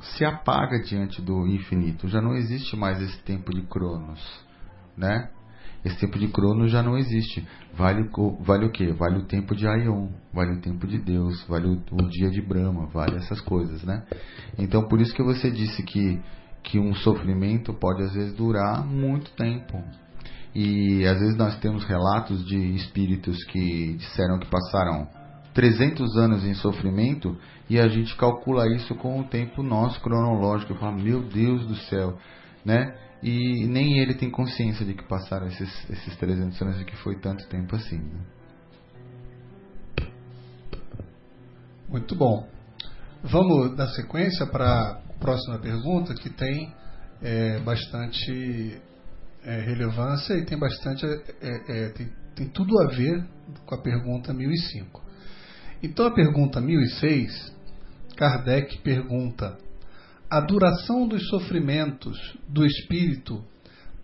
se 0.00 0.24
apaga 0.24 0.78
diante 0.80 1.22
do 1.22 1.46
infinito. 1.46 2.08
Já 2.08 2.20
não 2.20 2.34
existe 2.34 2.76
mais 2.76 3.00
esse 3.00 3.18
tempo 3.22 3.52
de 3.52 3.62
Cronos. 3.62 4.20
Né? 4.96 5.30
Esse 5.84 5.98
tempo 6.00 6.18
de 6.18 6.28
Cronos 6.28 6.70
já 6.70 6.82
não 6.82 6.98
existe. 6.98 7.46
Vale, 7.74 8.08
vale 8.40 8.66
o 8.66 8.70
que? 8.70 8.92
Vale 8.92 9.18
o 9.18 9.24
tempo 9.26 9.54
de 9.54 9.66
Aion, 9.68 10.08
vale 10.32 10.54
o 10.54 10.60
tempo 10.60 10.86
de 10.86 10.98
Deus, 10.98 11.44
vale 11.46 11.68
o, 11.68 11.82
o, 11.92 12.08
dia 12.08 12.30
de 12.30 12.42
Brahma, 12.42 12.86
vale 12.86 13.16
essas 13.16 13.40
coisas, 13.40 13.84
né? 13.84 14.02
Então 14.58 14.88
por 14.88 15.00
isso 15.00 15.14
que 15.14 15.22
você 15.22 15.50
disse 15.50 15.82
que, 15.82 16.20
que 16.62 16.78
um 16.78 16.94
sofrimento 16.94 17.72
pode 17.72 18.02
às 18.02 18.14
vezes 18.14 18.34
durar 18.34 18.84
muito 18.84 19.30
tempo. 19.32 19.82
E 20.54 21.06
às 21.06 21.20
vezes 21.20 21.36
nós 21.36 21.56
temos 21.60 21.84
relatos 21.84 22.44
de 22.46 22.56
espíritos 22.74 23.44
que 23.44 23.94
disseram 23.94 24.38
que 24.38 24.48
passaram 24.48 25.06
300 25.54 26.16
anos 26.16 26.44
em 26.44 26.54
sofrimento 26.54 27.36
e 27.68 27.78
a 27.78 27.88
gente 27.88 28.16
calcula 28.16 28.66
isso 28.74 28.94
com 28.94 29.20
o 29.20 29.24
tempo 29.24 29.62
nosso 29.62 30.00
cronológico. 30.00 30.72
Eu 30.72 30.78
falo, 30.78 30.98
meu 30.98 31.22
Deus 31.22 31.66
do 31.66 31.76
céu, 31.76 32.18
né? 32.64 32.94
e 33.22 33.66
nem 33.66 33.98
ele 33.98 34.14
tem 34.14 34.30
consciência 34.30 34.84
de 34.84 34.94
que 34.94 35.02
passaram 35.04 35.48
esses, 35.48 35.90
esses 35.90 36.16
300 36.16 36.60
anos 36.62 36.80
e 36.80 36.84
que 36.84 36.96
foi 36.96 37.18
tanto 37.18 37.46
tempo 37.48 37.74
assim. 37.74 37.98
Né? 37.98 38.20
Muito 41.88 42.14
bom. 42.14 42.48
Vamos 43.22 43.76
dar 43.76 43.88
sequência 43.88 44.46
para 44.46 44.90
a 44.90 45.18
próxima 45.18 45.58
pergunta, 45.58 46.14
que 46.14 46.30
tem 46.30 46.72
é, 47.22 47.58
bastante 47.60 48.80
é, 49.42 49.60
relevância 49.60 50.34
e 50.34 50.44
tem 50.44 50.58
bastante 50.58 51.06
é, 51.06 51.86
é 51.86 51.88
tem, 51.90 52.08
tem 52.34 52.48
tudo 52.48 52.78
a 52.80 52.86
ver 52.86 53.26
com 53.64 53.74
a 53.74 53.82
pergunta 53.82 54.32
1005. 54.32 55.02
Então 55.82 56.06
a 56.06 56.10
pergunta 56.12 56.60
1006, 56.60 57.55
Kardec 58.16 58.78
pergunta: 58.78 59.56
a 60.28 60.40
duração 60.40 61.06
dos 61.06 61.28
sofrimentos 61.28 62.18
do 62.48 62.64
espírito 62.64 63.44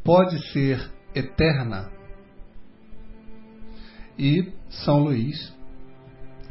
pode 0.04 0.38
ser 0.52 0.90
eterna? 1.14 1.90
E 4.18 4.52
São 4.84 4.98
Luís, 4.98 5.52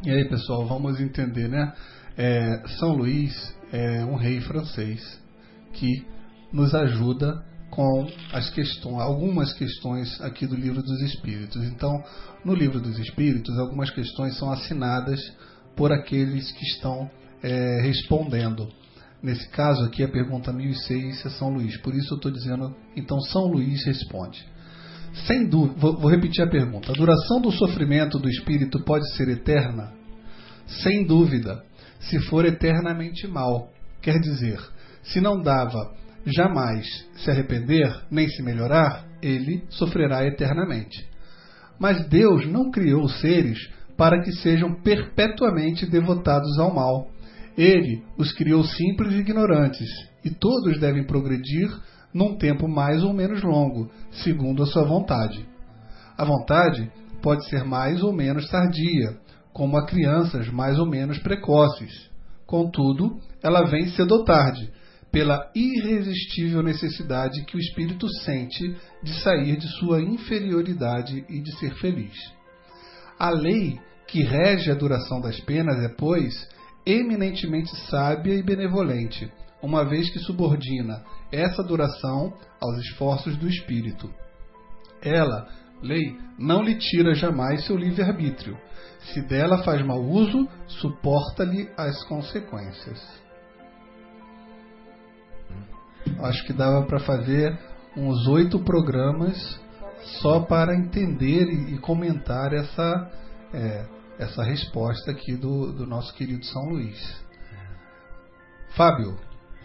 e 0.04 0.10
aí 0.10 0.28
pessoal, 0.28 0.66
vamos 0.66 1.00
entender, 1.00 1.48
né? 1.48 1.74
É, 2.18 2.64
São 2.80 2.94
Luís 2.96 3.56
é 3.72 4.04
um 4.04 4.16
rei 4.16 4.42
francês 4.42 5.22
que 5.74 6.06
nos 6.52 6.74
ajuda 6.76 7.46
com 7.70 8.06
as 8.34 8.50
questões, 8.50 9.00
algumas 9.00 9.54
questões 9.54 10.20
aqui 10.22 10.46
do 10.46 10.56
livro 10.56 10.84
dos 10.84 11.02
Espíritos. 11.04 11.64
Então, 11.64 12.04
no 12.44 12.54
livro 12.54 12.82
dos 12.82 13.00
Espíritos, 13.00 13.58
algumas 13.58 13.90
questões 13.92 14.38
são 14.38 14.52
assinadas 14.52 15.20
por 15.76 15.94
aqueles 15.94 16.52
que 16.52 16.66
estão 16.66 17.10
é, 17.44 17.82
respondendo. 17.82 18.68
Nesse 19.22 19.48
caso 19.50 19.84
aqui, 19.86 20.04
a 20.04 20.08
pergunta 20.08 20.52
1006 20.52 21.26
é 21.26 21.30
São 21.30 21.50
Luís. 21.50 21.78
Por 21.78 21.94
isso 21.94 22.14
eu 22.14 22.18
estou 22.18 22.32
dizendo, 22.32 22.76
então 22.96 23.20
São 23.22 23.46
Luís 23.46 23.86
responde. 23.86 24.44
Sem 25.28 25.48
dúvida, 25.48 25.80
vou, 25.80 25.98
vou 25.98 26.10
repetir 26.10 26.44
a 26.44 26.50
pergunta. 26.50 26.92
A 26.92 26.96
duração 26.96 27.42
do 27.42 27.52
sofrimento 27.52 28.18
do 28.18 28.30
espírito 28.30 28.84
pode 28.84 29.08
ser 29.16 29.30
eterna? 29.30 29.94
Sem 30.66 31.06
dúvida, 31.06 31.64
se 32.00 32.20
for 32.20 32.46
eternamente 32.46 33.28
mal. 33.28 33.70
Quer 34.02 34.20
dizer, 34.20 34.60
se 35.04 35.20
não 35.20 35.42
dava 35.42 35.94
jamais 36.26 36.86
se 37.16 37.30
arrepender, 37.30 37.94
nem 38.10 38.28
se 38.28 38.42
melhorar, 38.42 39.06
ele 39.22 39.64
sofrerá 39.70 40.26
eternamente. 40.26 41.08
Mas 41.80 42.08
Deus 42.08 42.48
não 42.48 42.72
criou 42.72 43.08
seres 43.08 43.70
para 43.98 44.22
que 44.22 44.32
sejam 44.32 44.82
perpetuamente 44.82 45.86
devotados 45.86 46.58
ao 46.60 46.74
mal. 46.74 47.10
Ele 47.62 48.04
os 48.18 48.34
criou 48.34 48.64
simples 48.64 49.14
e 49.14 49.18
ignorantes, 49.18 49.88
e 50.26 50.32
todos 50.32 50.80
devem 50.80 51.04
progredir 51.04 51.70
num 52.12 52.36
tempo 52.36 52.68
mais 52.68 53.04
ou 53.04 53.14
menos 53.14 53.44
longo, 53.44 53.88
segundo 54.24 54.64
a 54.64 54.66
sua 54.66 54.84
vontade. 54.84 55.48
A 56.18 56.26
vontade 56.26 56.92
pode 57.22 57.48
ser 57.50 57.64
mais 57.64 58.02
ou 58.02 58.12
menos 58.12 58.50
tardia, 58.50 59.16
como 59.54 59.78
a 59.78 59.86
crianças 59.86 60.50
mais 60.50 60.80
ou 60.80 60.88
menos 60.88 61.20
precoces. 61.20 62.10
Contudo, 62.48 63.20
ela 63.44 63.62
vem 63.68 63.90
cedo 63.90 64.16
ou 64.16 64.26
tarde, 64.26 64.72
pela 65.12 65.48
irresistível 65.54 66.64
necessidade 66.64 67.46
que 67.46 67.56
o 67.56 67.60
espírito 67.60 68.10
sente 68.24 68.76
de 69.04 69.14
sair 69.22 69.56
de 69.58 69.68
sua 69.78 70.02
inferioridade 70.02 71.24
e 71.30 71.40
de 71.40 71.56
ser 71.60 71.76
feliz. 71.76 72.16
A 73.20 73.30
lei 73.30 73.80
que 74.08 74.24
rege 74.24 74.72
a 74.72 74.74
duração 74.74 75.22
das 75.22 75.40
penas 75.42 75.78
é, 75.84 75.90
pois, 75.90 76.50
eminentemente 76.86 77.76
sábia 77.90 78.34
e 78.34 78.44
benevolente, 78.44 79.32
uma 79.62 79.86
vez 79.86 80.10
que 80.12 80.20
subordina 80.20 81.04
essa 81.32 81.64
duração 81.64 82.34
aos 82.60 82.78
esforços 82.80 83.38
do 83.38 83.48
espírito. 83.48 84.10
Ela, 85.02 85.48
lei, 85.82 86.18
não 86.38 86.62
lhe 86.62 86.76
tira 86.76 87.14
jamais 87.14 87.66
seu 87.66 87.76
livre-arbítrio. 87.76 88.58
Se 89.14 89.22
dela 89.22 89.64
faz 89.64 89.84
mau 89.86 90.02
uso, 90.02 90.48
suporta-lhe 90.68 91.70
as 91.78 92.04
consequências. 92.06 93.22
Acho 96.20 96.46
que 96.46 96.54
dava 96.54 96.86
para 96.86 97.00
fazer 97.00 97.58
uns 97.96 98.28
oito 98.28 98.60
programas 98.60 99.60
só 100.22 100.42
para 100.42 100.76
entender 100.76 101.48
e, 101.52 101.78
comentar 101.78 102.54
essa, 102.54 103.12
é, 103.54 103.86
essa 104.22 104.44
resposta 104.44 105.10
aqui 105.10 105.36
do, 105.36 105.72
do 105.72 105.88
nosso 105.88 106.14
querido 106.14 106.46
São 106.46 106.64
Luís. 106.70 107.26
Fábio, 108.76 109.18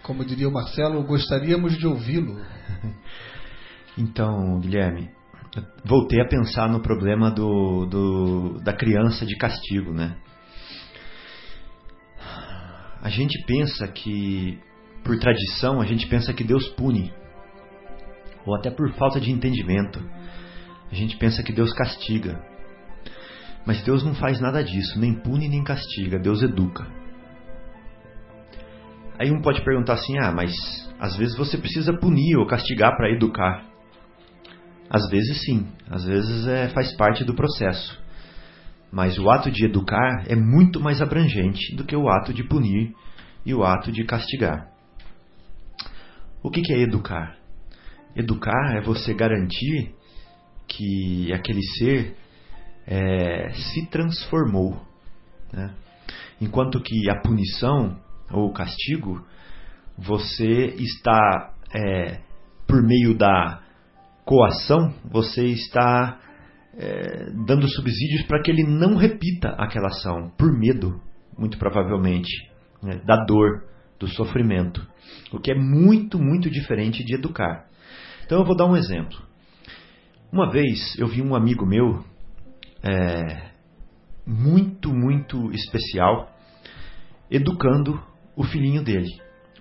como 0.02 0.24
diria 0.24 0.48
o 0.48 0.52
Marcelo, 0.52 1.04
gostaríamos 1.04 1.76
de 1.76 1.86
ouvi-lo. 1.86 2.40
Então, 3.98 4.60
Guilherme, 4.60 5.08
voltei 5.82 6.20
a 6.20 6.28
pensar 6.28 6.68
no 6.68 6.82
problema 6.82 7.30
do, 7.30 7.86
do, 7.86 8.60
da 8.60 8.74
criança 8.74 9.24
de 9.24 9.34
castigo, 9.38 9.90
né? 9.90 10.18
A 13.00 13.08
gente 13.08 13.42
pensa 13.46 13.88
que, 13.88 14.60
por 15.02 15.18
tradição, 15.18 15.80
a 15.80 15.86
gente 15.86 16.06
pensa 16.08 16.34
que 16.34 16.44
Deus 16.44 16.68
pune, 16.74 17.10
ou 18.44 18.54
até 18.54 18.70
por 18.70 18.92
falta 18.96 19.18
de 19.18 19.30
entendimento, 19.32 19.98
a 20.92 20.94
gente 20.94 21.16
pensa 21.16 21.42
que 21.42 21.54
Deus 21.54 21.72
castiga. 21.72 22.38
Mas 23.66 23.82
Deus 23.82 24.04
não 24.04 24.14
faz 24.14 24.40
nada 24.40 24.62
disso, 24.62 24.98
nem 24.98 25.12
pune 25.12 25.48
nem 25.48 25.64
castiga, 25.64 26.18
Deus 26.18 26.40
educa. 26.42 26.86
Aí 29.18 29.30
um 29.32 29.42
pode 29.42 29.62
perguntar 29.64 29.94
assim: 29.94 30.16
ah, 30.18 30.30
mas 30.30 30.52
às 31.00 31.16
vezes 31.16 31.36
você 31.36 31.58
precisa 31.58 31.92
punir 31.92 32.36
ou 32.36 32.46
castigar 32.46 32.96
para 32.96 33.10
educar. 33.10 33.64
Às 34.88 35.08
vezes 35.10 35.42
sim, 35.44 35.66
às 35.90 36.04
vezes 36.04 36.46
é, 36.46 36.68
faz 36.68 36.94
parte 36.96 37.24
do 37.24 37.34
processo. 37.34 38.00
Mas 38.92 39.18
o 39.18 39.28
ato 39.28 39.50
de 39.50 39.64
educar 39.64 40.24
é 40.28 40.36
muito 40.36 40.80
mais 40.80 41.02
abrangente 41.02 41.74
do 41.74 41.84
que 41.84 41.96
o 41.96 42.08
ato 42.08 42.32
de 42.32 42.44
punir 42.44 42.94
e 43.44 43.52
o 43.52 43.64
ato 43.64 43.90
de 43.90 44.04
castigar. 44.04 44.68
O 46.40 46.50
que, 46.50 46.62
que 46.62 46.72
é 46.72 46.78
educar? 46.78 47.36
Educar 48.14 48.76
é 48.76 48.80
você 48.80 49.12
garantir 49.12 49.92
que 50.68 51.32
aquele 51.32 51.62
ser 51.78 52.16
é, 52.86 53.50
se 53.52 53.86
transformou. 53.86 54.80
Né? 55.52 55.74
Enquanto 56.40 56.80
que 56.80 57.10
a 57.10 57.20
punição 57.20 57.98
ou 58.30 58.52
castigo, 58.52 59.24
você 59.96 60.74
está, 60.78 61.54
é, 61.74 62.20
por 62.66 62.82
meio 62.82 63.16
da 63.16 63.62
coação, 64.24 64.92
você 65.04 65.46
está 65.46 66.20
é, 66.76 67.30
dando 67.46 67.68
subsídios 67.68 68.22
para 68.26 68.42
que 68.42 68.50
ele 68.50 68.64
não 68.64 68.96
repita 68.96 69.50
aquela 69.58 69.88
ação, 69.88 70.30
por 70.36 70.52
medo, 70.52 71.00
muito 71.38 71.58
provavelmente, 71.58 72.30
né, 72.82 73.00
da 73.04 73.24
dor, 73.24 73.64
do 73.98 74.06
sofrimento. 74.08 74.86
O 75.32 75.38
que 75.38 75.50
é 75.50 75.54
muito, 75.54 76.18
muito 76.18 76.50
diferente 76.50 77.04
de 77.04 77.14
educar. 77.14 77.66
Então 78.24 78.40
eu 78.40 78.44
vou 78.44 78.56
dar 78.56 78.66
um 78.66 78.76
exemplo. 78.76 79.16
Uma 80.30 80.50
vez 80.50 80.98
eu 80.98 81.06
vi 81.06 81.22
um 81.22 81.34
amigo 81.34 81.64
meu, 81.64 82.04
é, 82.82 83.50
muito, 84.26 84.92
muito 84.92 85.50
especial, 85.52 86.28
educando 87.30 88.00
o 88.36 88.42
filhinho 88.44 88.82
dele. 88.82 89.10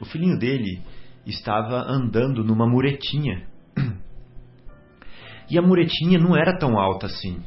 O 0.01 0.05
filhinho 0.05 0.38
dele 0.38 0.82
estava 1.26 1.84
andando 1.88 2.43
numa 2.43 2.68
muretinha 2.68 3.47
e 5.49 5.57
a 5.57 5.61
muretinha 5.61 6.20
não 6.20 6.36
era 6.36 6.57
tão 6.57 6.78
alta 6.78 7.05
assim. 7.05 7.41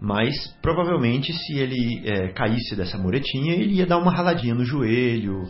Mas 0.00 0.34
provavelmente 0.60 1.32
se 1.32 1.58
ele 1.58 2.02
é, 2.04 2.28
caísse 2.32 2.76
dessa 2.76 2.98
muretinha, 2.98 3.54
ele 3.54 3.74
ia 3.76 3.86
dar 3.86 3.98
uma 3.98 4.12
raladinha 4.12 4.54
no 4.54 4.64
joelho, 4.64 5.44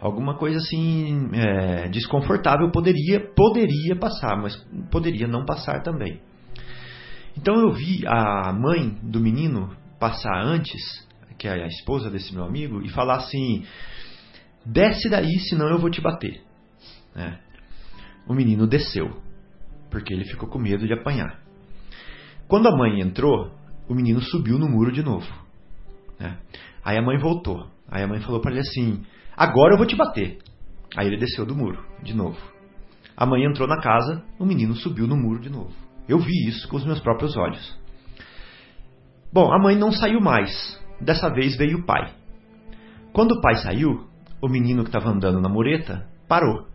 alguma 0.00 0.36
coisa 0.36 0.58
assim 0.58 1.30
é, 1.32 1.88
desconfortável 1.88 2.70
poderia 2.70 3.20
poderia 3.34 3.96
passar, 3.98 4.36
mas 4.36 4.54
poderia 4.90 5.26
não 5.26 5.44
passar 5.44 5.82
também. 5.82 6.20
Então 7.36 7.54
eu 7.60 7.72
vi 7.72 8.06
a 8.06 8.52
mãe 8.52 8.98
do 9.02 9.20
menino 9.20 9.76
passar 9.98 10.42
antes, 10.42 11.06
que 11.38 11.46
é 11.46 11.64
a 11.64 11.66
esposa 11.66 12.10
desse 12.10 12.32
meu 12.34 12.44
amigo, 12.44 12.82
e 12.82 12.88
falar 12.88 13.16
assim: 13.16 13.64
desce 14.64 15.08
daí, 15.08 15.38
senão 15.40 15.68
eu 15.68 15.78
vou 15.78 15.90
te 15.90 16.00
bater. 16.00 16.40
É. 17.14 17.38
O 18.26 18.34
menino 18.34 18.66
desceu 18.66 19.26
porque 19.90 20.12
ele 20.12 20.24
ficou 20.24 20.48
com 20.48 20.58
medo 20.58 20.86
de 20.86 20.92
apanhar. 20.92 21.40
Quando 22.48 22.68
a 22.68 22.76
mãe 22.76 23.00
entrou, 23.00 23.50
o 23.88 23.94
menino 23.94 24.20
subiu 24.20 24.58
no 24.58 24.68
muro 24.68 24.92
de 24.92 25.02
novo. 25.02 25.26
Né? 26.18 26.38
Aí 26.84 26.98
a 26.98 27.02
mãe 27.02 27.18
voltou. 27.18 27.66
Aí 27.88 28.02
a 28.02 28.06
mãe 28.06 28.20
falou 28.20 28.40
para 28.40 28.50
ele 28.52 28.60
assim: 28.60 29.04
Agora 29.36 29.74
eu 29.74 29.78
vou 29.78 29.86
te 29.86 29.96
bater. 29.96 30.38
Aí 30.96 31.06
ele 31.06 31.16
desceu 31.16 31.44
do 31.46 31.54
muro 31.54 31.84
de 32.02 32.14
novo. 32.14 32.38
A 33.16 33.24
mãe 33.24 33.44
entrou 33.44 33.66
na 33.66 33.80
casa, 33.80 34.22
o 34.38 34.44
menino 34.44 34.74
subiu 34.74 35.06
no 35.06 35.16
muro 35.16 35.40
de 35.40 35.48
novo. 35.48 35.85
Eu 36.08 36.18
vi 36.18 36.48
isso 36.48 36.68
com 36.68 36.76
os 36.76 36.84
meus 36.84 37.00
próprios 37.00 37.36
olhos. 37.36 37.78
Bom, 39.32 39.52
a 39.52 39.58
mãe 39.58 39.76
não 39.76 39.92
saiu 39.92 40.20
mais. 40.20 40.80
Dessa 41.00 41.28
vez 41.28 41.56
veio 41.56 41.78
o 41.78 41.84
pai. 41.84 42.14
Quando 43.12 43.32
o 43.32 43.40
pai 43.40 43.56
saiu, 43.56 44.08
o 44.40 44.48
menino 44.48 44.82
que 44.82 44.88
estava 44.88 45.10
andando 45.10 45.40
na 45.40 45.48
mureta 45.48 46.06
parou 46.28 46.66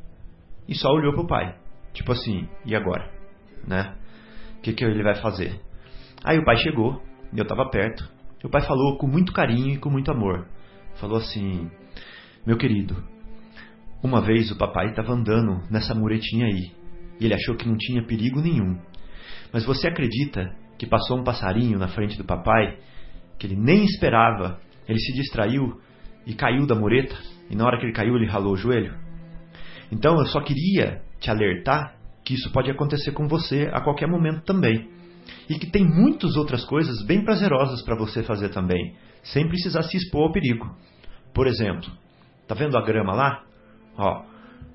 e 0.68 0.76
só 0.76 0.90
olhou 0.90 1.14
para 1.14 1.24
o 1.24 1.28
pai. 1.28 1.56
Tipo 1.94 2.12
assim, 2.12 2.48
e 2.66 2.76
agora? 2.76 3.10
Né? 3.68 3.96
O 4.58 4.62
que, 4.62 4.74
que 4.74 4.84
ele 4.84 5.04
vai 5.04 5.16
fazer? 5.16 5.60
Aí 6.24 6.38
o 6.38 6.46
pai 6.46 6.58
chegou, 6.58 7.02
e 7.34 7.38
eu 7.38 7.44
estava 7.44 7.70
perto. 7.70 8.08
E 8.44 8.48
o 8.48 8.50
pai 8.50 8.62
falou 8.62 8.98
com 8.98 9.08
muito 9.08 9.34
carinho 9.34 9.74
e 9.74 9.78
com 9.78 9.90
muito 9.90 10.12
amor. 10.12 10.48
Falou 10.96 11.18
assim: 11.18 11.70
Meu 12.46 12.58
querido, 12.58 13.04
uma 14.04 14.22
vez 14.22 14.52
o 14.52 14.58
papai 14.58 14.90
estava 14.90 15.14
andando 15.14 15.62
nessa 15.70 15.94
muretinha 15.94 16.46
aí. 16.46 16.72
E 17.20 17.26
ele 17.26 17.34
achou 17.34 17.56
que 17.56 17.68
não 17.68 17.78
tinha 17.78 18.06
perigo 18.06 18.42
nenhum. 18.42 18.80
Mas 19.54 19.66
você 19.66 19.88
acredita 19.88 20.56
que 20.78 20.88
passou 20.88 21.20
um 21.20 21.24
passarinho 21.24 21.78
na 21.78 21.88
frente 21.88 22.18
do 22.18 22.24
papai, 22.24 22.78
que 23.38 23.48
ele 23.48 23.56
nem 23.56 23.84
esperava, 23.84 24.60
ele 24.88 25.00
se 25.00 25.14
distraiu 25.14 25.80
e 26.26 26.34
caiu 26.34 26.66
da 26.66 26.76
mureta? 26.76 27.16
E 27.50 27.56
na 27.56 27.66
hora 27.66 27.78
que 27.78 27.86
ele 27.86 27.94
caiu, 27.94 28.16
ele 28.16 28.28
ralou 28.28 28.54
o 28.54 28.58
joelho? 28.58 28.96
Então 29.92 30.18
eu 30.20 30.26
só 30.26 30.42
queria 30.42 31.02
te 31.20 31.30
alertar 31.30 31.96
que 32.24 32.34
isso 32.34 32.52
pode 32.52 32.72
acontecer 32.72 33.12
com 33.12 33.28
você 33.28 33.70
a 33.74 33.82
qualquer 33.82 34.08
momento 34.08 34.44
também. 34.44 34.90
E 35.50 35.56
que 35.56 35.70
tem 35.70 35.86
muitas 35.86 36.36
outras 36.36 36.64
coisas 36.66 37.06
bem 37.06 37.24
prazerosas 37.24 37.82
para 37.84 37.96
você 37.96 38.24
fazer 38.24 38.50
também, 38.50 38.96
sem 39.24 39.48
precisar 39.48 39.84
se 39.84 39.98
expor 39.98 40.24
ao 40.24 40.32
perigo. 40.32 40.76
Por 41.34 41.48
exemplo, 41.48 41.92
tá 42.48 42.56
vendo 42.56 42.78
a 42.78 42.82
grama 42.82 43.14
lá? 43.14 43.44
Ó, 43.98 44.24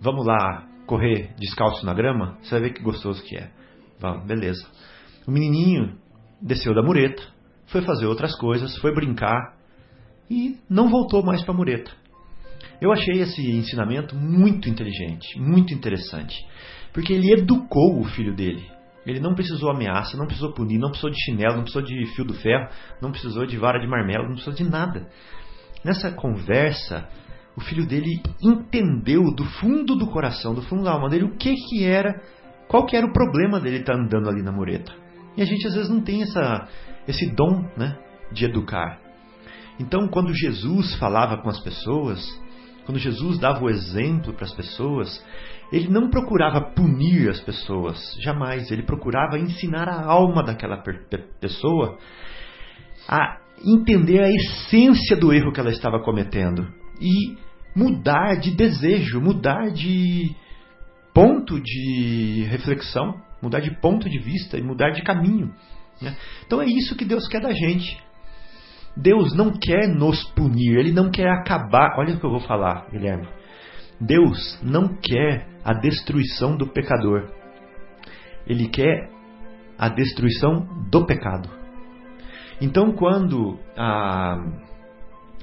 vamos 0.00 0.26
lá 0.26 0.66
correr 0.86 1.34
descalço 1.38 1.84
na 1.84 1.94
grama? 1.94 2.38
Você 2.42 2.50
vai 2.50 2.68
ver 2.68 2.74
que 2.74 2.82
gostoso 2.82 3.22
que 3.24 3.36
é. 3.36 3.50
Vamos, 3.98 4.26
beleza. 4.26 4.66
O 5.26 5.30
menininho 5.30 5.96
desceu 6.40 6.74
da 6.74 6.82
mureta, 6.82 7.22
foi 7.66 7.82
fazer 7.82 8.06
outras 8.06 8.36
coisas, 8.38 8.76
foi 8.78 8.94
brincar 8.94 9.56
e 10.30 10.56
não 10.68 10.88
voltou 10.88 11.22
mais 11.22 11.42
para 11.42 11.54
a 11.54 11.56
mureta. 11.56 11.90
Eu 12.80 12.92
achei 12.92 13.20
esse 13.20 13.42
ensinamento 13.50 14.14
muito 14.14 14.68
inteligente, 14.68 15.38
muito 15.38 15.72
interessante, 15.72 16.34
porque 16.92 17.12
ele 17.12 17.32
educou 17.32 18.00
o 18.00 18.04
filho 18.04 18.34
dele. 18.34 18.64
Ele 19.06 19.20
não 19.20 19.34
precisou 19.34 19.70
ameaça, 19.70 20.16
não 20.16 20.26
precisou 20.26 20.52
punir, 20.52 20.78
não 20.78 20.88
precisou 20.88 21.10
de 21.10 21.24
chinelo, 21.24 21.56
não 21.56 21.62
precisou 21.62 21.82
de 21.82 22.06
fio 22.14 22.24
do 22.24 22.34
ferro, 22.34 22.68
não 23.00 23.12
precisou 23.12 23.46
de 23.46 23.56
vara 23.56 23.78
de 23.78 23.86
marmelo, 23.86 24.24
não 24.24 24.34
precisou 24.34 24.54
de 24.54 24.64
nada. 24.64 25.08
Nessa 25.84 26.10
conversa, 26.10 27.08
o 27.56 27.60
filho 27.60 27.86
dele 27.86 28.20
entendeu 28.42 29.22
do 29.34 29.44
fundo 29.44 29.94
do 29.94 30.08
coração, 30.08 30.54
do 30.54 30.62
fundo 30.62 30.82
da 30.82 30.92
alma 30.92 31.08
dele, 31.08 31.24
o 31.24 31.36
que 31.36 31.54
que 31.54 31.84
era, 31.84 32.20
qual 32.68 32.86
que 32.86 32.96
era 32.96 33.06
o 33.06 33.12
problema 33.12 33.60
dele 33.60 33.78
estar 33.78 33.94
andando 33.94 34.28
ali 34.28 34.42
na 34.42 34.52
mureta. 34.52 34.92
E 35.36 35.42
a 35.42 35.44
gente 35.44 35.66
às 35.66 35.74
vezes 35.74 35.90
não 35.90 36.00
tem 36.00 36.22
essa, 36.22 36.68
esse 37.06 37.26
dom 37.34 37.68
né, 37.76 37.96
de 38.32 38.44
educar. 38.44 38.98
Então, 39.78 40.08
quando 40.08 40.32
Jesus 40.32 40.94
falava 40.96 41.36
com 41.38 41.50
as 41.50 41.60
pessoas, 41.60 42.18
quando 42.86 42.98
Jesus 42.98 43.38
dava 43.38 43.64
o 43.64 43.68
exemplo 43.68 44.32
para 44.32 44.44
as 44.44 44.54
pessoas, 44.54 45.22
ele 45.70 45.88
não 45.88 46.08
procurava 46.08 46.60
punir 46.60 47.28
as 47.28 47.40
pessoas, 47.40 47.98
jamais. 48.20 48.70
Ele 48.70 48.82
procurava 48.82 49.38
ensinar 49.38 49.88
a 49.88 50.04
alma 50.04 50.42
daquela 50.42 50.82
pessoa 51.40 51.98
a 53.08 53.38
entender 53.64 54.22
a 54.22 54.30
essência 54.30 55.16
do 55.16 55.32
erro 55.32 55.52
que 55.52 55.60
ela 55.60 55.70
estava 55.70 56.00
cometendo 56.02 56.66
e 57.00 57.36
mudar 57.74 58.36
de 58.36 58.52
desejo, 58.52 59.20
mudar 59.20 59.70
de 59.70 60.34
ponto 61.16 61.58
de 61.58 62.46
reflexão, 62.50 63.22
mudar 63.40 63.60
de 63.60 63.70
ponto 63.80 64.06
de 64.06 64.18
vista 64.18 64.58
e 64.58 64.62
mudar 64.62 64.90
de 64.90 65.02
caminho. 65.02 65.50
Né? 66.00 66.14
Então 66.46 66.60
é 66.60 66.66
isso 66.66 66.94
que 66.94 67.06
Deus 67.06 67.26
quer 67.26 67.40
da 67.40 67.52
gente. 67.52 67.98
Deus 68.94 69.34
não 69.34 69.50
quer 69.50 69.88
nos 69.88 70.22
punir, 70.32 70.76
Ele 70.76 70.92
não 70.92 71.10
quer 71.10 71.30
acabar. 71.30 71.96
Olha 71.98 72.14
o 72.14 72.20
que 72.20 72.26
eu 72.26 72.30
vou 72.30 72.40
falar, 72.40 72.86
Guilherme. 72.90 73.26
Deus 73.98 74.60
não 74.62 74.88
quer 74.88 75.48
a 75.64 75.72
destruição 75.72 76.54
do 76.54 76.66
pecador. 76.66 77.30
Ele 78.46 78.68
quer 78.68 79.08
a 79.78 79.88
destruição 79.88 80.68
do 80.90 81.06
pecado. 81.06 81.48
Então, 82.60 82.92
quando 82.92 83.58
a, 83.74 84.36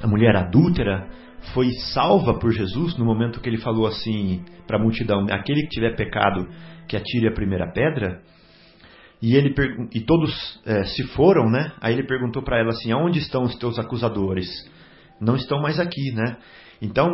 a 0.03 0.07
mulher 0.07 0.35
adúltera 0.35 1.07
foi 1.53 1.71
salva 1.93 2.39
por 2.39 2.51
Jesus, 2.51 2.97
no 2.97 3.05
momento 3.05 3.39
que 3.41 3.49
ele 3.49 3.57
falou 3.57 3.85
assim 3.85 4.43
para 4.65 4.77
a 4.77 4.81
multidão: 4.81 5.25
aquele 5.29 5.63
que 5.63 5.69
tiver 5.69 5.95
pecado, 5.95 6.47
que 6.87 6.95
atire 6.95 7.27
a 7.27 7.33
primeira 7.33 7.71
pedra. 7.71 8.21
E, 9.21 9.35
ele, 9.35 9.55
e 9.93 10.01
todos 10.01 10.61
é, 10.65 10.83
se 10.83 11.03
foram, 11.07 11.49
né? 11.49 11.71
Aí 11.79 11.93
ele 11.93 12.07
perguntou 12.07 12.43
para 12.43 12.59
ela 12.59 12.69
assim: 12.69 12.91
aonde 12.91 13.19
estão 13.19 13.43
os 13.43 13.55
teus 13.55 13.79
acusadores? 13.79 14.49
Não 15.19 15.35
estão 15.35 15.61
mais 15.61 15.79
aqui, 15.79 16.11
né? 16.13 16.37
Então, 16.81 17.09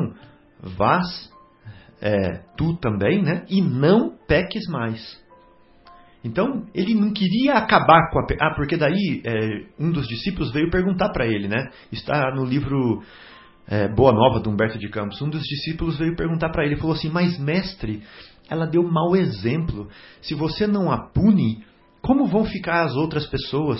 vás 0.60 1.32
é, 2.02 2.42
tu 2.58 2.76
também, 2.78 3.22
né? 3.22 3.46
E 3.50 3.62
não 3.62 4.18
peques 4.28 4.68
mais. 4.68 5.20
Então, 6.24 6.66
ele 6.74 6.94
não 6.96 7.14
queria 7.14 7.54
acabar 7.54 8.10
com 8.12 8.20
a. 8.20 8.28
Ah, 8.42 8.54
porque 8.56 8.76
daí 8.76 9.22
é, 9.24 9.66
um 9.80 9.92
dos 9.92 10.08
discípulos 10.08 10.52
veio 10.52 10.70
perguntar 10.70 11.10
para 11.10 11.28
ele, 11.28 11.48
né? 11.48 11.70
Está 11.92 12.34
no 12.36 12.44
livro 12.44 13.02
é, 13.70 13.88
Boa 13.88 14.12
Nova 14.12 14.42
de 14.42 14.50
Humberto 14.50 14.80
de 14.80 14.90
Campos. 14.90 15.22
Um 15.22 15.30
dos 15.30 15.44
discípulos 15.44 16.00
veio 16.00 16.16
perguntar 16.16 16.50
para 16.50 16.66
ele, 16.66 16.76
falou 16.78 16.96
assim: 16.96 17.10
Mas 17.10 17.38
mestre, 17.38 18.02
ela 18.50 18.66
deu 18.66 18.82
mau 18.84 19.16
exemplo. 19.16 19.88
Se 20.22 20.34
você 20.34 20.66
não 20.66 20.92
a 20.92 20.98
pune, 21.12 21.64
como 22.02 22.26
vão 22.26 22.46
ficar 22.46 22.86
as 22.86 22.96
outras 22.96 23.28
pessoas, 23.28 23.80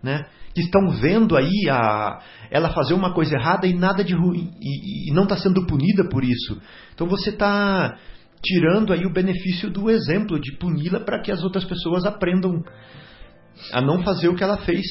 né? 0.00 0.24
Que 0.54 0.60
estão 0.60 0.88
vendo 0.90 1.36
aí 1.36 1.68
a, 1.68 2.20
ela 2.48 2.72
fazer 2.72 2.94
uma 2.94 3.12
coisa 3.12 3.34
errada 3.34 3.66
e 3.66 3.74
nada 3.74 4.04
de 4.04 4.14
ruim 4.14 4.52
e, 4.60 5.10
e 5.10 5.12
não 5.12 5.24
está 5.24 5.36
sendo 5.36 5.66
punida 5.66 6.08
por 6.08 6.22
isso. 6.22 6.60
Então 6.94 7.08
você 7.08 7.30
está 7.30 7.98
tirando 8.40 8.92
aí 8.92 9.04
o 9.04 9.12
benefício 9.12 9.70
do 9.70 9.90
exemplo 9.90 10.38
de 10.38 10.56
puni-la 10.58 11.00
para 11.00 11.20
que 11.20 11.32
as 11.32 11.42
outras 11.42 11.64
pessoas 11.64 12.04
aprendam 12.04 12.62
a 13.72 13.80
não 13.80 14.02
fazer 14.02 14.28
o 14.28 14.34
que 14.36 14.44
ela 14.44 14.58
fez 14.58 14.84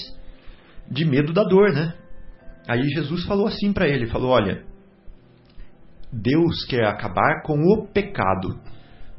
de 0.89 1.05
medo 1.05 1.31
da 1.31 1.43
dor, 1.43 1.71
né? 1.71 1.93
Aí 2.71 2.87
Jesus 2.87 3.25
falou 3.25 3.47
assim 3.47 3.73
para 3.73 3.85
ele, 3.85 4.07
falou: 4.07 4.29
"Olha, 4.29 4.63
Deus 6.09 6.63
quer 6.63 6.85
acabar 6.85 7.41
com 7.43 7.57
o 7.57 7.85
pecado, 7.87 8.57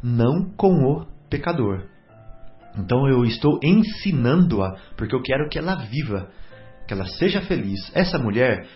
não 0.02 0.50
com 0.56 0.72
o 0.72 1.06
pecador. 1.28 1.84
Então 2.78 3.06
eu 3.06 3.26
estou 3.26 3.60
ensinando-a 3.62 4.78
porque 4.96 5.14
eu 5.14 5.20
quero 5.20 5.50
que 5.50 5.58
ela 5.58 5.74
viva, 5.74 6.30
que 6.88 6.94
ela 6.94 7.04
seja 7.04 7.42
feliz. 7.42 7.94
Essa 7.94 8.18
mulher, 8.18 8.66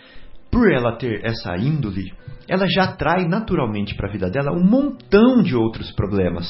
por 0.51 0.71
ela 0.71 0.99
ter 0.99 1.25
essa 1.25 1.57
índole, 1.57 2.13
ela 2.47 2.67
já 2.69 2.85
atrai 2.85 3.27
naturalmente 3.27 3.95
para 3.95 4.11
a 4.11 4.13
vida 4.13 4.29
dela 4.29 4.53
um 4.53 4.63
montão 4.63 5.43
de 5.43 5.57
outros 5.57 5.91
problemas. 5.93 6.47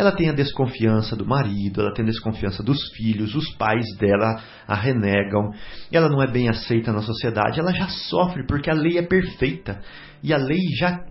Ela 0.00 0.12
tem 0.12 0.30
a 0.30 0.32
desconfiança 0.32 1.14
do 1.14 1.26
marido, 1.26 1.82
ela 1.82 1.92
tem 1.92 2.02
a 2.02 2.08
desconfiança 2.08 2.62
dos 2.62 2.90
filhos, 2.92 3.34
os 3.34 3.54
pais 3.56 3.84
dela 3.98 4.40
a 4.66 4.74
renegam, 4.74 5.52
ela 5.92 6.08
não 6.08 6.22
é 6.22 6.26
bem 6.26 6.48
aceita 6.48 6.90
na 6.90 7.02
sociedade, 7.02 7.60
ela 7.60 7.70
já 7.70 7.86
sofre 7.86 8.46
porque 8.46 8.70
a 8.70 8.72
lei 8.72 8.96
é 8.96 9.02
perfeita 9.02 9.82
e 10.22 10.32
a 10.32 10.38
lei 10.38 10.62
já 10.78 11.04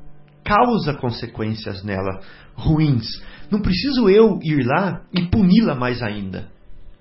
causa 0.43 0.95
consequências 0.95 1.83
nela 1.83 2.19
ruins. 2.55 3.05
Não 3.51 3.61
preciso 3.61 4.09
eu 4.09 4.39
ir 4.41 4.65
lá 4.65 5.03
e 5.13 5.21
puni-la 5.27 5.75
mais 5.75 6.01
ainda. 6.01 6.49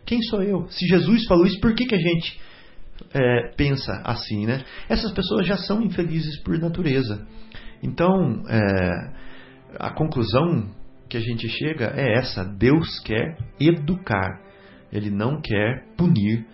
Quem 0.04 0.20
sou 0.24 0.42
eu? 0.42 0.66
Se 0.68 0.86
Jesus 0.86 1.24
falou 1.24 1.46
isso, 1.46 1.58
por 1.58 1.74
que, 1.74 1.86
que 1.86 1.94
a 1.94 1.98
gente 1.98 2.38
é, 3.14 3.50
pensa 3.56 4.02
assim, 4.04 4.44
né? 4.44 4.62
Essas 4.90 5.10
pessoas 5.12 5.46
já 5.46 5.56
são 5.56 5.80
infelizes 5.80 6.38
por 6.42 6.58
natureza. 6.58 7.26
Então, 7.82 8.42
é, 8.46 9.12
a 9.78 9.88
conclusão 9.88 10.76
que 11.08 11.16
a 11.16 11.20
gente 11.20 11.48
chega 11.48 11.92
é 11.96 12.18
essa: 12.18 12.44
Deus 12.44 13.00
quer 13.00 13.36
educar, 13.58 14.40
Ele 14.92 15.10
não 15.10 15.40
quer 15.40 15.86
punir 15.96 16.46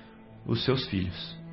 os 0.47 0.65
seus 0.65 0.87
filhos. 0.89 1.45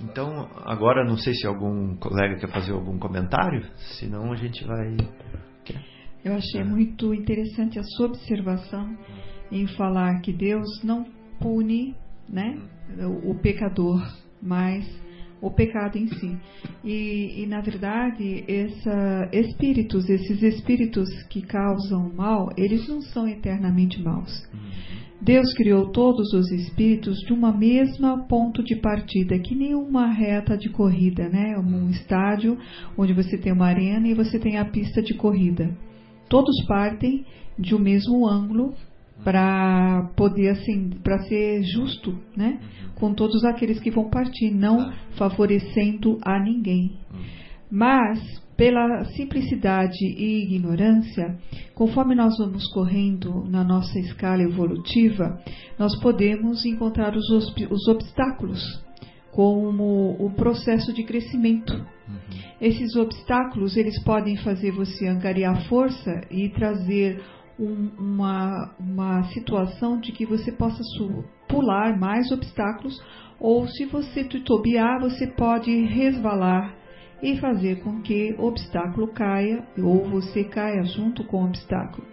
Então, 0.00 0.48
agora 0.64 1.04
não 1.04 1.16
sei 1.16 1.32
se 1.32 1.46
algum 1.46 1.96
colega 1.96 2.36
quer 2.36 2.48
fazer 2.48 2.72
algum 2.72 2.98
comentário, 2.98 3.64
senão 3.98 4.32
a 4.32 4.36
gente 4.36 4.64
vai. 4.64 4.96
Eu 6.24 6.34
achei 6.34 6.62
muito 6.62 7.12
interessante 7.14 7.78
a 7.78 7.82
sua 7.82 8.06
observação 8.06 8.96
em 9.50 9.66
falar 9.66 10.20
que 10.20 10.32
Deus 10.32 10.82
não 10.82 11.04
pune 11.40 11.96
né, 12.28 12.60
o 13.24 13.34
pecador, 13.34 14.00
mas 14.40 14.84
o 15.42 15.50
pecado 15.50 15.98
em 15.98 16.06
si. 16.06 16.38
E, 16.84 17.42
e, 17.42 17.46
na 17.46 17.60
verdade, 17.60 18.44
essa, 18.46 19.28
espíritos, 19.32 20.08
esses 20.08 20.40
espíritos 20.40 21.08
que 21.24 21.42
causam 21.42 22.12
mal, 22.14 22.48
eles 22.56 22.88
não 22.88 23.02
são 23.02 23.28
eternamente 23.28 24.00
maus. 24.00 24.48
Uhum. 24.54 24.60
Deus 25.20 25.54
criou 25.54 25.90
todos 25.90 26.32
os 26.32 26.50
espíritos 26.50 27.16
de 27.26 27.32
uma 27.32 27.52
mesma 27.52 28.26
ponto 28.26 28.62
de 28.62 28.76
partida, 28.76 29.38
que 29.38 29.54
nem 29.54 29.74
uma 29.74 30.06
reta 30.06 30.56
de 30.56 30.68
corrida, 30.68 31.28
né? 31.28 31.56
Um 31.58 31.90
estádio 31.90 32.58
onde 32.96 33.12
você 33.12 33.38
tem 33.38 33.52
uma 33.52 33.66
arena 33.66 34.08
e 34.08 34.14
você 34.14 34.38
tem 34.38 34.58
a 34.58 34.64
pista 34.64 35.00
de 35.00 35.14
corrida. 35.14 35.76
Todos 36.28 36.54
partem 36.66 37.24
de 37.56 37.74
um 37.74 37.78
mesmo 37.78 38.26
ângulo 38.26 38.74
para 39.24 40.10
poder 40.16 40.50
assim, 40.50 40.90
para 41.02 41.18
ser 41.24 41.62
justo, 41.62 42.18
né, 42.36 42.60
com 42.96 43.14
todos 43.14 43.44
aqueles 43.44 43.80
que 43.80 43.90
vão 43.90 44.10
partir, 44.10 44.50
não 44.50 44.92
favorecendo 45.16 46.18
a 46.22 46.38
ninguém. 46.40 46.98
Mas 47.70 48.20
pela 48.56 49.04
simplicidade 49.06 50.04
e 50.04 50.44
ignorância, 50.44 51.36
conforme 51.74 52.14
nós 52.14 52.36
vamos 52.38 52.66
correndo 52.72 53.44
na 53.48 53.64
nossa 53.64 53.98
escala 53.98 54.42
evolutiva, 54.42 55.40
nós 55.78 55.98
podemos 56.00 56.64
encontrar 56.64 57.16
os, 57.16 57.28
os 57.30 57.88
obstáculos 57.88 58.82
como 59.32 60.14
o 60.18 60.30
processo 60.34 60.92
de 60.92 61.02
crescimento. 61.02 61.72
Uhum. 61.72 62.42
Esses 62.60 62.94
obstáculos 62.94 63.76
eles 63.76 64.00
podem 64.04 64.36
fazer 64.36 64.70
você 64.70 65.08
angariar 65.08 65.66
força 65.66 66.20
e 66.30 66.50
trazer 66.50 67.20
um, 67.58 67.90
uma, 67.98 68.74
uma 68.78 69.22
situação 69.24 69.98
de 69.98 70.12
que 70.12 70.26
você 70.26 70.52
possa 70.52 70.82
pular 71.48 71.98
mais 71.98 72.30
obstáculos, 72.30 73.00
ou 73.38 73.66
se 73.66 73.84
você 73.86 74.24
titubear, 74.24 75.00
você 75.00 75.26
pode 75.26 75.70
resvalar 75.84 76.74
e 77.22 77.36
fazer 77.38 77.82
com 77.82 78.00
que 78.00 78.34
o 78.38 78.46
obstáculo 78.46 79.08
caia 79.08 79.64
ou 79.78 80.08
você 80.08 80.44
caia 80.44 80.82
junto 80.84 81.24
com 81.24 81.42
o 81.42 81.46
obstáculo. 81.46 82.06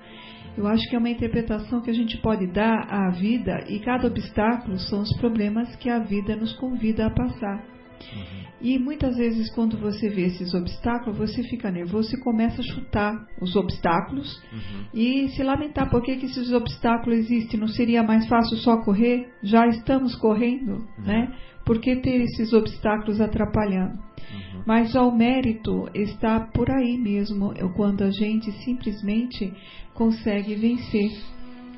Eu 0.57 0.67
acho 0.67 0.87
que 0.89 0.95
é 0.95 0.99
uma 0.99 1.09
interpretação 1.09 1.81
que 1.81 1.89
a 1.89 1.93
gente 1.93 2.17
pode 2.17 2.45
dar 2.47 2.85
à 2.89 3.09
vida 3.11 3.63
e 3.67 3.79
cada 3.79 4.07
obstáculo 4.07 4.77
são 4.77 5.01
os 5.01 5.17
problemas 5.17 5.75
que 5.77 5.89
a 5.89 5.99
vida 5.99 6.35
nos 6.35 6.53
convida 6.53 7.05
a 7.05 7.09
passar. 7.09 7.78
Uhum. 8.13 8.49
E 8.61 8.77
muitas 8.77 9.15
vezes, 9.15 9.49
quando 9.51 9.77
você 9.77 10.09
vê 10.09 10.23
esses 10.23 10.53
obstáculos, 10.53 11.17
você 11.17 11.43
fica 11.43 11.71
nervoso 11.71 12.13
e 12.13 12.19
começa 12.19 12.61
a 12.61 12.63
chutar 12.63 13.27
os 13.41 13.55
obstáculos 13.55 14.41
uhum. 14.51 14.85
e 14.93 15.29
se 15.29 15.43
lamentar 15.43 15.89
por 15.89 16.01
que, 16.01 16.17
que 16.17 16.25
esses 16.25 16.51
obstáculos 16.51 17.19
existem. 17.19 17.59
Não 17.59 17.67
seria 17.67 18.03
mais 18.03 18.27
fácil 18.27 18.57
só 18.57 18.77
correr? 18.77 19.29
Já 19.41 19.67
estamos 19.67 20.15
correndo, 20.15 20.73
uhum. 20.97 21.05
né? 21.05 21.33
Por 21.65 21.79
que 21.79 21.95
ter 21.97 22.21
esses 22.21 22.51
obstáculos 22.51 23.21
atrapalhando? 23.21 23.93
Uhum. 23.93 24.63
Mas 24.65 24.95
o 24.95 25.11
mérito 25.11 25.87
está 25.93 26.39
por 26.39 26.69
aí 26.69 26.97
mesmo, 26.97 27.53
é 27.53 27.67
quando 27.75 28.03
a 28.03 28.11
gente 28.11 28.51
simplesmente 28.63 29.53
consegue 29.93 30.55
vencer. 30.55 31.11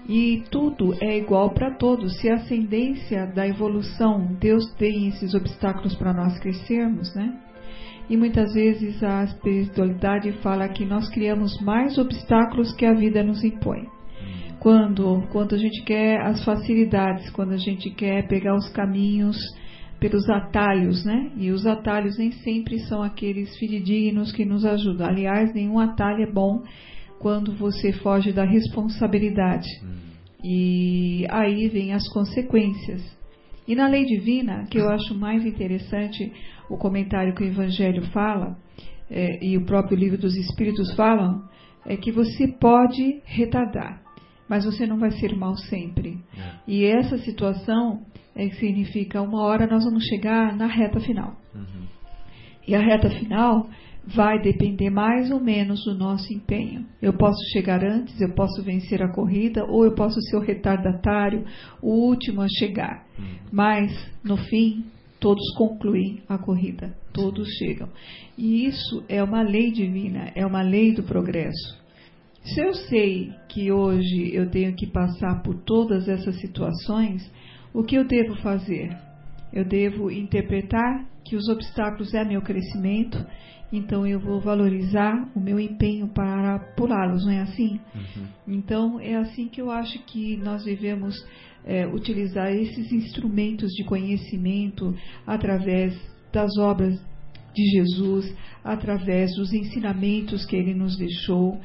E 0.07 0.43
tudo 0.49 0.95
é 1.01 1.17
igual 1.17 1.51
para 1.51 1.75
todos. 1.75 2.19
Se 2.19 2.29
a 2.29 2.35
ascendência 2.35 3.27
da 3.27 3.47
evolução, 3.47 4.35
Deus 4.39 4.65
tem 4.73 5.07
esses 5.07 5.33
obstáculos 5.33 5.95
para 5.95 6.13
nós 6.13 6.39
crescermos, 6.39 7.13
né? 7.15 7.39
E 8.09 8.17
muitas 8.17 8.53
vezes 8.53 9.01
a 9.03 9.23
espiritualidade 9.23 10.31
fala 10.41 10.67
que 10.67 10.85
nós 10.85 11.07
criamos 11.09 11.59
mais 11.61 11.97
obstáculos 11.97 12.73
que 12.73 12.85
a 12.85 12.93
vida 12.93 13.23
nos 13.23 13.43
impõe. 13.43 13.87
Quando, 14.59 15.23
quando 15.31 15.55
a 15.55 15.57
gente 15.57 15.81
quer 15.83 16.19
as 16.21 16.43
facilidades, 16.43 17.29
quando 17.31 17.53
a 17.53 17.57
gente 17.57 17.89
quer 17.89 18.27
pegar 18.27 18.55
os 18.55 18.69
caminhos 18.69 19.37
pelos 19.99 20.27
atalhos, 20.29 21.05
né? 21.05 21.31
E 21.37 21.51
os 21.51 21.65
atalhos 21.65 22.17
nem 22.17 22.31
sempre 22.31 22.79
são 22.79 23.01
aqueles 23.01 23.55
fidedignos 23.57 24.31
que 24.31 24.43
nos 24.43 24.65
ajudam. 24.65 25.07
Aliás, 25.07 25.53
nenhum 25.53 25.79
atalho 25.79 26.23
é 26.23 26.31
bom 26.31 26.63
quando 27.21 27.53
você 27.55 27.93
foge 27.93 28.33
da 28.33 28.43
responsabilidade. 28.43 29.69
E 30.43 31.25
aí 31.29 31.67
vem 31.69 31.93
as 31.93 32.07
consequências. 32.09 33.01
E 33.67 33.75
na 33.75 33.87
lei 33.87 34.05
divina, 34.05 34.65
que 34.69 34.79
eu 34.79 34.89
acho 34.89 35.13
mais 35.13 35.45
interessante, 35.45 36.33
o 36.69 36.77
comentário 36.77 37.35
que 37.35 37.43
o 37.43 37.47
Evangelho 37.47 38.03
fala, 38.07 38.57
é, 39.09 39.45
e 39.45 39.57
o 39.57 39.65
próprio 39.65 39.97
livro 39.97 40.17
dos 40.17 40.35
Espíritos 40.35 40.93
falam, 40.95 41.43
é 41.85 41.95
que 41.95 42.11
você 42.11 42.47
pode 42.47 43.21
retardar, 43.23 44.01
mas 44.49 44.65
você 44.65 44.87
não 44.87 44.97
vai 44.97 45.11
ser 45.11 45.35
mal 45.35 45.55
sempre. 45.55 46.19
É. 46.35 46.51
E 46.67 46.85
essa 46.85 47.17
situação 47.19 48.01
é 48.35 48.47
que 48.47 48.55
significa 48.55 49.21
uma 49.21 49.43
hora 49.43 49.67
nós 49.67 49.83
vamos 49.83 50.05
chegar 50.05 50.55
na 50.55 50.67
reta 50.67 50.99
final. 50.99 51.35
Uhum. 51.53 51.85
E 52.67 52.75
a 52.75 52.79
reta 52.79 53.09
final 53.09 53.69
vai 54.05 54.41
depender 54.41 54.89
mais 54.89 55.31
ou 55.31 55.39
menos 55.39 55.83
do 55.83 55.93
nosso 55.93 56.33
empenho. 56.33 56.85
Eu 57.01 57.13
posso 57.13 57.39
chegar 57.53 57.83
antes, 57.83 58.19
eu 58.19 58.33
posso 58.33 58.63
vencer 58.63 59.01
a 59.01 59.11
corrida, 59.11 59.63
ou 59.65 59.85
eu 59.85 59.93
posso 59.93 60.19
ser 60.21 60.37
o 60.37 60.41
retardatário, 60.41 61.45
o 61.81 61.91
último 62.07 62.41
a 62.41 62.47
chegar. 62.47 63.05
Uhum. 63.17 63.25
Mas, 63.51 64.11
no 64.23 64.37
fim, 64.37 64.85
todos 65.19 65.53
concluem 65.55 66.23
a 66.27 66.37
corrida, 66.37 66.95
todos 67.13 67.47
chegam. 67.57 67.89
E 68.37 68.65
isso 68.65 69.03
é 69.07 69.23
uma 69.23 69.43
lei 69.43 69.71
divina, 69.71 70.31
é 70.35 70.45
uma 70.45 70.63
lei 70.63 70.93
do 70.93 71.03
progresso. 71.03 71.79
Se 72.43 72.59
eu 72.59 72.73
sei 72.73 73.31
que 73.47 73.71
hoje 73.71 74.31
eu 74.33 74.49
tenho 74.49 74.75
que 74.75 74.87
passar 74.87 75.43
por 75.43 75.55
todas 75.63 76.09
essas 76.09 76.39
situações, 76.41 77.31
o 77.71 77.83
que 77.83 77.95
eu 77.95 78.03
devo 78.03 78.35
fazer? 78.37 78.97
Eu 79.53 79.63
devo 79.63 80.09
interpretar 80.09 81.05
que 81.23 81.35
os 81.35 81.47
obstáculos 81.49 82.13
é 82.15 82.25
meu 82.25 82.41
crescimento, 82.41 83.23
então 83.71 84.05
eu 84.05 84.19
vou 84.19 84.39
valorizar 84.39 85.29
o 85.35 85.39
meu 85.39 85.59
empenho 85.59 86.07
para 86.09 86.59
pulá-los, 86.75 87.25
não 87.25 87.31
é 87.31 87.41
assim? 87.41 87.79
Uhum. 87.95 88.27
Então 88.47 88.99
é 88.99 89.15
assim 89.15 89.47
que 89.47 89.61
eu 89.61 89.71
acho 89.71 89.97
que 90.05 90.37
nós 90.37 90.63
devemos 90.63 91.15
é, 91.65 91.87
utilizar 91.87 92.51
esses 92.51 92.91
instrumentos 92.91 93.71
de 93.71 93.83
conhecimento 93.85 94.93
através 95.25 95.95
das 96.33 96.57
obras 96.57 96.99
de 97.53 97.63
Jesus, 97.77 98.33
através 98.63 99.35
dos 99.35 99.53
ensinamentos 99.53 100.45
que 100.45 100.55
ele 100.55 100.73
nos 100.73 100.97
deixou, 100.97 101.59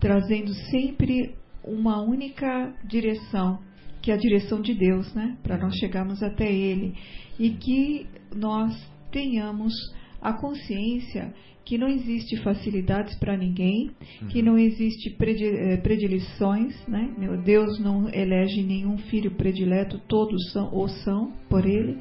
trazendo 0.00 0.52
sempre 0.70 1.34
uma 1.64 2.00
única 2.02 2.74
direção, 2.84 3.60
que 4.00 4.10
é 4.10 4.14
a 4.14 4.18
direção 4.18 4.60
de 4.60 4.74
Deus, 4.74 5.12
né? 5.14 5.36
Para 5.42 5.56
nós 5.56 5.76
chegarmos 5.76 6.22
até 6.22 6.50
Ele. 6.50 6.94
E 7.38 7.50
que 7.50 8.06
nós 8.34 8.74
tenhamos 9.12 9.72
a 10.20 10.32
consciência 10.32 11.32
que 11.64 11.78
não 11.78 11.88
existe 11.88 12.36
facilidades 12.42 13.14
para 13.16 13.36
ninguém, 13.36 13.92
que 14.28 14.40
uhum. 14.40 14.46
não 14.46 14.58
existe 14.58 15.16
eh, 15.20 15.76
predileções, 15.76 16.74
né? 16.88 17.12
Meu 17.16 17.36
Deus 17.36 17.78
não 17.78 18.08
elege 18.08 18.62
nenhum 18.62 18.98
filho 18.98 19.30
predileto, 19.32 20.00
todos 20.08 20.50
são 20.52 20.72
ou 20.72 20.88
são 20.88 21.32
por 21.48 21.64
ele. 21.64 21.98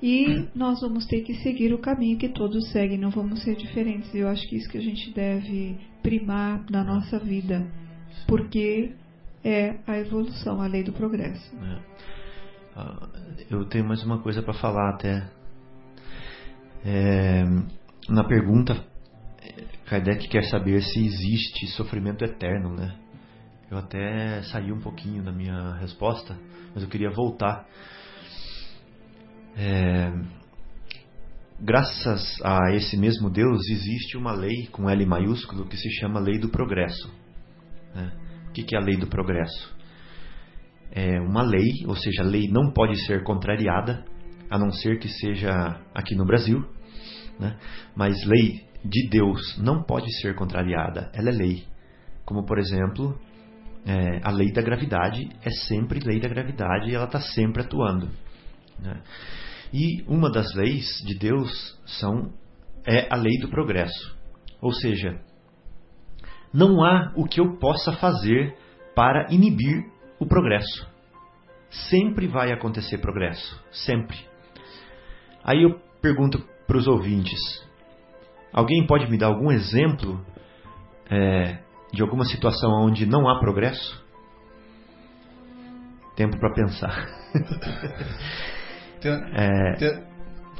E 0.00 0.48
nós 0.54 0.80
vamos 0.80 1.06
ter 1.06 1.22
que 1.22 1.34
seguir 1.34 1.72
o 1.72 1.78
caminho 1.78 2.18
que 2.18 2.28
todos 2.28 2.70
seguem, 2.70 2.98
não 2.98 3.10
vamos 3.10 3.42
ser 3.42 3.56
diferentes. 3.56 4.12
Eu 4.14 4.28
acho 4.28 4.48
que 4.48 4.56
isso 4.56 4.68
que 4.68 4.78
a 4.78 4.82
gente 4.82 5.12
deve 5.12 5.76
primar 6.02 6.64
na 6.70 6.82
nossa 6.82 7.18
vida, 7.18 7.66
porque 8.26 8.92
é 9.44 9.76
a 9.86 9.98
evolução, 9.98 10.60
a 10.60 10.66
lei 10.66 10.82
do 10.82 10.92
progresso. 10.92 11.54
É. 11.56 11.78
Ah, 12.74 13.08
eu 13.50 13.64
tenho 13.66 13.84
mais 13.84 14.02
uma 14.04 14.18
coisa 14.18 14.42
para 14.42 14.54
falar 14.54 14.90
até. 14.90 15.28
É, 16.84 17.44
na 18.08 18.24
pergunta 18.24 18.91
Kardec 19.86 20.28
quer 20.28 20.44
saber 20.44 20.82
se 20.82 21.04
existe 21.04 21.66
sofrimento 21.68 22.24
eterno, 22.24 22.74
né? 22.74 22.96
Eu 23.70 23.78
até 23.78 24.42
saí 24.42 24.70
um 24.70 24.80
pouquinho 24.80 25.22
da 25.22 25.32
minha 25.32 25.74
resposta, 25.76 26.36
mas 26.74 26.82
eu 26.82 26.88
queria 26.88 27.10
voltar. 27.10 27.66
É, 29.56 30.12
graças 31.58 32.38
a 32.44 32.74
esse 32.74 32.96
mesmo 32.96 33.30
Deus, 33.30 33.68
existe 33.70 34.16
uma 34.16 34.32
lei 34.32 34.66
com 34.70 34.90
L 34.90 35.06
maiúsculo 35.06 35.66
que 35.66 35.76
se 35.76 35.90
chama 35.90 36.20
Lei 36.20 36.38
do 36.38 36.48
Progresso. 36.48 37.10
Né? 37.94 38.12
O 38.48 38.52
que 38.52 38.74
é 38.74 38.78
a 38.78 38.82
Lei 38.82 38.96
do 38.96 39.06
Progresso? 39.06 39.74
É 40.90 41.18
uma 41.20 41.42
lei, 41.42 41.86
ou 41.86 41.96
seja, 41.96 42.22
a 42.22 42.26
lei 42.26 42.48
não 42.48 42.70
pode 42.70 42.94
ser 43.06 43.22
contrariada, 43.24 44.04
a 44.50 44.58
não 44.58 44.70
ser 44.70 44.98
que 44.98 45.08
seja 45.08 45.80
aqui 45.94 46.14
no 46.14 46.26
Brasil, 46.26 46.62
né? 47.40 47.58
mas 47.96 48.22
lei 48.26 48.70
de 48.84 49.08
Deus 49.08 49.56
não 49.58 49.82
pode 49.82 50.12
ser 50.20 50.34
contrariada, 50.34 51.10
ela 51.14 51.30
é 51.30 51.32
lei. 51.32 51.64
Como, 52.24 52.44
por 52.44 52.58
exemplo, 52.58 53.18
é, 53.84 54.20
a 54.22 54.30
lei 54.30 54.52
da 54.52 54.62
gravidade 54.62 55.28
é 55.42 55.50
sempre 55.68 56.00
lei 56.00 56.20
da 56.20 56.28
gravidade 56.28 56.90
e 56.90 56.94
ela 56.94 57.04
está 57.04 57.20
sempre 57.20 57.62
atuando. 57.62 58.10
Né? 58.78 59.02
E 59.72 60.02
uma 60.06 60.30
das 60.30 60.54
leis 60.54 60.86
de 61.04 61.18
Deus 61.18 61.80
são, 61.86 62.32
é 62.86 63.08
a 63.10 63.16
lei 63.16 63.38
do 63.38 63.48
progresso. 63.48 64.16
Ou 64.60 64.72
seja, 64.72 65.20
não 66.52 66.84
há 66.84 67.12
o 67.16 67.24
que 67.24 67.40
eu 67.40 67.56
possa 67.56 67.92
fazer 67.92 68.56
para 68.94 69.32
inibir 69.32 69.84
o 70.20 70.26
progresso. 70.26 70.86
Sempre 71.88 72.28
vai 72.28 72.52
acontecer 72.52 72.98
progresso, 72.98 73.60
sempre. 73.72 74.18
Aí 75.42 75.62
eu 75.62 75.80
pergunto 76.02 76.38
para 76.66 76.76
os 76.76 76.86
ouvintes: 76.86 77.40
Alguém 78.52 78.86
pode 78.86 79.10
me 79.10 79.16
dar 79.16 79.28
algum 79.28 79.50
exemplo 79.50 80.20
é, 81.10 81.58
de 81.92 82.02
alguma 82.02 82.24
situação 82.24 82.70
onde 82.84 83.06
não 83.06 83.28
há 83.28 83.38
progresso? 83.38 84.02
Tempo 86.14 86.38
para 86.38 86.52
pensar. 86.52 87.08
é, 89.34 90.02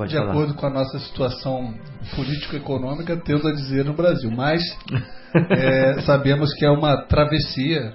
de 0.06 0.16
acordo 0.16 0.54
com 0.54 0.66
a 0.66 0.70
nossa 0.70 0.98
situação 1.00 1.74
político-econômica, 2.16 3.16
tendo 3.18 3.46
a 3.46 3.52
dizer 3.52 3.84
no 3.84 3.92
Brasil. 3.92 4.30
Mas 4.30 4.62
é, 5.50 6.00
sabemos 6.06 6.54
que 6.54 6.64
é 6.64 6.70
uma 6.70 7.02
travessia 7.02 7.94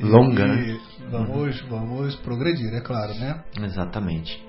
longa. 0.00 0.44
E, 0.44 0.72
né? 0.72 0.80
Vamos, 1.08 1.60
vamos 1.68 2.16
progredir, 2.16 2.74
é 2.74 2.80
claro, 2.80 3.14
né? 3.14 3.44
Exatamente. 3.62 4.44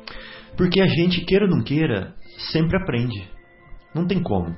Porque 0.57 0.82
a 0.82 0.88
gente, 0.88 1.24
queira 1.24 1.45
ou 1.45 1.52
não 1.52 1.64
queira, 1.64 2.15
sempre 2.52 2.76
aprende. 2.82 3.30
Não 3.94 4.07
tem 4.07 4.22
como. 4.22 4.56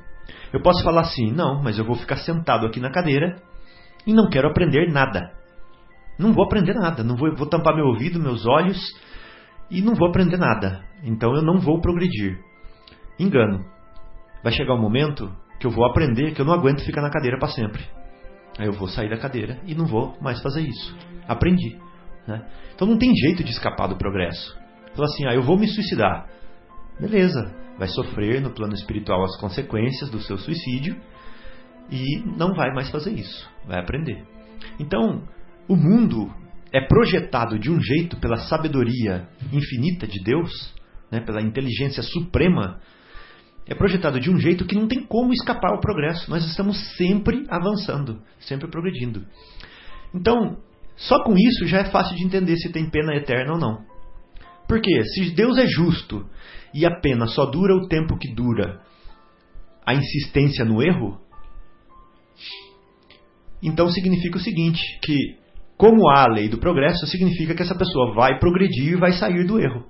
Eu 0.52 0.62
posso 0.62 0.84
falar 0.84 1.02
assim, 1.02 1.32
não, 1.32 1.62
mas 1.62 1.78
eu 1.78 1.86
vou 1.86 1.96
ficar 1.96 2.18
sentado 2.18 2.66
aqui 2.66 2.80
na 2.80 2.92
cadeira 2.92 3.42
e 4.06 4.14
não 4.14 4.30
quero 4.30 4.50
aprender 4.50 4.92
nada. 4.92 5.32
Não 6.18 6.34
vou 6.34 6.44
aprender 6.44 6.74
nada, 6.74 7.04
não 7.04 7.16
vou, 7.16 7.34
vou 7.36 7.48
tampar 7.48 7.76
meu 7.76 7.86
ouvido, 7.86 8.20
meus 8.20 8.46
olhos 8.46 8.80
e 9.70 9.82
não 9.82 9.96
vou 9.96 10.10
aprender 10.10 10.38
nada. 10.38 10.84
Então 11.04 11.34
eu 11.36 11.42
não 11.42 11.60
vou 11.60 11.80
progredir. 11.80 12.40
Engano. 13.18 13.66
Vai 14.44 14.52
chegar 14.54 14.74
um 14.74 14.82
momento 14.82 15.32
que 15.60 15.68
eu 15.68 15.72
vou 15.72 15.86
aprender 15.86 16.34
que 16.34 16.42
eu 16.42 16.46
não 16.46 16.54
aguento 16.54 16.84
ficar 16.86 17.02
na 17.02 17.10
cadeira 17.10 17.38
para 17.38 17.50
sempre. 17.50 17.84
Aí 18.58 18.66
eu 18.66 18.74
vou 18.74 18.88
sair 18.88 19.10
da 19.10 19.18
cadeira 19.18 19.60
e 19.66 19.76
não 19.76 19.86
vou 19.86 20.18
mais 20.22 20.42
fazer 20.42 20.62
isso. 20.62 20.98
Aprendi. 21.28 21.78
Né? 22.28 22.46
Então 22.74 22.88
não 22.88 22.98
tem 22.98 23.14
jeito 23.16 23.44
de 23.44 23.52
escapar 23.52 23.88
do 23.88 23.98
progresso. 23.98 24.58
Fala 24.94 25.06
assim, 25.06 25.26
ah, 25.28 25.34
eu 25.34 25.44
vou 25.44 25.58
me 25.58 25.68
suicidar. 25.68 26.28
Beleza, 27.00 27.56
vai 27.78 27.88
sofrer 27.88 28.42
no 28.42 28.52
plano 28.52 28.74
espiritual 28.74 29.24
as 29.24 29.40
consequências 29.40 30.10
do 30.10 30.20
seu 30.20 30.38
suicídio 30.38 31.00
e 31.90 32.20
não 32.38 32.54
vai 32.54 32.74
mais 32.74 32.90
fazer 32.90 33.12
isso, 33.12 33.50
vai 33.66 33.80
aprender. 33.80 34.24
Então, 34.80 35.24
o 35.68 35.76
mundo 35.76 36.32
é 36.72 36.82
projetado 36.82 37.58
de 37.58 37.72
um 37.72 37.82
jeito 37.82 38.18
pela 38.18 38.38
sabedoria 38.38 39.28
infinita 39.52 40.06
de 40.06 40.22
Deus, 40.24 40.52
né, 41.10 41.20
pela 41.22 41.42
inteligência 41.42 42.04
suprema, 42.04 42.80
é 43.70 43.76
projetado 43.76 44.20
de 44.20 44.32
um 44.32 44.40
jeito 44.40 44.66
que 44.66 44.76
não 44.76 44.88
tem 44.88 45.06
como 45.06 45.32
escapar 45.32 45.72
ao 45.72 45.80
progresso. 45.80 46.30
Nós 46.30 46.44
estamos 46.44 46.98
sempre 46.98 47.46
avançando, 47.48 48.20
sempre 48.40 48.68
progredindo. 48.68 49.24
Então, 50.14 50.58
só 50.96 51.24
com 51.24 51.36
isso 51.38 51.68
já 51.68 51.80
é 51.80 51.86
fácil 51.86 52.16
de 52.18 52.26
entender 52.26 52.58
se 52.58 52.72
tem 52.72 52.90
pena 52.90 53.16
eterna 53.16 53.54
ou 53.54 53.60
não. 53.60 53.86
Porque 54.70 55.04
se 55.04 55.32
Deus 55.32 55.58
é 55.58 55.66
justo 55.66 56.30
e 56.76 56.86
a 56.86 57.02
pena 57.02 57.26
só 57.26 57.48
dura 57.48 57.76
o 57.76 57.88
tempo 57.88 58.16
que 58.20 58.32
dura, 58.32 58.80
a 59.84 59.96
insistência 59.96 60.64
no 60.64 60.84
erro, 60.84 61.20
então 63.64 63.90
significa 63.90 64.38
o 64.38 64.41
seguinte, 64.41 64.80
que 65.02 65.40
como 65.76 66.08
há 66.08 66.26
a 66.26 66.28
lei 66.28 66.48
do 66.48 66.60
progresso, 66.60 67.08
significa 67.08 67.56
que 67.56 67.64
essa 67.64 67.74
pessoa 67.74 68.14
vai 68.14 68.38
progredir 68.38 68.94
e 68.94 69.00
vai 69.00 69.14
sair 69.14 69.44
do 69.48 69.60
erro. 69.60 69.86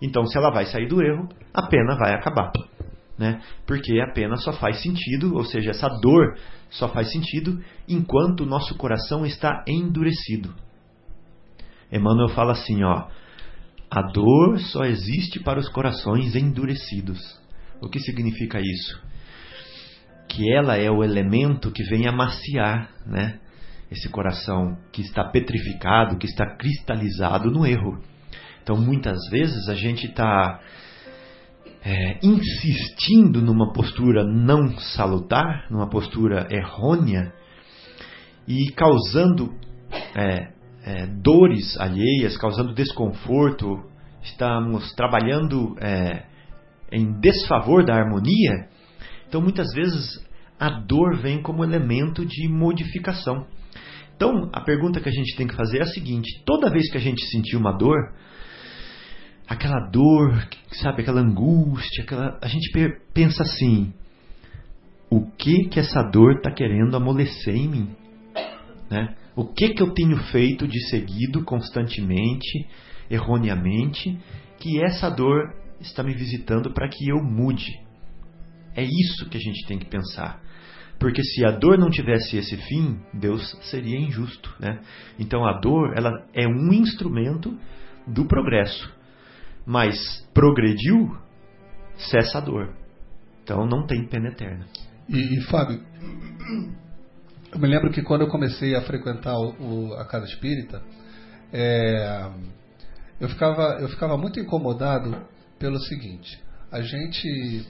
Então, 0.00 0.24
se 0.26 0.38
ela 0.38 0.50
vai 0.50 0.66
sair 0.66 0.86
do 0.86 1.02
erro, 1.02 1.28
a 1.52 1.66
pena 1.66 1.96
vai 1.96 2.14
acabar. 2.14 2.52
Né? 3.18 3.40
Porque 3.66 3.98
a 3.98 4.12
pena 4.12 4.36
só 4.36 4.52
faz 4.52 4.82
sentido, 4.82 5.34
ou 5.34 5.44
seja, 5.44 5.70
essa 5.70 5.88
dor 6.00 6.36
só 6.70 6.88
faz 6.88 7.10
sentido 7.10 7.60
enquanto 7.88 8.40
o 8.42 8.46
nosso 8.46 8.76
coração 8.76 9.26
está 9.26 9.64
endurecido. 9.66 10.54
Emmanuel 11.90 12.28
fala 12.28 12.52
assim, 12.52 12.84
ó, 12.84 13.08
a 13.94 14.00
dor 14.00 14.58
só 14.58 14.86
existe 14.86 15.38
para 15.38 15.60
os 15.60 15.68
corações 15.68 16.34
endurecidos. 16.34 17.20
O 17.78 17.90
que 17.90 18.00
significa 18.00 18.58
isso? 18.58 18.98
Que 20.26 20.50
ela 20.50 20.78
é 20.78 20.90
o 20.90 21.04
elemento 21.04 21.70
que 21.70 21.82
vem 21.82 22.08
amaciar, 22.08 22.88
né? 23.04 23.38
Esse 23.90 24.08
coração 24.08 24.78
que 24.90 25.02
está 25.02 25.22
petrificado, 25.24 26.16
que 26.16 26.24
está 26.24 26.56
cristalizado 26.56 27.50
no 27.50 27.66
erro. 27.66 28.02
Então, 28.62 28.78
muitas 28.78 29.18
vezes 29.30 29.68
a 29.68 29.74
gente 29.74 30.06
está 30.06 30.58
é, 31.84 32.18
insistindo 32.22 33.42
numa 33.42 33.74
postura 33.74 34.24
não 34.24 34.74
salutar, 34.78 35.66
numa 35.70 35.90
postura 35.90 36.48
errônea 36.50 37.30
e 38.48 38.72
causando 38.72 39.52
é, 40.16 40.51
é, 40.84 41.06
dores 41.06 41.78
alheias, 41.78 42.36
causando 42.36 42.74
desconforto, 42.74 43.82
estamos 44.22 44.92
trabalhando 44.94 45.76
é, 45.80 46.24
em 46.90 47.20
desfavor 47.20 47.84
da 47.84 47.94
harmonia, 47.94 48.68
então 49.28 49.40
muitas 49.40 49.72
vezes 49.74 50.24
a 50.58 50.68
dor 50.68 51.16
vem 51.16 51.42
como 51.42 51.64
elemento 51.64 52.24
de 52.24 52.48
modificação. 52.48 53.46
Então 54.14 54.50
a 54.52 54.60
pergunta 54.60 55.00
que 55.00 55.08
a 55.08 55.12
gente 55.12 55.36
tem 55.36 55.46
que 55.46 55.56
fazer 55.56 55.78
é 55.78 55.82
a 55.82 55.86
seguinte: 55.86 56.42
toda 56.44 56.70
vez 56.70 56.90
que 56.90 56.98
a 56.98 57.00
gente 57.00 57.24
sentir 57.30 57.56
uma 57.56 57.72
dor, 57.72 58.12
aquela 59.48 59.88
dor, 59.90 60.46
sabe, 60.70 61.02
aquela 61.02 61.20
angústia, 61.20 62.04
aquela, 62.04 62.38
a 62.40 62.46
gente 62.46 62.70
pensa 63.12 63.42
assim: 63.42 63.92
o 65.10 65.26
que 65.32 65.68
que 65.68 65.80
essa 65.80 66.02
dor 66.02 66.36
está 66.36 66.50
querendo 66.50 66.96
amolecer 66.96 67.56
em 67.56 67.68
mim? 67.68 67.96
Né? 68.90 69.16
O 69.34 69.46
que 69.46 69.70
que 69.70 69.82
eu 69.82 69.92
tenho 69.92 70.16
feito 70.24 70.66
de 70.66 70.78
seguido 70.88 71.44
constantemente, 71.44 72.66
erroneamente, 73.10 74.18
que 74.58 74.82
essa 74.82 75.08
dor 75.08 75.54
está 75.80 76.02
me 76.02 76.14
visitando 76.14 76.72
para 76.72 76.88
que 76.88 77.08
eu 77.08 77.22
mude? 77.22 77.72
É 78.74 78.82
isso 78.82 79.28
que 79.28 79.36
a 79.36 79.40
gente 79.40 79.66
tem 79.66 79.78
que 79.78 79.86
pensar. 79.86 80.40
Porque 80.98 81.22
se 81.22 81.44
a 81.44 81.50
dor 81.50 81.78
não 81.78 81.90
tivesse 81.90 82.36
esse 82.36 82.56
fim, 82.56 83.00
Deus 83.12 83.58
seria 83.62 83.98
injusto, 83.98 84.54
né? 84.60 84.80
Então 85.18 85.44
a 85.44 85.58
dor, 85.58 85.94
ela 85.96 86.26
é 86.32 86.46
um 86.46 86.72
instrumento 86.72 87.58
do 88.06 88.26
progresso 88.26 89.02
mas 89.66 89.96
progrediu, 90.34 91.16
cessa 92.10 92.38
a 92.38 92.40
dor. 92.40 92.74
Então 93.42 93.66
não 93.66 93.86
tem 93.86 94.06
pena 94.06 94.28
eterna. 94.28 94.66
E, 95.08 95.38
e 95.38 95.40
Fábio, 95.42 95.80
eu 97.52 97.58
me 97.58 97.68
lembro 97.68 97.92
que 97.92 98.02
quando 98.02 98.22
eu 98.22 98.28
comecei 98.28 98.74
a 98.74 98.80
frequentar 98.80 99.36
o, 99.36 99.90
o, 99.90 99.94
a 99.94 100.06
casa 100.06 100.24
espírita, 100.24 100.82
é, 101.52 102.30
eu, 103.20 103.28
ficava, 103.28 103.78
eu 103.80 103.88
ficava 103.88 104.16
muito 104.16 104.40
incomodado 104.40 105.26
pelo 105.58 105.78
seguinte: 105.80 106.42
a 106.70 106.80
gente 106.80 107.66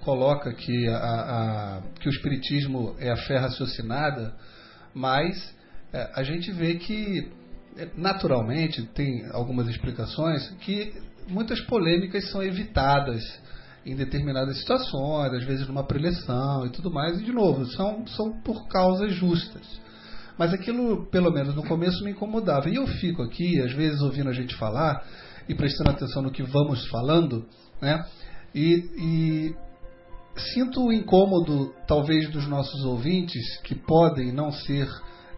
coloca 0.00 0.52
que, 0.52 0.88
a, 0.88 0.96
a, 0.96 1.82
que 2.00 2.08
o 2.08 2.10
espiritismo 2.10 2.96
é 2.98 3.10
a 3.10 3.16
fé 3.16 3.38
raciocinada, 3.38 4.34
mas 4.92 5.54
é, 5.92 6.10
a 6.14 6.24
gente 6.24 6.50
vê 6.50 6.74
que 6.74 7.30
naturalmente, 7.96 8.82
tem 8.94 9.26
algumas 9.32 9.68
explicações 9.68 10.48
que 10.60 10.92
muitas 11.28 11.60
polêmicas 11.62 12.30
são 12.30 12.42
evitadas 12.42 13.22
em 13.84 13.94
determinadas 13.94 14.58
situações, 14.58 15.32
às 15.32 15.44
vezes 15.44 15.66
numa 15.66 15.84
preleção 15.84 16.66
e 16.66 16.70
tudo 16.70 16.90
mais, 16.90 17.20
e 17.20 17.24
de 17.24 17.32
novo, 17.32 17.66
são, 17.66 18.06
são 18.06 18.32
por 18.40 18.66
causas 18.68 19.12
justas. 19.12 19.62
Mas 20.38 20.52
aquilo, 20.52 21.06
pelo 21.06 21.30
menos 21.30 21.54
no 21.54 21.62
começo, 21.62 22.02
me 22.02 22.10
incomodava. 22.10 22.68
E 22.68 22.76
eu 22.76 22.86
fico 22.86 23.22
aqui, 23.22 23.60
às 23.60 23.72
vezes, 23.72 24.00
ouvindo 24.00 24.28
a 24.28 24.32
gente 24.32 24.54
falar 24.56 25.04
e 25.48 25.54
prestando 25.54 25.90
atenção 25.90 26.22
no 26.22 26.32
que 26.32 26.42
vamos 26.42 26.86
falando, 26.88 27.46
né? 27.80 28.04
E, 28.54 28.90
e 28.96 29.56
sinto 30.54 30.84
o 30.84 30.92
incômodo, 30.92 31.72
talvez, 31.86 32.28
dos 32.30 32.48
nossos 32.48 32.84
ouvintes, 32.84 33.58
que 33.62 33.74
podem 33.74 34.32
não 34.32 34.50
ser 34.50 34.88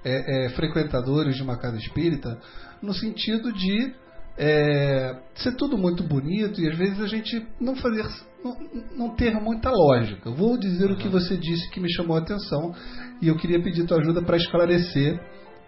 é, 0.04 0.46
é, 0.46 0.48
frequentadores 0.50 1.36
de 1.36 1.42
uma 1.42 1.58
casa 1.58 1.76
espírita, 1.76 2.38
no 2.80 2.94
sentido 2.94 3.52
de 3.52 3.94
é, 4.38 5.16
ser 5.34 5.56
tudo 5.56 5.78
muito 5.78 6.02
bonito 6.02 6.60
e 6.60 6.68
às 6.68 6.76
vezes 6.76 7.00
a 7.00 7.06
gente 7.06 7.46
não 7.60 7.74
fazer 7.76 8.06
não, 8.44 8.56
não 8.96 9.16
ter 9.16 9.34
muita 9.40 9.70
lógica. 9.70 10.30
Vou 10.30 10.58
dizer 10.58 10.86
uhum. 10.86 10.94
o 10.94 10.96
que 10.96 11.08
você 11.08 11.36
disse 11.36 11.70
que 11.70 11.80
me 11.80 11.90
chamou 11.92 12.16
a 12.16 12.20
atenção 12.20 12.74
e 13.20 13.28
eu 13.28 13.36
queria 13.36 13.62
pedir 13.62 13.86
tua 13.86 13.98
ajuda 13.98 14.22
para 14.22 14.36
esclarecer 14.36 15.18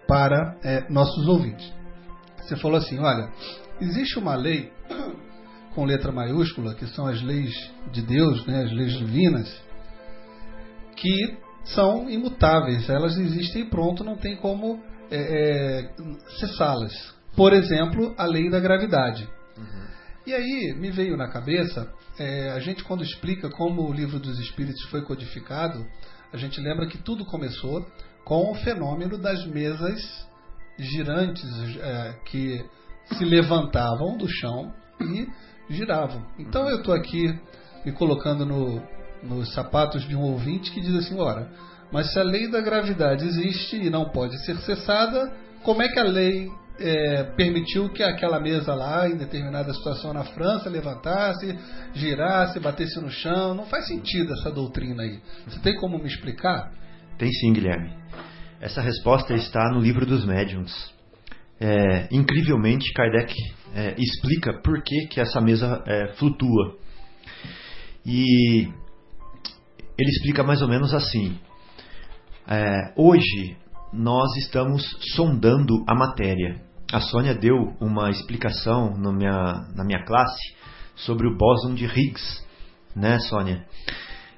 para 0.07 0.57
é, 0.63 0.89
nossos 0.89 1.27
ouvintes. 1.27 1.71
Você 2.37 2.55
falou 2.55 2.77
assim, 2.77 2.97
olha, 2.99 3.31
existe 3.81 4.17
uma 4.17 4.35
lei 4.35 4.71
com 5.75 5.85
letra 5.85 6.11
maiúscula 6.11 6.73
que 6.75 6.87
são 6.87 7.07
as 7.07 7.21
leis 7.21 7.53
de 7.91 8.01
Deus, 8.01 8.45
né, 8.47 8.63
as 8.63 8.71
leis 8.71 8.97
divinas, 8.97 9.61
que 10.95 11.37
são 11.63 12.09
imutáveis, 12.09 12.89
elas 12.89 13.17
existem 13.17 13.63
e 13.63 13.65
pronto, 13.65 14.03
não 14.03 14.15
tem 14.15 14.35
como 14.37 14.81
é, 15.11 15.81
é, 15.81 15.91
cessá-las. 16.39 17.18
Por 17.35 17.53
exemplo, 17.53 18.13
a 18.17 18.25
lei 18.25 18.49
da 18.49 18.59
gravidade. 18.59 19.29
Uhum. 19.57 19.87
E 20.27 20.33
aí 20.33 20.75
me 20.77 20.91
veio 20.91 21.15
na 21.15 21.27
cabeça, 21.27 21.91
é, 22.17 22.51
a 22.51 22.59
gente 22.59 22.83
quando 22.83 23.03
explica 23.03 23.49
como 23.49 23.87
o 23.87 23.93
livro 23.93 24.19
dos 24.19 24.39
Espíritos 24.39 24.83
foi 24.89 25.01
codificado, 25.01 25.85
a 26.31 26.37
gente 26.37 26.59
lembra 26.59 26.87
que 26.87 26.97
tudo 26.97 27.25
começou 27.25 27.85
com 28.23 28.51
o 28.51 28.55
fenômeno 28.55 29.17
das 29.17 29.45
mesas 29.47 30.27
girantes 30.77 31.43
é, 31.81 32.15
que 32.25 32.63
se 33.17 33.25
levantavam 33.25 34.17
do 34.17 34.27
chão 34.27 34.73
e 35.01 35.27
giravam. 35.69 36.25
Então 36.37 36.69
eu 36.69 36.77
estou 36.77 36.93
aqui 36.93 37.37
me 37.85 37.91
colocando 37.91 38.45
no, 38.45 38.81
nos 39.23 39.53
sapatos 39.53 40.07
de 40.07 40.15
um 40.15 40.21
ouvinte 40.21 40.71
que 40.71 40.81
diz 40.81 40.95
assim: 40.95 41.19
ora, 41.19 41.51
mas 41.91 42.11
se 42.13 42.19
a 42.19 42.23
lei 42.23 42.47
da 42.49 42.61
gravidade 42.61 43.25
existe 43.25 43.77
e 43.77 43.89
não 43.89 44.09
pode 44.09 44.37
ser 44.45 44.57
cessada, 44.57 45.33
como 45.63 45.81
é 45.81 45.89
que 45.89 45.99
a 45.99 46.03
lei 46.03 46.49
é, 46.79 47.23
permitiu 47.35 47.89
que 47.89 48.01
aquela 48.01 48.39
mesa 48.39 48.73
lá, 48.73 49.07
em 49.07 49.17
determinada 49.17 49.73
situação 49.73 50.13
na 50.13 50.23
França, 50.23 50.69
levantasse, 50.69 51.57
girasse, 51.93 52.59
batesse 52.59 52.99
no 52.99 53.09
chão? 53.09 53.53
Não 53.53 53.65
faz 53.65 53.87
sentido 53.87 54.33
essa 54.33 54.51
doutrina 54.51 55.03
aí. 55.03 55.19
Você 55.47 55.59
tem 55.59 55.75
como 55.75 55.97
me 55.97 56.07
explicar? 56.07 56.71
Tem 57.17 57.31
sim, 57.31 57.53
Guilherme. 57.53 57.93
Essa 58.61 58.81
resposta 58.81 59.33
está 59.33 59.69
no 59.71 59.79
livro 59.79 60.05
dos 60.05 60.25
médiuns. 60.25 60.93
É, 61.59 62.07
incrivelmente, 62.11 62.93
Kardec 62.93 63.33
é, 63.75 63.95
explica 63.97 64.61
por 64.61 64.81
que, 64.81 65.07
que 65.07 65.19
essa 65.19 65.41
mesa 65.41 65.83
é, 65.85 66.13
flutua. 66.13 66.77
E 68.05 68.63
ele 69.97 70.09
explica 70.09 70.43
mais 70.43 70.61
ou 70.61 70.69
menos 70.69 70.93
assim: 70.93 71.37
é, 72.47 72.93
hoje 72.95 73.57
nós 73.91 74.35
estamos 74.37 74.83
sondando 75.15 75.83
a 75.87 75.95
matéria. 75.95 76.61
A 76.91 76.99
Sônia 76.99 77.35
deu 77.35 77.75
uma 77.79 78.09
explicação 78.09 78.97
na 78.97 79.11
minha, 79.11 79.67
na 79.75 79.83
minha 79.83 80.03
classe 80.03 80.39
sobre 80.95 81.27
o 81.27 81.37
bóson 81.37 81.75
de 81.75 81.85
Higgs, 81.85 82.43
né, 82.95 83.19
Sônia? 83.19 83.63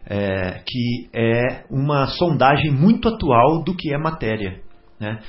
É, 0.06 0.62
que 0.66 1.10
é 1.14 1.64
uma 1.70 2.08
sondagem 2.08 2.72
muito 2.72 3.08
atual 3.08 3.64
do 3.64 3.74
que 3.74 3.94
é 3.94 3.98
matéria. 3.98 4.62
Né? 5.00 5.20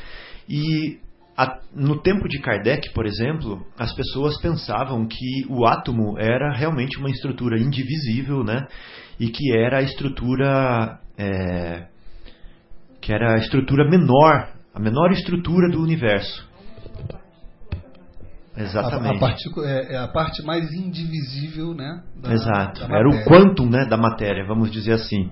E 0.48 0.98
a, 1.36 1.60
no 1.72 2.00
tempo 2.02 2.28
de 2.28 2.40
Kardec, 2.40 2.92
por 2.92 3.06
exemplo, 3.06 3.64
as 3.78 3.94
pessoas 3.94 4.40
pensavam 4.40 5.06
que 5.06 5.46
o 5.48 5.64
átomo 5.64 6.18
era 6.18 6.52
realmente 6.52 6.98
uma 6.98 7.10
estrutura 7.10 7.56
indivisível, 7.56 8.42
né? 8.42 8.66
e 9.20 9.28
que 9.28 9.56
era 9.56 9.78
a 9.78 9.82
estrutura 9.82 10.98
é, 11.16 11.86
que 13.00 13.12
era 13.12 13.34
a 13.34 13.38
estrutura 13.38 13.88
menor, 13.88 14.48
a 14.74 14.80
menor 14.80 15.12
estrutura 15.12 15.68
do 15.68 15.80
universo. 15.80 16.50
Exatamente. 18.56 19.14
A, 19.14 19.16
a, 19.16 19.20
parte, 19.20 19.50
é, 19.60 19.94
é, 19.94 19.98
a 19.98 20.08
parte 20.08 20.42
mais 20.42 20.72
indivisível, 20.72 21.74
né? 21.74 22.02
Da, 22.16 22.32
Exato. 22.32 22.86
Da 22.86 22.96
era 22.96 23.08
o 23.08 23.24
quantum, 23.24 23.68
né, 23.68 23.86
da 23.86 23.96
matéria, 23.96 24.44
vamos 24.46 24.70
dizer 24.70 24.92
assim. 24.92 25.30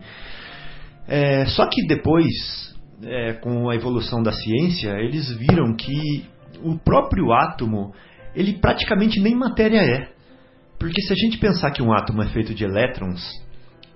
É, 1.06 1.44
só 1.46 1.66
que 1.66 1.86
depois, 1.86 2.74
é, 3.02 3.34
com 3.34 3.68
a 3.68 3.74
evolução 3.74 4.22
da 4.22 4.32
ciência, 4.32 4.90
eles 4.98 5.30
viram 5.36 5.74
que 5.74 6.26
o 6.62 6.78
próprio 6.78 7.32
átomo, 7.32 7.92
ele 8.34 8.54
praticamente 8.54 9.20
nem 9.20 9.34
matéria 9.34 9.80
é. 9.80 10.08
Porque 10.78 11.02
se 11.02 11.12
a 11.12 11.16
gente 11.16 11.38
pensar 11.38 11.70
que 11.72 11.82
um 11.82 11.92
átomo 11.92 12.22
é 12.22 12.28
feito 12.28 12.54
de 12.54 12.64
elétrons, 12.64 13.20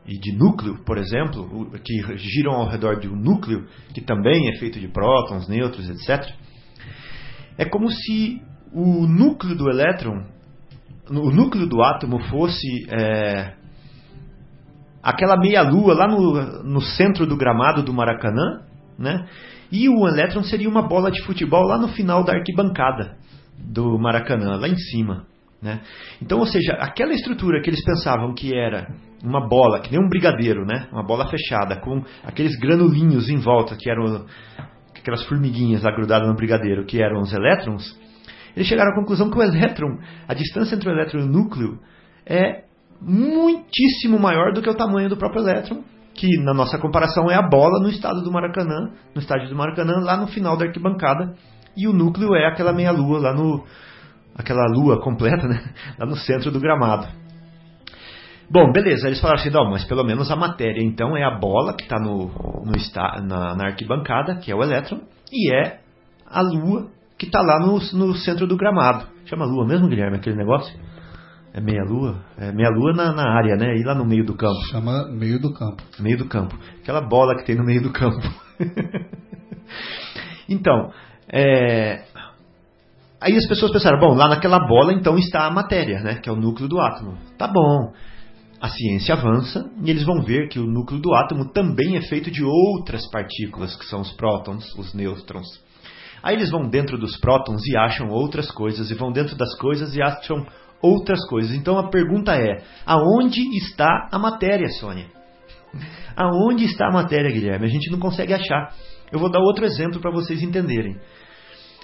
e 0.07 0.19
de 0.19 0.37
núcleo, 0.37 0.85
por 0.85 0.99
exemplo, 0.99 1.71
que 1.83 2.19
giram 2.19 2.53
ao 2.53 2.69
redor 2.69 3.01
de 3.01 3.09
um 3.09 3.17
núcleo, 3.17 3.67
que 3.95 4.03
também 4.03 4.51
é 4.51 4.59
feito 4.59 4.79
de 4.79 4.89
prótons, 4.89 5.49
nêutrons, 5.49 5.89
etc., 5.89 6.31
é 7.57 7.65
como 7.65 7.91
se 7.91 8.43
o 8.75 9.07
núcleo 9.07 9.57
do 9.57 9.71
elétron, 9.71 10.25
o 11.09 11.31
núcleo 11.31 11.67
do 11.67 11.83
átomo 11.83 12.19
fosse 12.29 12.87
é, 12.91 13.55
aquela 15.03 15.37
meia-lua 15.37 15.95
lá 15.95 16.09
no, 16.09 16.63
no 16.65 16.81
centro 16.81 17.27
do 17.27 17.37
gramado 17.37 17.83
do 17.83 17.93
Maracanã, 17.93 18.63
né? 18.99 19.27
E 19.71 19.89
o 19.89 20.07
elétron 20.09 20.43
seria 20.43 20.69
uma 20.69 20.83
bola 20.83 21.11
de 21.11 21.23
futebol 21.23 21.65
lá 21.65 21.79
no 21.79 21.89
final 21.89 22.25
da 22.25 22.33
arquibancada 22.33 23.17
do 23.59 23.99
Maracanã, 23.99 24.57
lá 24.57 24.69
em 24.69 24.77
cima. 24.77 25.27
Né? 25.61 25.81
Então, 26.21 26.39
ou 26.39 26.47
seja, 26.47 26.75
aquela 26.75 27.13
estrutura 27.13 27.61
que 27.63 27.71
eles 27.71 27.83
pensavam 27.83 28.35
que 28.35 28.55
era 28.55 28.87
uma 29.23 29.49
bola, 29.49 29.81
que 29.81 29.91
nem 29.91 29.99
um 29.99 30.09
brigadeiro, 30.09 30.67
né? 30.67 30.89
uma 30.93 31.03
bola 31.03 31.27
fechada, 31.27 31.81
com 31.81 32.03
aqueles 32.23 32.55
granulinhos 32.59 33.31
em 33.31 33.39
volta, 33.39 33.75
que 33.75 33.91
eram 33.91 34.27
aquelas 34.95 35.25
formiguinhas 35.27 35.83
lá 35.83 35.91
grudadas 35.91 36.29
no 36.29 36.35
brigadeiro, 36.35 36.85
que 36.85 37.03
eram 37.03 37.21
os 37.21 37.33
elétrons, 37.33 37.99
eles 38.56 38.68
chegaram 38.68 38.93
à 38.93 38.94
conclusão 38.94 39.31
que 39.31 39.39
o 39.39 39.43
elétron, 39.43 39.98
a 40.28 40.35
distância 40.35 40.74
entre 40.74 40.89
o 40.89 40.93
elétron 40.93 41.20
e 41.20 41.22
o 41.24 41.26
núcleo, 41.26 41.78
é 42.26 42.64
muitíssimo 43.01 44.18
maior 44.18 44.52
do 44.52 44.62
que 44.62 44.70
o 44.70 44.74
tamanho 44.74 45.09
do 45.09 45.16
próprio 45.16 45.43
elétron, 45.43 45.82
que 46.14 46.28
na 46.44 46.55
nossa 46.55 46.78
comparação 46.78 47.31
é 47.31 47.35
a 47.35 47.43
bola 47.43 47.82
no 47.82 47.89
estado 47.89 48.22
do 48.22 48.31
Maracanã, 48.31 48.93
no 49.14 49.20
estádio 49.20 49.48
do 49.48 49.56
Maracanã, 49.56 49.94
lá 50.01 50.16
no 50.16 50.28
final 50.28 50.56
da 50.56 50.64
arquibancada, 50.64 51.35
e 51.76 51.89
o 51.89 51.93
núcleo 51.93 52.35
é 52.35 52.47
aquela 52.47 52.72
meia-lua 52.72 53.18
lá 53.18 53.35
no, 53.35 53.64
aquela 54.36 54.64
lua 54.68 55.01
completa, 55.01 55.47
né? 55.47 55.60
Lá 55.98 56.06
no 56.06 56.16
centro 56.16 56.51
do 56.51 56.60
gramado. 56.60 57.09
Bom, 58.51 58.70
beleza, 58.70 59.06
eles 59.06 59.20
falaram 59.20 59.40
assim, 59.40 59.51
mas 59.70 59.85
pelo 59.85 60.05
menos 60.05 60.31
a 60.31 60.36
matéria 60.36 60.82
então 60.82 61.16
é 61.16 61.24
a 61.24 61.39
bola 61.39 61.74
que 61.74 61.85
está 61.85 61.98
no, 61.98 62.28
no, 62.28 62.72
na, 63.26 63.56
na, 63.56 63.66
arquibancada, 63.66 64.36
que 64.36 64.52
é 64.52 64.55
o 64.55 64.62
elétron, 64.62 65.01
e 65.32 65.52
é 65.52 65.81
a 66.26 66.43
lua 66.43 66.89
que 67.19 67.27
está 67.27 67.41
lá 67.41 67.59
no, 67.61 67.78
no 67.93 68.15
centro 68.15 68.47
do 68.47 68.57
gramado. 68.57 69.07
Chama 69.27 69.45
lua 69.45 69.66
mesmo, 69.66 69.89
Guilherme, 69.89 70.16
aquele 70.16 70.36
negócio? 70.36 70.74
É 71.53 71.61
meia 71.61 71.85
lua? 71.85 72.20
É 72.36 72.53
meia 72.53 72.70
lua 72.70 72.93
na, 72.93 73.12
na 73.12 73.31
área, 73.36 73.57
né? 73.57 73.77
E 73.77 73.85
lá 73.85 73.95
no 73.95 74.05
meio 74.05 74.24
do 74.24 74.35
campo. 74.35 74.61
Chama 74.70 75.09
meio 75.09 75.41
do 75.41 75.53
campo. 75.53 75.82
Meio 76.01 76.19
do 76.19 76.27
campo. 76.27 76.59
Aquela 76.82 77.01
bola 77.01 77.36
que 77.36 77.45
tem 77.45 77.55
no 77.55 77.65
meio 77.65 77.82
do 77.82 77.93
campo. 77.93 78.28
então, 80.49 80.91
é, 81.28 82.03
Aí 83.24 83.35
as 83.39 83.47
pessoas 83.47 83.73
pensaram, 83.73 83.99
bom, 83.99 84.15
lá 84.15 84.28
naquela 84.28 84.59
bola 84.69 84.93
então 84.93 85.16
está 85.16 85.47
a 85.47 85.51
matéria, 85.51 85.99
né, 86.01 86.16
que 86.16 86.28
é 86.28 86.32
o 86.32 86.36
núcleo 86.36 86.69
do 86.69 86.78
átomo. 86.78 87.16
Tá 87.39 87.49
bom. 87.49 87.91
A 88.61 88.69
ciência 88.69 89.15
avança 89.15 89.65
e 89.82 89.89
eles 89.89 90.05
vão 90.05 90.23
ver 90.23 90.49
que 90.49 90.59
o 90.59 90.66
núcleo 90.66 91.01
do 91.01 91.15
átomo 91.15 91.51
também 91.51 91.97
é 91.97 92.03
feito 92.03 92.31
de 92.31 92.45
outras 92.45 93.09
partículas, 93.11 93.74
que 93.77 93.86
são 93.86 94.03
os 94.03 94.12
prótons, 94.12 94.70
os 94.77 94.93
nêutrons. 94.93 95.47
Aí 96.25 96.37
eles 96.37 96.51
vão 96.51 96.67
dentro 96.67 96.97
dos 96.97 97.19
prótons 97.19 97.61
e 97.67 97.77
acham 97.77 98.09
outras 98.09 98.51
coisas, 98.51 98.91
e 98.91 98.95
vão 98.95 99.13
dentro 99.13 99.37
das 99.37 99.55
coisas 99.59 99.95
e 99.95 100.01
acham 100.01 100.47
outras 100.81 101.23
coisas. 101.29 101.55
Então 101.55 101.79
a 101.79 101.91
pergunta 101.91 102.35
é: 102.35 102.63
aonde 102.87 103.43
está 103.59 104.09
a 104.11 104.19
matéria, 104.19 104.69
Sônia? 104.81 105.07
Aonde 106.17 106.65
está 106.65 106.89
a 106.89 106.93
matéria, 106.93 107.31
Guilherme? 107.31 107.67
A 107.67 107.69
gente 107.69 107.91
não 107.91 107.99
consegue 107.99 108.33
achar. 108.33 108.73
Eu 109.13 109.19
vou 109.19 109.31
dar 109.31 109.41
outro 109.41 109.67
exemplo 109.67 110.01
para 110.01 110.11
vocês 110.11 110.43
entenderem. 110.43 110.97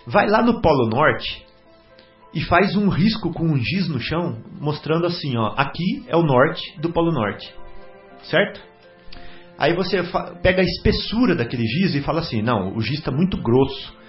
Vai 0.06 0.26
lá 0.26 0.42
no 0.42 0.62
Polo 0.62 0.88
Norte 0.88 1.44
e 2.32 2.40
faz 2.40 2.74
um 2.74 2.88
risco 2.88 3.32
com 3.34 3.44
um 3.44 3.58
giz 3.58 3.88
no 3.88 4.00
chão, 4.00 4.42
mostrando 4.58 5.04
assim, 5.04 5.36
ó, 5.36 5.52
aqui 5.54 6.04
é 6.08 6.16
o 6.16 6.22
norte 6.22 6.80
do 6.80 6.90
Polo 6.90 7.12
Norte. 7.12 7.52
Certo? 8.22 8.58
Aí 9.58 9.74
você 9.74 10.02
pega 10.42 10.62
a 10.62 10.64
espessura 10.64 11.34
daquele 11.34 11.66
giz 11.66 11.94
e 11.94 12.00
fala 12.00 12.20
assim: 12.20 12.40
não, 12.40 12.74
o 12.74 12.80
giz 12.80 13.00
está 13.00 13.10
muito 13.10 13.36
grosso. 13.36 13.99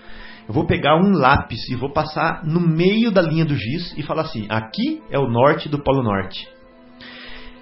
Eu 0.47 0.53
vou 0.53 0.65
pegar 0.65 0.95
um 0.95 1.11
lápis 1.11 1.67
e 1.69 1.75
vou 1.75 1.91
passar 1.91 2.45
no 2.45 2.59
meio 2.59 3.11
da 3.11 3.21
linha 3.21 3.45
do 3.45 3.55
giz 3.55 3.97
e 3.97 4.03
falar 4.03 4.23
assim: 4.23 4.47
aqui 4.49 5.01
é 5.09 5.19
o 5.19 5.27
norte 5.27 5.69
do 5.69 5.79
Polo 5.79 6.03
Norte. 6.03 6.47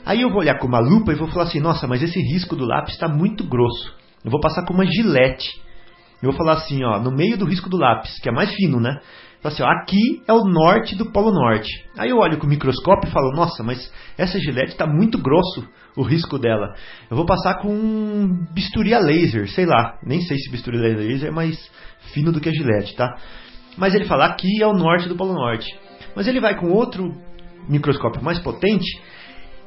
Aí 0.05 0.21
eu 0.21 0.29
vou 0.29 0.39
olhar 0.39 0.57
com 0.57 0.67
uma 0.67 0.79
lupa 0.79 1.11
e 1.11 1.15
vou 1.15 1.27
falar 1.27 1.45
assim: 1.45 1.59
nossa, 1.59 1.87
mas 1.87 2.01
esse 2.01 2.19
risco 2.19 2.55
do 2.55 2.65
lápis 2.65 2.93
está 2.93 3.07
muito 3.07 3.43
grosso. 3.43 3.93
Eu 4.23 4.31
vou 4.31 4.39
passar 4.39 4.65
com 4.65 4.73
uma 4.73 4.85
gilete 4.85 5.49
eu 6.21 6.31
vou 6.31 6.37
falar 6.37 6.53
assim, 6.53 6.83
ó, 6.83 6.99
no 6.99 7.11
meio 7.11 7.37
do 7.37 7.45
risco 7.45 7.69
do 7.69 7.77
lápis, 7.77 8.19
que 8.19 8.27
é 8.27 8.31
mais 8.31 8.53
fino, 8.53 8.79
né? 8.79 8.99
Assim, 9.41 9.63
ó, 9.63 9.67
aqui 9.67 10.21
é 10.27 10.33
o 10.33 10.43
norte 10.43 10.95
do 10.95 11.11
Polo 11.11 11.31
Norte. 11.31 11.69
Aí 11.97 12.09
eu 12.09 12.17
olho 12.17 12.37
com 12.37 12.45
o 12.45 12.49
microscópio 12.49 13.09
e 13.09 13.11
falo, 13.11 13.31
nossa, 13.31 13.63
mas 13.63 13.91
essa 14.17 14.37
gilete 14.37 14.71
está 14.71 14.85
muito 14.85 15.17
grosso 15.17 15.65
o 15.95 16.03
risco 16.03 16.37
dela. 16.37 16.75
Eu 17.09 17.17
vou 17.17 17.25
passar 17.25 17.55
com 17.55 17.69
um 17.69 18.45
bisturi 18.53 18.93
a 18.93 18.99
laser, 18.99 19.49
sei 19.49 19.65
lá, 19.65 19.97
nem 20.03 20.21
sei 20.21 20.37
se 20.37 20.51
bisturi 20.51 20.77
a 20.77 20.81
laser 20.81 21.29
é 21.29 21.31
mais 21.31 21.57
fino 22.13 22.31
do 22.31 22.39
que 22.39 22.49
a 22.49 22.53
gilete, 22.53 22.95
tá? 22.95 23.15
Mas 23.77 23.93
ele 23.93 24.05
fala, 24.05 24.25
aqui 24.25 24.61
é 24.61 24.67
o 24.67 24.73
norte 24.73 25.07
do 25.07 25.15
Polo 25.15 25.33
Norte. 25.33 25.67
Mas 26.15 26.27
ele 26.27 26.39
vai 26.39 26.55
com 26.55 26.71
outro 26.71 27.13
microscópio 27.67 28.23
mais 28.23 28.39
potente 28.39 28.99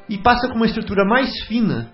e 0.09 0.19
passa 0.19 0.49
com 0.49 0.57
uma 0.57 0.67
estrutura 0.67 1.05
mais 1.05 1.31
fina 1.45 1.93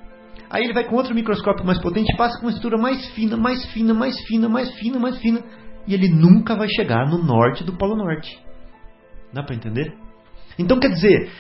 Aí 0.51 0.65
ele 0.65 0.73
vai 0.73 0.85
com 0.85 0.97
outro 0.97 1.15
microscópio 1.15 1.65
mais 1.65 1.81
potente, 1.81 2.17
passa 2.17 2.39
com 2.39 2.47
uma 2.47 2.51
estrutura 2.51 2.79
mais 2.79 3.07
fina, 3.11 3.37
mais 3.37 3.65
fina, 3.67 3.93
mais 3.93 4.19
fina, 4.27 4.49
mais 4.49 4.73
fina, 4.75 4.99
mais 4.99 5.19
fina, 5.19 5.45
e 5.87 5.93
ele 5.93 6.09
nunca 6.09 6.55
vai 6.55 6.69
chegar 6.69 7.07
no 7.07 7.19
norte 7.23 7.63
do 7.65 7.77
Polo 7.77 7.97
Norte. 7.97 8.39
Dá 9.33 9.43
para 9.43 9.55
entender? 9.55 9.95
Então 10.59 10.81
quer 10.81 10.89
dizer, 10.89 11.31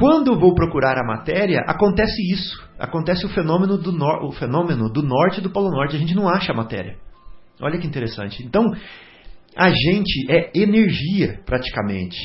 quando 0.00 0.40
vou 0.40 0.54
procurar 0.54 0.96
a 0.96 1.06
matéria, 1.06 1.60
acontece 1.66 2.22
isso. 2.32 2.58
Acontece 2.78 3.26
o 3.26 3.28
fenômeno 3.28 3.76
do, 3.76 3.92
no, 3.92 4.28
o 4.28 4.32
fenômeno 4.32 4.90
do 4.90 5.02
norte 5.02 5.42
do 5.42 5.50
Polo 5.50 5.70
Norte. 5.70 5.94
A 5.94 5.98
gente 5.98 6.14
não 6.14 6.26
acha 6.26 6.52
a 6.52 6.56
matéria. 6.56 6.96
Olha 7.60 7.78
que 7.78 7.86
interessante. 7.86 8.42
Então, 8.42 8.64
a 9.54 9.68
gente 9.68 10.24
é 10.32 10.50
energia, 10.54 11.42
praticamente. 11.44 12.16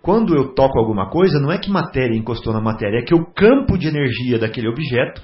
Quando 0.00 0.34
eu 0.34 0.54
toco 0.54 0.78
alguma 0.78 1.10
coisa, 1.10 1.38
não 1.38 1.52
é 1.52 1.58
que 1.58 1.70
matéria 1.70 2.16
encostou 2.16 2.54
na 2.54 2.60
matéria, 2.62 3.00
é 3.00 3.04
que 3.04 3.14
o 3.14 3.26
campo 3.34 3.76
de 3.76 3.86
energia 3.86 4.38
daquele 4.38 4.68
objeto 4.68 5.20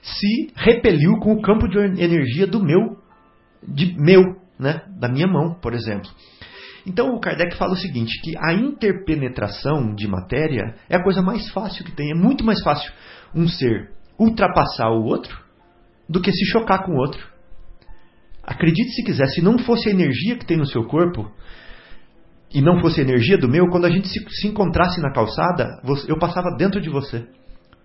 se 0.00 0.52
repeliu 0.54 1.18
com 1.18 1.32
o 1.32 1.42
campo 1.42 1.66
de 1.66 1.76
energia 2.00 2.46
do 2.46 2.62
meu, 2.62 2.98
de 3.66 3.96
meu, 3.98 4.36
né, 4.60 4.82
da 4.96 5.08
minha 5.08 5.26
mão, 5.26 5.54
por 5.60 5.74
exemplo. 5.74 6.08
Então 6.86 7.14
o 7.14 7.20
Kardec 7.20 7.56
fala 7.56 7.72
o 7.72 7.76
seguinte, 7.76 8.20
que 8.22 8.36
a 8.36 8.54
interpenetração 8.54 9.94
de 9.94 10.08
matéria 10.08 10.74
é 10.88 10.96
a 10.96 11.02
coisa 11.02 11.22
mais 11.22 11.48
fácil 11.50 11.84
que 11.84 11.92
tem. 11.92 12.10
É 12.10 12.14
muito 12.14 12.44
mais 12.44 12.62
fácil 12.62 12.92
um 13.34 13.46
ser 13.48 13.90
ultrapassar 14.18 14.90
o 14.90 15.04
outro 15.04 15.40
do 16.08 16.20
que 16.20 16.32
se 16.32 16.44
chocar 16.46 16.84
com 16.84 16.92
o 16.92 16.98
outro. 16.98 17.24
Acredite 18.42 18.90
se 18.90 19.04
quiser, 19.04 19.26
se 19.28 19.40
não 19.40 19.58
fosse 19.58 19.88
a 19.88 19.92
energia 19.92 20.36
que 20.36 20.44
tem 20.44 20.56
no 20.56 20.66
seu 20.66 20.84
corpo 20.84 21.30
e 22.52 22.60
não 22.60 22.80
fosse 22.80 23.00
a 23.00 23.04
energia 23.04 23.38
do 23.38 23.48
meu, 23.48 23.68
quando 23.68 23.86
a 23.86 23.90
gente 23.90 24.08
se, 24.08 24.18
se 24.30 24.48
encontrasse 24.48 25.00
na 25.00 25.12
calçada, 25.12 25.80
eu 26.08 26.18
passava 26.18 26.56
dentro 26.56 26.80
de 26.80 26.90
você. 26.90 27.26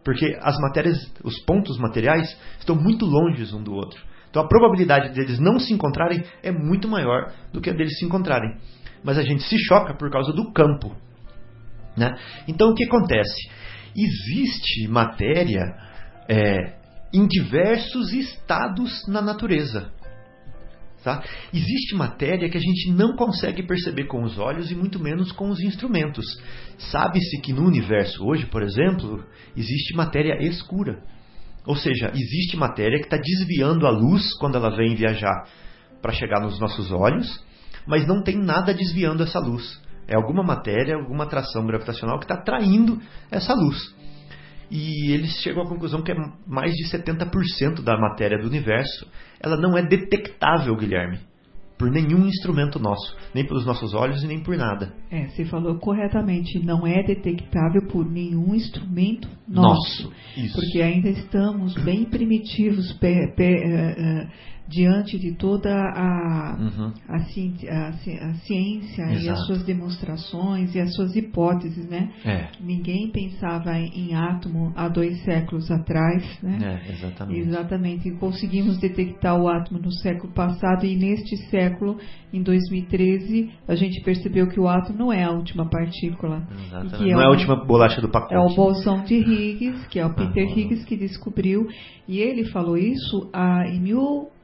Porque 0.04 0.38
as 0.42 0.58
matérias, 0.60 0.98
os 1.24 1.40
pontos 1.42 1.78
materiais 1.78 2.36
estão 2.60 2.76
muito 2.76 3.06
longe 3.06 3.56
um 3.56 3.62
do 3.62 3.74
outro. 3.74 4.02
Então 4.30 4.44
a 4.44 4.48
probabilidade 4.48 5.14
deles 5.14 5.40
não 5.40 5.60
se 5.60 5.74
encontrarem 5.74 6.24
é 6.44 6.52
muito 6.52 6.88
maior 6.88 7.32
do 7.54 7.62
que 7.62 7.70
a 7.70 7.74
deles 7.74 7.98
se 7.98 8.06
encontrarem. 8.06 8.58
Mas 9.04 9.18
a 9.18 9.24
gente 9.24 9.44
se 9.44 9.58
choca 9.60 9.94
por 9.94 10.10
causa 10.10 10.32
do 10.34 10.52
campo. 10.52 10.96
Né? 11.96 12.16
Então 12.48 12.70
o 12.70 12.76
que 12.76 12.86
acontece? 12.86 13.50
Existe 13.96 14.88
matéria 14.88 15.64
é, 16.30 16.78
em 17.14 17.28
diversos 17.28 18.14
estados 18.14 19.08
na 19.08 19.22
natureza. 19.22 19.92
Tá? 21.04 21.24
Existe 21.54 21.96
matéria 21.96 22.50
que 22.50 22.58
a 22.58 22.62
gente 22.62 22.92
não 22.92 23.16
consegue 23.16 23.64
perceber 23.64 24.06
com 24.06 24.24
os 24.24 24.38
olhos 24.38 24.72
e 24.72 24.76
muito 24.76 25.00
menos 25.00 25.32
com 25.32 25.50
os 25.50 25.60
instrumentos. 25.62 26.26
Sabe-se 26.78 27.40
que 27.42 27.54
no 27.54 27.66
universo 27.66 28.26
hoje, 28.26 28.46
por 28.48 28.62
exemplo, 28.62 29.24
existe 29.56 29.96
matéria 29.96 30.38
escura. 30.42 31.02
Ou 31.66 31.76
seja, 31.76 32.12
existe 32.14 32.58
matéria 32.58 33.00
que 33.00 33.06
está 33.06 33.18
desviando 33.18 33.86
a 33.88 33.90
luz 33.90 34.34
quando 34.38 34.56
ela 34.56 34.76
vem 34.76 34.96
viajar 34.96 35.48
para 36.02 36.14
chegar 36.14 36.42
nos 36.42 36.60
nossos 36.60 36.92
olhos, 36.92 37.42
mas 37.88 38.08
não 38.08 38.22
tem 38.22 38.38
nada 38.38 38.74
desviando 38.74 39.24
essa 39.24 39.40
luz. 39.40 39.82
É 40.08 40.16
alguma 40.16 40.44
matéria, 40.44 40.96
alguma 40.96 41.26
atração 41.26 41.66
gravitacional 41.66 42.18
que 42.20 42.26
está 42.26 42.36
atraindo 42.36 43.00
essa 43.32 43.54
luz. 43.54 43.96
E 44.70 45.12
eles 45.12 45.32
chegam 45.42 45.64
à 45.64 45.68
conclusão 45.68 46.02
que 46.02 46.12
é 46.12 46.16
mais 46.46 46.74
de 46.74 46.90
70% 46.90 47.82
da 47.82 47.98
matéria 47.98 48.38
do 48.38 48.48
universo, 48.48 49.08
ela 49.40 49.56
não 49.56 49.78
é 49.78 49.82
detectável, 49.82 50.76
Guilherme, 50.76 51.20
por 51.78 51.90
nenhum 51.92 52.26
instrumento 52.26 52.80
nosso, 52.80 53.16
nem 53.34 53.46
pelos 53.46 53.66
nossos 53.66 53.94
olhos 53.94 54.24
e 54.24 54.28
nem 54.28 54.42
por 54.42 54.58
nada. 54.58 54.94
É, 55.12 55.28
você 55.28 55.46
falou 55.46 55.78
corretamente, 55.78 56.60
não 56.60 56.88
é 56.88 57.04
detectável 57.04 57.88
por 57.88 58.10
nenhum 58.10 58.56
instrumento 58.56 59.30
nosso. 59.48 60.04
nosso 60.04 60.14
isso. 60.36 60.56
Porque 60.56 60.82
ainda 60.82 61.10
estamos 61.10 61.74
bem 61.84 62.06
primitivos 62.06 62.92
pe, 62.94 63.34
pe, 63.36 63.54
uh, 63.54 64.26
uh, 64.26 64.30
diante 64.68 65.18
de 65.18 65.34
toda 65.34 65.70
a, 65.70 66.58
uhum. 66.60 66.94
a, 67.08 67.16
a, 67.16 67.88
a, 67.88 68.34
ciência 68.34 69.02
Exato. 69.04 69.24
e 69.24 69.30
as 69.30 69.46
suas 69.46 69.64
demonstrações 69.64 70.76
e 70.76 70.80
as 70.80 70.94
suas 70.94 71.16
hipóteses, 71.16 71.88
né? 71.90 72.12
É. 72.26 72.48
Ninguém 72.60 73.10
pensava 73.12 73.78
em, 73.78 74.14
átomo 74.14 74.74
há 74.76 74.88
dois 74.88 75.24
séculos 75.24 75.70
atrás, 75.72 76.24
né? 76.42 76.82
É, 76.86 76.92
exatamente. 76.92 77.40
Exatamente. 77.40 78.10
E 78.10 78.12
conseguimos 78.18 78.78
detectar 78.78 79.40
o 79.40 79.48
átomo 79.48 79.80
no 79.80 79.92
século 79.92 80.34
passado 80.34 80.86
e 80.86 80.96
neste 80.96 81.38
século, 81.50 81.98
em 82.34 82.42
2013, 82.42 83.52
a 83.68 83.76
gente 83.76 84.02
percebeu 84.04 84.48
que 84.48 84.60
o 84.60 84.68
átomo 84.68 84.98
não 84.98 85.14
é 85.14 85.24
a 85.24 85.32
última 85.32 85.70
partícula. 85.70 86.48
Exatamente. 86.66 87.12
não 87.12 87.22
é, 87.22 87.24
é 87.24 87.28
a 87.28 87.30
última 87.30 87.56
bolacha 87.66 88.02
do 88.02 88.10
pacote. 88.10 88.34
É 88.34 88.40
o 88.40 88.54
bolsão 88.54 89.04
de 89.04 89.16
Higgs, 89.16 89.88
que 89.88 90.00
é 90.00 90.06
o 90.06 90.14
Peter 90.14 90.48
ah, 90.48 90.52
Higgs 90.52 90.86
que 90.86 90.98
descobriu, 90.98 91.68
e 92.08 92.20
ele 92.20 92.46
falou 92.46 92.78
isso 92.78 93.30
ah, 93.34 93.66
em 93.68 93.80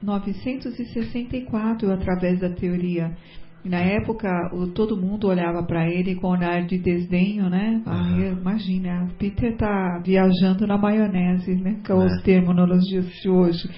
1964, 0.04 1.92
através 1.92 2.40
da 2.40 2.50
teoria. 2.50 3.16
Na 3.64 3.80
época, 3.80 4.28
o, 4.54 4.68
todo 4.68 4.98
mundo 4.98 5.28
olhava 5.28 5.64
para 5.64 5.90
ele 5.90 6.16
com 6.16 6.28
um 6.28 6.32
olhar 6.32 6.66
de 6.66 6.78
desdenho, 6.78 7.50
né? 7.50 7.82
Ah, 7.86 8.20
imagina, 8.40 9.06
o 9.06 9.14
Peter 9.18 9.54
está 9.54 10.02
viajando 10.04 10.68
na 10.68 10.78
maionese, 10.78 11.56
né? 11.56 11.80
Que 11.84 11.92
é 11.94 11.96
os 11.96 12.12
é. 12.12 12.22
terminologias 12.24 13.06
de 13.22 13.30
hoje. 13.30 13.70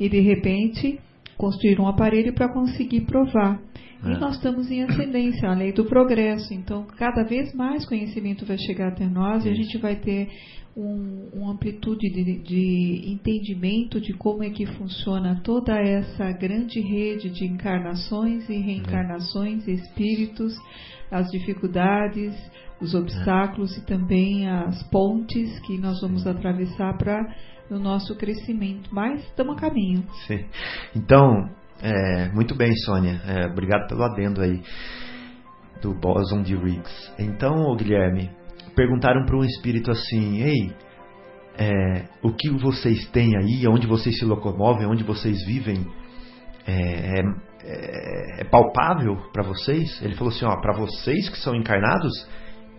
E 0.00 0.08
de 0.08 0.20
repente, 0.20 0.98
construíram 1.36 1.84
um 1.84 1.88
aparelho 1.88 2.32
para 2.34 2.52
conseguir 2.52 3.02
provar. 3.02 3.60
E 4.04 4.12
é. 4.12 4.18
nós 4.18 4.36
estamos 4.36 4.70
em 4.70 4.82
ascendência, 4.82 5.48
a 5.48 5.54
lei 5.54 5.72
do 5.72 5.84
progresso. 5.84 6.54
Então, 6.54 6.86
cada 6.96 7.24
vez 7.24 7.52
mais 7.54 7.84
conhecimento 7.84 8.46
vai 8.46 8.58
chegar 8.58 8.88
até 8.88 9.06
nós 9.06 9.38
Isso. 9.38 9.48
e 9.48 9.50
a 9.50 9.54
gente 9.54 9.78
vai 9.78 9.96
ter 9.96 10.28
um, 10.76 11.28
uma 11.32 11.52
amplitude 11.52 12.08
de, 12.08 12.38
de, 12.38 13.02
entendimento 13.12 14.00
de 14.00 14.12
como 14.12 14.44
é 14.44 14.50
que 14.50 14.64
funciona 14.64 15.40
toda 15.42 15.74
essa 15.76 16.30
grande 16.30 16.80
rede 16.80 17.30
de 17.30 17.44
encarnações 17.44 18.48
e 18.48 18.58
reencarnações, 18.58 19.66
espíritos, 19.66 20.54
as 21.10 21.28
dificuldades, 21.32 22.34
os 22.80 22.94
obstáculos 22.94 23.76
e 23.76 23.84
também 23.84 24.48
as 24.48 24.80
pontes 24.84 25.58
que 25.60 25.76
nós 25.78 26.00
vamos 26.00 26.24
atravessar 26.26 26.96
para 26.96 27.34
o 27.70 27.78
nosso 27.78 28.14
crescimento. 28.16 28.88
Mas 28.92 29.20
estamos 29.24 29.56
a 29.56 29.60
caminho. 29.60 30.04
Sim. 30.28 30.44
Então, 30.94 31.50
é, 31.80 32.28
muito 32.30 32.54
bem, 32.54 32.74
Sônia. 32.78 33.20
É, 33.24 33.46
obrigado 33.46 33.86
pelo 33.88 34.02
adendo 34.02 34.40
aí 34.40 34.60
do 35.80 35.94
Boson 35.94 36.42
de 36.42 36.56
Riggs. 36.56 37.12
Então, 37.18 37.74
Guilherme, 37.76 38.30
perguntaram 38.74 39.24
para 39.24 39.36
um 39.36 39.44
espírito 39.44 39.90
assim: 39.90 40.42
Ei, 40.42 40.72
é, 41.56 42.08
o 42.22 42.32
que 42.32 42.50
vocês 42.50 43.06
têm 43.10 43.36
aí, 43.36 43.66
onde 43.68 43.86
vocês 43.86 44.18
se 44.18 44.24
locomovem, 44.24 44.86
onde 44.86 45.04
vocês 45.04 45.44
vivem, 45.44 45.86
é, 46.66 47.20
é, 47.64 48.40
é 48.40 48.44
palpável 48.44 49.16
para 49.32 49.44
vocês? 49.44 50.02
Ele 50.02 50.16
falou 50.16 50.32
assim: 50.32 50.44
Ó, 50.44 50.60
para 50.60 50.76
vocês 50.76 51.28
que 51.28 51.38
são 51.38 51.54
encarnados, 51.54 52.28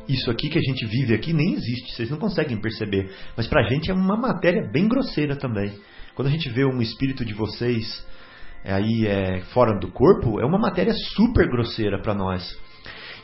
isso 0.09 0.29
aqui 0.29 0.49
que 0.49 0.57
a 0.57 0.61
gente 0.61 0.85
vive 0.85 1.13
aqui 1.13 1.31
nem 1.31 1.53
existe, 1.53 1.93
vocês 1.95 2.09
não 2.09 2.17
conseguem 2.17 2.59
perceber. 2.59 3.11
Mas 3.37 3.47
para 3.47 3.65
a 3.65 3.69
gente 3.69 3.89
é 3.89 3.93
uma 3.93 4.17
matéria 4.17 4.69
bem 4.69 4.89
grosseira 4.89 5.37
também. 5.37 5.71
Quando 6.15 6.27
a 6.27 6.31
gente 6.31 6.49
vê 6.49 6.65
um 6.65 6.81
espírito 6.81 7.23
de 7.23 7.33
vocês 7.33 7.85
é, 7.85 8.18
aí 8.63 9.07
é, 9.07 9.41
fora 9.53 9.77
do 9.79 9.91
corpo, 9.91 10.39
é 10.39 10.45
uma 10.45 10.59
matéria 10.59 10.93
super 11.15 11.47
grosseira 11.47 12.01
para 12.01 12.13
nós. 12.13 12.57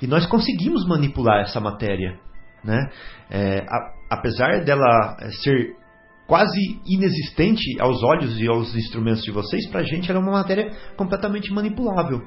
E 0.02 0.07
nós 0.07 0.26
conseguimos 0.26 0.88
manipular 0.88 1.41
essa 1.41 1.60
matéria. 1.60 2.20
Né? 2.64 2.90
É, 3.30 3.60
a, 3.60 4.18
apesar 4.18 4.64
dela 4.64 5.18
é, 5.20 5.30
ser 5.32 5.76
quase 6.28 6.60
inexistente 6.86 7.80
aos 7.80 8.02
olhos 8.03 8.40
e 8.40 8.48
aos 8.48 8.76
instrumentos 8.76 9.22
de 9.22 9.32
vocês, 9.32 9.68
para 9.68 9.82
a 9.82 9.84
gente 9.84 10.10
ela 10.10 10.20
é 10.20 10.24
uma 10.24 10.32
matéria 10.32 10.72
completamente 10.98 11.53
manipulável. 11.53 12.24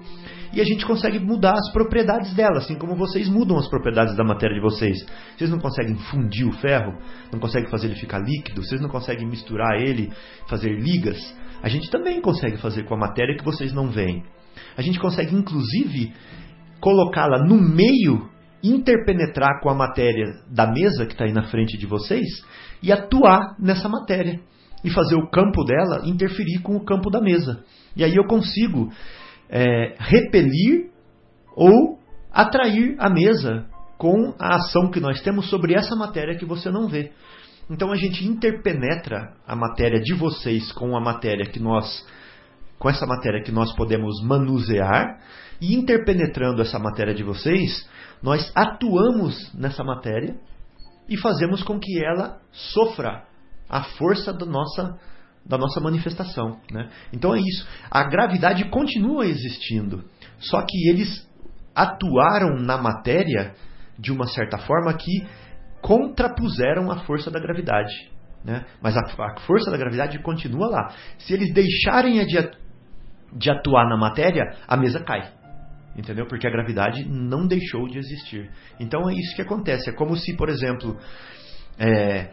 E 0.53 0.61
a 0.61 0.65
gente 0.65 0.87
consegue 0.87 1.19
mudar 1.19 1.55
as 1.55 1.73
propriedades 1.73 2.33
dela, 2.35 2.59
assim 2.59 2.77
como 2.77 2.95
vocês 2.95 3.29
mudam 3.29 3.59
as 3.59 3.69
propriedades 3.69 4.17
da 4.17 4.25
matéria 4.25 4.55
de 4.55 4.63
vocês. 4.63 5.05
Vocês 5.37 5.51
não 5.51 5.59
conseguem 5.59 5.97
fundir 6.11 6.47
o 6.47 6.53
ferro, 6.53 6.97
não 7.33 7.41
conseguem 7.41 7.69
fazer 7.71 7.89
ele 7.89 7.97
ficar 7.97 8.21
líquido, 8.21 8.63
vocês 8.63 8.81
não 8.81 8.89
conseguem 8.89 9.27
misturar 9.27 9.81
ele, 9.81 10.11
fazer 10.49 10.71
ligas. 10.71 11.19
A 11.63 11.69
gente 11.69 11.91
também 11.91 12.21
consegue 12.21 12.57
fazer 12.59 12.85
com 12.85 12.95
a 12.95 12.99
matéria 12.99 13.37
que 13.37 13.45
vocês 13.45 13.73
não 13.73 13.89
veem. 13.89 14.25
A 14.77 14.83
gente 14.83 14.99
consegue, 14.99 15.35
inclusive, 15.35 16.13
colocá-la 16.81 17.45
no 17.45 17.61
meio 17.61 18.29
interpenetrar 18.63 19.61
com 19.63 19.71
a 19.71 19.75
matéria 19.75 20.27
da 20.51 20.67
mesa 20.67 21.07
que 21.07 21.13
está 21.13 21.25
aí 21.25 21.33
na 21.33 21.45
frente 21.45 21.79
de 21.79 21.87
vocês 21.87 22.27
e 22.83 22.91
atuar 22.91 23.57
nessa 23.59 23.89
matéria 23.89 24.41
e 24.85 24.91
fazer 24.91 25.17
o 25.17 25.29
campo 25.31 25.65
dela 25.65 26.03
interferir 26.05 26.61
com 26.61 26.77
o 26.77 26.85
campo 26.85 27.11
da 27.11 27.21
mesa. 27.21 27.65
E 27.97 28.05
aí 28.05 28.15
eu 28.15 28.25
consigo 28.27 28.91
é, 29.49 29.95
repelir 29.99 30.91
ou 31.55 31.99
atrair 32.33 32.95
a 32.99 33.09
mesa 33.09 33.67
com 33.97 34.35
a 34.39 34.57
ação 34.57 34.91
que 34.91 35.01
nós 35.01 35.21
temos 35.23 35.51
sobre 35.51 35.75
essa 35.75 35.97
matéria 35.97 36.37
que 36.37 36.45
você 36.45 36.71
não 36.71 36.87
vê. 36.89 37.13
Então 37.71 37.93
a 37.93 37.97
gente 37.97 38.27
interpenetra 38.27 39.35
a 39.47 39.55
matéria 39.55 40.01
de 40.01 40.15
vocês 40.15 40.73
com 40.73 40.97
a 40.97 41.01
matéria 41.01 41.47
que 41.47 41.61
nós 41.61 42.07
com 42.79 42.89
essa 42.89 43.07
matéria 43.07 43.43
que 43.43 43.51
nós 43.51 43.75
podemos 43.75 44.23
manusear 44.23 45.19
e 45.61 45.75
interpenetrando 45.75 46.63
essa 46.63 46.79
matéria 46.79 47.13
de 47.13 47.25
vocês, 47.25 47.89
nós 48.23 48.53
atuamos 48.55 49.53
nessa 49.53 49.83
matéria 49.83 50.37
e 51.09 51.17
fazemos 51.17 51.63
com 51.63 51.79
que 51.79 52.03
ela 52.05 52.39
sofra 52.53 53.25
a 53.69 53.83
força 53.83 54.33
da 54.33 54.47
nossa, 54.47 54.97
da 55.45 55.59
nossa 55.59 55.81
manifestação. 55.81 56.61
Né? 56.71 56.89
Então 57.13 57.35
é 57.35 57.41
isso. 57.41 57.67
A 57.91 58.05
gravidade 58.05 58.65
continua 58.71 59.27
existindo, 59.27 60.05
só 60.39 60.63
que 60.63 60.89
eles 60.89 61.29
atuaram 61.75 62.57
na 62.61 62.79
matéria 62.79 63.55
de 63.99 64.13
uma 64.13 64.27
certa 64.29 64.59
forma 64.59 64.95
que 64.95 65.27
contrapuseram 65.81 66.91
a 66.91 66.99
força 67.01 67.31
da 67.31 67.41
gravidade. 67.41 68.11
Né? 68.45 68.65
Mas 68.81 68.97
a, 68.97 69.01
a, 69.01 69.41
força 69.41 69.71
da 69.71 69.77
gravidade 69.77 70.19
continua 70.21 70.69
lá. 70.69 70.95
Se 71.19 71.35
eles 71.35 71.53
deixarem 71.53 72.25
de, 72.25 72.51
de 73.33 73.51
atuar 73.51 73.89
na 73.89 73.97
matéria, 73.97 74.45
a 74.67 74.77
mesa 74.77 75.01
cai 75.01 75.39
entendeu? 75.97 76.27
Porque 76.29 76.47
a 76.47 76.51
gravidade 76.51 77.05
não 77.09 77.45
deixou 77.45 77.89
de 77.89 77.99
existir. 77.99 78.49
Então 78.79 79.11
é 79.11 79.15
isso 79.15 79.35
que 79.35 79.43
acontece. 79.43 79.91
É 79.91 79.93
como 79.93 80.17
se, 80.17 80.37
por 80.37 80.49
exemplo, 80.49 80.97
é, 81.77 82.31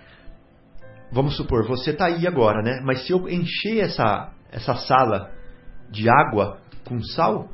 vamos 1.12 1.36
supor, 1.36 1.68
você 1.68 1.90
está 1.92 2.06
aí 2.06 2.28
agora, 2.28 2.62
né? 2.62 2.82
Mas 2.84 3.06
se 3.06 3.12
eu 3.12 3.28
encher 3.28 3.80
essa, 3.80 4.32
essa 4.52 4.76
sala 4.76 5.32
de 5.90 6.08
água 6.08 6.60
com 6.88 7.02
sal, 7.02 7.50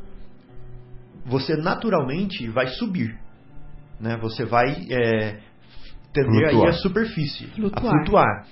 você 1.25 1.55
naturalmente 1.55 2.47
vai 2.49 2.67
subir, 2.67 3.17
né? 3.99 4.17
Você 4.17 4.43
vai 4.43 4.85
é, 4.89 5.39
tender 6.13 6.49
aí 6.49 6.67
a 6.67 6.73
superfície, 6.73 7.47
flutuar. 7.47 7.85
a 7.85 7.97
flutuar. 7.97 8.47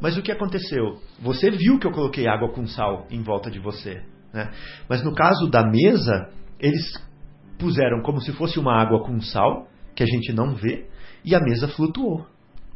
Mas 0.00 0.16
o 0.16 0.22
que 0.22 0.32
aconteceu? 0.32 0.98
Você 1.20 1.50
viu 1.50 1.78
que 1.78 1.86
eu 1.86 1.92
coloquei 1.92 2.26
água 2.26 2.50
com 2.52 2.66
sal 2.66 3.06
em 3.10 3.22
volta 3.22 3.50
de 3.50 3.58
você. 3.58 4.02
Né? 4.32 4.50
Mas 4.88 5.04
no 5.04 5.14
caso 5.14 5.48
da 5.50 5.64
mesa, 5.64 6.30
eles 6.58 6.92
puseram 7.58 8.02
como 8.02 8.20
se 8.20 8.32
fosse 8.32 8.58
uma 8.58 8.80
água 8.80 9.04
com 9.04 9.20
sal, 9.20 9.68
que 9.94 10.02
a 10.02 10.06
gente 10.06 10.32
não 10.32 10.54
vê, 10.54 10.86
e 11.24 11.34
a 11.34 11.40
mesa 11.40 11.68
flutuou. 11.68 12.26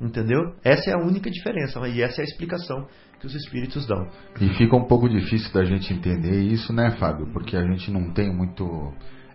Entendeu? 0.00 0.54
Essa 0.62 0.90
é 0.90 0.94
a 0.94 0.98
única 0.98 1.30
diferença, 1.30 1.80
e 1.88 2.02
essa 2.02 2.20
é 2.20 2.22
a 2.22 2.24
explicação 2.24 2.86
que 3.20 3.26
os 3.26 3.34
espíritos 3.34 3.86
dão. 3.86 4.06
E 4.40 4.48
fica 4.54 4.76
um 4.76 4.86
pouco 4.86 5.08
difícil 5.08 5.52
da 5.52 5.64
gente 5.64 5.94
entender 5.94 6.42
isso, 6.42 6.72
né, 6.72 6.90
Fábio? 6.98 7.32
Porque 7.32 7.56
a 7.56 7.62
gente 7.62 7.90
não 7.90 8.12
tem 8.12 8.34
muito, 8.34 8.92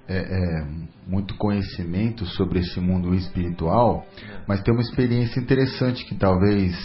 é, 0.09 0.17
é, 0.17 0.67
muito 1.07 1.35
conhecimento 1.35 2.25
sobre 2.25 2.59
esse 2.59 2.79
mundo 2.79 3.13
espiritual, 3.13 4.05
mas 4.47 4.61
tem 4.61 4.73
uma 4.73 4.81
experiência 4.81 5.39
interessante 5.39 6.03
que 6.05 6.15
talvez 6.15 6.75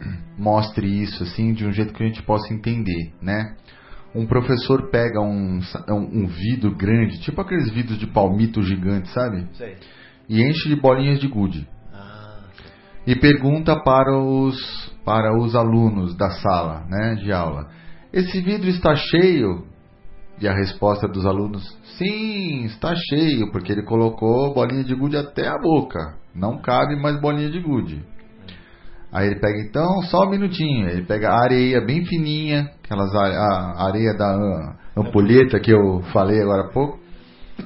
mostre 0.36 0.86
isso 0.86 1.22
assim 1.22 1.52
de 1.52 1.64
um 1.64 1.72
jeito 1.72 1.94
que 1.94 2.02
a 2.02 2.06
gente 2.06 2.22
possa 2.22 2.52
entender, 2.52 3.12
né? 3.22 3.54
um 4.14 4.26
professor 4.26 4.90
pega 4.90 5.20
um, 5.20 5.60
um, 5.88 6.26
vidro 6.26 6.74
grande, 6.74 7.20
tipo 7.20 7.40
aqueles 7.40 7.70
vidros 7.70 7.98
de 7.98 8.06
palmito 8.06 8.62
gigante, 8.62 9.08
sabe? 9.10 9.46
Sei. 9.52 9.76
E 10.28 10.42
enche 10.42 10.68
de 10.68 10.76
bolinhas 10.76 11.20
de 11.20 11.28
gude. 11.28 11.68
Ah. 11.92 12.40
E 13.06 13.14
pergunta 13.16 13.76
para 13.82 14.18
os, 14.18 14.92
para 15.04 15.36
os 15.38 15.54
alunos 15.54 16.16
da 16.16 16.30
sala 16.30 16.84
né, 16.88 17.14
de 17.16 17.32
aula: 17.32 17.68
Esse 18.12 18.40
vidro 18.40 18.68
está 18.68 18.94
cheio? 18.96 19.67
E 20.40 20.46
a 20.46 20.54
resposta 20.54 21.08
dos 21.08 21.26
alunos: 21.26 21.76
Sim, 21.96 22.64
está 22.64 22.94
cheio, 22.94 23.50
porque 23.50 23.72
ele 23.72 23.82
colocou 23.82 24.54
bolinha 24.54 24.84
de 24.84 24.94
gude 24.94 25.16
até 25.16 25.48
a 25.48 25.58
boca. 25.58 26.14
Não 26.34 26.60
cabe 26.60 26.94
mais 26.96 27.20
bolinha 27.20 27.50
de 27.50 27.60
gude. 27.60 28.04
Aí 29.10 29.26
ele 29.26 29.40
pega 29.40 29.58
então, 29.60 30.02
só 30.02 30.26
um 30.26 30.30
minutinho, 30.30 30.86
ele 30.88 31.02
pega 31.02 31.32
areia 31.32 31.80
bem 31.80 32.04
fininha, 32.04 32.70
aquelas 32.84 33.14
a, 33.14 33.86
areia 33.86 34.14
da 34.14 34.76
ampulheta 34.94 35.58
que 35.58 35.70
eu 35.70 36.02
falei 36.12 36.42
agora 36.42 36.68
há 36.68 36.72
pouco, 36.72 37.00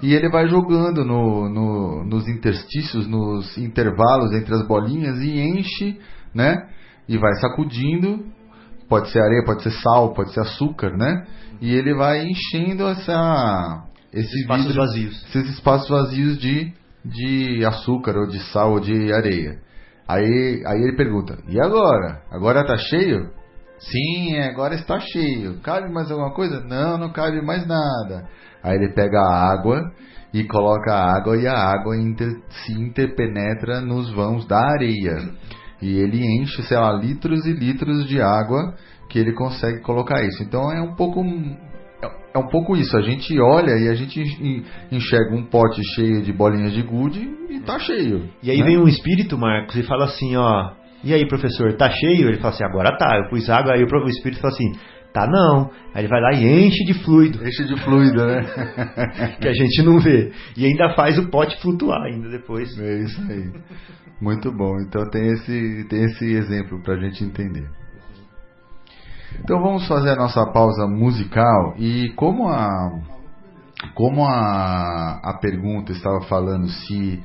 e 0.01 0.15
ele 0.15 0.29
vai 0.29 0.47
jogando 0.47 1.05
no, 1.05 1.49
no, 1.49 2.05
nos 2.05 2.29
interstícios, 2.29 3.09
nos 3.09 3.59
intervalos 3.59 4.33
entre 4.33 4.55
as 4.55 4.67
bolinhas 4.67 5.19
e 5.19 5.41
enche, 5.41 5.99
né? 6.33 6.69
E 7.09 7.19
vai 7.19 7.35
sacudindo 7.35 8.25
pode 8.93 9.11
ser 9.11 9.21
areia, 9.21 9.43
pode 9.43 9.63
ser 9.63 9.71
sal, 9.71 10.13
pode 10.13 10.35
ser 10.35 10.41
açúcar, 10.41 10.95
né? 10.95 11.27
E 11.63 11.75
ele 11.75 11.95
vai 11.95 12.27
enchendo 12.27 12.87
essa 12.87 13.85
esses 14.13 14.35
espaços 14.35 14.67
vidros, 14.67 14.87
vazios. 14.87 15.25
Esses 15.25 15.49
espaços 15.55 15.89
vazios 15.89 16.39
de, 16.39 16.75
de 17.03 17.65
açúcar 17.65 18.19
ou 18.19 18.27
de 18.27 18.39
sal 18.53 18.73
ou 18.73 18.81
de 18.81 19.11
areia. 19.11 19.59
Aí, 20.07 20.63
aí 20.67 20.83
ele 20.83 20.95
pergunta: 20.95 21.39
"E 21.49 21.59
agora? 21.59 22.21
Agora 22.31 22.67
tá 22.67 22.77
cheio?" 22.77 23.31
Sim, 23.79 24.39
agora 24.41 24.75
está 24.75 25.01
cheio. 25.01 25.59
Cabe 25.61 25.91
mais 25.91 26.11
alguma 26.11 26.35
coisa? 26.35 26.61
Não, 26.61 26.99
não 26.99 27.11
cabe 27.11 27.41
mais 27.41 27.67
nada. 27.67 28.29
Aí 28.63 28.77
ele 28.77 28.93
pega 28.93 29.19
a 29.19 29.53
água 29.53 29.91
e 30.35 30.45
coloca 30.45 30.93
a 30.93 31.17
água 31.17 31.37
e 31.37 31.47
a 31.47 31.55
água 31.55 31.97
inter, 31.97 32.37
se 32.51 32.73
interpenetra 32.75 33.81
nos 33.81 34.13
vãos 34.13 34.47
da 34.47 34.59
areia. 34.59 35.17
E 35.83 35.99
ele 35.99 36.25
enche, 36.25 36.63
sei 36.63 36.79
lá, 36.79 36.93
litros 36.93 37.45
e 37.45 37.53
litros 37.53 38.07
de 38.07 38.21
água 38.23 38.75
que 39.11 39.19
ele 39.19 39.33
consegue 39.33 39.81
colocar 39.81 40.23
isso. 40.25 40.43
Então 40.43 40.73
é 40.73 40.81
um 40.81 40.95
pouco 40.95 41.23
é 42.35 42.39
um 42.39 42.49
pouco 42.49 42.77
isso. 42.77 42.97
A 42.97 43.03
gente 43.03 43.39
olha 43.39 43.73
e 43.73 43.89
a 43.89 43.95
gente 43.95 44.23
enxerga 44.91 45.35
um 45.37 45.45
pote 45.45 45.83
cheio 45.95 46.23
de 46.23 46.33
bolinhas 46.33 46.73
de 46.73 46.83
gude 46.83 47.29
e 47.51 47.61
tá 47.61 47.79
cheio. 47.79 48.31
E 48.43 48.51
aí 48.51 48.59
né? 48.59 48.65
vem 48.65 48.79
um 48.79 48.89
espírito, 48.89 49.37
Marcos, 49.37 49.77
e 49.77 49.83
fala 49.83 50.05
assim, 50.05 50.35
ó, 50.37 50.73
e 51.05 51.13
aí, 51.13 51.27
professor, 51.27 51.77
tá 51.77 51.91
cheio? 51.91 52.29
Ele 52.29 52.39
fala 52.39 52.55
assim, 52.55 52.65
agora 52.65 52.97
tá. 52.97 53.17
Eu 53.19 53.29
pus 53.29 53.51
água, 53.51 53.75
aí 53.75 53.83
o 53.83 54.09
espírito 54.09 54.41
fala 54.41 54.55
assim, 54.55 54.73
tá 55.13 55.27
não. 55.27 55.71
Aí 55.93 56.03
ele 56.03 56.09
vai 56.09 56.21
lá 56.21 56.33
e 56.33 56.67
enche 56.67 56.85
de 56.85 56.95
fluido. 56.95 57.45
Enche 57.47 57.65
de 57.65 57.77
fluido, 57.81 58.25
né? 58.25 58.41
que 59.41 59.49
a 59.49 59.53
gente 59.53 59.83
não 59.83 59.99
vê. 59.99 60.31
E 60.57 60.65
ainda 60.65 60.91
faz 60.95 61.19
o 61.19 61.29
pote 61.29 61.61
flutuar 61.61 62.01
ainda 62.03 62.29
depois. 62.29 62.79
É 62.79 63.01
isso 63.01 63.21
aí. 63.29 63.51
Muito 64.23 64.53
bom. 64.53 64.79
Então 64.79 65.11
tem 65.11 65.33
esse, 65.33 65.85
tem 65.91 66.05
esse 66.05 66.25
exemplo 66.33 66.81
pra 66.81 66.97
gente 66.97 67.25
entender. 67.25 67.69
Então 69.41 69.61
vamos 69.61 69.89
fazer 69.89 70.11
a 70.11 70.17
nossa 70.17 70.47
pausa 70.53 70.87
musical 70.87 71.75
e 71.77 72.11
como 72.11 72.49
a 72.49 73.01
como 73.97 74.25
a, 74.25 75.19
a 75.25 75.39
pergunta 75.41 75.91
estava 75.91 76.21
falando 76.23 76.69
se 76.69 77.21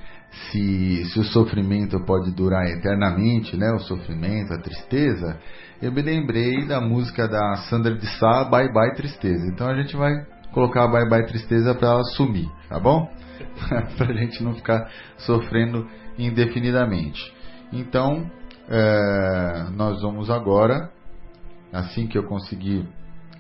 se, 0.50 1.06
se 1.06 1.20
o 1.20 1.24
sofrimento 1.24 2.00
pode 2.00 2.32
durar 2.32 2.66
eternamente, 2.66 3.56
né? 3.56 3.72
O 3.74 3.80
sofrimento, 3.80 4.54
a 4.54 4.58
tristeza. 4.58 5.40
Eu 5.80 5.92
me 5.92 6.02
lembrei 6.02 6.66
da 6.66 6.82
música 6.82 7.28
da 7.28 7.58
Sandra 7.70 7.94
de 7.96 8.08
Sá, 8.18 8.44
Bye 8.46 8.74
Bye 8.74 8.96
Tristeza. 8.96 9.46
Então 9.46 9.68
a 9.68 9.76
gente 9.76 9.96
vai 9.96 10.14
colocar 10.52 10.86
a 10.86 10.88
Bye 10.88 11.08
Bye 11.08 11.28
Tristeza 11.28 11.76
para 11.76 11.90
ela 11.90 12.04
sumir, 12.16 12.50
tá 12.68 12.80
bom? 12.80 13.08
para 13.98 14.12
a 14.12 14.14
gente 14.14 14.44
não 14.44 14.56
ficar 14.56 14.90
sofrendo 15.18 15.88
indefinidamente. 16.18 17.34
Então 17.72 18.30
é, 18.70 19.70
nós 19.72 20.02
vamos 20.02 20.30
agora, 20.30 20.92
assim 21.72 22.08
que 22.08 22.18
eu 22.18 22.24
conseguir 22.24 22.86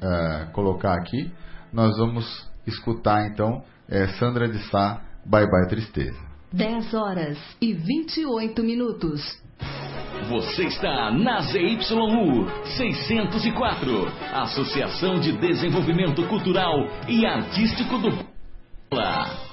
é, 0.01 0.45
colocar 0.53 0.93
aqui, 0.93 1.31
nós 1.71 1.97
vamos 1.97 2.47
escutar 2.65 3.27
então 3.27 3.63
é, 3.89 4.07
Sandra 4.19 4.47
de 4.47 4.59
Sá, 4.69 5.01
Bye 5.25 5.49
Bye 5.49 5.67
Tristeza. 5.69 6.27
10 6.53 6.93
horas 6.93 7.37
e 7.61 7.73
28 7.73 8.63
minutos. 8.63 9.21
Você 10.29 10.65
está 10.65 11.11
na 11.11 11.41
ZYU 11.41 12.47
604, 12.77 14.07
Associação 14.33 15.19
de 15.19 15.33
Desenvolvimento 15.33 16.25
Cultural 16.27 16.87
e 17.07 17.25
Artístico 17.25 17.97
do 17.97 18.09
10 18.89 19.46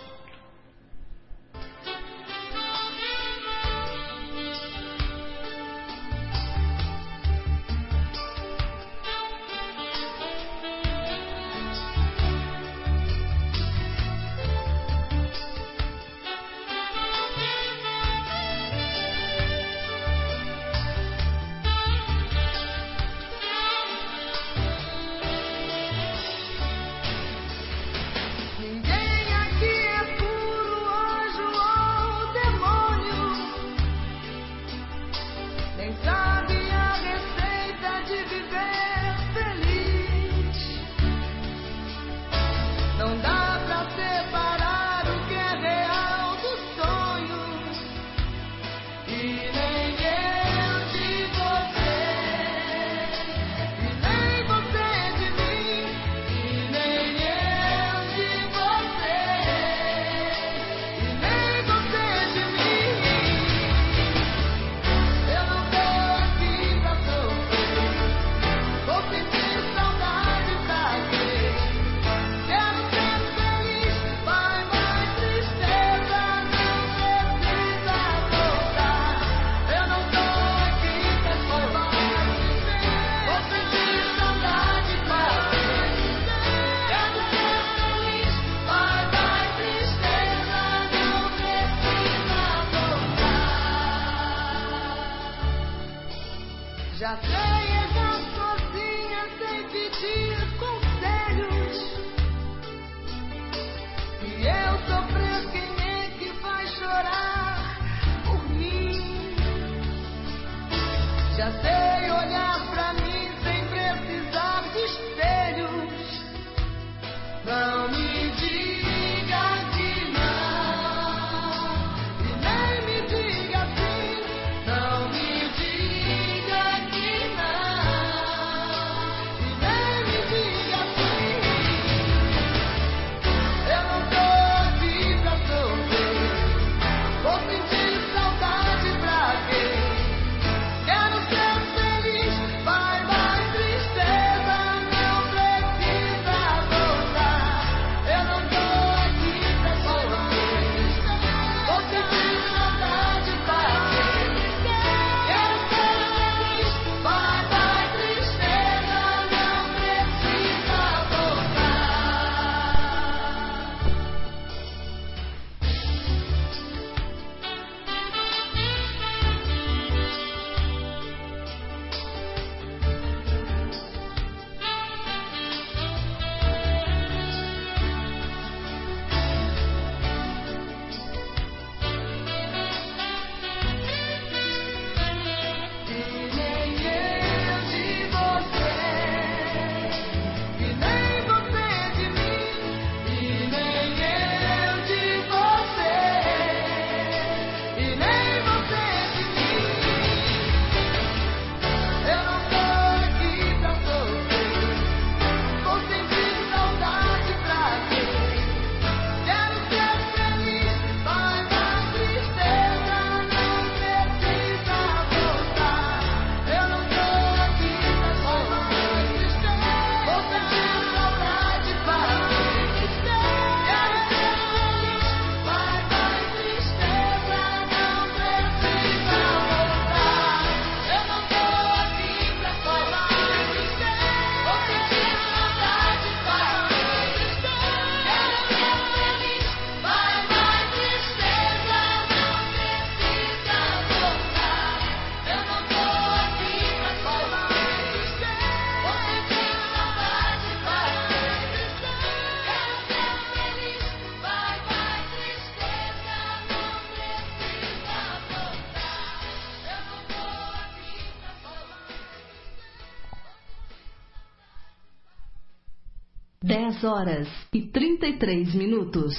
horas 266.85 267.29
e 267.53 267.63
33 267.63 268.55
minutos. 268.55 269.15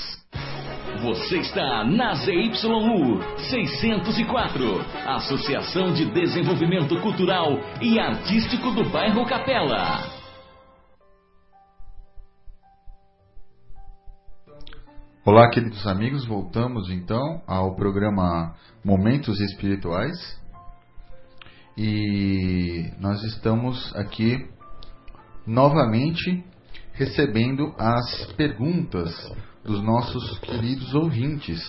Você 1.02 1.40
está 1.40 1.84
na 1.84 2.14
ZYU 2.14 3.20
604, 3.50 4.64
Associação 5.08 5.94
de 5.94 6.06
Desenvolvimento 6.06 7.00
Cultural 7.02 7.60
e 7.82 8.00
Artístico 8.00 8.72
do 8.72 8.90
Bairro 8.90 9.26
Capela. 9.26 10.16
Olá, 15.26 15.50
queridos 15.50 15.86
amigos, 15.88 16.26
voltamos 16.26 16.90
então 16.92 17.42
ao 17.48 17.76
programa 17.76 18.56
Momentos 18.84 19.40
Espirituais. 19.42 20.16
E 21.78 22.92
nós 23.00 23.22
estamos 23.24 23.94
aqui 23.96 24.48
novamente 25.46 26.44
recebendo 26.96 27.74
as 27.78 28.26
perguntas 28.38 29.14
dos 29.64 29.84
nossos 29.84 30.40
queridos 30.40 30.94
ouvintes. 30.94 31.62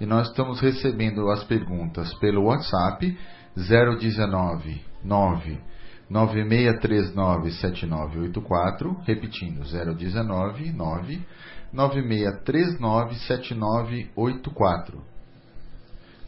E 0.00 0.06
nós 0.06 0.28
estamos 0.28 0.60
recebendo 0.60 1.28
as 1.30 1.44
perguntas 1.44 2.12
pelo 2.14 2.44
WhatsApp 2.44 3.16
019 3.56 4.82
9 5.04 5.60
9639 6.08 7.52
7984, 7.52 9.00
repetindo 9.06 9.62
019 9.62 10.72
9 10.72 11.26
9639 11.72 13.14
7984. 13.16 15.02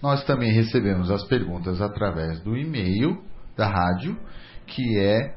Nós 0.02 0.24
também 0.24 0.52
recebemos 0.52 1.10
as 1.10 1.24
perguntas 1.24 1.80
através 1.80 2.40
do 2.40 2.56
e-mail 2.56 3.22
da 3.56 3.66
rádio, 3.68 4.16
que 4.66 4.98
é 4.98 5.34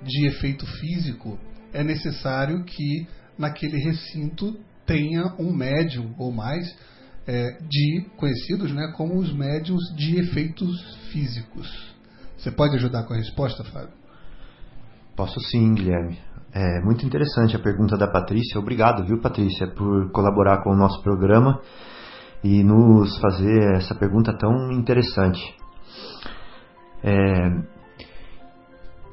de 0.03 0.27
efeito 0.27 0.67
físico, 0.67 1.39
é 1.73 1.85
necessário 1.85 2.65
que 2.65 3.07
naquele 3.39 3.79
recinto 3.79 4.59
tenha 4.85 5.37
um 5.39 5.53
médium 5.53 6.17
ou 6.19 6.33
mais 6.33 6.75
é, 7.29 7.59
de 7.61 8.07
conhecidos 8.17 8.73
né, 8.73 8.93
como 8.97 9.21
os 9.21 9.33
médiums 9.33 9.85
de 9.95 10.19
efeitos 10.19 10.97
físicos. 11.13 11.95
Você 12.37 12.51
pode 12.51 12.75
ajudar 12.75 13.05
com 13.05 13.15
a 13.15 13.19
resposta, 13.19 13.63
Fábio? 13.63 14.06
Posso 15.17 15.41
sim, 15.41 15.73
Guilherme. 15.73 16.19
É 16.53 16.81
muito 16.85 17.07
interessante 17.07 17.57
a 17.57 17.59
pergunta 17.59 17.97
da 17.97 18.07
Patrícia. 18.07 18.61
Obrigado, 18.61 19.03
viu, 19.07 19.19
Patrícia, 19.19 19.67
por 19.69 20.11
colaborar 20.13 20.63
com 20.63 20.71
o 20.71 20.77
nosso 20.77 21.03
programa 21.03 21.59
e 22.45 22.63
nos 22.63 23.19
fazer 23.19 23.77
essa 23.77 23.95
pergunta 23.95 24.37
tão 24.37 24.71
interessante. 24.73 25.41
É, 27.03 27.17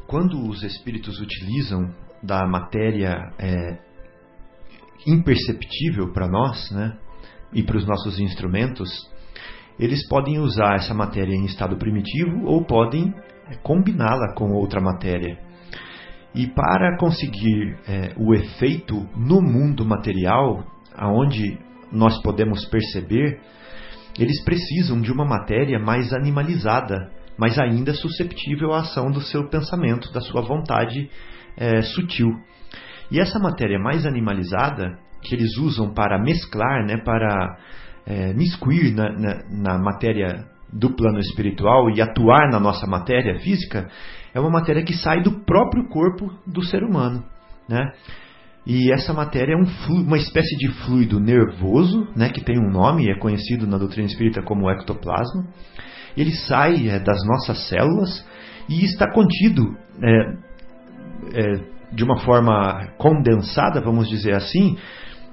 quando 0.06 0.46
os 0.46 0.62
espíritos 0.62 1.22
utilizam 1.22 1.90
da 2.22 2.46
matéria 2.46 3.32
é, 3.40 3.78
imperceptível 5.08 6.12
para 6.12 6.28
nós, 6.28 6.70
né, 6.72 6.98
e 7.54 7.64
para 7.64 7.78
os 7.78 7.88
nossos 7.88 8.20
instrumentos, 8.20 8.90
eles 9.80 10.06
podem 10.10 10.40
usar 10.40 10.76
essa 10.76 10.94
matéria 10.94 11.34
em 11.34 11.46
estado 11.46 11.78
primitivo 11.78 12.46
ou 12.46 12.66
podem 12.66 13.14
combiná-la 13.64 14.34
com 14.36 14.52
outra 14.52 14.82
matéria. 14.82 15.43
E 16.36 16.48
para 16.48 16.98
conseguir 16.98 17.78
é, 17.88 18.14
o 18.18 18.34
efeito 18.34 19.08
no 19.16 19.42
mundo 19.42 19.86
material, 19.86 20.66
aonde 20.96 21.60
nós 21.92 22.20
podemos 22.24 22.66
perceber, 22.66 23.40
eles 24.18 24.44
precisam 24.44 25.00
de 25.00 25.12
uma 25.12 25.26
matéria 25.26 25.80
mais 25.80 26.12
animalizada, 26.12 27.12
mas 27.38 27.60
ainda 27.60 27.94
susceptível 27.94 28.74
à 28.74 28.80
ação 28.80 29.12
do 29.12 29.22
seu 29.22 29.48
pensamento, 29.48 30.12
da 30.12 30.22
sua 30.22 30.42
vontade 30.42 31.10
é, 31.56 31.82
sutil. 31.82 32.30
E 33.12 33.20
essa 33.20 33.40
matéria 33.40 33.78
mais 33.80 34.06
animalizada, 34.06 34.98
que 35.22 35.36
eles 35.36 35.58
usam 35.58 35.94
para 35.94 36.20
mesclar, 36.20 36.86
né, 36.86 36.98
para 36.98 37.58
é, 38.06 38.34
miscuir 38.34 38.94
na, 38.94 39.12
na, 39.12 39.44
na 39.50 39.78
matéria 39.78 40.46
do 40.74 40.96
plano 40.96 41.20
espiritual 41.20 41.90
e 41.90 42.02
atuar 42.02 42.50
na 42.50 42.60
nossa 42.60 42.88
matéria 42.88 43.40
física, 43.40 43.90
é 44.34 44.40
uma 44.40 44.50
matéria 44.50 44.84
que 44.84 44.94
sai 44.94 45.22
do 45.22 45.44
próprio 45.46 45.88
corpo 45.88 46.32
do 46.46 46.64
ser 46.64 46.84
humano, 46.84 47.24
né? 47.70 47.92
E 48.66 48.94
essa 48.94 49.14
matéria 49.14 49.54
é 49.54 49.58
um 49.58 49.66
fluido, 49.66 50.08
uma 50.08 50.18
espécie 50.18 50.56
de 50.58 50.70
fluido 50.86 51.20
nervoso, 51.20 52.08
né, 52.16 52.30
que 52.30 52.42
tem 52.42 52.58
um 52.58 52.72
nome, 52.72 53.10
é 53.10 53.20
conhecido 53.20 53.68
na 53.68 53.78
doutrina 53.78 54.08
espírita 54.08 54.42
como 54.42 54.70
ectoplasma. 54.70 55.46
Ele 56.16 56.32
sai 56.32 56.88
é, 56.88 56.98
das 56.98 57.18
nossas 57.26 57.68
células 57.68 58.26
e 58.70 58.86
está 58.86 59.12
contido 59.12 59.76
é, 60.02 60.34
é, 61.34 61.64
de 61.92 62.04
uma 62.06 62.20
forma 62.20 62.88
condensada, 62.98 63.82
vamos 63.82 64.08
dizer 64.08 64.34
assim, 64.34 64.78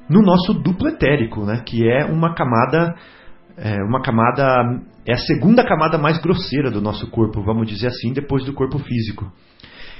no 0.08 0.22
nosso 0.22 0.52
duplo 0.54 0.88
etérico, 0.88 1.44
né, 1.44 1.62
que 1.64 1.88
é 1.88 2.04
uma 2.04 2.34
camada 2.34 2.96
é 3.62 3.76
uma 3.84 4.00
camada, 4.00 4.80
é 5.06 5.12
a 5.12 5.18
segunda 5.18 5.62
camada 5.62 5.98
mais 5.98 6.18
grosseira 6.18 6.70
do 6.70 6.80
nosso 6.80 7.10
corpo, 7.10 7.42
vamos 7.42 7.68
dizer 7.68 7.88
assim, 7.88 8.10
depois 8.10 8.42
do 8.44 8.54
corpo 8.54 8.78
físico. 8.78 9.30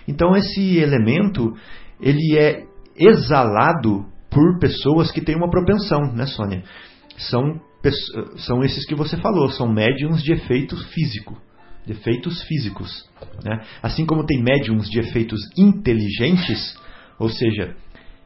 Então 0.09 0.35
esse 0.35 0.79
elemento, 0.79 1.53
ele 2.01 2.39
é 2.39 2.65
exalado 2.97 4.07
por 4.31 4.59
pessoas 4.59 5.13
que 5.13 5.21
têm 5.21 5.37
uma 5.37 5.51
propensão, 5.51 6.11
né, 6.15 6.25
Sônia? 6.27 6.63
São, 7.19 7.61
são 8.37 8.65
esses 8.65 8.87
que 8.87 8.95
você 8.95 9.19
falou, 9.19 9.51
são 9.51 9.71
médiums 9.71 10.23
de 10.23 10.33
efeito 10.33 10.75
físico, 10.89 11.37
de 11.85 11.93
efeitos 11.93 12.43
físicos. 12.45 13.07
Né? 13.45 13.61
Assim 13.83 14.07
como 14.07 14.25
tem 14.25 14.43
médiums 14.43 14.89
de 14.89 15.01
efeitos 15.01 15.39
inteligentes, 15.59 16.79
ou 17.19 17.29
seja, 17.29 17.77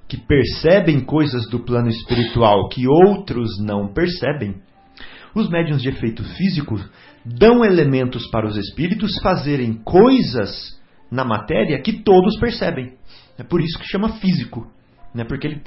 que 0.07 0.17
percebem 0.17 1.01
coisas 1.01 1.49
do 1.49 1.59
plano 1.59 1.89
espiritual 1.89 2.69
que 2.69 2.87
outros 2.87 3.59
não 3.59 3.93
percebem, 3.93 4.63
os 5.35 5.49
médiums 5.49 5.83
de 5.83 5.89
efeito 5.89 6.23
físico 6.37 6.79
dão 7.25 7.65
elementos 7.65 8.29
para 8.31 8.47
os 8.47 8.57
espíritos 8.57 9.19
fazerem 9.23 9.75
coisas 9.75 10.81
na 11.11 11.25
matéria 11.25 11.81
que 11.81 11.93
todos 11.93 12.39
percebem. 12.39 12.95
É 13.39 13.43
por 13.43 13.61
isso 13.61 13.79
que 13.79 13.87
chama 13.87 14.15
físico. 14.21 14.71
Né? 15.15 15.25
Porque 15.25 15.47
ele, 15.47 15.63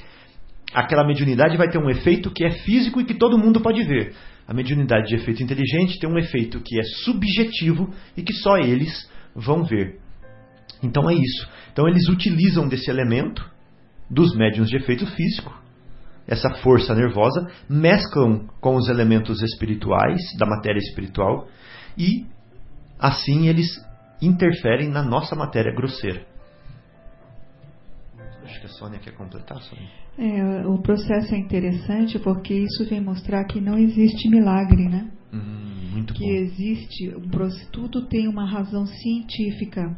aquela 0.74 1.06
mediunidade 1.06 1.58
vai 1.58 1.70
ter 1.70 1.78
um 1.78 1.90
efeito 1.90 2.32
que 2.32 2.46
é 2.46 2.52
físico 2.52 3.02
e 3.02 3.06
que 3.06 3.14
todo 3.14 3.38
mundo 3.38 3.62
pode 3.62 3.84
ver. 3.84 4.14
A 4.48 4.54
mediunidade 4.54 5.08
de 5.08 5.16
efeito 5.16 5.44
inteligente 5.44 6.00
tem 6.00 6.10
um 6.10 6.18
efeito 6.18 6.62
que 6.64 6.80
é 6.80 6.84
subjetivo 7.04 7.94
e 8.16 8.24
que 8.24 8.34
só 8.34 8.58
eles 8.58 9.10
vão 9.36 9.64
ver. 9.64 10.00
Então 10.82 11.10
é 11.10 11.14
isso. 11.14 11.50
Então 11.74 11.88
eles 11.88 12.08
utilizam 12.08 12.68
desse 12.68 12.90
elemento 12.90 13.44
dos 14.10 14.36
médiums 14.36 14.70
de 14.70 14.78
efeito 14.78 15.06
físico, 15.06 15.54
essa 16.28 16.50
força 16.56 16.94
nervosa, 16.94 17.50
mesclam 17.70 18.48
com 18.60 18.76
os 18.76 18.90
elementos 18.90 19.42
espirituais, 19.42 20.20
da 20.38 20.46
matéria 20.46 20.80
espiritual, 20.80 21.48
e 21.98 22.26
assim 23.00 23.48
eles 23.48 23.68
interferem 24.22 24.90
na 24.90 25.04
nossa 25.04 25.36
matéria 25.36 25.74
grosseira. 25.74 26.26
Acho 28.44 28.60
que 28.60 28.66
a 28.66 28.70
Sônia 28.70 29.00
quer 29.00 29.14
completar, 29.14 29.62
Sônia. 29.62 29.88
É, 30.18 30.66
o 30.66 30.82
processo 30.82 31.36
é 31.36 31.38
interessante 31.38 32.18
porque 32.18 32.54
isso 32.54 32.86
vem 32.90 33.00
mostrar 33.00 33.44
que 33.46 33.62
não 33.62 33.78
existe 33.78 34.30
milagre, 34.30 34.88
né? 34.90 35.12
Hum, 35.32 35.90
muito 35.92 36.14
que 36.14 36.24
bom. 36.24 36.32
existe, 36.32 37.14
tudo 37.72 38.08
tem 38.08 38.28
uma 38.28 38.50
razão 38.50 38.86
científica. 38.86 39.96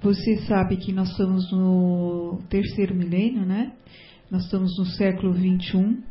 Você 0.00 0.38
sabe 0.46 0.76
que 0.76 0.92
nós 0.92 1.10
estamos 1.10 1.50
no 1.52 2.42
terceiro 2.48 2.94
milênio, 2.94 3.46
né? 3.46 3.72
Nós 4.30 4.44
estamos 4.44 4.76
no 4.78 4.86
século 4.86 5.32
21 5.32 5.80
uhum. 5.80 6.02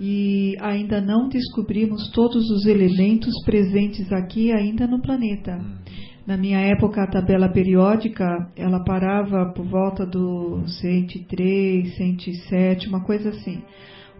e 0.00 0.56
ainda 0.60 1.00
não 1.00 1.28
descobrimos 1.28 2.10
todos 2.10 2.50
os 2.50 2.66
elementos 2.66 3.32
presentes 3.44 4.12
aqui 4.12 4.52
ainda 4.52 4.86
no 4.86 5.00
planeta. 5.00 5.56
Uhum. 5.56 5.78
Na 6.26 6.36
minha 6.36 6.60
época, 6.60 7.02
a 7.02 7.06
tabela 7.06 7.48
periódica, 7.48 8.52
ela 8.54 8.84
parava 8.84 9.50
por 9.54 9.64
volta 9.64 10.04
do 10.04 10.62
103, 10.66 11.96
107, 11.96 12.86
uma 12.86 13.02
coisa 13.02 13.30
assim. 13.30 13.62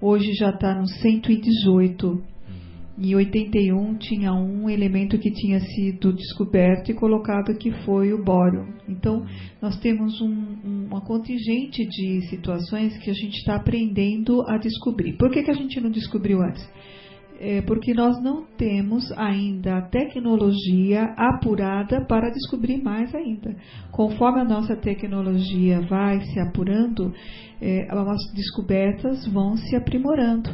Hoje 0.01 0.33
já 0.33 0.49
está 0.49 0.75
no 0.75 0.87
118. 0.87 2.38
Em 3.01 3.15
81 3.15 3.95
tinha 3.99 4.33
um 4.33 4.69
elemento 4.69 5.19
que 5.19 5.31
tinha 5.31 5.61
sido 5.61 6.13
descoberto 6.13 6.91
e 6.91 6.95
colocado 6.95 7.57
que 7.57 7.71
foi 7.85 8.13
o 8.13 8.25
bório. 8.25 8.67
Então 8.89 9.25
nós 9.63 9.79
temos 9.79 10.21
um, 10.21 10.27
um, 10.29 10.87
uma 10.87 11.01
contingente 11.01 11.87
de 11.87 12.23
situações 12.29 12.99
que 12.99 13.09
a 13.09 13.15
gente 13.15 13.37
está 13.39 13.55
aprendendo 13.55 14.43
a 14.49 14.59
descobrir. 14.59 15.17
Por 15.17 15.31
que, 15.31 15.45
que 15.45 15.51
a 15.51 15.55
gente 15.55 15.81
não 15.81 15.91
descobriu 15.91 16.43
antes? 16.43 16.69
é 17.41 17.63
porque 17.63 17.95
nós 17.95 18.21
não 18.21 18.45
temos 18.57 19.13
ainda 19.13 19.81
tecnologia 19.83 21.05
apurada 21.17 22.05
para 22.05 22.31
descobrir 22.31 22.83
mais 22.83 23.15
ainda. 23.15 23.55
Conforme 23.93 24.41
a 24.41 24.45
nossa 24.45 24.75
tecnologia 24.77 25.81
vai 25.83 26.21
se 26.21 26.41
apurando, 26.41 27.15
é, 27.61 27.87
as 27.91 28.35
descobertas 28.35 29.25
vão 29.29 29.57
se 29.57 29.77
aprimorando. 29.77 30.51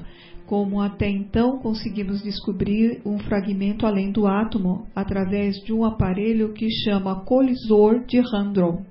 Como 0.46 0.80
até 0.80 1.08
então 1.08 1.58
conseguimos 1.58 2.22
descobrir 2.22 3.00
um 3.04 3.18
fragmento 3.18 3.86
além 3.86 4.12
do 4.12 4.26
átomo 4.26 4.86
através 4.94 5.56
de 5.64 5.72
um 5.72 5.84
aparelho 5.84 6.52
que 6.52 6.68
chama 6.84 7.24
colisor 7.24 8.04
de 8.06 8.18
Hadron. 8.18 8.82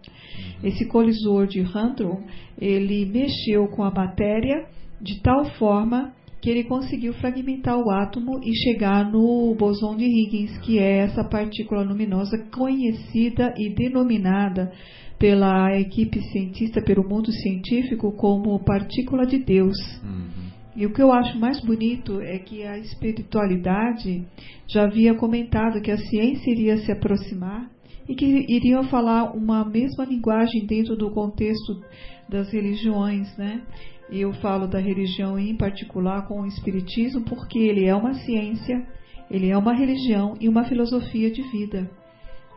Esse 0.64 0.88
colisor 0.88 1.46
de 1.46 1.62
Hadron 1.62 2.24
ele 2.60 3.06
mexeu 3.06 3.68
com 3.68 3.84
a 3.84 3.92
matéria 3.92 4.66
de 5.02 5.22
tal 5.22 5.46
forma 5.58 6.14
que 6.42 6.50
ele 6.50 6.66
conseguiu 6.66 7.14
fragmentar 7.14 7.78
o 7.78 7.90
átomo 7.90 8.42
e 8.44 8.54
chegar 8.54 9.10
no 9.10 9.56
bosão 9.56 9.96
de 9.96 10.04
Higgins, 10.04 10.58
que 10.58 10.78
é 10.78 10.98
essa 10.98 11.24
partícula 11.24 11.84
luminosa 11.84 12.38
conhecida 12.52 13.54
e 13.58 13.70
denominada 13.70 14.74
pela 15.18 15.74
equipe 15.80 16.20
cientista, 16.32 16.82
pelo 16.82 17.08
mundo 17.08 17.32
científico, 17.32 18.12
como 18.12 18.60
partícula 18.60 19.26
de 19.26 19.40
Deus. 19.40 19.78
Uhum. 20.04 20.43
E 20.76 20.86
o 20.86 20.94
que 20.94 21.02
eu 21.02 21.12
acho 21.12 21.38
mais 21.40 21.60
bonito 21.62 22.20
é 22.22 22.40
que 22.40 22.64
a 22.64 22.78
espiritualidade 22.80 24.26
já 24.68 24.84
havia 24.84 25.14
comentado 25.14 25.82
que 25.82 25.92
a 25.92 25.98
ciência 25.98 26.52
iria 26.52 26.78
se 26.78 26.92
aproximar 26.92 27.70
e 28.10 28.16
que 28.16 28.26
iriam 28.26 28.84
falar 28.86 29.36
uma 29.36 29.64
mesma 29.64 30.04
linguagem 30.04 30.66
dentro 30.66 30.96
do 30.96 31.12
contexto 31.12 31.80
das 32.28 32.52
religiões, 32.52 33.36
né? 33.38 33.62
E 34.10 34.22
eu 34.22 34.34
falo 34.34 34.68
da 34.68 34.80
religião 34.80 35.40
em 35.40 35.56
particular 35.56 36.28
com 36.28 36.42
o 36.42 36.48
Espiritismo 36.48 37.22
porque 37.22 37.60
ele 37.60 37.86
é 37.86 37.96
uma 37.96 38.14
ciência, 38.14 38.86
ele 39.30 39.50
é 39.50 39.58
uma 39.58 39.74
religião 39.74 40.34
e 40.40 40.50
uma 40.50 40.66
filosofia 40.66 41.32
de 41.32 41.42
vida. 41.44 41.90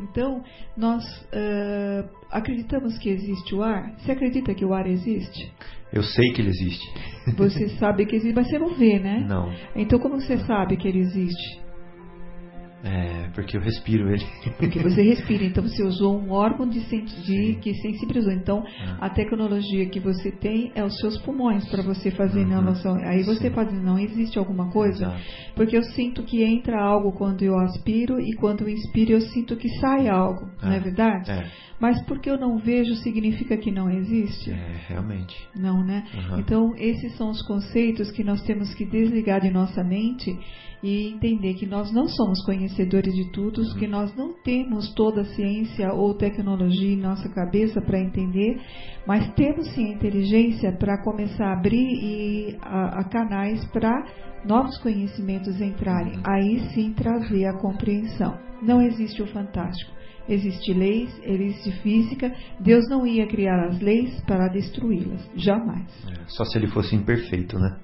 Então, 0.01 0.43
nós 0.77 1.05
uh, 1.05 2.09
acreditamos 2.31 2.99
que 2.99 3.09
existe 3.09 3.55
o 3.55 3.63
ar. 3.63 3.95
Você 3.99 4.13
acredita 4.13 4.55
que 4.55 4.65
o 4.65 4.75
ar 4.75 4.87
existe? 4.87 5.51
Eu 5.93 6.03
sei 6.03 6.33
que 6.33 6.43
ele 6.43 6.49
existe. 6.49 6.87
Você 7.37 7.69
sabe 7.71 8.07
que 8.07 8.17
existe, 8.17 8.35
mas 8.35 8.49
você 8.49 8.59
não 8.59 8.75
vê, 8.75 8.99
né? 8.99 9.25
Não. 9.27 9.53
Então, 9.75 9.99
como 9.99 10.21
você 10.21 10.37
sabe 10.39 10.77
que 10.77 10.87
ele 10.87 11.01
existe? 11.01 11.66
É, 12.87 13.29
porque 13.35 13.57
eu 13.57 13.61
respiro 13.61 14.09
ele. 14.09 14.25
Porque 14.59 14.79
você 14.79 15.03
respira, 15.03 15.45
então 15.45 15.63
você 15.63 15.83
usou 15.83 16.19
um 16.19 16.31
órgão 16.31 16.69
de, 16.69 16.81
de 16.81 17.55
que 17.61 17.75
sensibilizou. 17.75 18.33
Então, 18.33 18.65
é. 18.65 18.97
a 19.01 19.11
tecnologia 19.11 19.89
que 19.89 19.99
você 19.99 20.31
tem 20.31 20.71
é 20.75 20.85
os 20.85 20.97
seus 20.99 21.19
pulmões 21.19 21.69
para 21.69 21.83
você 21.83 22.13
fazer 22.13 22.41
uhum. 22.41 22.47
inalação. 22.47 22.97
Aí 22.97 23.25
você 23.25 23.49
Sim. 23.49 23.55
pode 23.55 23.71
dizer, 23.71 23.83
não 23.83 23.99
existe 23.99 24.39
alguma 24.39 24.71
coisa? 24.71 25.07
Exato. 25.07 25.23
Porque 25.57 25.77
eu 25.77 25.83
sinto 25.83 26.23
que 26.23 26.45
entra 26.45 26.81
algo 26.81 27.13
quando 27.13 27.43
eu 27.43 27.59
aspiro 27.59 28.21
e 28.21 28.33
quando 28.35 28.63
eu 28.63 28.69
inspiro 28.69 29.13
eu 29.13 29.21
sinto 29.21 29.57
que 29.57 29.69
sai 29.81 30.09
algo, 30.09 30.49
é. 30.63 30.67
não 30.67 30.73
é 30.73 30.81
verdade? 30.81 31.31
É. 31.31 31.51
Mas 31.81 32.01
porque 32.07 32.31
eu 32.31 32.39
não 32.39 32.57
vejo 32.57 32.95
significa 32.97 33.57
que 33.57 33.71
não 33.71 33.91
existe? 33.91 34.51
É, 34.51 34.81
realmente. 34.89 35.37
Não, 35.55 35.85
né? 35.85 36.05
Uhum. 36.15 36.39
Então, 36.39 36.75
esses 36.77 37.15
são 37.17 37.31
os 37.31 37.43
conceitos 37.43 38.11
que 38.11 38.25
nós 38.25 38.43
temos 38.43 38.75
que 38.75 38.87
desligar 38.87 39.41
de 39.41 39.51
nossa 39.51 39.85
mente 39.85 40.39
e 40.87 41.09
entender 41.09 41.55
que 41.55 41.67
nós 41.67 41.91
não 41.91 42.07
somos 42.07 42.41
conhecedores 42.45 43.13
de 43.13 43.33
tudo, 43.33 43.61
uhum. 43.61 43.75
que 43.77 43.89
nós 43.89 44.15
não 44.15 44.33
temos 44.33 44.95
toda 44.95 45.23
a 45.23 45.25
ciência 45.25 45.93
ou 45.93 46.15
tecnologia 46.15 46.93
em 46.93 46.97
nossa 46.97 47.29
cabeça 47.29 47.81
para 47.81 47.99
entender, 47.99 48.61
mas 49.05 49.29
temos 49.35 49.69
sim 49.75 49.87
a 49.87 49.95
inteligência 49.95 50.71
para 50.79 51.03
começar 51.03 51.47
a 51.47 51.55
abrir 51.55 51.77
e 51.77 52.57
a, 52.63 53.01
a 53.01 53.05
canais 53.05 53.65
para 53.73 54.07
novos 54.45 54.79
conhecimentos 54.79 55.61
entrarem. 55.61 56.19
Uhum. 56.19 56.23
Aí 56.25 56.61
sim 56.73 56.93
trazer 56.93 57.47
a 57.47 57.59
compreensão. 57.59 58.39
Não 58.63 58.81
existe 58.81 59.21
o 59.21 59.27
fantástico. 59.27 59.91
Existem 60.29 60.75
leis, 60.75 61.21
existe 61.25 61.73
física. 61.83 62.33
Deus 62.61 62.89
não 62.89 63.05
ia 63.05 63.27
criar 63.27 63.67
as 63.67 63.81
leis 63.81 64.21
para 64.21 64.47
destruí-las, 64.49 65.29
jamais. 65.35 65.91
É, 66.09 66.29
só 66.29 66.45
se 66.45 66.57
ele 66.57 66.69
fosse 66.69 66.95
imperfeito, 66.95 67.59
né? 67.59 67.77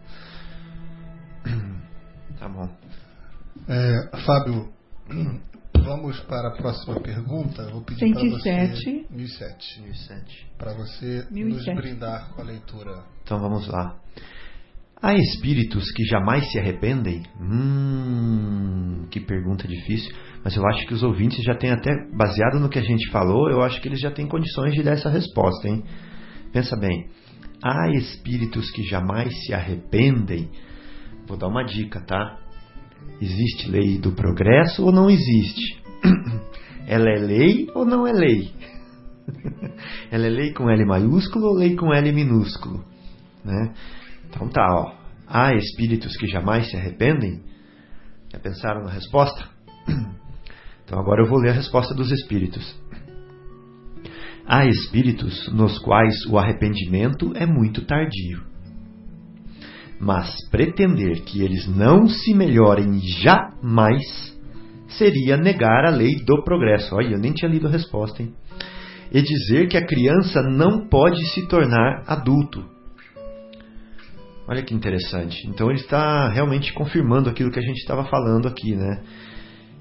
Tá 2.38 2.48
bom. 2.48 2.68
É, 3.68 4.16
Fábio, 4.24 4.68
vamos 5.84 6.18
para 6.20 6.48
a 6.48 6.56
próxima 6.56 7.00
pergunta. 7.00 7.68
Vou 7.70 7.82
pedir 7.82 8.12
para 8.12 8.22
você 8.22 8.52
1007. 8.52 9.06
1007. 9.10 10.50
Para 10.58 10.74
você 10.74 11.26
1007. 11.30 11.74
nos 11.74 11.82
brindar 11.82 12.30
com 12.34 12.42
a 12.42 12.44
leitura. 12.44 13.04
Então 13.22 13.40
vamos 13.40 13.66
lá. 13.68 13.96
Há 15.00 15.14
espíritos 15.14 15.90
que 15.92 16.04
jamais 16.04 16.48
se 16.50 16.60
arrependem? 16.60 17.24
Hum, 17.40 19.08
que 19.10 19.20
pergunta 19.20 19.66
difícil. 19.66 20.14
Mas 20.44 20.56
eu 20.56 20.64
acho 20.66 20.86
que 20.86 20.94
os 20.94 21.02
ouvintes 21.02 21.42
já 21.44 21.56
têm 21.56 21.72
até, 21.72 21.90
baseado 22.16 22.60
no 22.60 22.68
que 22.68 22.78
a 22.78 22.82
gente 22.82 23.10
falou, 23.10 23.50
eu 23.50 23.62
acho 23.62 23.80
que 23.80 23.88
eles 23.88 24.00
já 24.00 24.12
têm 24.12 24.28
condições 24.28 24.74
de 24.74 24.82
dar 24.82 24.92
essa 24.92 25.10
resposta, 25.10 25.68
hein? 25.68 25.82
Pensa 26.52 26.76
bem. 26.76 27.08
Há 27.62 27.90
espíritos 27.96 28.70
que 28.70 28.82
jamais 28.84 29.32
se 29.44 29.52
arrependem? 29.52 30.50
Vou 31.26 31.36
dar 31.36 31.48
uma 31.48 31.64
dica, 31.64 32.00
tá? 32.04 32.41
Existe 33.20 33.70
lei 33.70 33.98
do 33.98 34.12
progresso 34.12 34.84
ou 34.84 34.92
não 34.92 35.08
existe? 35.08 35.80
Ela 36.86 37.10
é 37.10 37.18
lei 37.18 37.68
ou 37.74 37.84
não 37.84 38.06
é 38.06 38.12
lei? 38.12 38.52
Ela 40.10 40.26
é 40.26 40.30
lei 40.30 40.52
com 40.52 40.68
L 40.68 40.84
maiúsculo 40.84 41.46
ou 41.46 41.54
lei 41.54 41.76
com 41.76 41.92
L 41.92 42.12
minúsculo? 42.12 42.84
Né? 43.44 43.74
Então 44.28 44.48
tá, 44.48 44.66
ó. 44.70 44.94
Há 45.26 45.54
espíritos 45.54 46.16
que 46.16 46.26
jamais 46.26 46.68
se 46.68 46.76
arrependem? 46.76 47.42
Já 48.30 48.38
pensaram 48.38 48.84
na 48.84 48.90
resposta? 48.90 49.48
Então 50.84 51.00
agora 51.00 51.22
eu 51.22 51.28
vou 51.28 51.38
ler 51.38 51.50
a 51.50 51.54
resposta 51.54 51.94
dos 51.94 52.10
espíritos. 52.10 52.76
Há 54.44 54.66
espíritos 54.66 55.50
nos 55.52 55.78
quais 55.78 56.26
o 56.26 56.36
arrependimento 56.36 57.32
é 57.34 57.46
muito 57.46 57.86
tardio. 57.86 58.42
Mas 60.02 60.34
pretender 60.50 61.22
que 61.22 61.44
eles 61.44 61.68
não 61.68 62.08
se 62.08 62.34
melhorem 62.34 62.98
jamais 63.22 64.02
seria 64.88 65.36
negar 65.36 65.84
a 65.84 65.90
lei 65.90 66.16
do 66.26 66.42
progresso. 66.42 66.96
Olha, 66.96 67.12
eu 67.12 67.20
nem 67.20 67.32
tinha 67.32 67.48
lido 67.48 67.68
a 67.68 67.70
resposta, 67.70 68.20
hein? 68.20 68.34
E 69.12 69.22
dizer 69.22 69.68
que 69.68 69.76
a 69.76 69.86
criança 69.86 70.42
não 70.42 70.88
pode 70.88 71.24
se 71.26 71.46
tornar 71.46 72.02
adulto. 72.04 72.64
Olha 74.48 74.64
que 74.64 74.74
interessante. 74.74 75.46
Então 75.46 75.70
ele 75.70 75.78
está 75.78 76.28
realmente 76.30 76.72
confirmando 76.72 77.30
aquilo 77.30 77.52
que 77.52 77.60
a 77.60 77.62
gente 77.62 77.78
estava 77.78 78.04
falando 78.06 78.48
aqui, 78.48 78.74
né? 78.74 79.04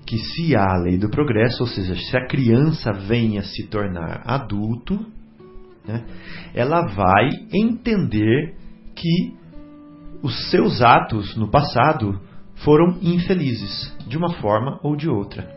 Que 0.06 0.19
se 0.19 0.56
há 0.56 0.76
a 0.76 0.84
lei 0.84 0.99
do 0.99 1.10
progresso, 1.10 1.64
ou 1.64 1.68
seja, 1.68 1.95
se 1.95 2.15
a 2.15 2.27
criança 2.27 2.91
venha 2.93 3.41
se 3.41 3.65
tornar 3.69 4.22
adulto, 4.23 5.03
né, 5.88 6.06
ela 6.53 6.85
vai 6.85 7.27
entender 7.52 8.56
que 8.95 9.40
os 10.22 10.49
seus 10.49 10.81
atos 10.81 11.35
no 11.35 11.49
passado 11.49 12.19
foram 12.64 12.98
infelizes, 13.02 13.95
de 14.07 14.18
uma 14.18 14.34
forma 14.35 14.80
ou 14.84 14.95
de 14.95 15.10
outra. 15.10 15.48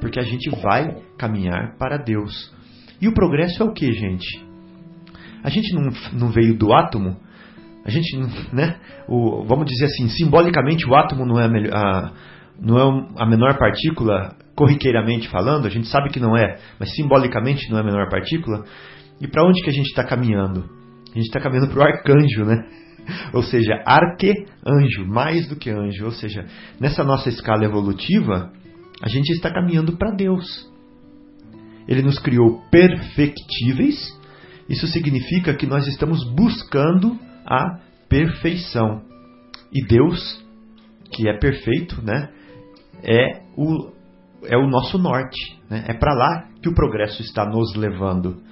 Porque 0.00 0.18
a 0.18 0.22
gente 0.22 0.50
vai 0.62 0.96
caminhar 1.18 1.76
para 1.78 1.96
Deus. 1.96 2.52
E 3.00 3.08
o 3.08 3.14
progresso 3.14 3.62
é 3.62 3.66
o 3.66 3.72
que, 3.72 3.92
gente? 3.92 4.44
A 5.42 5.50
gente 5.50 5.74
não, 5.74 5.90
não 6.12 6.28
veio 6.30 6.56
do 6.56 6.72
átomo, 6.72 7.16
a 7.84 7.90
gente, 7.90 8.16
né? 8.52 8.80
O, 9.08 9.44
vamos 9.44 9.66
dizer 9.66 9.84
assim, 9.84 10.08
simbolicamente 10.08 10.88
o 10.88 10.94
átomo 10.94 11.24
não 11.24 11.38
é 11.38 11.44
a, 11.44 11.78
a, 11.78 12.12
não 12.60 12.78
é 12.78 13.06
a 13.18 13.26
menor 13.26 13.56
partícula, 13.56 14.34
corriqueiramente 14.56 15.28
falando, 15.28 15.66
a 15.66 15.70
gente 15.70 15.86
sabe 15.86 16.10
que 16.10 16.18
não 16.18 16.36
é, 16.36 16.58
mas 16.80 16.92
simbolicamente 16.96 17.70
não 17.70 17.78
é 17.78 17.82
a 17.82 17.84
menor 17.84 18.08
partícula. 18.08 18.64
E 19.20 19.28
para 19.28 19.46
onde 19.46 19.62
que 19.62 19.70
a 19.70 19.72
gente 19.72 19.86
está 19.86 20.02
caminhando? 20.02 20.64
A 21.12 21.14
gente 21.14 21.26
está 21.26 21.38
caminhando 21.38 21.68
para 21.68 21.78
o 21.78 21.82
arcanjo, 21.82 22.44
né? 22.44 22.66
Ou 23.32 23.42
seja, 23.42 23.82
arque-anjo, 23.84 25.06
mais 25.06 25.48
do 25.48 25.56
que 25.56 25.70
anjo. 25.70 26.04
Ou 26.04 26.10
seja, 26.10 26.46
nessa 26.80 27.04
nossa 27.04 27.28
escala 27.28 27.64
evolutiva, 27.64 28.52
a 29.02 29.08
gente 29.08 29.30
está 29.30 29.52
caminhando 29.52 29.96
para 29.96 30.14
Deus. 30.14 30.70
Ele 31.88 32.02
nos 32.02 32.18
criou 32.18 32.62
perfectíveis. 32.70 34.14
Isso 34.68 34.86
significa 34.88 35.54
que 35.54 35.66
nós 35.66 35.86
estamos 35.86 36.24
buscando 36.34 37.18
a 37.46 37.78
perfeição. 38.08 39.02
E 39.72 39.86
Deus, 39.86 40.44
que 41.12 41.28
é 41.28 41.38
perfeito, 41.38 42.02
né, 42.02 42.30
é 43.02 43.42
o, 43.56 43.92
é 44.44 44.56
o 44.56 44.66
nosso 44.68 44.98
norte. 44.98 45.58
Né? 45.70 45.84
É 45.88 45.94
para 45.94 46.14
lá 46.14 46.48
que 46.62 46.68
o 46.68 46.74
progresso 46.74 47.22
está 47.22 47.44
nos 47.44 47.74
levando. 47.76 48.42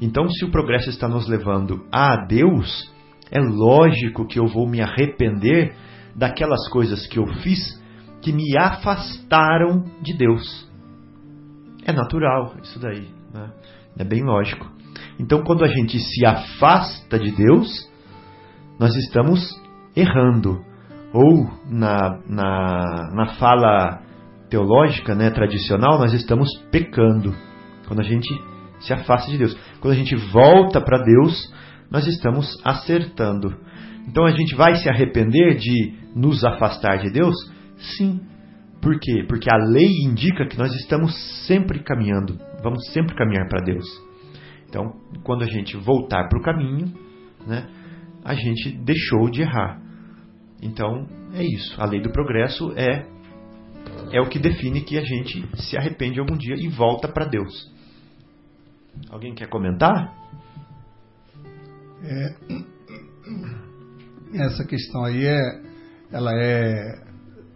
Então, 0.00 0.28
se 0.28 0.44
o 0.44 0.50
progresso 0.50 0.90
está 0.90 1.08
nos 1.08 1.28
levando 1.28 1.84
a 1.90 2.24
Deus, 2.26 2.88
é 3.30 3.40
lógico 3.40 4.26
que 4.26 4.38
eu 4.38 4.46
vou 4.46 4.68
me 4.68 4.80
arrepender 4.80 5.74
daquelas 6.14 6.68
coisas 6.68 7.06
que 7.06 7.18
eu 7.18 7.26
fiz 7.42 7.78
que 8.20 8.32
me 8.32 8.56
afastaram 8.58 9.84
de 10.02 10.16
Deus. 10.16 10.68
É 11.84 11.92
natural 11.92 12.54
isso 12.62 12.78
daí, 12.80 13.08
né? 13.32 13.50
é 13.98 14.04
bem 14.04 14.22
lógico. 14.22 14.66
Então, 15.18 15.42
quando 15.42 15.64
a 15.64 15.68
gente 15.68 15.98
se 15.98 16.26
afasta 16.26 17.18
de 17.18 17.30
Deus, 17.32 17.68
nós 18.78 18.94
estamos 18.96 19.40
errando. 19.94 20.64
Ou, 21.12 21.50
na, 21.68 22.20
na, 22.28 23.10
na 23.14 23.26
fala 23.38 24.02
teológica, 24.50 25.14
né, 25.14 25.30
tradicional, 25.30 25.98
nós 25.98 26.12
estamos 26.12 26.48
pecando. 26.70 27.34
Quando 27.86 28.00
a 28.00 28.04
gente 28.04 28.28
se 28.80 28.92
afasta 28.92 29.30
de 29.30 29.38
Deus. 29.38 29.56
Quando 29.80 29.94
a 29.94 29.96
gente 29.96 30.14
volta 30.14 30.80
para 30.80 31.02
Deus, 31.02 31.52
nós 31.90 32.06
estamos 32.06 32.56
acertando. 32.64 33.56
Então 34.06 34.24
a 34.24 34.30
gente 34.30 34.54
vai 34.54 34.74
se 34.76 34.88
arrepender 34.88 35.56
de 35.56 35.94
nos 36.14 36.44
afastar 36.44 36.98
de 36.98 37.10
Deus? 37.10 37.34
Sim. 37.96 38.20
Por 38.80 38.98
quê? 39.00 39.24
Porque 39.28 39.48
a 39.52 39.56
lei 39.56 39.90
indica 40.04 40.46
que 40.46 40.56
nós 40.56 40.72
estamos 40.74 41.14
sempre 41.46 41.80
caminhando, 41.82 42.38
vamos 42.62 42.86
sempre 42.92 43.14
caminhar 43.16 43.48
para 43.48 43.64
Deus. 43.64 43.86
Então, 44.68 44.92
quando 45.24 45.42
a 45.42 45.46
gente 45.46 45.76
voltar 45.76 46.28
para 46.28 46.38
o 46.38 46.42
caminho, 46.42 46.92
né, 47.46 47.66
a 48.24 48.34
gente 48.34 48.70
deixou 48.84 49.30
de 49.30 49.42
errar. 49.42 49.80
Então, 50.62 51.06
é 51.34 51.42
isso. 51.42 51.80
A 51.80 51.86
lei 51.86 52.00
do 52.00 52.10
progresso 52.10 52.72
é 52.76 53.06
é 54.10 54.20
o 54.20 54.28
que 54.28 54.38
define 54.38 54.80
que 54.80 54.98
a 54.98 55.04
gente 55.04 55.46
se 55.56 55.76
arrepende 55.76 56.18
algum 56.18 56.36
dia 56.36 56.54
e 56.56 56.68
volta 56.68 57.08
para 57.08 57.26
Deus. 57.26 57.70
Alguém 59.10 59.34
quer 59.34 59.48
comentar? 59.48 60.14
É, 62.02 62.34
essa 64.34 64.64
questão 64.64 65.04
aí 65.04 65.26
é, 65.26 65.62
ela 66.12 66.32
é 66.34 67.02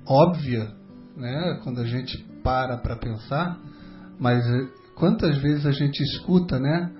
óbvia, 0.07 0.71
né? 1.17 1.61
Quando 1.63 1.81
a 1.81 1.87
gente 1.87 2.19
para 2.43 2.79
para 2.79 2.97
pensar, 2.97 3.59
mas 4.19 4.45
quantas 4.95 5.39
vezes 5.39 5.67
a 5.67 5.73
gente 5.73 6.03
escuta, 6.03 6.59
né? 6.59 6.93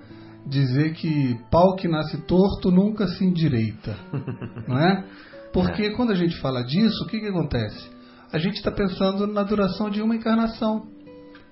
dizer 0.45 0.93
que 0.93 1.39
pau 1.49 1.75
que 1.75 1.87
nasce 1.87 2.17
torto 2.23 2.69
nunca 2.69 3.07
se 3.07 3.23
endireita, 3.23 3.97
não 4.67 4.77
é? 4.77 5.05
Porque 5.53 5.91
quando 5.91 6.11
a 6.11 6.15
gente 6.15 6.35
fala 6.39 6.63
disso, 6.63 7.03
o 7.03 7.07
que, 7.07 7.19
que 7.19 7.27
acontece? 7.27 7.89
A 8.31 8.39
gente 8.39 8.55
está 8.55 8.71
pensando 8.71 9.27
na 9.27 9.43
duração 9.43 9.89
de 9.89 10.01
uma 10.01 10.15
encarnação. 10.15 10.87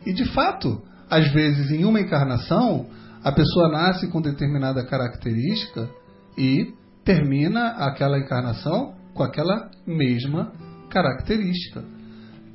E 0.06 0.12
de 0.12 0.26
fato, 0.34 0.82
às 1.10 1.32
vezes 1.32 1.70
em 1.72 1.86
uma 1.86 2.02
encarnação, 2.02 2.88
a 3.24 3.32
pessoa 3.32 3.70
nasce 3.70 4.10
com 4.10 4.22
determinada 4.22 4.84
característica 4.86 5.90
e 6.38 6.74
termina 7.04 7.72
aquela 7.78 8.18
encarnação 8.18 8.96
com 9.14 9.24
aquela 9.24 9.70
mesma 9.86 10.52
característica. 10.90 11.84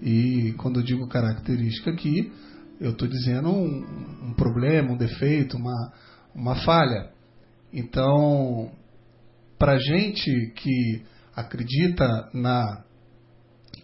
E 0.03 0.55
quando 0.59 0.81
eu 0.81 0.85
digo 0.85 1.09
característica 1.09 1.91
aqui, 1.91 2.33
eu 2.81 2.91
estou 2.91 3.09
dizendo 3.09 3.49
um, 3.49 4.29
um, 4.29 4.35
problema, 4.35 4.93
um 4.93 4.97
defeito, 4.97 5.57
uma, 5.57 5.93
uma 6.35 6.57
falha. 6.57 7.11
Então, 7.73 8.71
para 9.59 9.79
gente 9.79 10.53
que 10.57 11.03
acredita 11.35 12.29
na 12.35 12.83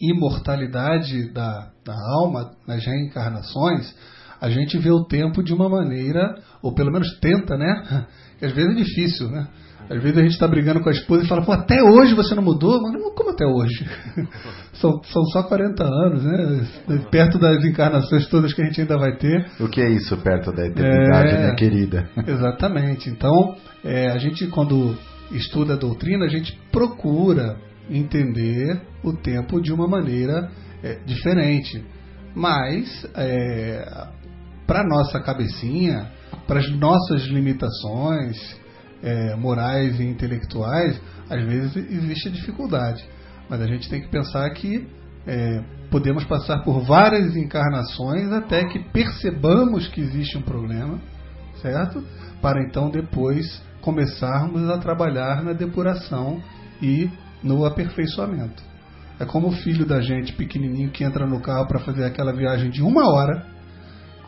imortalidade 0.00 1.32
da, 1.32 1.70
da 1.84 1.94
alma, 1.94 2.56
nas 2.66 2.84
reencarnações, 2.84 3.94
a 4.42 4.50
gente 4.50 4.76
vê 4.76 4.90
o 4.90 5.04
tempo 5.04 5.40
de 5.40 5.54
uma 5.54 5.68
maneira, 5.68 6.34
ou 6.60 6.74
pelo 6.74 6.90
menos 6.90 7.16
tenta, 7.20 7.56
né? 7.56 8.04
Que 8.40 8.44
às 8.44 8.52
vezes 8.52 8.72
é 8.72 8.74
difícil, 8.74 9.30
né? 9.30 9.46
Às 9.88 10.02
vezes 10.02 10.18
a 10.18 10.22
gente 10.22 10.32
está 10.32 10.48
brigando 10.48 10.80
com 10.80 10.88
a 10.88 10.92
esposa 10.92 11.22
e 11.22 11.28
fala, 11.28 11.44
pô, 11.44 11.52
até 11.52 11.80
hoje 11.80 12.12
você 12.14 12.34
não 12.34 12.42
mudou? 12.42 12.80
Como 13.14 13.30
até 13.30 13.46
hoje? 13.46 13.88
são, 14.74 15.00
são 15.04 15.24
só 15.26 15.44
40 15.44 15.84
anos, 15.84 16.24
né? 16.24 16.66
Perto 17.08 17.38
das 17.38 17.64
encarnações 17.64 18.26
todas 18.26 18.52
que 18.52 18.62
a 18.62 18.64
gente 18.64 18.80
ainda 18.80 18.98
vai 18.98 19.16
ter. 19.16 19.46
O 19.60 19.68
que 19.68 19.80
é 19.80 19.88
isso 19.90 20.16
perto 20.16 20.50
da 20.50 20.66
eternidade, 20.66 21.34
é, 21.34 21.38
minha 21.38 21.54
querida? 21.54 22.10
Exatamente. 22.26 23.10
Então, 23.10 23.54
é, 23.84 24.08
a 24.08 24.18
gente, 24.18 24.48
quando 24.48 24.96
estuda 25.30 25.74
a 25.74 25.76
doutrina, 25.76 26.24
a 26.24 26.28
gente 26.28 26.58
procura 26.72 27.56
entender 27.88 28.80
o 29.04 29.12
tempo 29.12 29.60
de 29.60 29.72
uma 29.72 29.86
maneira 29.86 30.50
é, 30.82 30.98
diferente. 31.06 31.84
Mas, 32.34 33.06
é, 33.14 34.08
para 34.72 34.88
nossa 34.88 35.20
cabecinha, 35.20 36.10
para 36.46 36.58
as 36.58 36.70
nossas 36.70 37.24
limitações, 37.24 38.38
é, 39.02 39.36
morais 39.36 40.00
e 40.00 40.02
intelectuais, 40.02 40.98
às 41.28 41.44
vezes 41.44 41.76
existe 41.76 42.30
dificuldade. 42.30 43.04
Mas 43.50 43.60
a 43.60 43.66
gente 43.66 43.90
tem 43.90 44.00
que 44.00 44.08
pensar 44.08 44.48
que 44.54 44.88
é, 45.26 45.62
podemos 45.90 46.24
passar 46.24 46.62
por 46.64 46.80
várias 46.86 47.36
encarnações 47.36 48.32
até 48.32 48.64
que 48.64 48.78
percebamos 48.78 49.88
que 49.88 50.00
existe 50.00 50.38
um 50.38 50.42
problema, 50.42 50.98
certo? 51.60 52.02
Para 52.40 52.62
então 52.62 52.88
depois 52.88 53.62
começarmos 53.82 54.70
a 54.70 54.78
trabalhar 54.78 55.44
na 55.44 55.52
depuração 55.52 56.40
e 56.80 57.10
no 57.42 57.66
aperfeiçoamento. 57.66 58.62
É 59.20 59.26
como 59.26 59.48
o 59.48 59.52
filho 59.52 59.84
da 59.84 60.00
gente 60.00 60.32
pequenininho 60.32 60.90
que 60.90 61.04
entra 61.04 61.26
no 61.26 61.42
carro 61.42 61.66
para 61.68 61.80
fazer 61.80 62.04
aquela 62.04 62.32
viagem 62.32 62.70
de 62.70 62.82
uma 62.82 63.12
hora 63.12 63.52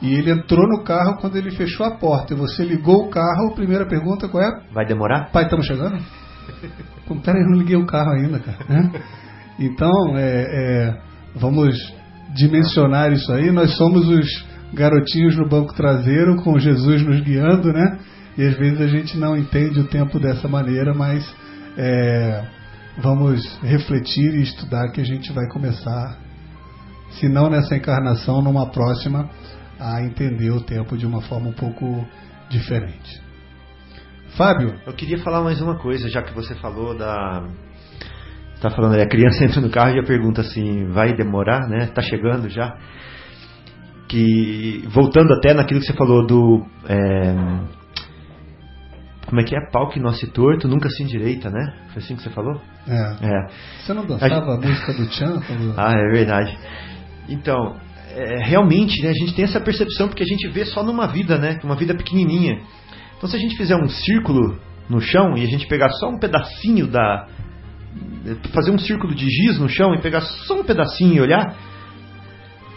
e 0.05 0.14
ele 0.16 0.31
entrou 0.31 0.68
no 0.68 0.85
carro 0.85 1.16
quando 1.16 1.36
ele 1.36 1.51
fechou 1.51 1.86
a 1.86 1.97
porta. 1.97 2.35
E 2.35 2.36
você 2.36 2.62
ligou 2.62 3.06
o 3.06 3.09
carro, 3.09 3.52
a 3.52 3.55
primeira 3.55 3.86
pergunta 3.86 4.28
qual 4.28 4.44
é? 4.44 4.60
Vai 4.70 4.85
demorar? 4.85 5.31
Pai, 5.32 5.44
estamos 5.44 5.64
chegando? 5.64 5.97
Pô, 7.09 7.16
peraí, 7.16 7.40
eu 7.40 7.48
não 7.48 7.59
liguei 7.59 7.76
o 7.76 7.86
carro 7.86 8.10
ainda, 8.10 8.39
cara. 8.39 8.59
Né? 8.68 8.93
Então, 9.59 9.90
é, 10.14 10.43
é, 10.43 11.01
vamos 11.35 11.74
dimensionar 12.35 13.12
isso 13.12 13.32
aí. 13.32 13.51
Nós 13.51 13.74
somos 13.78 14.06
os 14.06 14.47
garotinhos 14.74 15.39
no 15.39 15.48
banco 15.48 15.72
traseiro, 15.72 16.36
com 16.43 16.59
Jesus 16.59 17.02
nos 17.02 17.20
guiando, 17.20 17.72
né? 17.72 17.98
E 18.36 18.43
às 18.44 18.59
vezes 18.59 18.82
a 18.82 18.89
gente 18.89 19.16
não 19.16 19.35
entende 19.35 19.81
o 19.81 19.89
tempo 19.89 20.18
dessa 20.18 20.47
maneira, 20.47 20.93
mas 20.93 21.24
é, 21.78 22.44
vamos 22.98 23.40
refletir 23.62 24.35
e 24.35 24.43
estudar 24.43 24.90
que 24.90 25.01
a 25.01 25.05
gente 25.05 25.32
vai 25.32 25.48
começar, 25.48 26.18
se 27.12 27.26
não 27.26 27.48
nessa 27.48 27.74
encarnação, 27.74 28.43
numa 28.43 28.70
próxima 28.70 29.31
a 29.85 30.02
entender 30.02 30.51
o 30.51 30.62
tempo 30.62 30.97
de 30.97 31.06
uma 31.06 31.20
forma 31.23 31.48
um 31.48 31.52
pouco 31.52 32.06
diferente. 32.48 33.23
Fábio? 34.36 34.74
Eu 34.86 34.93
queria 34.94 35.19
falar 35.19 35.43
mais 35.43 35.61
uma 35.61 35.77
coisa, 35.77 36.09
já 36.09 36.23
que 36.23 36.35
você 36.35 36.55
falou 36.56 36.97
da. 36.97 37.47
Está 38.55 38.70
falando, 38.70 38.98
a 38.98 39.06
criança 39.06 39.44
entra 39.44 39.61
no 39.61 39.70
carro 39.70 39.90
e 39.90 39.97
já 39.97 40.02
pergunta 40.02 40.40
assim: 40.40 40.86
vai 40.90 41.12
demorar, 41.12 41.69
né? 41.69 41.85
Está 41.85 42.02
chegando 42.02 42.48
já. 42.48 42.77
Que 44.09 44.85
voltando 44.89 45.32
até 45.35 45.55
naquilo 45.55 45.81
que 45.81 45.86
você 45.86 45.93
falou 45.93 46.27
do 46.27 46.65
é, 46.89 47.35
como 49.27 49.40
é 49.40 49.44
que 49.44 49.56
é? 49.56 49.61
Pau 49.70 49.89
que 49.89 49.98
nasce 49.98 50.27
torto, 50.28 50.69
nunca 50.69 50.89
se 50.89 51.02
endireita, 51.02 51.51
né? 51.51 51.74
Foi 51.93 52.02
assim 52.02 52.15
que 52.15 52.23
você 52.23 52.31
falou? 52.31 52.61
É. 52.86 53.27
é. 53.27 53.47
Você 53.81 53.93
não 53.93 54.06
dançava 54.06 54.52
a, 54.52 54.55
a 54.55 54.61
música 54.61 54.93
do 54.93 55.05
Chan? 55.12 55.40
Quando... 55.47 55.74
Ah, 55.78 55.93
é 55.93 56.12
verdade. 56.12 56.56
Então, 57.28 57.77
é, 58.15 58.45
realmente 58.45 59.03
né, 59.03 59.11
a 59.11 59.12
gente 59.12 59.35
tem 59.35 59.45
essa 59.45 59.61
percepção 59.61 60.09
porque 60.09 60.23
a 60.23 60.27
gente 60.27 60.49
vê 60.49 60.65
só 60.65 60.82
numa 60.82 61.07
vida, 61.07 61.39
né? 61.39 61.59
Uma 61.65 61.74
vida 61.74 61.95
pequenininha. 61.95 62.62
Então 63.16 63.28
se 63.28 63.36
a 63.36 63.39
gente 63.39 63.57
fizer 63.57 63.77
um 63.77 63.89
círculo 63.89 64.59
no 64.89 65.01
chão 65.01 65.36
e 65.36 65.43
a 65.43 65.47
gente 65.47 65.66
pegar 65.66 65.89
só 65.91 66.09
um 66.09 66.19
pedacinho 66.19 66.86
da 66.86 67.27
fazer 68.53 68.70
um 68.70 68.78
círculo 68.78 69.15
de 69.15 69.28
giz 69.28 69.59
no 69.59 69.69
chão 69.69 69.95
e 69.95 70.01
pegar 70.01 70.20
só 70.20 70.61
um 70.61 70.65
pedacinho 70.65 71.15
e 71.15 71.20
olhar, 71.20 71.57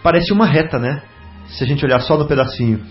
parece 0.04 0.32
uma 0.32 0.46
reta, 0.46 0.78
né? 0.78 1.02
Se 1.48 1.64
a 1.64 1.68
gente 1.68 1.84
olhar 1.86 2.00
só 2.02 2.18
no 2.18 2.28
pedacinho. 2.28 2.82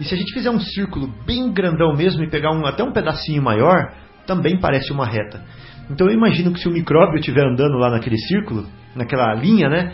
E 0.00 0.04
se 0.04 0.14
a 0.14 0.18
gente 0.18 0.32
fizer 0.32 0.50
um 0.50 0.60
círculo 0.60 1.12
bem 1.24 1.52
grandão 1.52 1.94
mesmo 1.94 2.24
e 2.24 2.28
pegar 2.28 2.52
um, 2.52 2.66
até 2.66 2.82
um 2.82 2.92
pedacinho 2.92 3.42
maior, 3.42 3.94
também 4.26 4.58
parece 4.58 4.92
uma 4.92 5.06
reta. 5.06 5.44
Então 5.90 6.08
eu 6.08 6.12
imagino 6.12 6.52
que 6.52 6.60
se 6.60 6.68
o 6.68 6.72
micróbio 6.72 7.18
estiver 7.18 7.44
andando 7.44 7.76
lá 7.78 7.90
naquele 7.90 8.18
círculo, 8.18 8.66
naquela 8.94 9.34
linha, 9.34 9.68
né? 9.68 9.92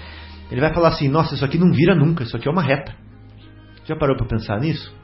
Ele 0.51 0.61
vai 0.61 0.73
falar 0.73 0.89
assim: 0.89 1.09
nossa, 1.09 1.35
isso 1.35 1.45
aqui 1.45 1.59
não 1.59 1.73
vira 1.73 1.95
nunca, 1.95 2.25
isso 2.25 2.37
aqui 2.37 2.49
é 2.49 2.51
uma 2.51 2.63
reta. 2.63 2.95
Já 3.85 3.97
parou 3.97 4.17
para 4.17 4.27
pensar 4.27 4.59
nisso? 4.61 4.95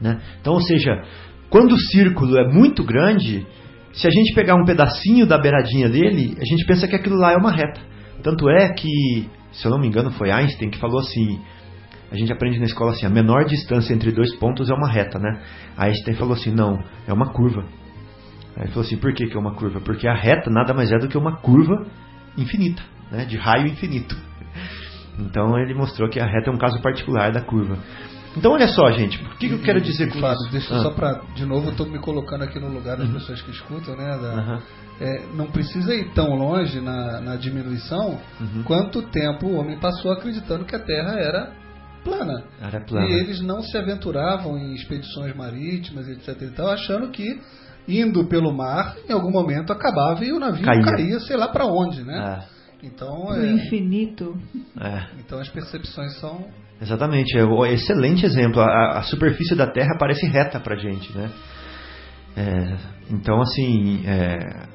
Né? 0.00 0.20
Então, 0.40 0.54
ou 0.54 0.60
seja, 0.60 1.02
quando 1.50 1.72
o 1.72 1.78
círculo 1.78 2.38
é 2.38 2.52
muito 2.52 2.84
grande, 2.84 3.46
se 3.92 4.06
a 4.06 4.10
gente 4.10 4.34
pegar 4.34 4.54
um 4.54 4.64
pedacinho 4.64 5.26
da 5.26 5.38
beiradinha 5.38 5.88
dele, 5.88 6.36
a 6.40 6.44
gente 6.44 6.64
pensa 6.66 6.86
que 6.86 6.94
aquilo 6.94 7.16
lá 7.16 7.32
é 7.32 7.36
uma 7.36 7.50
reta. 7.50 7.80
Tanto 8.22 8.48
é 8.48 8.72
que, 8.72 9.28
se 9.52 9.64
eu 9.64 9.70
não 9.70 9.78
me 9.78 9.86
engano, 9.86 10.10
foi 10.12 10.30
Einstein 10.30 10.70
que 10.70 10.78
falou 10.78 11.00
assim: 11.00 11.40
a 12.10 12.16
gente 12.16 12.32
aprende 12.32 12.58
na 12.58 12.66
escola 12.66 12.92
assim, 12.92 13.06
a 13.06 13.10
menor 13.10 13.44
distância 13.44 13.92
entre 13.92 14.12
dois 14.12 14.34
pontos 14.36 14.70
é 14.70 14.74
uma 14.74 14.88
reta, 14.88 15.18
né? 15.18 15.40
Einstein 15.76 16.14
falou 16.14 16.34
assim, 16.34 16.50
não, 16.50 16.82
é 17.06 17.12
uma 17.12 17.32
curva. 17.32 17.64
Aí 18.56 18.64
ele 18.64 18.68
falou 18.68 18.86
assim, 18.86 18.96
por 18.96 19.12
que, 19.12 19.26
que 19.26 19.36
é 19.36 19.40
uma 19.40 19.54
curva? 19.54 19.80
Porque 19.80 20.06
a 20.06 20.14
reta 20.14 20.50
nada 20.50 20.72
mais 20.72 20.90
é 20.92 20.98
do 20.98 21.08
que 21.08 21.18
uma 21.18 21.36
curva 21.36 21.86
infinita, 22.38 22.82
né? 23.10 23.24
de 23.24 23.36
raio 23.36 23.66
infinito. 23.66 24.16
Então 25.18 25.58
ele 25.58 25.74
mostrou 25.74 26.08
que 26.08 26.20
a 26.20 26.26
reta 26.26 26.50
é 26.50 26.52
um 26.52 26.58
caso 26.58 26.80
particular 26.80 27.32
da 27.32 27.40
curva. 27.40 27.78
Então 28.36 28.52
olha 28.52 28.68
só, 28.68 28.90
gente, 28.92 29.22
o 29.24 29.38
que, 29.38 29.48
que 29.48 29.54
eu 29.54 29.62
quero 29.62 29.80
dizer 29.80 30.12
com 30.12 30.20
Fábio, 30.20 30.42
isso? 30.42 30.52
deixa 30.52 30.76
ah. 30.76 30.82
só 30.82 30.90
para 30.90 31.22
de 31.34 31.46
novo, 31.46 31.68
eu 31.68 31.70
estou 31.70 31.86
me 31.86 31.98
colocando 31.98 32.44
aqui 32.44 32.60
no 32.60 32.68
lugar 32.68 32.96
das 32.98 33.08
uhum. 33.08 33.14
pessoas 33.14 33.40
que 33.40 33.50
escutam, 33.50 33.96
né? 33.96 34.18
Da, 34.18 34.34
uhum. 34.34 34.58
é, 35.00 35.26
não 35.34 35.46
precisa 35.46 35.94
ir 35.94 36.12
tão 36.12 36.34
longe 36.34 36.80
na, 36.80 37.20
na 37.22 37.36
diminuição 37.36 38.18
uhum. 38.38 38.62
quanto 38.64 39.02
tempo 39.02 39.46
o 39.46 39.56
homem 39.56 39.78
passou 39.78 40.12
acreditando 40.12 40.66
que 40.66 40.76
a 40.76 40.78
Terra 40.78 41.18
era 41.18 41.52
plana. 42.04 42.44
Era 42.60 42.80
plana. 42.80 43.06
E 43.06 43.12
eles 43.12 43.40
não 43.40 43.62
se 43.62 43.76
aventuravam 43.76 44.58
em 44.58 44.74
expedições 44.74 45.34
marítimas, 45.34 46.06
etc. 46.06 46.42
E 46.42 46.50
tal, 46.50 46.68
achando 46.68 47.08
que 47.10 47.40
indo 47.88 48.26
pelo 48.26 48.52
mar, 48.52 48.96
em 49.08 49.12
algum 49.12 49.30
momento 49.30 49.72
acabava 49.72 50.24
e 50.24 50.32
o 50.32 50.38
navio 50.38 50.64
caía, 50.64 50.82
caía 50.82 51.20
sei 51.20 51.36
lá 51.36 51.48
para 51.48 51.64
onde, 51.64 52.02
né? 52.02 52.42
É. 52.52 52.56
Então 52.82 53.32
é, 53.34 53.50
infinito. 53.52 54.36
É. 54.80 55.06
Então 55.18 55.38
as 55.38 55.48
percepções 55.48 56.18
são 56.20 56.46
exatamente 56.80 57.36
é 57.36 57.44
um 57.44 57.64
excelente 57.64 58.24
exemplo. 58.24 58.60
A, 58.60 58.98
a 58.98 59.02
superfície 59.02 59.54
da 59.54 59.66
Terra 59.66 59.96
parece 59.98 60.26
reta 60.26 60.60
para 60.60 60.76
gente, 60.76 61.16
né? 61.16 61.30
É, 62.36 62.76
então 63.10 63.40
assim, 63.40 64.04
é, 64.06 64.66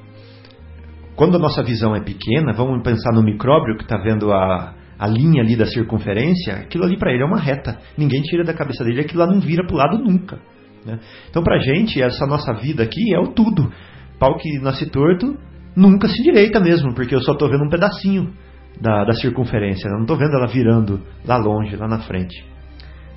quando 1.14 1.36
a 1.36 1.38
nossa 1.38 1.62
visão 1.62 1.94
é 1.94 2.00
pequena, 2.00 2.52
vamos 2.52 2.82
pensar 2.82 3.12
no 3.12 3.22
micróbio 3.22 3.76
que 3.76 3.84
está 3.84 3.96
vendo 3.98 4.32
a 4.32 4.74
a 5.02 5.06
linha 5.08 5.42
ali 5.42 5.56
da 5.56 5.66
circunferência, 5.66 6.54
aquilo 6.54 6.84
ali 6.84 6.96
para 6.96 7.12
ele 7.12 7.24
é 7.24 7.26
uma 7.26 7.40
reta. 7.40 7.76
Ninguém 7.98 8.22
tira 8.22 8.44
da 8.44 8.54
cabeça 8.54 8.84
dele, 8.84 9.00
aquilo 9.00 9.18
lá 9.18 9.26
não 9.26 9.40
vira 9.40 9.66
para 9.66 9.74
o 9.74 9.76
lado 9.76 9.98
nunca. 9.98 10.38
Né? 10.86 11.00
Então, 11.28 11.42
para 11.42 11.56
a 11.56 11.58
gente, 11.58 12.00
essa 12.00 12.24
nossa 12.24 12.52
vida 12.52 12.84
aqui 12.84 13.12
é 13.12 13.18
o 13.18 13.32
tudo. 13.32 13.68
Pau 14.16 14.36
que 14.38 14.60
nasce 14.60 14.88
torto 14.88 15.36
nunca 15.76 16.08
se 16.08 16.22
direita 16.22 16.60
mesmo, 16.60 16.94
porque 16.94 17.14
eu 17.14 17.22
só 17.22 17.32
estou 17.32 17.48
vendo 17.48 17.64
um 17.64 17.68
pedacinho 17.68 18.32
da, 18.80 19.04
da 19.04 19.12
circunferência, 19.14 19.88
eu 19.88 19.94
não 19.94 20.02
estou 20.02 20.16
vendo 20.16 20.34
ela 20.34 20.46
virando 20.46 21.02
lá 21.24 21.36
longe, 21.36 21.76
lá 21.76 21.88
na 21.88 22.00
frente. 22.00 22.44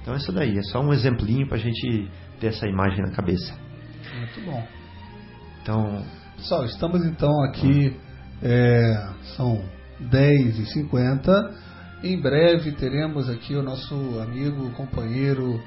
Então, 0.02 0.16
isso 0.16 0.32
daí 0.32 0.58
é 0.58 0.62
só 0.64 0.82
um 0.82 0.94
exemplinho 0.94 1.48
para 1.48 1.58
a 1.58 1.60
gente 1.60 2.10
ter 2.40 2.48
essa 2.48 2.68
imagem 2.68 3.02
na 3.02 3.12
cabeça. 3.12 3.54
Muito 4.18 4.42
bom. 4.46 4.68
Então, 5.62 6.04
pessoal, 6.38 6.66
estamos 6.66 7.04
então 7.06 7.32
aqui, 7.46 7.96
é, 8.44 9.10
são 9.36 9.64
10 10.00 10.60
e 10.60 10.66
50 10.68 11.66
em 12.04 12.22
breve 12.22 12.72
teremos 12.74 13.28
aqui 13.30 13.56
o 13.56 13.64
nosso 13.64 13.96
amigo, 14.22 14.70
companheiro 14.72 15.60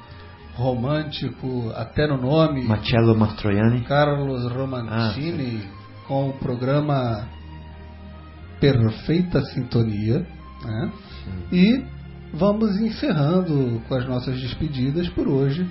romântico, 0.55 1.73
até 1.75 2.07
no 2.07 2.17
nome, 2.17 2.65
Marcello 2.65 3.17
Mastroianni, 3.17 3.81
Carlos 3.83 4.45
Romancini, 4.53 5.63
ah, 5.65 5.78
com 6.09 6.31
o 6.31 6.33
programa 6.33 7.29
Perfeita 8.59 9.43
Sintonia. 9.45 10.27
Né? 10.65 10.93
E 11.53 11.85
vamos 12.33 12.81
encerrando 12.81 13.81
com 13.87 13.95
as 13.95 14.09
nossas 14.09 14.41
despedidas 14.41 15.09
por 15.11 15.29
hoje, 15.29 15.69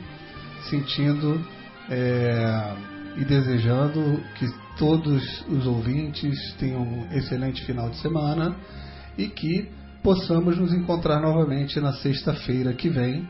sentindo 0.70 1.44
é, 1.90 2.76
e 3.18 3.26
desejando 3.26 4.24
que 4.36 4.48
todos 4.78 5.44
os 5.50 5.66
ouvintes 5.66 6.54
tenham 6.60 6.84
um 6.84 7.12
excelente 7.12 7.66
final 7.66 7.90
de 7.90 7.98
semana 7.98 8.56
e 9.18 9.28
que 9.28 9.68
possamos 10.04 10.58
nos 10.58 10.72
encontrar 10.72 11.20
novamente 11.20 11.80
na 11.80 11.94
sexta-feira 11.94 12.74
que 12.74 12.90
vem 12.90 13.28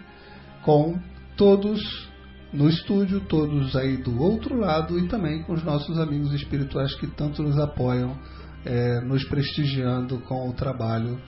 com 0.64 1.00
todos 1.38 2.07
no 2.53 2.69
estúdio, 2.69 3.22
todos 3.22 3.76
aí 3.76 3.98
do 3.98 4.22
outro 4.22 4.57
lado 4.57 4.98
e 4.98 5.07
também 5.07 5.44
com 5.44 5.53
os 5.53 5.64
nossos 5.64 5.99
amigos 5.99 6.34
espirituais 6.34 6.95
que 6.95 7.07
tanto 7.07 7.44
nos 7.44 7.57
apoiam, 7.60 8.18
é, 8.65 9.02
nos 9.02 9.24
prestigiando 9.26 10.19
com 10.19 10.49
o 10.49 10.53
trabalho 10.53 11.19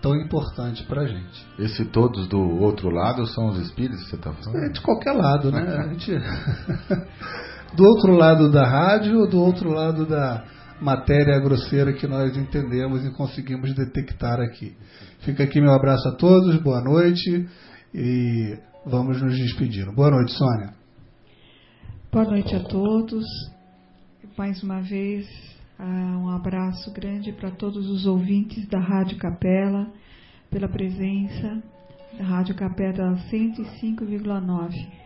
tão 0.00 0.14
importante 0.14 0.84
para 0.84 1.02
a 1.02 1.06
gente. 1.06 1.46
Esse 1.58 1.84
todos 1.86 2.28
do 2.28 2.38
outro 2.38 2.90
lado 2.90 3.26
são 3.26 3.48
os 3.48 3.58
espíritos 3.58 4.04
que 4.04 4.10
você 4.10 4.16
está 4.16 4.32
falando? 4.32 4.64
É 4.64 4.68
de 4.68 4.80
qualquer 4.80 5.12
lado, 5.12 5.50
né? 5.50 5.60
A 5.60 5.88
gente... 5.88 6.12
do 7.74 7.84
outro 7.84 8.12
lado 8.12 8.50
da 8.50 8.66
rádio 8.66 9.20
ou 9.20 9.28
do 9.28 9.38
outro 9.38 9.70
lado 9.70 10.06
da 10.06 10.44
matéria 10.80 11.38
grosseira 11.40 11.92
que 11.92 12.06
nós 12.06 12.36
entendemos 12.36 13.04
e 13.04 13.10
conseguimos 13.10 13.74
detectar 13.74 14.40
aqui. 14.40 14.76
Fica 15.20 15.42
aqui 15.42 15.60
meu 15.60 15.72
abraço 15.72 16.08
a 16.08 16.12
todos, 16.12 16.56
boa 16.62 16.80
noite 16.80 17.48
e 17.92 18.56
vamos 18.88 19.20
nos 19.20 19.36
despedindo. 19.36 19.92
Boa 19.92 20.10
noite, 20.10 20.32
Sônia. 20.32 20.74
Boa 22.10 22.24
noite 22.24 22.54
a 22.56 22.64
todos. 22.64 23.24
Mais 24.36 24.62
uma 24.62 24.80
vez, 24.80 25.26
ah, 25.78 26.18
um 26.18 26.30
abraço 26.30 26.92
grande 26.92 27.32
para 27.32 27.50
todos 27.50 27.88
os 27.88 28.06
ouvintes 28.06 28.66
da 28.68 28.78
Rádio 28.78 29.18
Capela, 29.18 29.92
pela 30.50 30.68
presença 30.68 31.62
da 32.16 32.24
Rádio 32.24 32.54
Capela 32.54 33.16
105,9. 33.30 34.98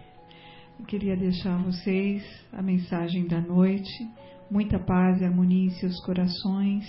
Queria 0.87 1.17
deixar 1.17 1.55
a 1.55 1.63
vocês 1.63 2.25
a 2.53 2.61
mensagem 2.61 3.27
da 3.27 3.41
noite 3.41 3.93
muita 4.51 4.79
paz 4.79 5.21
e 5.21 5.25
harmonia 5.25 5.67
em 5.67 5.71
seus 5.71 5.99
corações 6.05 6.85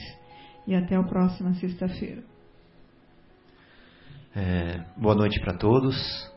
e 0.68 0.76
até 0.76 0.98
a 0.98 1.04
próxima 1.04 1.54
sexta-feira. 1.54 2.22
É, 4.36 4.84
boa 4.98 5.16
noite 5.16 5.40
para 5.40 5.58
todos. 5.58 6.33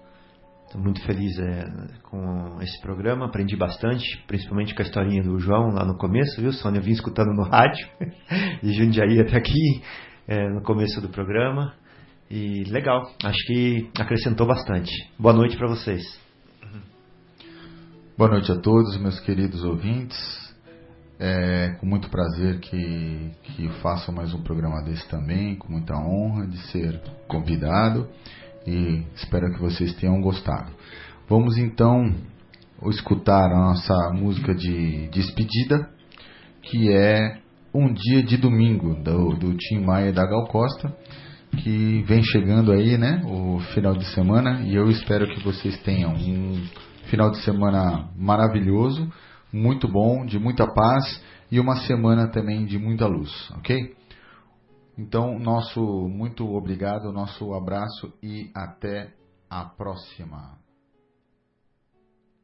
Estou 0.66 0.80
muito 0.80 1.01
feliz 1.05 1.38
é, 1.38 1.64
com 2.02 2.60
esse 2.60 2.80
programa. 2.80 3.26
Aprendi 3.26 3.56
bastante, 3.56 4.05
principalmente 4.26 4.74
com 4.74 4.82
a 4.82 4.84
historinha 4.84 5.22
do 5.22 5.38
João 5.38 5.68
lá 5.68 5.84
no 5.84 5.97
começo, 5.97 6.40
viu, 6.40 6.52
Sônia? 6.52 6.80
Eu 6.80 6.82
vim 6.82 6.90
escutando 6.90 7.32
no 7.32 7.44
rádio 7.48 7.86
de 8.60 8.72
Jundiaí 8.72 9.20
até 9.20 9.36
aqui 9.36 9.82
é, 10.26 10.48
no 10.51 10.60
começo 10.62 11.01
do 11.01 11.09
programa. 11.09 11.72
E 12.28 12.64
legal, 12.64 13.09
acho 13.22 13.47
que 13.47 13.88
acrescentou 13.97 14.44
bastante. 14.44 14.90
Boa 15.16 15.32
noite 15.32 15.56
para 15.56 15.68
vocês. 15.68 16.02
Boa 18.18 18.30
noite 18.30 18.51
a 18.51 18.56
todos, 18.56 18.98
meus 18.98 19.20
queridos 19.20 19.62
ouvintes. 19.62 20.18
É 21.20 21.76
com 21.78 21.86
muito 21.86 22.10
prazer 22.10 22.59
que, 22.59 23.30
que 23.44 23.68
faço 23.80 24.10
mais 24.10 24.34
um 24.34 24.43
programa 24.43 24.82
desse 24.82 25.09
também, 25.09 25.55
com 25.55 25.72
muita 25.72 25.94
honra 25.94 26.44
de 26.48 26.59
ser 26.72 27.01
convidado 27.28 28.09
e 28.66 29.05
espero 29.14 29.52
que 29.52 29.60
vocês 29.60 29.94
tenham 29.94 30.20
gostado. 30.20 30.70
Vamos 31.28 31.56
então 31.56 32.14
escutar 32.88 33.51
a 33.51 33.59
nossa 33.59 33.94
música 34.12 34.55
de 34.55 35.09
despedida, 35.09 35.88
que 36.62 36.93
é 36.93 37.38
Um 37.74 37.93
Dia 37.93 38.22
de 38.22 38.36
Domingo, 38.36 38.94
do, 39.02 39.34
do 39.36 39.55
Tim 39.55 39.80
Maia 39.80 40.10
e 40.10 40.12
da 40.12 40.26
Gal 40.26 40.47
Costa, 40.47 40.94
que 41.59 42.02
vem 42.06 42.22
chegando 42.22 42.72
aí, 42.72 42.98
né, 42.98 43.22
o 43.24 43.59
final 43.74 43.94
de 43.94 44.05
semana, 44.12 44.62
e 44.62 44.74
eu 44.74 44.90
espero 44.90 45.26
que 45.28 45.43
vocês 45.43 45.78
tenham 45.82 46.12
um 46.12 46.62
final 47.09 47.30
de 47.30 47.38
semana 47.43 48.09
maravilhoso 48.16 49.10
muito 49.52 49.88
bom, 49.88 50.24
de 50.26 50.38
muita 50.38 50.66
paz 50.66 51.22
e 51.51 51.59
uma 51.59 51.76
semana 51.76 52.28
também 52.28 52.66
de 52.66 52.78
muita 52.78 53.06
luz, 53.06 53.30
ok? 53.56 53.94
Então, 54.98 55.39
nosso 55.39 55.81
muito 56.09 56.47
obrigado, 56.55 57.12
nosso 57.12 57.52
abraço 57.52 58.12
e 58.23 58.51
até 58.55 59.14
a 59.48 59.64
próxima. 59.64 60.59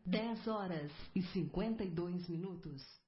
10 0.04 0.48
horas 0.48 0.92
e 1.14 1.22
52 1.22 2.28
minutos. 2.28 3.01